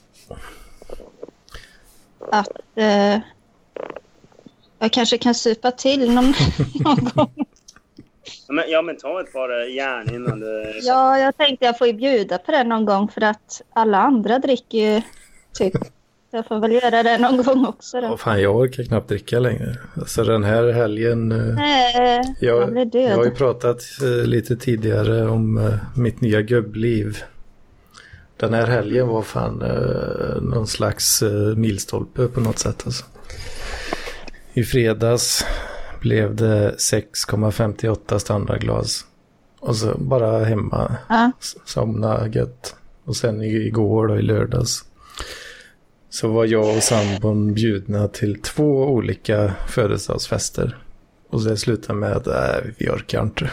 att 2.31 2.59
eh, 2.75 3.19
jag 4.79 4.91
kanske 4.91 5.17
kan 5.17 5.35
supa 5.35 5.71
till 5.71 6.13
någon, 6.13 6.33
någon 6.83 7.09
gång. 7.15 7.45
Ja 8.47 8.53
men, 8.53 8.65
ja, 8.67 8.81
men 8.81 8.97
ta 8.97 9.21
ett 9.21 9.33
par 9.33 9.61
eh, 9.61 9.75
järn 9.75 10.15
innan 10.15 10.39
du... 10.39 10.79
Ja, 10.81 11.19
jag 11.19 11.37
tänkte 11.37 11.65
jag 11.65 11.77
får 11.77 11.87
ju 11.87 11.93
bjuda 11.93 12.37
på 12.37 12.51
det 12.51 12.63
någon 12.63 12.85
gång 12.85 13.07
för 13.07 13.23
att 13.23 13.61
alla 13.73 13.97
andra 13.97 14.39
dricker 14.39 14.77
ju 14.77 15.01
typ. 15.53 15.73
Jag 16.31 16.47
får 16.47 16.59
väl 16.59 16.71
göra 16.71 17.03
det 17.03 17.17
någon 17.17 17.43
gång 17.43 17.65
också 17.65 18.01
då. 18.01 18.07
Åh, 18.07 18.17
fan, 18.17 18.41
jag 18.41 18.55
orkar 18.55 18.83
knappt 18.83 19.09
dricka 19.09 19.39
längre. 19.39 19.75
Alltså 19.95 20.23
den 20.23 20.43
här 20.43 20.71
helgen. 20.71 21.31
eh, 21.31 21.55
Nej, 21.55 22.21
jag 22.39 22.77
Jag, 22.77 22.95
jag 22.95 23.15
har 23.15 23.25
ju 23.25 23.31
pratat 23.31 23.81
eh, 24.01 24.25
lite 24.27 24.55
tidigare 24.55 25.27
om 25.27 25.71
mitt 25.95 26.21
nya 26.21 26.41
gubbliv. 26.41 27.17
Den 28.37 28.53
här 28.53 28.67
helgen 28.67 29.07
var 29.07 29.21
fan 29.21 29.63
någon 30.41 30.67
slags 30.67 31.23
milstolpe 31.55 32.27
på 32.27 32.39
något 32.39 32.59
sätt. 32.59 32.83
Alltså. 32.85 33.05
I 34.53 34.63
fredags 34.63 35.45
blev 36.01 36.35
det 36.35 36.75
6,58 36.77 38.17
standardglas. 38.17 39.05
Och 39.59 39.75
så 39.75 39.97
bara 39.97 40.43
hemma, 40.45 40.95
Ja, 41.09 41.31
somna 41.65 42.27
gött. 42.27 42.75
Och 43.03 43.15
sen 43.15 43.41
i- 43.41 43.47
igår 43.67 44.07
då 44.07 44.17
i 44.17 44.21
lördags. 44.21 44.85
Så 46.09 46.27
var 46.27 46.45
jag 46.45 46.77
och 46.77 46.83
sambon 46.83 47.53
bjudna 47.53 48.07
till 48.07 48.41
två 48.41 48.85
olika 48.87 49.53
födelsedagsfester. 49.67 50.77
Och 51.29 51.43
det 51.43 51.57
slutade 51.57 51.99
med 51.99 52.11
att 52.11 52.25
nej, 52.25 52.73
vi 52.77 52.89
orkar 52.89 53.21
inte. 53.23 53.51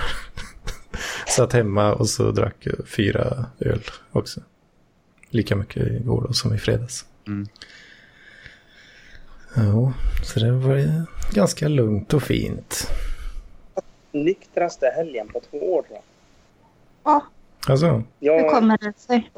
Satt 1.28 1.52
hemma 1.52 1.92
och 1.94 2.08
så 2.08 2.30
drack 2.30 2.56
jag 2.60 2.88
fyra 2.88 3.46
öl 3.60 3.80
också. 4.12 4.40
Lika 5.30 5.56
mycket 5.56 5.86
igår 5.92 6.24
då 6.26 6.32
som 6.32 6.54
i 6.54 6.58
fredags. 6.58 7.04
Mm. 7.26 7.46
Ja, 9.56 9.92
så 10.24 10.40
det 10.40 10.52
var 10.52 10.76
ju 10.76 10.88
ganska 11.32 11.68
lugnt 11.68 12.14
och 12.14 12.22
fint. 12.22 12.90
Nyktraste 14.12 14.92
helgen 14.96 15.28
på 15.28 15.40
två 15.50 15.58
år 15.58 15.82
tror 15.82 15.94
jag. 15.94 16.02
ja 17.04 17.24
Alltså, 17.68 17.86
hur 17.86 18.04
Jag, 18.18 18.50
kommer 18.50 18.78
det 18.78 18.92
sig? 18.98 19.30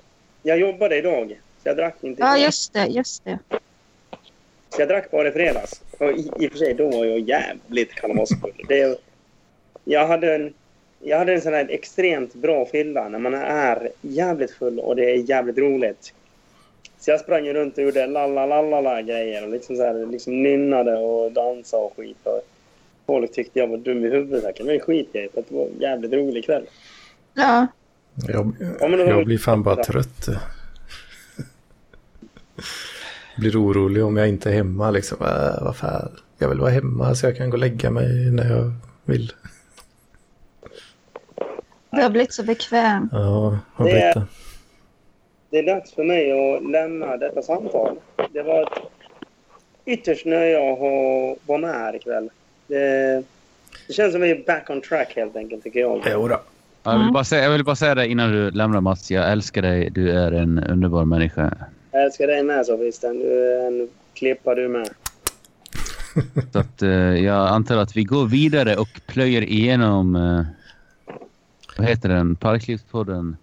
jag 0.43 0.59
jobbade 0.59 0.97
idag. 0.99 1.41
Så 1.63 1.69
jag 1.69 1.77
drack 1.77 1.97
inte 2.01 2.23
Ja, 2.23 2.39
just 2.39 2.73
det, 2.73 2.87
just 2.87 3.25
det. 3.25 3.39
Så 4.69 4.83
jag 4.83 4.89
drack 4.89 5.11
bara 5.11 5.29
i 5.29 5.33
fredags. 5.33 5.83
Och 5.99 6.11
i, 6.13 6.31
i 6.39 6.49
och 6.49 6.53
för 6.53 6.59
sig, 6.59 6.75
då 6.75 6.91
var 6.91 7.05
jag 7.05 7.19
jävligt 7.21 7.93
kalamasfull. 7.95 8.65
Det, 8.69 8.99
jag, 9.85 10.07
hade 10.07 10.35
en, 10.35 10.55
jag 11.01 11.19
hade 11.19 11.35
en 11.35 11.41
sån 11.41 11.53
här 11.55 11.67
extremt 11.71 12.35
bra 12.35 12.67
fylla 12.67 13.09
när 13.09 13.19
man 13.19 13.35
är 13.35 13.91
jävligt 14.01 14.51
full 14.51 14.79
och 14.79 14.97
det 14.97 15.11
är 15.11 15.31
jävligt 15.31 15.59
roligt. 15.59 16.15
Så 16.99 17.11
jag 17.11 17.21
sprang 17.21 17.49
runt 17.49 17.79
och 17.79 17.85
gjorde 17.85 18.07
la 18.07 19.03
grejer 19.03 19.43
och 19.43 19.49
liksom, 19.49 19.77
så 19.77 19.83
här, 19.83 20.07
liksom 20.07 20.43
nynnade 20.43 20.97
och 20.97 21.33
dansade 21.33 21.83
och 21.83 21.93
skit. 21.97 22.17
Och 22.25 22.41
folk 23.07 23.33
tyckte 23.33 23.59
jag 23.59 23.69
var 23.69 23.77
dum 23.77 24.05
i 24.05 24.09
huvudet 24.09 24.43
säkert. 24.43 24.67
Men 24.67 24.81
skit 24.81 25.09
jag 25.13 25.25
i, 25.25 25.29
för 25.29 25.41
att 25.41 25.49
det 25.49 25.55
var 25.55 25.67
en 25.67 25.81
jävligt 25.81 26.13
rolig 26.13 26.45
kväll. 26.45 26.67
Ja, 27.35 27.67
jag, 28.29 28.53
jag 28.81 29.25
blir 29.25 29.39
fan 29.39 29.63
bara 29.63 29.85
trött. 29.85 30.29
Blir 33.39 33.63
orolig 33.63 34.05
om 34.05 34.17
jag 34.17 34.29
inte 34.29 34.51
är 34.51 34.55
hemma 34.55 34.91
liksom. 34.91 35.19
Äh, 35.21 35.65
vad 35.65 35.77
fan. 35.77 36.17
Jag 36.39 36.49
vill 36.49 36.61
vara 36.61 36.71
hemma 36.71 37.15
så 37.15 37.27
jag 37.27 37.37
kan 37.37 37.51
gå 37.51 37.55
och 37.55 37.61
lägga 37.61 37.91
mig 37.91 38.31
när 38.31 38.51
jag 38.51 38.73
vill. 39.05 39.33
du 41.91 42.03
har 42.03 42.11
blivit 42.11 42.33
så 42.33 42.43
bekväm. 42.43 43.09
Ja, 43.13 43.59
har 43.75 43.85
Det 43.85 43.93
blivit 43.93 44.15
det. 44.15 44.27
Det 45.51 45.59
är 45.59 45.63
dags 45.67 45.93
för 45.95 46.05
mig 46.05 46.33
att 46.57 46.71
lämna 46.71 47.17
detta 47.17 47.43
samtal. 47.43 47.97
Det 48.33 48.43
var 48.43 48.63
ett 48.63 48.69
ytterst 49.85 50.27
nöje 50.27 50.73
att 50.73 50.79
vara 51.47 51.59
med 51.59 51.71
här 51.71 51.97
ikväll. 51.97 52.31
Det, 52.67 53.23
det 53.87 53.93
känns 53.93 54.13
som 54.13 54.21
vi 54.21 54.31
är 54.31 54.45
back 54.47 54.71
on 54.71 54.81
track 54.81 55.13
helt 55.17 55.37
enkelt 55.37 55.63
tycker 55.65 55.81
jag. 55.81 56.03
Jo 56.13 56.29
då. 56.29 56.35
Ja, 56.35 56.43
Jag 56.83 56.93
vill, 56.93 57.01
Mm. 57.03 57.13
bara 57.13 57.25
säga, 57.25 57.43
jag 57.45 57.51
vill 57.51 57.65
bara 57.65 57.77
säga 57.77 57.95
det 57.95 58.09
innan 58.09 58.33
du 58.33 58.51
lämnar 58.51 58.81
Mats. 58.81 59.11
Jag 59.11 59.33
älskar 59.33 59.63
dig. 59.63 59.91
Du 59.91 60.11
är 60.11 60.33
en 60.33 60.59
underbar 60.65 61.05
människa. 61.05 61.55
Jag 61.93 62.03
älskar 62.05 62.27
dig 62.27 62.43
med 62.43 62.67
Sofisten. 62.67 63.19
Du 63.19 63.53
är 63.53 63.67
en 63.67 63.89
klippa 64.15 64.55
du 64.55 64.69
med. 64.69 64.89
Så 66.53 66.59
att, 66.59 66.83
eh, 66.83 66.91
jag 67.25 67.49
antar 67.49 67.77
att 67.77 67.97
vi 67.97 68.05
går 68.05 68.27
vidare 68.27 68.77
och 68.77 68.89
plöjer 69.07 69.43
igenom... 69.43 70.17
Eh, 70.17 70.43
vad 71.79 71.87
heter 71.89 72.09
den? 72.09 72.37
Parklivspodden 72.37 73.37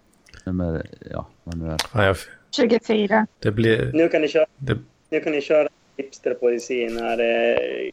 nummer... 0.46 0.86
Ja, 1.10 1.26
vad 1.44 1.58
nu 1.58 1.70
är. 1.72 1.78
Fan, 1.92 2.04
jag, 2.04 2.16
24. 2.56 3.26
det 3.38 3.50
blir... 3.50 3.90
Nu 3.94 4.08
kan 4.08 4.20
ni 4.22 4.28
köra, 4.28 4.46
Det, 4.56 4.78
nu 5.10 5.20
kan 5.20 5.32
ni 5.32 5.40
köra 5.40 5.68
hipsterpoesi 5.96 6.88
när... 6.88 7.18
Eh, 7.20 7.90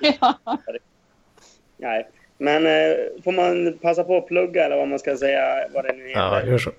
ja. 0.20 0.38
nej. 1.76 2.06
Men 2.38 2.66
eh, 2.66 2.96
får 3.24 3.32
man 3.32 3.78
passa 3.82 4.04
på 4.04 4.16
att 4.16 4.26
plugga 4.26 4.64
eller 4.64 4.76
vad 4.76 4.88
man 4.88 4.98
ska 4.98 5.16
säga, 5.16 5.68
vad 5.74 5.84
det 5.84 5.92
nu 5.92 6.08
heter. 6.08 6.20
ja, 6.20 6.44
gör 6.46 6.58
så. 6.58 6.70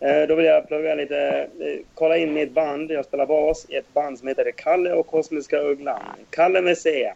Eh, 0.00 0.26
Då 0.28 0.34
vill 0.34 0.44
jag 0.44 0.68
plugga 0.68 0.94
lite, 0.94 1.18
eh, 1.60 1.80
kolla 1.94 2.16
in 2.16 2.32
mitt 2.34 2.52
band. 2.52 2.90
Jag 2.90 3.04
spelar 3.04 3.26
bas 3.26 3.66
i 3.68 3.74
ett 3.76 3.94
band 3.94 4.18
som 4.18 4.28
heter 4.28 4.50
Kalle 4.56 4.92
och 4.92 5.06
Kosmiska 5.06 5.60
Ugglan. 5.60 6.00
Kalle 6.30 6.62
med 6.62 6.78
C. 6.78 7.12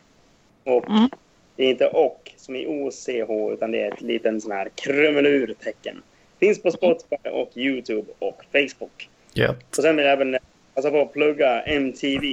Och 0.64 0.90
Mm. 0.90 1.08
det 1.56 1.64
är 1.64 1.70
inte 1.70 1.86
och 1.88 2.32
som 2.36 2.56
i 2.56 2.66
OCH 2.66 3.52
utan 3.52 3.70
det 3.70 3.82
är 3.82 3.92
ett 3.92 4.00
litet 4.00 4.42
sån 4.42 4.52
här 4.52 4.68
krumelurtecken. 4.74 6.02
Finns 6.40 6.62
på 6.62 6.70
Spotify 6.70 7.28
och 7.32 7.50
Youtube 7.56 8.12
och 8.18 8.42
Facebook. 8.52 9.08
Gött. 9.32 9.78
Och 9.78 9.82
sen 9.82 9.96
vill 9.96 10.04
jag 10.04 10.12
även 10.12 10.38
passa 10.74 10.90
på 10.90 11.00
att 11.00 11.12
plugga 11.12 11.62
MTV. 11.62 12.26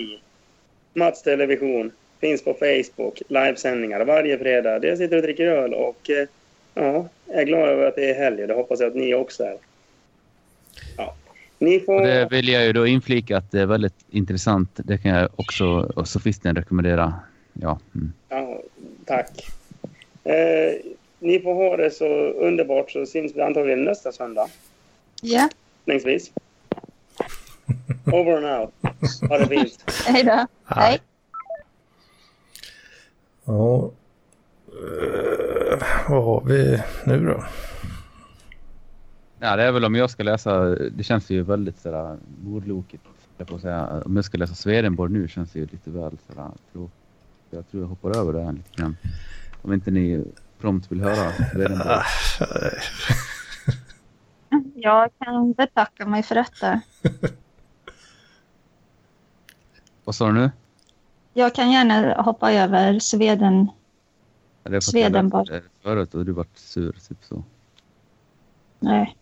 Mats 0.93 1.23
Television. 1.23 1.91
Finns 2.21 2.43
på 2.43 2.53
Facebook. 2.53 3.21
Livesändningar 3.27 4.05
varje 4.05 4.37
fredag. 4.37 4.85
Jag 4.85 4.97
sitter 4.97 5.15
och 5.15 5.21
dricker 5.21 5.47
öl 5.47 5.73
och 5.73 6.09
eh, 6.09 6.27
ja, 6.73 7.07
jag 7.25 7.41
är 7.41 7.45
glad 7.45 7.69
över 7.69 7.87
att 7.87 7.95
det 7.95 8.09
är 8.09 8.15
helg 8.15 8.47
det 8.47 8.53
hoppas 8.53 8.79
jag 8.79 8.87
att 8.87 8.95
ni 8.95 9.13
också 9.13 9.43
är. 9.43 9.57
Ja. 10.97 11.15
Ni 11.59 11.79
får... 11.79 12.01
Och 12.01 12.07
det 12.07 12.27
vill 12.31 12.49
jag 12.49 12.65
ju 12.65 12.73
då 12.73 12.87
inflika 12.87 13.37
att 13.37 13.51
det 13.51 13.61
är 13.61 13.65
väldigt 13.65 14.05
intressant. 14.11 14.69
Det 14.73 14.97
kan 14.97 15.11
jag 15.11 15.29
också 15.35 15.65
och 15.95 16.07
sofisten 16.07 16.55
rekommendera. 16.55 17.13
Ja. 17.53 17.79
Mm. 17.95 18.13
Ja, 18.29 18.61
tack. 19.05 19.47
Eh, 20.23 20.75
ni 21.19 21.39
får 21.39 21.53
ha 21.53 21.77
det 21.77 21.91
så 21.91 22.07
underbart 22.31 22.91
så 22.91 23.05
syns 23.05 23.35
vi 23.35 23.41
antagligen 23.41 23.83
nästa 23.83 24.11
söndag. 24.11 24.47
Ja, 25.21 25.49
Längsvis. 25.85 26.31
Over 28.05 28.37
and 28.37 28.61
out. 28.61 28.73
Ha 29.29 29.37
det 29.37 29.47
fint. 29.47 29.83
hej 30.05 30.23
då. 30.23 30.47
Hej. 30.65 31.01
Ja. 33.45 33.91
Eh, 34.67 35.79
vad 36.09 36.23
har 36.23 36.43
vi 36.45 36.83
nu 37.05 37.25
då? 37.25 37.43
Ja, 39.39 39.55
det 39.55 39.63
är 39.63 39.71
väl 39.71 39.85
om 39.85 39.95
jag 39.95 40.09
ska 40.09 40.23
läsa. 40.23 40.65
Det 40.75 41.03
känns 41.03 41.29
ju 41.29 41.41
väldigt 41.43 41.79
sådär 41.79 42.17
mordlokigt. 42.43 43.03
Jag 43.37 43.47
får 43.47 43.59
säga. 43.59 44.03
Om 44.05 44.15
jag 44.15 44.25
ska 44.25 44.37
läsa 44.37 44.55
Swedenborg 44.55 45.13
nu 45.13 45.27
känns 45.27 45.51
det 45.51 45.59
ju 45.59 45.65
lite 45.65 45.89
väl 45.89 46.17
sådär 46.27 46.51
tråkigt. 46.71 46.95
Jag 47.49 47.69
tror 47.71 47.83
jag 47.83 47.87
hoppar 47.87 48.17
över 48.17 48.33
det 48.33 48.43
här 48.43 48.51
lite 48.51 48.69
grann. 48.81 48.97
Om 49.61 49.73
inte 49.73 49.91
ni 49.91 50.23
prompt 50.65 50.91
vill 50.91 51.01
höra 51.01 51.31
Swedenborg. 51.51 51.89
Ah, 54.49 54.57
Jag 54.75 55.09
kan 55.19 55.53
betacka 55.53 56.05
mig 56.05 56.23
för 56.23 56.35
detta. 56.35 56.81
Vad 60.03 60.15
sa 60.15 60.27
du 60.27 60.33
nu? 60.33 60.51
Jag 61.33 61.55
kan 61.55 61.71
gärna 61.71 62.21
hoppa 62.21 62.53
över 62.53 62.99
Sweden. 62.99 63.67
Ja, 64.63 64.69
det 64.71 64.77
är 64.77 64.81
för 64.81 65.45
att 65.45 65.47
jag 65.49 65.63
Förut 65.83 66.13
och 66.15 66.25
du 66.25 66.31
vart 66.31 66.57
sur, 66.57 66.91
typ 67.07 67.17
så. 67.21 67.43
Nej. 68.79 69.17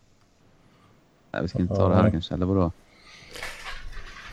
Nej, 1.32 1.42
vi 1.42 1.48
ska 1.48 1.60
inte 1.60 1.76
ta 1.76 1.90
det 1.90 1.96
här 1.96 2.12
kanske, 2.12 2.34
eller 2.34 2.46
vadå? 2.46 2.72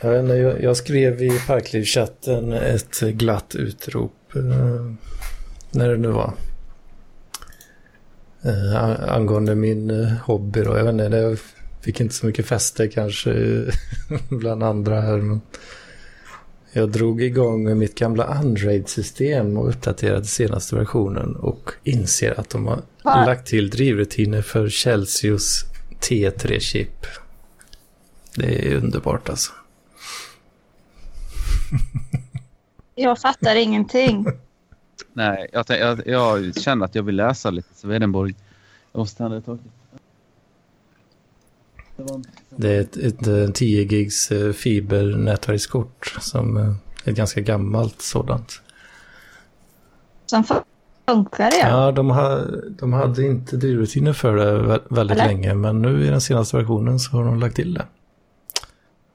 Jag, 0.01 0.09
vet 0.11 0.21
inte, 0.23 0.33
jag, 0.33 0.61
jag 0.63 0.77
skrev 0.77 1.21
i 1.21 1.39
Parkliv-chatten 1.47 2.53
ett 2.53 2.99
glatt 2.99 3.55
utrop. 3.55 4.35
Eh, 4.35 4.41
när 5.71 5.89
det 5.89 5.97
nu 5.97 6.07
var. 6.07 6.33
Eh, 8.43 8.83
an- 8.83 9.09
angående 9.09 9.55
min 9.55 9.89
eh, 10.03 10.11
hobby 10.23 10.61
då. 10.61 10.77
Jag 10.77 10.83
vet 10.83 10.91
inte, 10.93 11.09
det 11.09 11.37
fick 11.81 11.99
inte 11.99 12.15
så 12.15 12.25
mycket 12.25 12.45
fäste 12.45 12.87
kanske 12.87 13.63
bland 14.29 14.63
andra 14.63 15.01
här. 15.01 15.17
Men 15.17 15.41
jag 16.73 16.89
drog 16.89 17.21
igång 17.23 17.77
mitt 17.77 17.95
gamla 17.95 18.23
Android-system 18.25 19.57
och 19.57 19.69
uppdaterade 19.69 20.25
senaste 20.25 20.75
versionen 20.75 21.35
och 21.35 21.71
inser 21.83 22.39
att 22.39 22.49
de 22.49 22.67
har 22.67 22.81
Va? 23.03 23.25
lagt 23.25 23.47
till 23.47 23.69
drivrutiner 23.69 24.41
för 24.41 24.69
Celsius 24.69 25.63
T3-chip. 25.99 27.05
Det 28.35 28.67
är 28.71 28.75
underbart 28.75 29.29
alltså. 29.29 29.51
Jag 32.95 33.19
fattar 33.19 33.55
ingenting. 33.55 34.25
Nej, 35.13 35.47
jag, 35.53 35.65
jag, 35.69 36.01
jag 36.07 36.55
känner 36.61 36.85
att 36.85 36.95
jag 36.95 37.03
vill 37.03 37.15
läsa 37.15 37.49
lite 37.49 37.73
Swedenborg. 37.73 38.35
Jag 38.91 38.99
måste 38.99 39.15
stanna 39.15 39.37
ett 39.37 39.45
tag. 39.45 39.59
Det 42.55 42.69
är 42.75 42.81
ett, 42.81 42.97
ett, 42.97 43.27
eh, 43.27 43.47
10 43.53 43.83
gigs 43.83 44.31
eh, 44.31 44.51
fibernätverkskort 44.53 46.15
som 46.21 46.57
eh, 46.57 46.63
är 47.03 47.11
ett 47.11 47.15
ganska 47.17 47.41
gammalt 47.41 48.01
sådant. 48.01 48.61
Som 50.25 50.43
funkar 51.07 51.51
det. 51.51 51.57
Ja, 51.69 51.91
de, 51.91 52.09
ha, 52.09 52.39
de 52.69 52.93
hade 52.93 53.23
inte 53.25 53.57
drivrutiner 53.57 54.13
för 54.13 54.35
det 54.35 54.51
vä- 54.61 54.81
väldigt 54.89 55.17
Eller? 55.17 55.27
länge, 55.27 55.53
men 55.53 55.81
nu 55.81 56.05
i 56.05 56.09
den 56.09 56.21
senaste 56.21 56.57
versionen 56.57 56.99
så 56.99 57.11
har 57.11 57.23
de 57.25 57.39
lagt 57.39 57.55
till 57.55 57.73
det. 57.73 57.85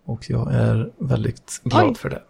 Och 0.04 0.30
jag 0.30 0.52
är 0.54 0.90
väldigt 0.98 1.60
glad 1.64 1.84
Oj. 1.88 1.94
för 1.94 2.10
det. 2.10 2.22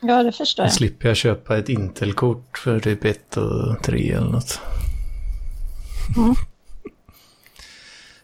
Ja, 0.00 0.22
det 0.22 0.32
förstår 0.32 0.62
Då 0.62 0.66
jag. 0.66 0.72
slipper 0.72 1.08
jag 1.08 1.16
köpa 1.16 1.58
ett 1.58 1.68
Intel-kort 1.68 2.58
för 2.58 2.80
typ 2.80 3.04
1 3.04 3.36
och 3.36 3.82
3 3.82 4.12
eller 4.12 4.30
något. 4.30 4.60
Mm. 6.16 6.34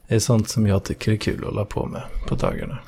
Det 0.08 0.14
är 0.14 0.18
sånt 0.18 0.48
som 0.48 0.66
jag 0.66 0.84
tycker 0.84 1.12
är 1.12 1.16
kul 1.16 1.38
att 1.38 1.44
hålla 1.44 1.64
på 1.64 1.86
med 1.86 2.02
på 2.28 2.34
dagarna. 2.34 2.78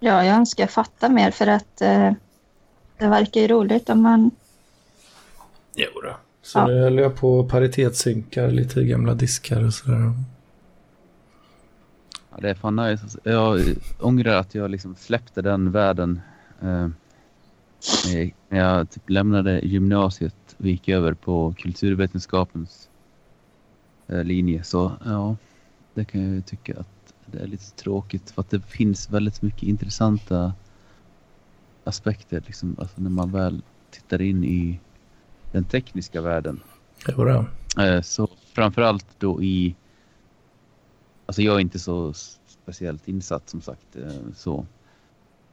Ja, 0.00 0.24
jag 0.24 0.36
önskar 0.36 0.66
fatta 0.66 1.08
mer 1.08 1.30
för 1.30 1.46
att 1.46 1.80
eh, 1.80 2.12
det 2.98 3.06
verkar 3.08 3.40
ju 3.40 3.48
roligt 3.48 3.88
om 3.90 4.02
man... 4.02 4.30
Jo 5.76 6.00
då. 6.02 6.16
Så 6.42 6.58
Ja. 6.58 6.66
nu 6.66 6.80
höll 6.80 6.98
jag 6.98 7.16
på 7.16 7.38
och 7.38 7.50
paritetssynkar 7.50 8.50
lite 8.50 8.84
gamla 8.84 9.14
diskar 9.14 9.64
och 9.66 9.74
sådär. 9.74 10.12
Ja, 12.34 12.40
det 12.40 12.50
är 12.50 12.54
fan 12.54 12.76
nice. 12.76 13.02
alltså. 13.02 13.18
Jag 13.22 13.60
ångrar 14.00 14.36
att 14.36 14.54
jag 14.54 14.70
liksom 14.70 14.94
släppte 14.94 15.42
den 15.42 15.70
världen 15.70 16.20
eh, 16.62 16.88
när 18.48 18.58
jag 18.58 18.90
typ 18.90 19.10
lämnade 19.10 19.58
gymnasiet 19.60 20.56
och 20.58 20.66
gick 20.66 20.88
över 20.88 21.14
på 21.14 21.54
kulturvetenskapens 21.58 22.88
eh, 24.06 24.24
linje. 24.24 24.62
Så 24.64 24.92
ja, 25.04 25.36
det 25.94 26.04
kan 26.04 26.22
jag 26.22 26.34
ju 26.34 26.40
tycka 26.42 26.80
att 26.80 27.14
det 27.26 27.38
är 27.38 27.46
lite 27.46 27.70
tråkigt 27.70 28.30
för 28.30 28.42
att 28.42 28.50
det 28.50 28.60
finns 28.60 29.10
väldigt 29.10 29.42
mycket 29.42 29.62
intressanta 29.62 30.52
aspekter 31.84 32.42
liksom, 32.46 32.76
alltså 32.78 33.00
när 33.00 33.10
man 33.10 33.32
väl 33.32 33.62
tittar 33.90 34.22
in 34.22 34.44
i 34.44 34.80
den 35.52 35.64
tekniska 35.64 36.20
världen. 36.20 36.60
Jo 37.08 37.24
då. 37.24 37.46
Eh, 37.82 38.00
Så 38.02 38.28
framförallt 38.52 39.06
då 39.18 39.42
i... 39.42 39.74
Alltså 41.26 41.42
jag 41.42 41.54
är 41.54 41.60
inte 41.60 41.78
så 41.78 42.12
speciellt 42.46 43.08
insatt 43.08 43.48
som 43.48 43.60
sagt. 43.60 43.96
eh, 43.96 44.12
så. 44.36 44.66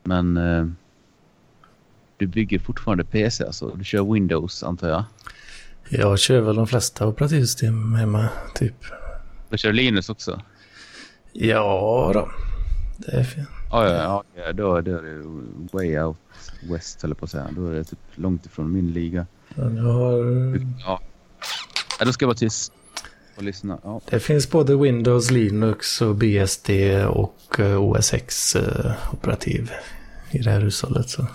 Men 0.03 0.37
eh, 0.37 0.65
du 2.17 2.27
bygger 2.27 2.59
fortfarande 2.59 3.03
PC, 3.03 3.43
alltså 3.45 3.69
du 3.69 3.83
kör 3.83 4.13
Windows 4.13 4.63
antar 4.63 4.89
jag. 4.89 5.03
Jag 5.89 6.19
kör 6.19 6.41
väl 6.41 6.55
de 6.55 6.67
flesta 6.67 7.07
operativsystem 7.07 7.93
hemma, 7.95 8.29
typ. 8.55 8.75
Du 9.49 9.57
kör 9.57 9.73
Linus 9.73 10.09
också? 10.09 10.41
Ja 11.33 12.11
då. 12.13 12.31
Det 12.97 13.11
är 13.11 13.23
fint. 13.23 13.47
Ja, 13.71 13.87
ja, 13.87 13.93
ja 13.93 14.23
okej, 14.29 14.53
då, 14.53 14.81
då 14.81 14.97
är 14.97 15.01
det 15.01 15.21
way 15.73 15.99
out 15.99 16.17
west 16.69 17.03
eller 17.03 17.15
på 17.15 17.25
att 17.25 17.31
säga. 17.31 17.49
Då 17.55 17.67
är 17.67 17.73
det 17.73 17.83
typ 17.83 17.99
långt 18.15 18.45
ifrån 18.45 18.71
min 18.71 18.91
liga. 18.93 19.25
Men 19.55 19.77
jag 19.77 19.83
har... 19.83 20.15
Ja. 20.79 21.01
ja 21.99 22.05
då 22.05 22.13
ska 22.13 22.23
jag 22.23 22.27
vara 22.27 22.37
tyst 22.37 22.73
och 23.37 23.43
lyssna. 23.43 23.79
Ja. 23.83 24.01
Det 24.09 24.19
finns 24.19 24.51
både 24.51 24.75
Windows, 24.75 25.31
Linux 25.31 26.01
och 26.01 26.15
BSD 26.15 26.69
och 27.09 27.59
eh, 27.59 27.81
OS 27.83 28.13
X 28.13 28.55
eh, 28.55 28.91
operativ 29.13 29.71
i 30.31 30.37
det 30.37 30.51
här 30.51 30.61
hushållet. 30.61 31.09
Så. 31.09 31.27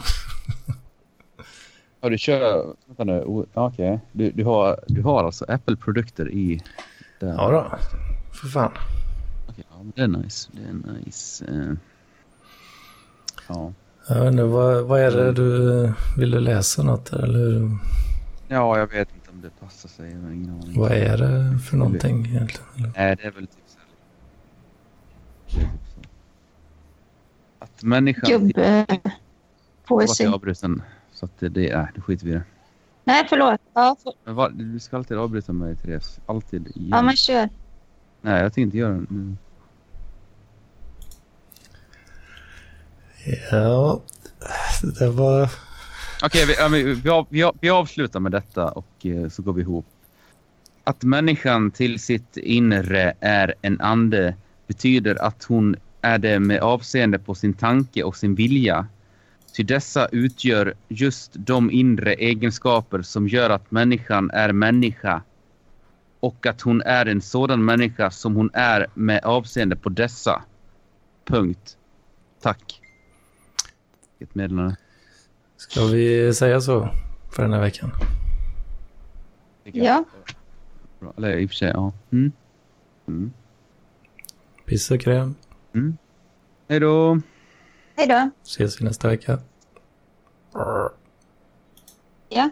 Ja, 2.01 2.09
du 2.09 2.18
kör... 2.18 2.74
Vänta 2.86 3.05
nu. 3.05 3.44
Okej. 3.55 4.01
Du, 4.12 4.31
du, 4.31 4.44
har, 4.44 4.81
du 4.86 5.02
har 5.02 5.24
alltså 5.24 5.44
Apple-produkter 5.48 6.31
i... 6.31 6.62
Den. 7.20 7.28
Ja 7.28 7.51
då. 7.51 7.78
För 8.32 8.48
fan. 8.48 8.73
Okej, 9.48 9.64
ja, 9.70 9.77
det 9.94 10.02
är 10.02 10.09
nice. 10.09 10.51
Det 10.52 10.62
är 10.62 10.93
nice. 10.93 11.44
eh. 11.44 11.73
ja. 13.48 13.73
Jag 14.09 14.20
vet 14.20 14.31
inte, 14.32 14.43
vad, 14.44 14.85
vad 14.85 15.01
är 15.01 15.10
det 15.10 15.32
du... 15.32 15.93
Vill 16.18 16.31
du 16.31 16.40
läsa 16.40 16.82
något 16.82 17.12
eller 17.12 17.70
ja, 18.48 18.78
jag 18.78 18.86
vet 18.86 19.09
det 19.47 19.60
passar 19.60 19.89
sig. 19.89 20.12
Jag 20.12 20.20
har 20.20 20.31
ingen 20.31 20.51
aning. 20.51 20.81
vad 20.81 20.93
är 20.93 21.18
det 21.18 21.59
för 21.59 21.77
någonting 21.77 22.27
egentligen? 22.27 22.68
Eller? 22.77 22.93
Nej, 22.97 23.16
det 23.16 23.23
är 23.23 23.31
väl 23.31 23.47
typ 23.47 23.64
så 23.66 23.78
här. 25.59 25.68
Att 27.59 27.82
människan... 27.82 28.31
Gubbe... 28.31 28.86
Jag 28.89 29.12
Poesi. 29.85 30.27
var 30.27 30.35
avbruten. 30.35 30.82
Så 31.12 31.24
att 31.24 31.39
det, 31.39 31.48
det 31.48 31.70
är... 31.70 31.93
Det 31.94 32.01
skiter 32.01 32.27
vi 32.27 32.32
i 32.32 32.35
det. 32.35 32.43
Nej, 33.05 33.27
förlåt. 33.28 33.60
Ja, 33.74 33.97
för... 34.02 34.12
Men 34.24 34.35
vad, 34.35 34.55
du 34.59 34.81
ska 34.81 34.97
alltid 34.97 35.16
avbryta 35.16 35.52
mig, 35.52 35.77
Therese. 35.77 36.20
Alltid. 36.27 36.73
Igen. 36.74 36.89
ja 36.89 37.02
men 37.02 37.16
kör. 37.16 37.48
Nej, 38.20 38.43
jag 38.43 38.43
tänkte 38.43 38.60
inte 38.60 38.77
göra 38.77 38.94
det 38.94 39.06
nu. 39.09 39.36
Ja, 43.51 44.01
det 44.98 45.10
var... 45.10 45.51
Okej, 46.22 46.47
vi, 46.47 46.94
vi, 46.94 47.10
av, 47.10 47.26
vi, 47.30 47.43
av, 47.43 47.56
vi 47.60 47.70
avslutar 47.70 48.20
med 48.20 48.32
detta 48.32 48.68
och 48.68 49.06
eh, 49.06 49.28
så 49.28 49.43
går 49.43 49.52
vi 49.52 49.60
ihop. 49.60 49.86
Att 50.84 51.02
människan 51.02 51.70
till 51.70 51.98
sitt 51.98 52.36
inre 52.36 53.14
är 53.20 53.55
en 53.62 53.80
ande 53.80 54.34
betyder 54.66 55.22
att 55.22 55.44
hon 55.44 55.76
är 56.01 56.18
det 56.18 56.40
med 56.40 56.60
avseende 56.60 57.18
på 57.18 57.34
sin 57.34 57.55
tanke 57.55 58.02
och 58.02 58.16
sin 58.16 58.34
vilja. 58.34 58.86
Ty 59.56 59.62
dessa 59.62 60.09
utgör 60.12 60.74
just 60.88 61.32
de 61.34 61.70
inre 61.70 62.14
egenskaper 62.14 63.02
som 63.02 63.28
gör 63.28 63.51
att 63.51 63.70
människan 63.70 64.30
är 64.30 64.52
människa 64.52 65.22
och 66.20 66.47
att 66.47 66.60
hon 66.60 66.82
är 66.82 67.06
en 67.06 67.20
sådan 67.20 67.64
människa 67.64 68.10
som 68.10 68.36
hon 68.36 68.51
är 68.52 68.86
med 68.94 69.24
avseende 69.24 69.76
på 69.76 69.88
dessa. 69.88 70.43
Punkt. 71.24 71.76
Tack. 72.40 72.80
Ett 74.20 74.34
meddelande. 74.34 74.76
Ska 75.57 75.85
vi 75.85 76.35
säga 76.35 76.61
så 76.61 76.89
för 77.31 77.43
den 77.43 77.53
här 77.53 77.61
veckan? 77.61 77.91
Ja. 79.65 80.05
Eller 81.16 81.37
i 81.37 81.47
och 81.47 81.51
för 81.51 81.57
sig, 81.57 81.69
ja. 81.69 81.93
Mm. 82.12 82.33
Mm. 83.09 83.33
Piss 84.65 84.91
och 84.91 85.01
kräm. 85.01 85.35
Mm. 85.74 85.97
Hej 86.69 86.81
då. 86.81 87.20
Hej 87.97 88.07
då. 88.07 88.31
Ses 88.43 88.81
vi 88.81 88.85
nästa 88.85 89.09
vecka. 89.09 89.39
Ja. 92.28 92.51